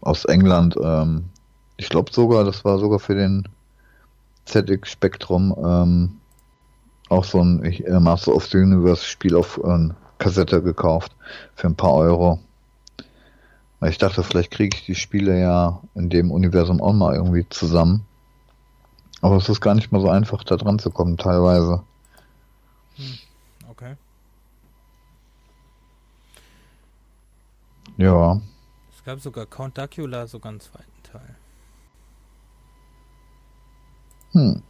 aus 0.01 0.25
England, 0.25 0.75
ähm, 0.81 1.25
ich 1.77 1.89
glaube 1.89 2.11
sogar, 2.11 2.43
das 2.43 2.65
war 2.65 2.79
sogar 2.79 2.99
für 2.99 3.15
den 3.15 3.47
ZX 4.45 4.91
Spectrum, 4.91 5.55
ähm, 5.63 6.17
auch 7.09 7.23
so 7.23 7.43
ein 7.43 7.63
äh, 7.63 7.99
Master 7.99 8.35
of 8.35 8.45
the 8.45 8.57
Universe 8.57 9.05
Spiel 9.05 9.35
auf 9.35 9.59
äh, 9.63 9.89
Kassette 10.17 10.61
gekauft 10.61 11.15
für 11.55 11.67
ein 11.67 11.75
paar 11.75 11.93
Euro. 11.93 12.39
Weil 13.79 13.91
ich 13.91 13.97
dachte, 13.97 14.23
vielleicht 14.23 14.51
kriege 14.51 14.77
ich 14.77 14.85
die 14.85 14.95
Spiele 14.95 15.39
ja 15.39 15.81
in 15.95 16.09
dem 16.09 16.31
Universum 16.31 16.81
auch 16.81 16.93
mal 16.93 17.15
irgendwie 17.15 17.47
zusammen. 17.49 18.05
Aber 19.21 19.37
es 19.37 19.49
ist 19.49 19.61
gar 19.61 19.75
nicht 19.75 19.91
mal 19.91 20.01
so 20.01 20.09
einfach, 20.09 20.43
da 20.43 20.57
dran 20.57 20.79
zu 20.79 20.91
kommen, 20.91 21.17
teilweise. 21.17 21.83
Hm, 22.97 23.17
okay. 23.69 23.95
Ja. 28.01 28.41
Es 28.89 29.03
gab 29.03 29.19
sogar 29.19 29.45
Count 29.45 29.77
Dracula, 29.77 30.25
sogar 30.25 30.49
einen 30.49 30.59
zweiten 30.59 31.03
Teil. 31.03 31.35
Hm. 34.31 34.63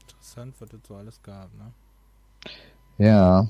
Interessant, 0.00 0.54
was 0.58 0.72
es 0.72 0.80
so 0.88 0.94
alles 0.96 1.22
gab, 1.22 1.50
ne? 1.54 1.72
Ja. 2.96 3.46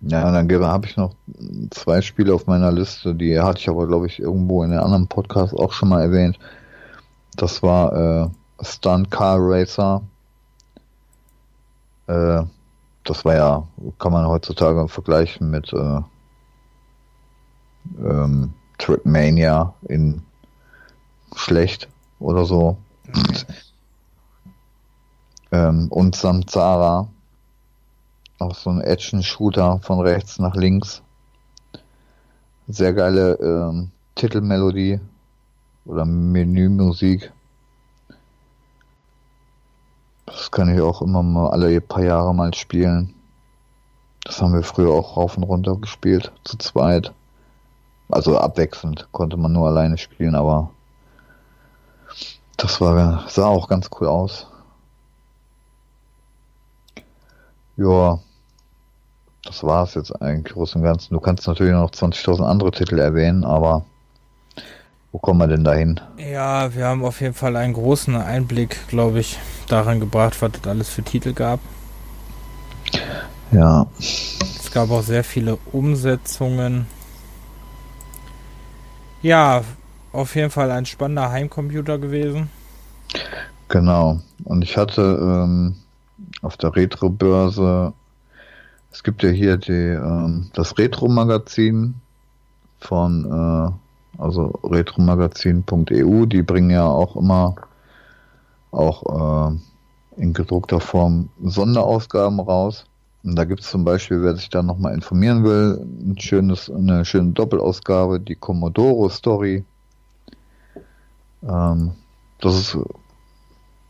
Ja, 0.00 0.32
dann 0.32 0.64
habe 0.66 0.86
ich 0.86 0.96
noch 0.96 1.14
zwei 1.70 2.02
Spiele 2.02 2.34
auf 2.34 2.46
meiner 2.46 2.72
Liste, 2.72 3.14
die 3.14 3.40
hatte 3.40 3.60
ich 3.60 3.68
aber, 3.68 3.86
glaube 3.86 4.06
ich, 4.06 4.18
irgendwo 4.18 4.64
in 4.64 4.72
einem 4.72 4.82
anderen 4.82 5.06
Podcast 5.06 5.54
auch 5.54 5.72
schon 5.72 5.88
mal 5.88 6.02
erwähnt. 6.02 6.36
Das 7.36 7.62
war 7.62 7.92
äh, 7.92 8.28
Stunt 8.60 9.10
Car 9.12 9.38
Racer. 9.38 10.02
Äh, 12.08 12.42
das 13.04 13.24
war 13.24 13.34
ja, 13.34 13.68
kann 13.98 14.12
man 14.12 14.26
heutzutage 14.26 14.88
vergleichen 14.88 15.50
mit 15.50 15.72
äh, 15.72 16.00
ähm, 17.98 18.54
Trackmania 18.78 19.74
in 19.82 20.22
schlecht 21.36 21.88
oder 22.18 22.44
so. 22.44 22.76
ähm, 25.52 25.88
und 25.90 26.16
Samzara, 26.16 27.08
auch 28.38 28.54
so 28.54 28.70
ein 28.70 28.80
Action-Shooter 28.80 29.80
von 29.82 30.00
rechts 30.00 30.38
nach 30.38 30.54
links. 30.54 31.02
Sehr 32.66 32.94
geile 32.94 33.34
ähm, 33.34 33.90
Titelmelodie 34.14 35.00
oder 35.84 36.04
Menümusik. 36.04 37.32
Das 40.26 40.50
kann 40.50 40.74
ich 40.74 40.80
auch 40.80 41.02
immer 41.02 41.22
mal 41.22 41.50
alle 41.50 41.80
paar 41.80 42.02
Jahre 42.02 42.34
mal 42.34 42.54
spielen. 42.54 43.14
Das 44.24 44.40
haben 44.40 44.54
wir 44.54 44.62
früher 44.62 44.90
auch 44.90 45.16
rauf 45.16 45.36
und 45.36 45.42
runter 45.42 45.76
gespielt, 45.76 46.32
zu 46.44 46.56
zweit. 46.56 47.12
Also 48.08 48.38
abwechselnd 48.38 49.08
konnte 49.12 49.36
man 49.36 49.52
nur 49.52 49.68
alleine 49.68 49.98
spielen, 49.98 50.34
aber 50.34 50.70
das 52.56 52.80
war, 52.80 53.28
sah 53.28 53.46
auch 53.46 53.68
ganz 53.68 53.90
cool 53.98 54.08
aus. 54.08 54.46
Ja, 57.76 58.18
das 59.44 59.62
war 59.64 59.84
es 59.84 59.94
jetzt 59.94 60.22
eigentlich 60.22 60.54
groß 60.54 60.76
und 60.76 60.82
ganzen. 60.82 61.12
Du 61.12 61.20
kannst 61.20 61.46
natürlich 61.46 61.72
noch 61.74 61.90
20.000 61.90 62.44
andere 62.44 62.70
Titel 62.70 62.98
erwähnen, 62.98 63.44
aber 63.44 63.84
wo 65.14 65.18
kommen 65.18 65.38
wir 65.38 65.46
denn 65.46 65.62
dahin? 65.62 66.00
Ja, 66.18 66.74
wir 66.74 66.86
haben 66.86 67.04
auf 67.04 67.20
jeden 67.20 67.34
Fall 67.34 67.54
einen 67.54 67.72
großen 67.72 68.16
Einblick, 68.16 68.88
glaube 68.88 69.20
ich, 69.20 69.38
daran 69.68 70.00
gebracht, 70.00 70.42
was 70.42 70.50
es 70.60 70.66
alles 70.66 70.88
für 70.88 71.04
Titel 71.04 71.32
gab. 71.32 71.60
Ja. 73.52 73.86
Es 74.00 74.72
gab 74.72 74.90
auch 74.90 75.04
sehr 75.04 75.22
viele 75.22 75.56
Umsetzungen. 75.70 76.88
Ja, 79.22 79.62
auf 80.12 80.34
jeden 80.34 80.50
Fall 80.50 80.72
ein 80.72 80.84
spannender 80.84 81.30
Heimcomputer 81.30 81.98
gewesen. 81.98 82.50
Genau. 83.68 84.18
Und 84.42 84.62
ich 84.64 84.76
hatte 84.76 85.00
ähm, 85.00 85.76
auf 86.42 86.56
der 86.56 86.74
Retro-Börse, 86.74 87.92
es 88.90 89.04
gibt 89.04 89.22
ja 89.22 89.28
hier 89.28 89.58
die, 89.58 89.72
ähm, 89.72 90.50
das 90.54 90.76
Retro-Magazin 90.76 91.94
von, 92.80 93.70
äh, 93.70 93.83
also 94.18 94.52
retromagazin.eu, 94.62 96.26
die 96.26 96.42
bringen 96.42 96.70
ja 96.70 96.86
auch 96.86 97.16
immer 97.16 97.56
auch 98.70 99.50
äh, 99.52 99.56
in 100.16 100.32
gedruckter 100.32 100.80
Form 100.80 101.28
Sonderausgaben 101.42 102.40
raus. 102.40 102.86
Und 103.22 103.36
da 103.36 103.44
gibt 103.44 103.60
es 103.60 103.70
zum 103.70 103.84
Beispiel, 103.84 104.22
wer 104.22 104.36
sich 104.36 104.50
da 104.50 104.62
nochmal 104.62 104.94
informieren 104.94 105.44
will, 105.44 105.80
ein 105.82 106.18
schönes, 106.18 106.70
eine 106.70 107.04
schöne 107.04 107.32
Doppelausgabe, 107.32 108.20
die 108.20 108.34
Commodoro 108.34 109.08
Story. 109.08 109.64
Ähm, 111.42 111.92
das 112.40 112.54
ist 112.54 112.78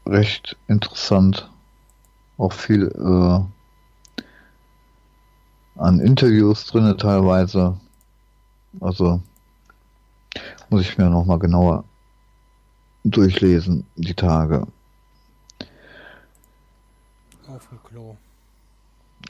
recht 0.07 0.57
interessant. 0.69 1.51
Auch 2.37 2.53
viel 2.53 2.89
äh, 2.89 3.41
an 5.81 6.01
Interviews 6.01 6.67
drinne 6.67 6.97
teilweise. 6.97 7.77
Also 8.81 9.21
muss 10.75 10.83
ich 10.83 10.99
mir 10.99 11.09
nochmal 11.09 11.39
genauer 11.39 11.85
durchlesen, 13.05 13.87
die 13.95 14.15
Tage. 14.15 14.67
Auf 17.47 17.69
dem 17.69 17.79
Klo. 17.85 18.17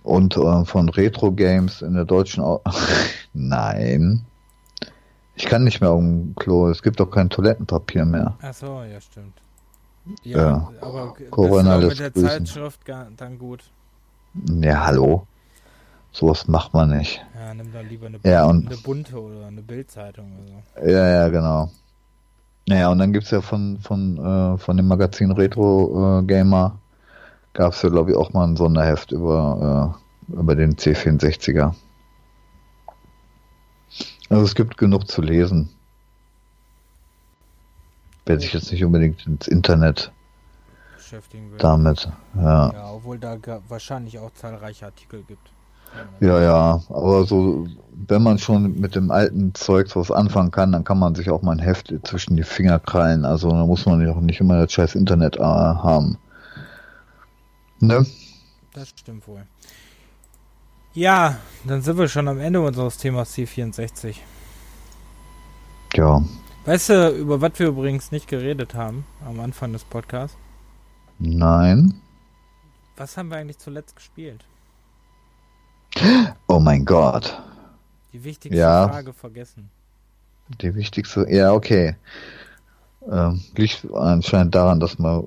Und 0.05 0.39
äh, 0.39 0.65
von 0.65 0.89
Retro 0.89 1.33
Games 1.33 1.83
in 1.83 1.93
der 1.93 2.07
deutschen. 2.07 2.43
Au 2.43 2.63
Nein. 3.35 4.25
Ich 5.35 5.45
kann 5.45 5.65
nicht 5.65 5.83
mehr 5.83 5.95
dem 5.95 6.35
Klo. 6.35 6.71
Es 6.71 6.83
gibt 6.83 6.99
doch 6.99 7.11
kein 7.11 7.29
Toilettenpapier 7.29 8.07
mehr. 8.07 8.39
Ach 8.41 8.55
so, 8.55 8.83
ja, 8.83 8.99
stimmt. 9.03 9.35
Ja, 10.23 10.39
ja. 10.39 10.73
aber 10.81 11.15
Corona 11.29 11.77
mit 11.77 11.99
der 11.99 12.11
grüßen. 12.11 12.47
Zeitschrift 12.47 12.81
dann 12.89 13.39
gut. 13.39 13.65
Ja, 14.63 14.87
hallo. 14.87 15.27
Sowas 16.15 16.47
macht 16.47 16.73
man 16.73 16.91
nicht. 16.91 17.21
Ja, 17.35 17.53
nimm 17.55 17.73
dann 17.73 17.89
lieber 17.89 18.07
eine, 18.07 18.21
ja, 18.23 18.47
und, 18.47 18.69
eine 18.69 18.77
bunte 18.77 19.21
oder 19.21 19.47
eine 19.47 19.63
Bildzeitung 19.63 20.39
oder 20.39 20.63
so. 20.83 20.89
Ja, 20.89 21.09
ja, 21.09 21.29
genau. 21.29 21.71
Naja, 22.69 22.89
und 22.91 22.99
dann 23.01 23.13
gibt's 23.13 23.33
ja 23.33 23.41
von, 23.41 23.79
von, 23.81 24.17
äh, 24.17 24.57
von 24.59 24.77
dem 24.77 24.87
Magazin 24.87 25.33
Retro 25.33 26.21
äh, 26.21 26.23
Gamer 26.23 26.79
gab's 27.53 27.83
ja, 27.83 27.89
glaube 27.89 28.13
ich, 28.13 28.17
auch 28.17 28.33
mal 28.33 28.47
ein 28.47 28.57
Sonderheft 28.57 29.11
über, 29.11 29.97
äh, 30.31 30.33
über 30.33 30.55
den 30.55 30.77
C64er. 30.77 31.75
Also 34.31 34.45
es 34.45 34.55
gibt 34.55 34.79
genug 34.79 35.09
zu 35.09 35.21
lesen. 35.21 35.69
Wer 38.25 38.39
sich 38.39 38.53
jetzt 38.53 38.71
nicht 38.71 38.85
unbedingt 38.85 39.27
ins 39.27 39.49
Internet 39.49 40.13
beschäftigen 41.15 41.51
will. 41.51 41.59
Damit, 41.59 42.09
ja. 42.37 42.73
Ja, 42.73 42.93
obwohl 42.93 43.19
da 43.19 43.37
wahrscheinlich 43.69 44.19
auch 44.19 44.33
zahlreiche 44.33 44.87
Artikel 44.87 45.23
gibt. 45.25 45.54
Ja, 46.21 46.41
ja, 46.41 46.81
aber 46.89 47.25
so, 47.25 47.67
wenn 48.09 48.23
man 48.23 48.39
schon 48.39 48.81
mit 48.81 48.95
dem 48.95 49.11
alten 49.11 49.55
Zeug 49.55 49.95
was 49.95 50.11
anfangen 50.11 50.51
kann, 50.51 50.73
dann 50.73 50.85
kann 50.85 50.99
man 50.99 51.15
sich 51.15 51.31
auch 51.31 51.43
mal 51.43 51.53
ein 51.53 51.59
Heft 51.59 51.93
zwischen 52.05 52.37
die 52.37 52.43
Finger 52.43 52.79
krallen. 52.79 53.25
Also 53.25 53.51
da 53.51 53.67
muss 53.67 53.87
man 53.87 54.01
ja 54.01 54.13
auch 54.13 54.21
nicht 54.21 54.41
immer 54.41 54.61
das 54.61 54.73
scheiß 54.73 54.95
Internet 54.95 55.37
äh, 55.37 55.43
haben. 55.43 56.19
Ne? 57.81 58.07
Das 58.73 58.89
stimmt 58.89 59.27
wohl. 59.29 59.43
Ja, 60.95 61.39
dann 61.65 61.83
sind 61.83 61.99
wir 61.99 62.09
schon 62.09 62.29
am 62.29 62.39
Ende 62.39 62.61
unseres 62.61 62.99
Themas 62.99 63.37
C64. 63.37 64.17
Ja. 65.95 66.23
Weißt 66.65 66.89
du, 66.89 67.11
über 67.11 67.41
was 67.41 67.59
wir 67.59 67.69
übrigens 67.69 68.11
nicht 68.11 68.29
geredet 68.29 68.75
haben 68.75 69.05
am 69.27 69.41
Anfang 69.41 69.73
des 69.73 69.85
Podcasts? 69.85 70.37
Nein. 71.19 72.01
Was 72.97 73.17
haben 73.17 73.31
wir 73.31 73.37
eigentlich 73.37 73.59
zuletzt 73.59 73.97
gespielt? 73.97 74.45
Oh 76.49 76.59
mein 76.59 76.85
Gott. 76.85 77.41
Die 78.13 78.23
wichtigste 78.23 78.59
ja. 78.59 78.89
Frage 78.89 79.13
vergessen. 79.13 79.71
Die 80.61 80.75
wichtigste, 80.75 81.27
ja, 81.29 81.53
okay. 81.53 81.97
Ähm, 83.11 83.41
liegt 83.57 83.87
anscheinend 83.93 84.55
daran, 84.55 84.81
dass 84.81 84.99
wir 84.99 85.23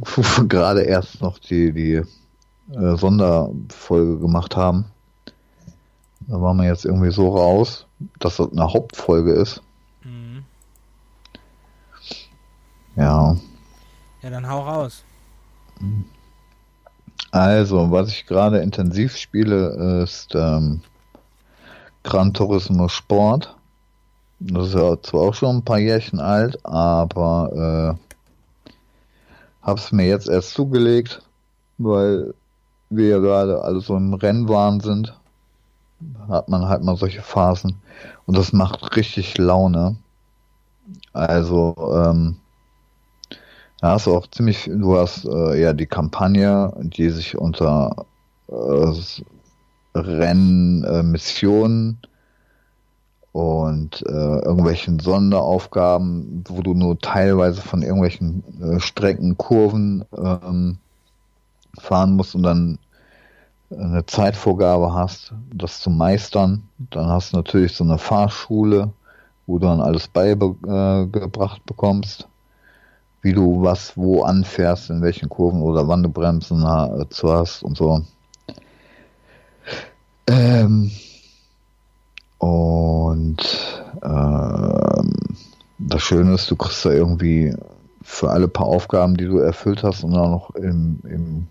gerade 0.48 0.82
erst 0.82 1.20
noch 1.20 1.38
die, 1.38 1.72
die 1.72 1.94
äh, 2.74 2.96
Sonderfolge 2.96 4.18
gemacht 4.18 4.56
haben. 4.56 4.86
Da 6.28 6.40
waren 6.40 6.56
wir 6.56 6.66
jetzt 6.66 6.84
irgendwie 6.84 7.10
so 7.10 7.36
raus, 7.36 7.86
dass 8.18 8.36
das 8.36 8.50
eine 8.52 8.72
Hauptfolge 8.72 9.32
ist. 9.32 9.62
Mhm. 10.04 10.44
Ja. 12.96 13.36
Ja, 14.22 14.30
dann 14.30 14.48
hau 14.48 14.60
raus. 14.60 15.04
Also, 17.32 17.90
was 17.90 18.10
ich 18.10 18.26
gerade 18.26 18.58
intensiv 18.58 19.16
spiele, 19.16 20.02
ist 20.02 20.34
ähm, 20.34 20.82
Gran 22.02 22.34
Turismo 22.34 22.88
Sport. 22.88 23.56
Das 24.38 24.68
ist 24.68 24.74
ja 24.74 25.00
zwar 25.00 25.22
auch 25.22 25.34
schon 25.34 25.56
ein 25.56 25.64
paar 25.64 25.78
Jährchen 25.78 26.20
alt, 26.20 26.58
aber 26.62 27.96
äh, 28.68 28.72
hab's 29.62 29.92
mir 29.92 30.06
jetzt 30.06 30.28
erst 30.28 30.50
zugelegt, 30.52 31.22
weil 31.78 32.34
wir 32.90 33.08
ja 33.08 33.18
gerade 33.18 33.62
alle 33.62 33.80
so 33.80 33.96
im 33.96 34.12
Rennwahn 34.12 34.80
sind. 34.80 35.18
Hat 36.28 36.50
man 36.50 36.68
halt 36.68 36.82
mal 36.82 36.96
solche 36.96 37.22
Phasen. 37.22 37.80
Und 38.26 38.36
das 38.36 38.52
macht 38.52 38.94
richtig 38.94 39.38
Laune. 39.38 39.96
Also, 41.14 41.74
ähm, 41.96 42.36
da 43.82 43.90
hast 43.90 44.06
du 44.06 44.16
auch 44.16 44.28
ziemlich, 44.28 44.70
du 44.72 44.96
hast 44.96 45.24
äh, 45.24 45.60
ja 45.60 45.72
die 45.72 45.86
Kampagne, 45.86 46.72
die 46.78 47.10
sich 47.10 47.36
unter 47.36 48.06
äh, 48.46 48.92
Rennen, 49.96 50.84
äh, 50.84 51.02
Missionen 51.02 51.98
und 53.32 54.04
äh, 54.06 54.38
irgendwelchen 54.38 55.00
Sonderaufgaben, 55.00 56.44
wo 56.46 56.62
du 56.62 56.74
nur 56.74 56.96
teilweise 57.00 57.60
von 57.60 57.82
irgendwelchen 57.82 58.44
äh, 58.62 58.78
Strecken, 58.78 59.36
Kurven 59.36 60.04
ähm, 60.16 60.78
fahren 61.76 62.14
musst 62.14 62.36
und 62.36 62.44
dann 62.44 62.78
eine 63.76 64.06
Zeitvorgabe 64.06 64.94
hast, 64.94 65.34
das 65.52 65.80
zu 65.80 65.90
meistern. 65.90 66.68
Dann 66.78 67.08
hast 67.08 67.32
du 67.32 67.38
natürlich 67.38 67.74
so 67.74 67.82
eine 67.82 67.98
Fahrschule, 67.98 68.92
wo 69.48 69.58
du 69.58 69.66
dann 69.66 69.80
alles 69.80 70.06
beigebracht 70.06 71.66
bekommst 71.66 72.28
wie 73.22 73.32
du 73.32 73.62
was 73.62 73.96
wo 73.96 74.22
anfährst, 74.22 74.90
in 74.90 75.00
welchen 75.00 75.28
Kurven 75.28 75.62
oder 75.62 75.86
wann 75.86 76.02
du 76.02 76.08
Bremsen 76.08 76.66
zu 77.10 77.32
hast 77.32 77.62
und 77.62 77.76
so. 77.76 78.04
Ähm, 80.26 80.90
und 82.38 83.84
ähm, 84.02 85.12
das 85.78 86.02
Schöne 86.02 86.34
ist, 86.34 86.50
du 86.50 86.56
kriegst 86.56 86.84
da 86.84 86.90
irgendwie 86.90 87.54
für 88.02 88.30
alle 88.30 88.48
paar 88.48 88.66
Aufgaben, 88.66 89.16
die 89.16 89.26
du 89.26 89.38
erfüllt 89.38 89.82
hast 89.84 90.02
und 90.02 90.12
dann 90.12 90.32
noch 90.32 90.50
im, 90.56 90.98
im 91.04 91.46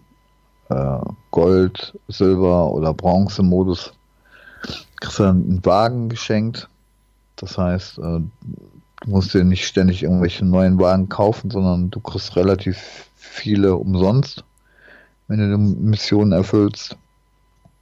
äh, 0.69 0.99
Gold, 1.31 1.97
Silber 2.09 2.71
oder 2.71 2.93
Bronze-Modus, 2.93 3.93
kriegst 4.99 5.19
du 5.19 5.23
dann 5.23 5.43
einen 5.43 5.65
Wagen 5.65 6.09
geschenkt. 6.09 6.69
Das 7.37 7.57
heißt, 7.57 7.97
äh, 7.99 8.19
Du 9.01 9.09
musst 9.09 9.33
dir 9.33 9.43
nicht 9.43 9.65
ständig 9.65 10.03
irgendwelche 10.03 10.45
neuen 10.45 10.79
Wagen 10.79 11.09
kaufen, 11.09 11.49
sondern 11.49 11.89
du 11.89 11.99
kriegst 11.99 12.35
relativ 12.35 13.09
viele 13.15 13.75
umsonst, 13.75 14.43
wenn 15.27 15.39
du 15.39 15.57
die 15.57 15.81
Missionen 15.81 16.31
erfüllst. 16.31 16.97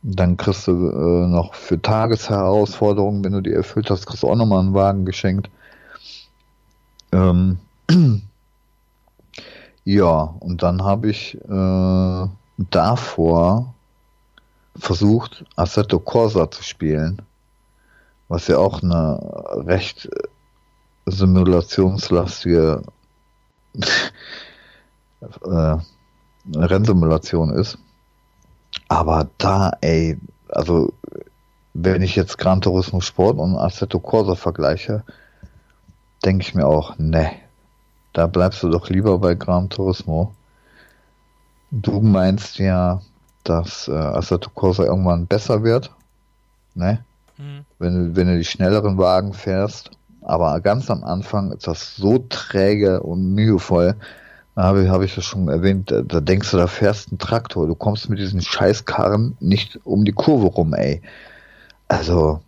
Dann 0.01 0.37
kriegst 0.37 0.67
du 0.67 0.71
äh, 0.71 1.27
noch 1.27 1.55
für 1.55 1.81
Tagesherausforderungen, 1.81 3.25
wenn 3.25 3.33
du 3.33 3.41
die 3.41 3.51
erfüllt 3.51 3.89
hast, 3.89 4.05
kriegst 4.05 4.23
du 4.23 4.29
auch 4.29 4.35
nochmal 4.35 4.61
einen 4.61 4.73
Wagen 4.73 5.03
geschenkt. 5.03 5.49
Ähm, 7.11 7.59
ja, 9.83 10.21
und 10.39 10.63
dann 10.63 10.83
habe 10.83 11.09
ich 11.09 11.35
äh, 11.35 12.27
davor 12.71 13.73
versucht, 14.77 15.43
Assetto 15.57 15.99
Corsa 15.99 16.49
zu 16.49 16.63
spielen, 16.63 17.21
was 18.29 18.47
ja 18.47 18.57
auch 18.57 18.81
eine 18.81 19.19
recht 19.67 20.09
simulationslastige 21.11 22.81
äh, 25.21 25.77
Rennsimulation 26.55 27.51
ist. 27.51 27.77
Aber 28.87 29.29
da, 29.37 29.71
ey, 29.81 30.17
also 30.49 30.93
wenn 31.73 32.01
ich 32.01 32.15
jetzt 32.15 32.37
Gran 32.37 32.61
Turismo 32.61 33.01
Sport 33.01 33.37
und 33.37 33.55
Assetto 33.55 33.99
Corsa 33.99 34.35
vergleiche, 34.35 35.03
denke 36.25 36.43
ich 36.43 36.55
mir 36.55 36.67
auch, 36.67 36.97
ne, 36.97 37.31
da 38.13 38.27
bleibst 38.27 38.63
du 38.63 38.69
doch 38.69 38.89
lieber 38.89 39.19
bei 39.19 39.35
Gran 39.35 39.69
Turismo. 39.69 40.33
Du 41.71 42.01
meinst 42.01 42.57
ja, 42.57 43.01
dass 43.43 43.87
äh, 43.87 43.91
Assetto 43.93 44.49
Corsa 44.49 44.83
irgendwann 44.83 45.27
besser 45.27 45.63
wird, 45.63 45.91
ne? 46.73 47.03
Mhm. 47.37 47.65
Wenn, 47.77 48.15
wenn 48.15 48.27
du 48.27 48.37
die 48.37 48.45
schnelleren 48.45 48.97
Wagen 48.97 49.33
fährst 49.33 49.91
aber 50.29 50.59
ganz 50.61 50.91
am 50.91 51.03
Anfang 51.03 51.51
ist 51.51 51.65
das 51.65 51.95
so 51.95 52.19
träge 52.19 53.01
und 53.01 53.33
mühevoll. 53.33 53.95
Habe 54.55 54.83
ich, 54.83 54.89
hab 54.89 55.01
ich 55.01 55.15
das 55.15 55.25
schon 55.25 55.47
erwähnt, 55.47 55.89
da, 55.89 56.03
da 56.03 56.19
denkst 56.19 56.51
du, 56.51 56.57
da 56.57 56.67
fährst 56.67 57.11
ein 57.11 57.17
Traktor. 57.17 57.65
Du 57.65 57.73
kommst 57.73 58.09
mit 58.09 58.19
diesen 58.19 58.41
Scheißkarren 58.41 59.37
nicht 59.39 59.79
um 59.85 60.05
die 60.05 60.11
Kurve 60.11 60.45
rum, 60.47 60.75
ey. 60.75 61.01
Also, 61.87 62.41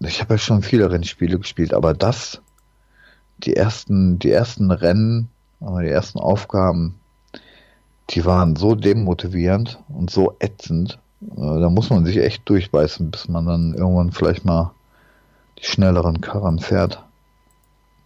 ich 0.00 0.20
habe 0.20 0.34
ja 0.34 0.38
schon 0.38 0.60
viele 0.60 0.90
Rennspiele 0.90 1.38
gespielt, 1.38 1.72
aber 1.72 1.94
das, 1.94 2.42
die 3.38 3.56
ersten, 3.56 4.18
die 4.18 4.30
ersten 4.30 4.70
Rennen, 4.70 5.28
die 5.60 5.88
ersten 5.88 6.18
Aufgaben, 6.18 6.96
die 8.10 8.26
waren 8.26 8.56
so 8.56 8.74
demotivierend 8.74 9.78
und 9.88 10.10
so 10.10 10.36
ätzend. 10.40 10.98
Äh, 11.22 11.60
da 11.60 11.70
muss 11.70 11.88
man 11.88 12.04
sich 12.04 12.18
echt 12.18 12.46
durchbeißen, 12.50 13.10
bis 13.10 13.28
man 13.28 13.46
dann 13.46 13.72
irgendwann 13.72 14.12
vielleicht 14.12 14.44
mal 14.44 14.72
die 15.60 15.66
schnelleren 15.66 16.20
Karren 16.20 16.58
fährt. 16.58 17.02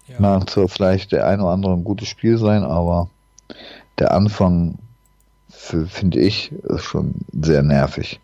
Ja. 0.06 0.20
Mag 0.20 0.50
zwar 0.50 0.68
vielleicht 0.68 1.12
der 1.12 1.26
ein 1.26 1.40
oder 1.40 1.50
andere 1.52 1.72
ein 1.72 1.84
gutes 1.84 2.08
Spiel 2.08 2.36
sein, 2.38 2.62
aber 2.62 3.08
der 3.98 4.12
Anfang, 4.12 4.78
finde 5.48 6.18
ich, 6.18 6.52
ist 6.52 6.84
schon 6.84 7.14
sehr 7.32 7.62
nervig. 7.62 8.20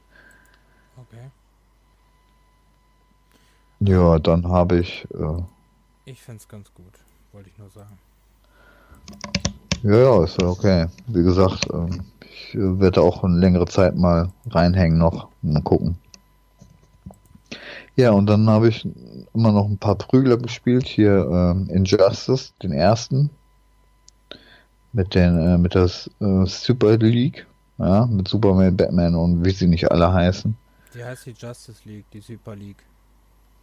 Okay. 0.97 1.31
Ja, 3.81 4.19
dann 4.19 4.48
habe 4.48 4.81
ich. 4.81 5.07
Äh, 5.15 5.43
ich 6.05 6.20
finde 6.20 6.39
es 6.39 6.48
ganz 6.48 6.73
gut, 6.74 6.93
wollte 7.32 7.48
ich 7.48 7.59
nur 7.59 7.70
sagen. 7.70 7.98
Ja, 9.82 9.97
ja, 9.97 10.24
ist 10.24 10.43
okay. 10.43 10.86
Wie 11.07 11.23
gesagt, 11.23 11.66
äh, 11.70 11.89
ich 12.20 12.55
werde 12.55 13.01
auch 13.01 13.24
eine 13.24 13.39
längere 13.39 13.66
Zeit 13.66 13.97
mal 13.97 14.31
reinhängen 14.51 14.98
noch 14.98 15.28
und 15.43 15.65
gucken. 15.65 15.97
Ja, 17.97 18.12
und 18.12 18.27
dann 18.27 18.49
habe 18.49 18.69
ich 18.69 18.87
immer 19.35 19.53
noch 19.53 19.69
ein 19.69 19.79
paar 19.79 19.97
Prügler 19.97 20.37
gespielt. 20.37 20.87
Hier 20.87 21.27
ähm, 21.31 21.69
Injustice, 21.69 22.53
den 22.62 22.73
ersten. 22.73 23.31
Mit 24.93 25.15
den, 25.15 25.39
äh, 25.39 25.59
mit 25.59 25.75
der 25.75 25.85
äh, 25.85 26.47
Super 26.47 26.97
League. 26.97 27.47
Ja, 27.79 28.07
mit 28.07 28.29
Superman, 28.29 28.77
Batman 28.77 29.15
und 29.15 29.45
wie 29.45 29.51
sie 29.51 29.67
nicht 29.67 29.91
alle 29.91 30.12
heißen. 30.12 30.55
Die 30.95 31.05
heißt 31.05 31.27
die 31.27 31.35
Justice 31.39 31.81
League, 31.85 32.05
die 32.12 32.21
Super 32.21 32.55
League. 32.55 32.83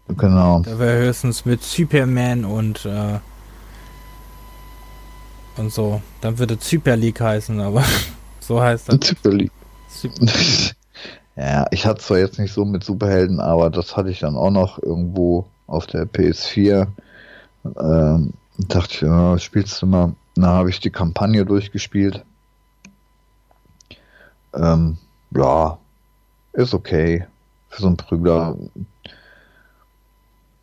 Genau. 0.08 0.62
Da 0.62 0.80
wäre 0.80 1.06
höchstens 1.06 1.46
mit 1.46 1.62
Superman 1.62 2.46
und 2.46 2.86
äh, 2.86 3.20
und 5.58 5.72
so. 5.72 6.02
Dann 6.22 6.38
würde 6.38 6.58
Super 6.60 6.96
League 6.96 7.20
heißen, 7.20 7.60
aber 7.60 7.84
so 8.40 8.62
heißt 8.62 8.90
das. 8.90 9.10
Super 9.10 9.32
League. 9.32 9.52
Super 9.90 10.26
League. 10.26 10.76
Ja, 11.38 11.68
ich 11.70 11.86
hatte 11.86 12.02
zwar 12.02 12.18
jetzt 12.18 12.40
nicht 12.40 12.52
so 12.52 12.66
mit 12.66 12.84
Superhelden, 12.84 13.40
aber 13.40 13.70
das 13.70 13.96
hatte 13.96 14.10
ich 14.10 14.20
dann 14.20 14.36
auch 14.36 14.50
noch 14.50 14.82
irgendwo 14.82 15.46
auf 15.68 15.86
der 15.86 16.08
PS4. 16.08 16.88
Ähm, 17.80 18.34
dachte 18.58 18.94
ich, 18.94 19.02
ja, 19.02 19.38
spielst 19.38 19.80
du 19.82 19.86
mal. 19.86 20.16
Da 20.36 20.48
habe 20.48 20.72
ich 20.72 20.80
die 20.80 20.90
Kampagne 20.90 21.46
durchgespielt. 21.46 22.26
Ähm, 24.56 24.98
ja, 25.30 25.78
ist 26.54 26.74
okay. 26.74 27.28
Für 27.70 27.82
so 27.82 27.88
einen 27.88 27.98
Prügler. 27.98 28.58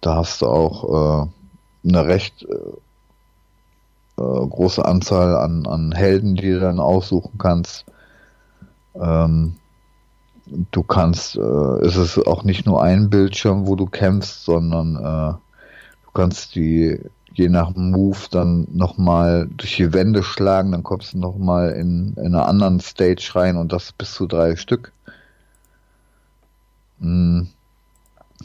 Da 0.01 0.17
hast 0.17 0.43
du 0.43 0.47
auch 0.47 1.25
äh, 1.25 1.89
eine 1.89 2.07
recht 2.07 2.43
äh, 2.43 4.21
äh, 4.21 4.47
große 4.49 4.85
Anzahl 4.85 5.37
an, 5.37 5.67
an 5.67 5.93
Helden, 5.93 6.35
die 6.35 6.51
du 6.51 6.59
dann 6.59 6.81
aussuchen 6.81 7.39
kannst. 7.39 7.85
Ähm, 8.97 9.55
du 10.47 10.83
kannst, 10.83 11.37
äh, 11.37 11.41
es 11.41 11.97
ist 11.97 12.19
auch 12.27 12.45
nicht 12.45 12.67
nur 12.67 12.83
ein 12.83 13.11
Bildschirm, 13.11 13.67
wo 13.67 13.77
du 13.77 13.87
kämpfst, 13.87 14.45
sondern 14.45 14.97
äh, 14.97 15.35
du 16.05 16.11
kannst 16.13 16.55
die 16.55 17.01
je 17.35 17.49
nach 17.49 17.75
Move 17.75 18.19
dann 18.31 18.67
nochmal 18.73 19.49
durch 19.57 19.77
die 19.77 19.93
Wände 19.93 20.23
schlagen, 20.23 20.71
dann 20.73 20.85
kommst 20.85 21.15
du 21.15 21.19
nochmal 21.19 21.71
in, 21.71 22.15
in 22.17 22.27
einer 22.27 22.47
anderen 22.47 22.79
Stage 22.81 23.33
rein 23.35 23.57
und 23.57 23.73
das 23.73 23.93
bis 23.93 24.15
zu 24.15 24.27
drei 24.27 24.57
Stück. 24.57 24.93
Mm. 27.01 27.43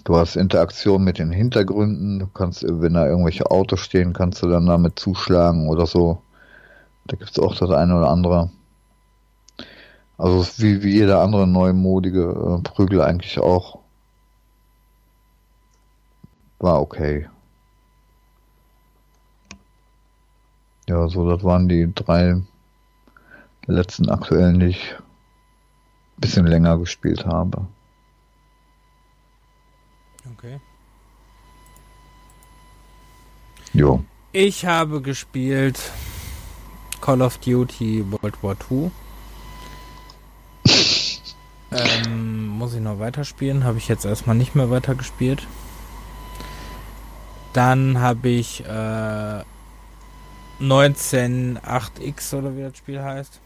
Du 0.06 0.16
hast 0.16 0.38
Interaktion 0.38 1.04
mit 1.04 1.20
den 1.20 1.32
Hintergründen, 1.32 2.20
du 2.20 2.28
kannst, 2.28 2.64
wenn 2.64 2.94
da 2.94 3.06
irgendwelche 3.06 3.52
Autos 3.52 3.82
stehen, 3.82 4.14
kannst 4.14 4.42
du 4.42 4.48
dann 4.48 4.66
damit 4.66 4.98
zuschlagen 4.98 5.68
oder 5.68 5.86
so. 5.86 6.22
Da 7.06 7.18
gibt 7.18 7.32
es 7.32 7.40
auch 7.40 7.56
das 7.56 7.70
eine 7.70 7.98
oder 7.98 8.10
andere. 8.10 8.50
Also 10.20 10.46
wie, 10.62 10.84
wie 10.84 10.96
jeder 10.96 11.22
andere 11.22 11.48
neumodige 11.48 12.60
äh, 12.60 12.62
Prügel 12.62 13.02
eigentlich 13.02 13.40
auch. 13.40 13.80
War 16.60 16.82
okay. 16.82 17.30
Ja, 20.90 21.08
so, 21.08 21.30
das 21.30 21.42
waren 21.46 21.70
die 21.70 21.90
drei 21.96 22.42
letzten 23.66 24.10
aktuellen, 24.10 24.60
die 24.60 24.66
ich 24.68 24.94
ein 24.94 26.22
bisschen 26.22 26.46
länger 26.46 26.78
gespielt 26.78 27.26
habe. 27.26 27.66
Okay. 30.34 30.60
Jo. 33.72 34.04
Ich 34.34 34.66
habe 34.66 35.02
gespielt 35.02 35.80
Call 37.00 37.22
of 37.22 37.38
Duty 37.38 38.04
World 38.12 38.44
War 38.44 38.58
II. 38.70 38.92
Ähm, 41.72 42.48
muss 42.48 42.74
ich 42.74 42.82
noch 42.82 43.00
weiterspielen? 43.00 43.64
Habe 43.64 43.78
ich 43.78 43.88
jetzt 43.88 44.06
erstmal 44.06 44.36
nicht 44.36 44.56
mehr 44.56 44.70
weitergespielt. 44.70 45.46
Dann 47.54 48.00
habe 48.00 48.30
ich 48.30 48.64
äh, 48.66 49.44
198X 50.62 52.36
oder 52.36 52.56
wie 52.56 52.62
das 52.62 52.78
Spiel 52.78 53.02
heißt. 53.02 53.40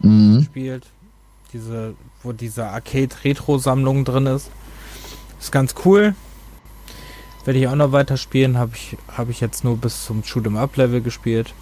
Mhm. 0.00 0.38
Gespielt. 0.38 0.86
Diese, 1.52 1.94
wo 2.22 2.32
diese 2.32 2.66
Arcade-Retro-Sammlung 2.66 4.04
drin 4.04 4.26
ist. 4.26 4.50
Ist 5.40 5.52
ganz 5.52 5.74
cool. 5.84 6.14
Werde 7.44 7.60
ich 7.60 7.68
auch 7.68 7.74
noch 7.74 7.92
weiterspielen. 7.92 8.58
Habe 8.58 8.72
ich, 8.74 8.96
hab 9.16 9.30
ich 9.30 9.40
jetzt 9.40 9.64
nur 9.64 9.76
bis 9.76 10.04
zum 10.04 10.22
Shoot'em 10.22 10.58
Up 10.58 10.76
Level 10.76 11.00
gespielt. 11.00 11.54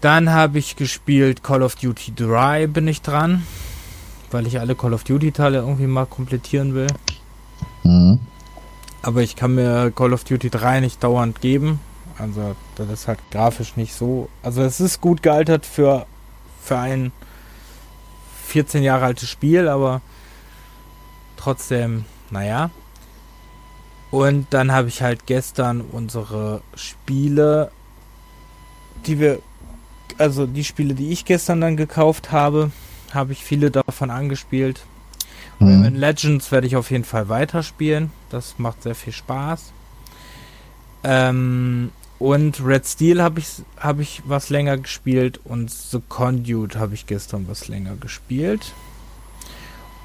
Dann 0.00 0.30
habe 0.30 0.58
ich 0.58 0.76
gespielt 0.76 1.42
Call 1.42 1.62
of 1.62 1.74
Duty 1.74 2.14
3 2.14 2.66
bin 2.68 2.86
ich 2.86 3.02
dran. 3.02 3.46
Weil 4.30 4.46
ich 4.46 4.58
alle 4.58 4.74
Call 4.74 4.92
of 4.92 5.04
Duty 5.04 5.32
Teile 5.32 5.58
irgendwie 5.58 5.86
mal 5.86 6.06
komplettieren 6.06 6.74
will. 6.74 6.88
Mhm. 7.84 8.20
Aber 9.02 9.22
ich 9.22 9.36
kann 9.36 9.54
mir 9.54 9.92
Call 9.92 10.12
of 10.12 10.24
Duty 10.24 10.50
3 10.50 10.80
nicht 10.80 11.02
dauernd 11.02 11.40
geben. 11.40 11.80
Also 12.18 12.56
das 12.76 12.88
ist 12.90 13.08
halt 13.08 13.20
grafisch 13.30 13.76
nicht 13.76 13.94
so. 13.94 14.28
Also 14.42 14.62
es 14.62 14.80
ist 14.80 15.00
gut 15.00 15.22
gealtert 15.22 15.66
für, 15.66 16.06
für 16.62 16.78
ein 16.78 17.12
14 18.46 18.82
Jahre 18.82 19.04
altes 19.04 19.28
Spiel, 19.28 19.68
aber 19.68 20.00
trotzdem, 21.36 22.04
naja. 22.30 22.70
Und 24.10 24.46
dann 24.50 24.72
habe 24.72 24.88
ich 24.88 25.02
halt 25.02 25.26
gestern 25.26 25.80
unsere 25.80 26.62
Spiele, 26.74 27.70
die 29.06 29.20
wir, 29.20 29.40
also 30.16 30.46
die 30.46 30.64
Spiele, 30.64 30.94
die 30.94 31.10
ich 31.10 31.24
gestern 31.24 31.60
dann 31.60 31.76
gekauft 31.76 32.32
habe, 32.32 32.70
habe 33.14 33.32
ich 33.32 33.44
viele 33.44 33.70
davon 33.70 34.10
angespielt. 34.10 34.80
Mhm. 35.58 35.84
In 35.84 35.94
Legends 35.96 36.52
werde 36.52 36.66
ich 36.66 36.76
auf 36.76 36.90
jeden 36.90 37.04
Fall 37.04 37.28
weiterspielen. 37.28 38.10
Das 38.30 38.58
macht 38.58 38.82
sehr 38.82 38.94
viel 38.94 39.12
Spaß. 39.12 39.72
Ähm, 41.04 41.90
und 42.18 42.64
Red 42.64 42.86
Steel 42.86 43.22
habe 43.22 43.40
ich, 43.40 43.62
hab 43.78 44.00
ich 44.00 44.22
was 44.24 44.48
länger 44.48 44.78
gespielt 44.78 45.40
und 45.44 45.70
The 45.70 46.00
Conduit 46.08 46.76
habe 46.76 46.94
ich 46.94 47.06
gestern 47.06 47.46
was 47.48 47.68
länger 47.68 47.96
gespielt. 47.96 48.72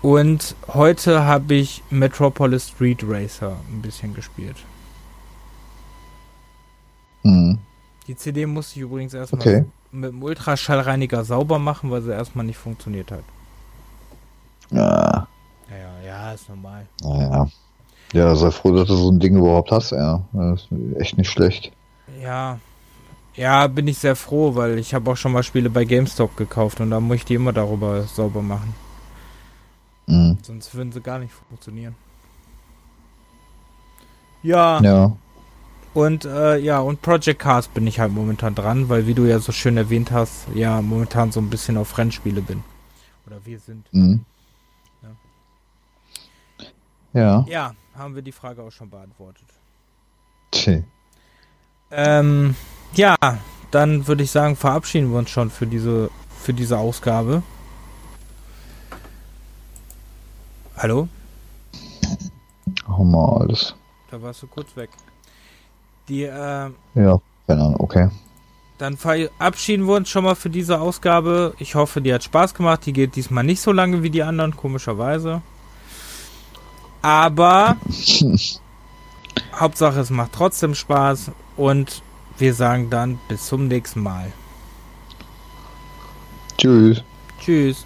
Und 0.02 0.56
heute 0.68 1.26
habe 1.26 1.53
ich 1.53 1.84
Metropolis 1.90 2.69
Street 2.69 3.03
Racer 3.03 3.57
ein 3.69 3.82
bisschen 3.82 4.14
gespielt. 4.14 4.57
Mhm. 7.23 7.60
Die 8.12 8.18
CD 8.18 8.46
musste 8.46 8.76
ich 8.76 8.82
übrigens 8.82 9.14
erstmal 9.14 9.40
okay. 9.40 9.66
mit 9.94 10.12
dem 10.12 10.22
Ultraschallreiniger 10.22 11.24
sauber 11.24 11.60
machen, 11.60 11.90
weil 11.92 12.02
sie 12.02 12.12
erstmal 12.12 12.46
nicht 12.46 12.58
funktioniert 12.58 13.10
hat. 13.10 13.24
Ja. 14.70 15.28
Ja, 15.70 16.06
ja, 16.06 16.34
ist 16.34 16.50
normal. 16.50 16.86
Naja. 17.02 17.48
Ja, 18.12 18.36
sei 18.36 18.52
froh, 18.52 18.74
dass 18.74 18.90
du 18.90 18.96
so 18.96 19.10
ein 19.10 19.20
Ding 19.22 19.38
überhaupt 19.38 19.72
hast, 19.72 19.92
ja. 19.92 20.22
Das 20.34 20.68
ist 20.70 20.98
echt 21.00 21.18
nicht 21.18 21.30
schlecht. 21.30 21.72
Ja. 22.22 22.60
Ja, 23.36 23.68
bin 23.68 23.88
ich 23.88 23.98
sehr 23.98 24.18
froh, 24.18 24.56
weil 24.56 24.78
ich 24.78 24.94
habe 24.94 25.10
auch 25.10 25.16
schon 25.16 25.32
mal 25.32 25.44
Spiele 25.44 25.70
bei 25.70 25.86
GameStop 25.86 26.36
gekauft 26.36 26.82
und 26.82 26.92
da 26.92 27.00
muss 27.00 27.16
ich 27.16 27.26
die 27.26 27.36
immer 27.36 27.54
darüber 27.54 28.04
sauber 28.04 28.42
machen. 28.42 28.76
Mhm. 30.08 30.38
Sonst 30.42 30.76
würden 30.76 30.92
sie 30.92 31.00
gar 31.00 31.20
nicht 31.20 31.32
funktionieren. 31.32 31.96
Ja. 34.44 34.82
Ja. 34.82 35.16
Und 35.93 36.23
äh, 36.23 36.57
ja, 36.57 36.80
und 36.80 37.01
Project 37.01 37.39
Cars 37.39 37.68
bin 37.68 37.85
ich 37.85 37.99
halt 37.99 38.13
momentan 38.13 38.55
dran, 38.55 38.88
weil 38.88 39.07
wie 39.07 39.13
du 39.13 39.26
ja 39.26 39.39
so 39.39 39.51
schön 39.51 39.76
erwähnt 39.76 40.11
hast, 40.11 40.47
ja, 40.53 40.81
momentan 40.81 41.31
so 41.31 41.41
ein 41.41 41.49
bisschen 41.49 41.77
auf 41.77 41.97
Rennspiele 41.97 42.41
bin. 42.41 42.63
Oder 43.27 43.45
wir 43.45 43.59
sind. 43.59 43.85
Mhm. 43.91 44.23
Ja. 45.03 45.09
Ja. 47.13 47.45
Ja, 47.47 47.76
haben 47.95 48.15
wir 48.15 48.22
die 48.22 48.31
Frage 48.31 48.63
auch 48.63 48.72
schon 48.72 48.89
beantwortet. 48.89 49.47
Tschä. 50.53 50.84
Ähm, 51.91 52.55
ja, 52.93 53.15
dann 53.72 54.07
würde 54.07 54.23
ich 54.23 54.31
sagen, 54.31 54.55
verabschieden 54.55 55.11
wir 55.11 55.19
uns 55.19 55.30
schon 55.30 55.49
für 55.49 55.68
diese, 55.68 56.09
für 56.39 56.53
diese 56.53 56.77
Ausgabe. 56.77 57.43
Hallo? 60.77 61.09
Hau 62.88 63.03
mal 63.03 63.41
alles. 63.41 63.76
Da 64.09 64.22
warst 64.22 64.41
du 64.41 64.47
kurz 64.47 64.76
weg. 64.76 64.89
Die, 66.07 66.23
äh, 66.23 66.69
Ja, 66.95 67.19
keine 67.48 67.61
Ahnung, 67.61 67.76
okay. 67.80 68.10
dann 68.78 68.98
verabschieden 68.98 69.88
wir 69.88 69.95
uns 69.95 70.10
schon 70.10 70.23
mal 70.23 70.36
für 70.36 70.49
diese 70.49 70.80
Ausgabe. 70.82 71.53
Ich 71.60 71.76
hoffe, 71.76 72.02
die 72.02 72.14
hat 72.14 72.23
Spaß 72.23 72.53
gemacht. 72.53 72.86
Die 72.86 72.94
geht 72.94 73.15
diesmal 73.15 73.44
nicht 73.44 73.61
so 73.61 73.72
lange 73.72 74.03
wie 74.03 74.10
die 74.10 74.23
anderen, 74.23 74.56
komischerweise. 74.56 75.41
Aber 77.02 77.78
Hauptsache, 79.60 79.99
es 79.99 80.10
macht 80.10 80.34
trotzdem 80.34 80.76
Spaß 80.76 81.32
und 81.57 82.02
wir 82.38 82.53
sagen 82.53 82.90
dann 82.90 83.19
bis 83.28 83.48
zum 83.48 83.68
nächsten 83.68 84.02
Mal. 84.02 84.32
Tschüss. 86.57 87.03
Tschüss. 87.40 87.86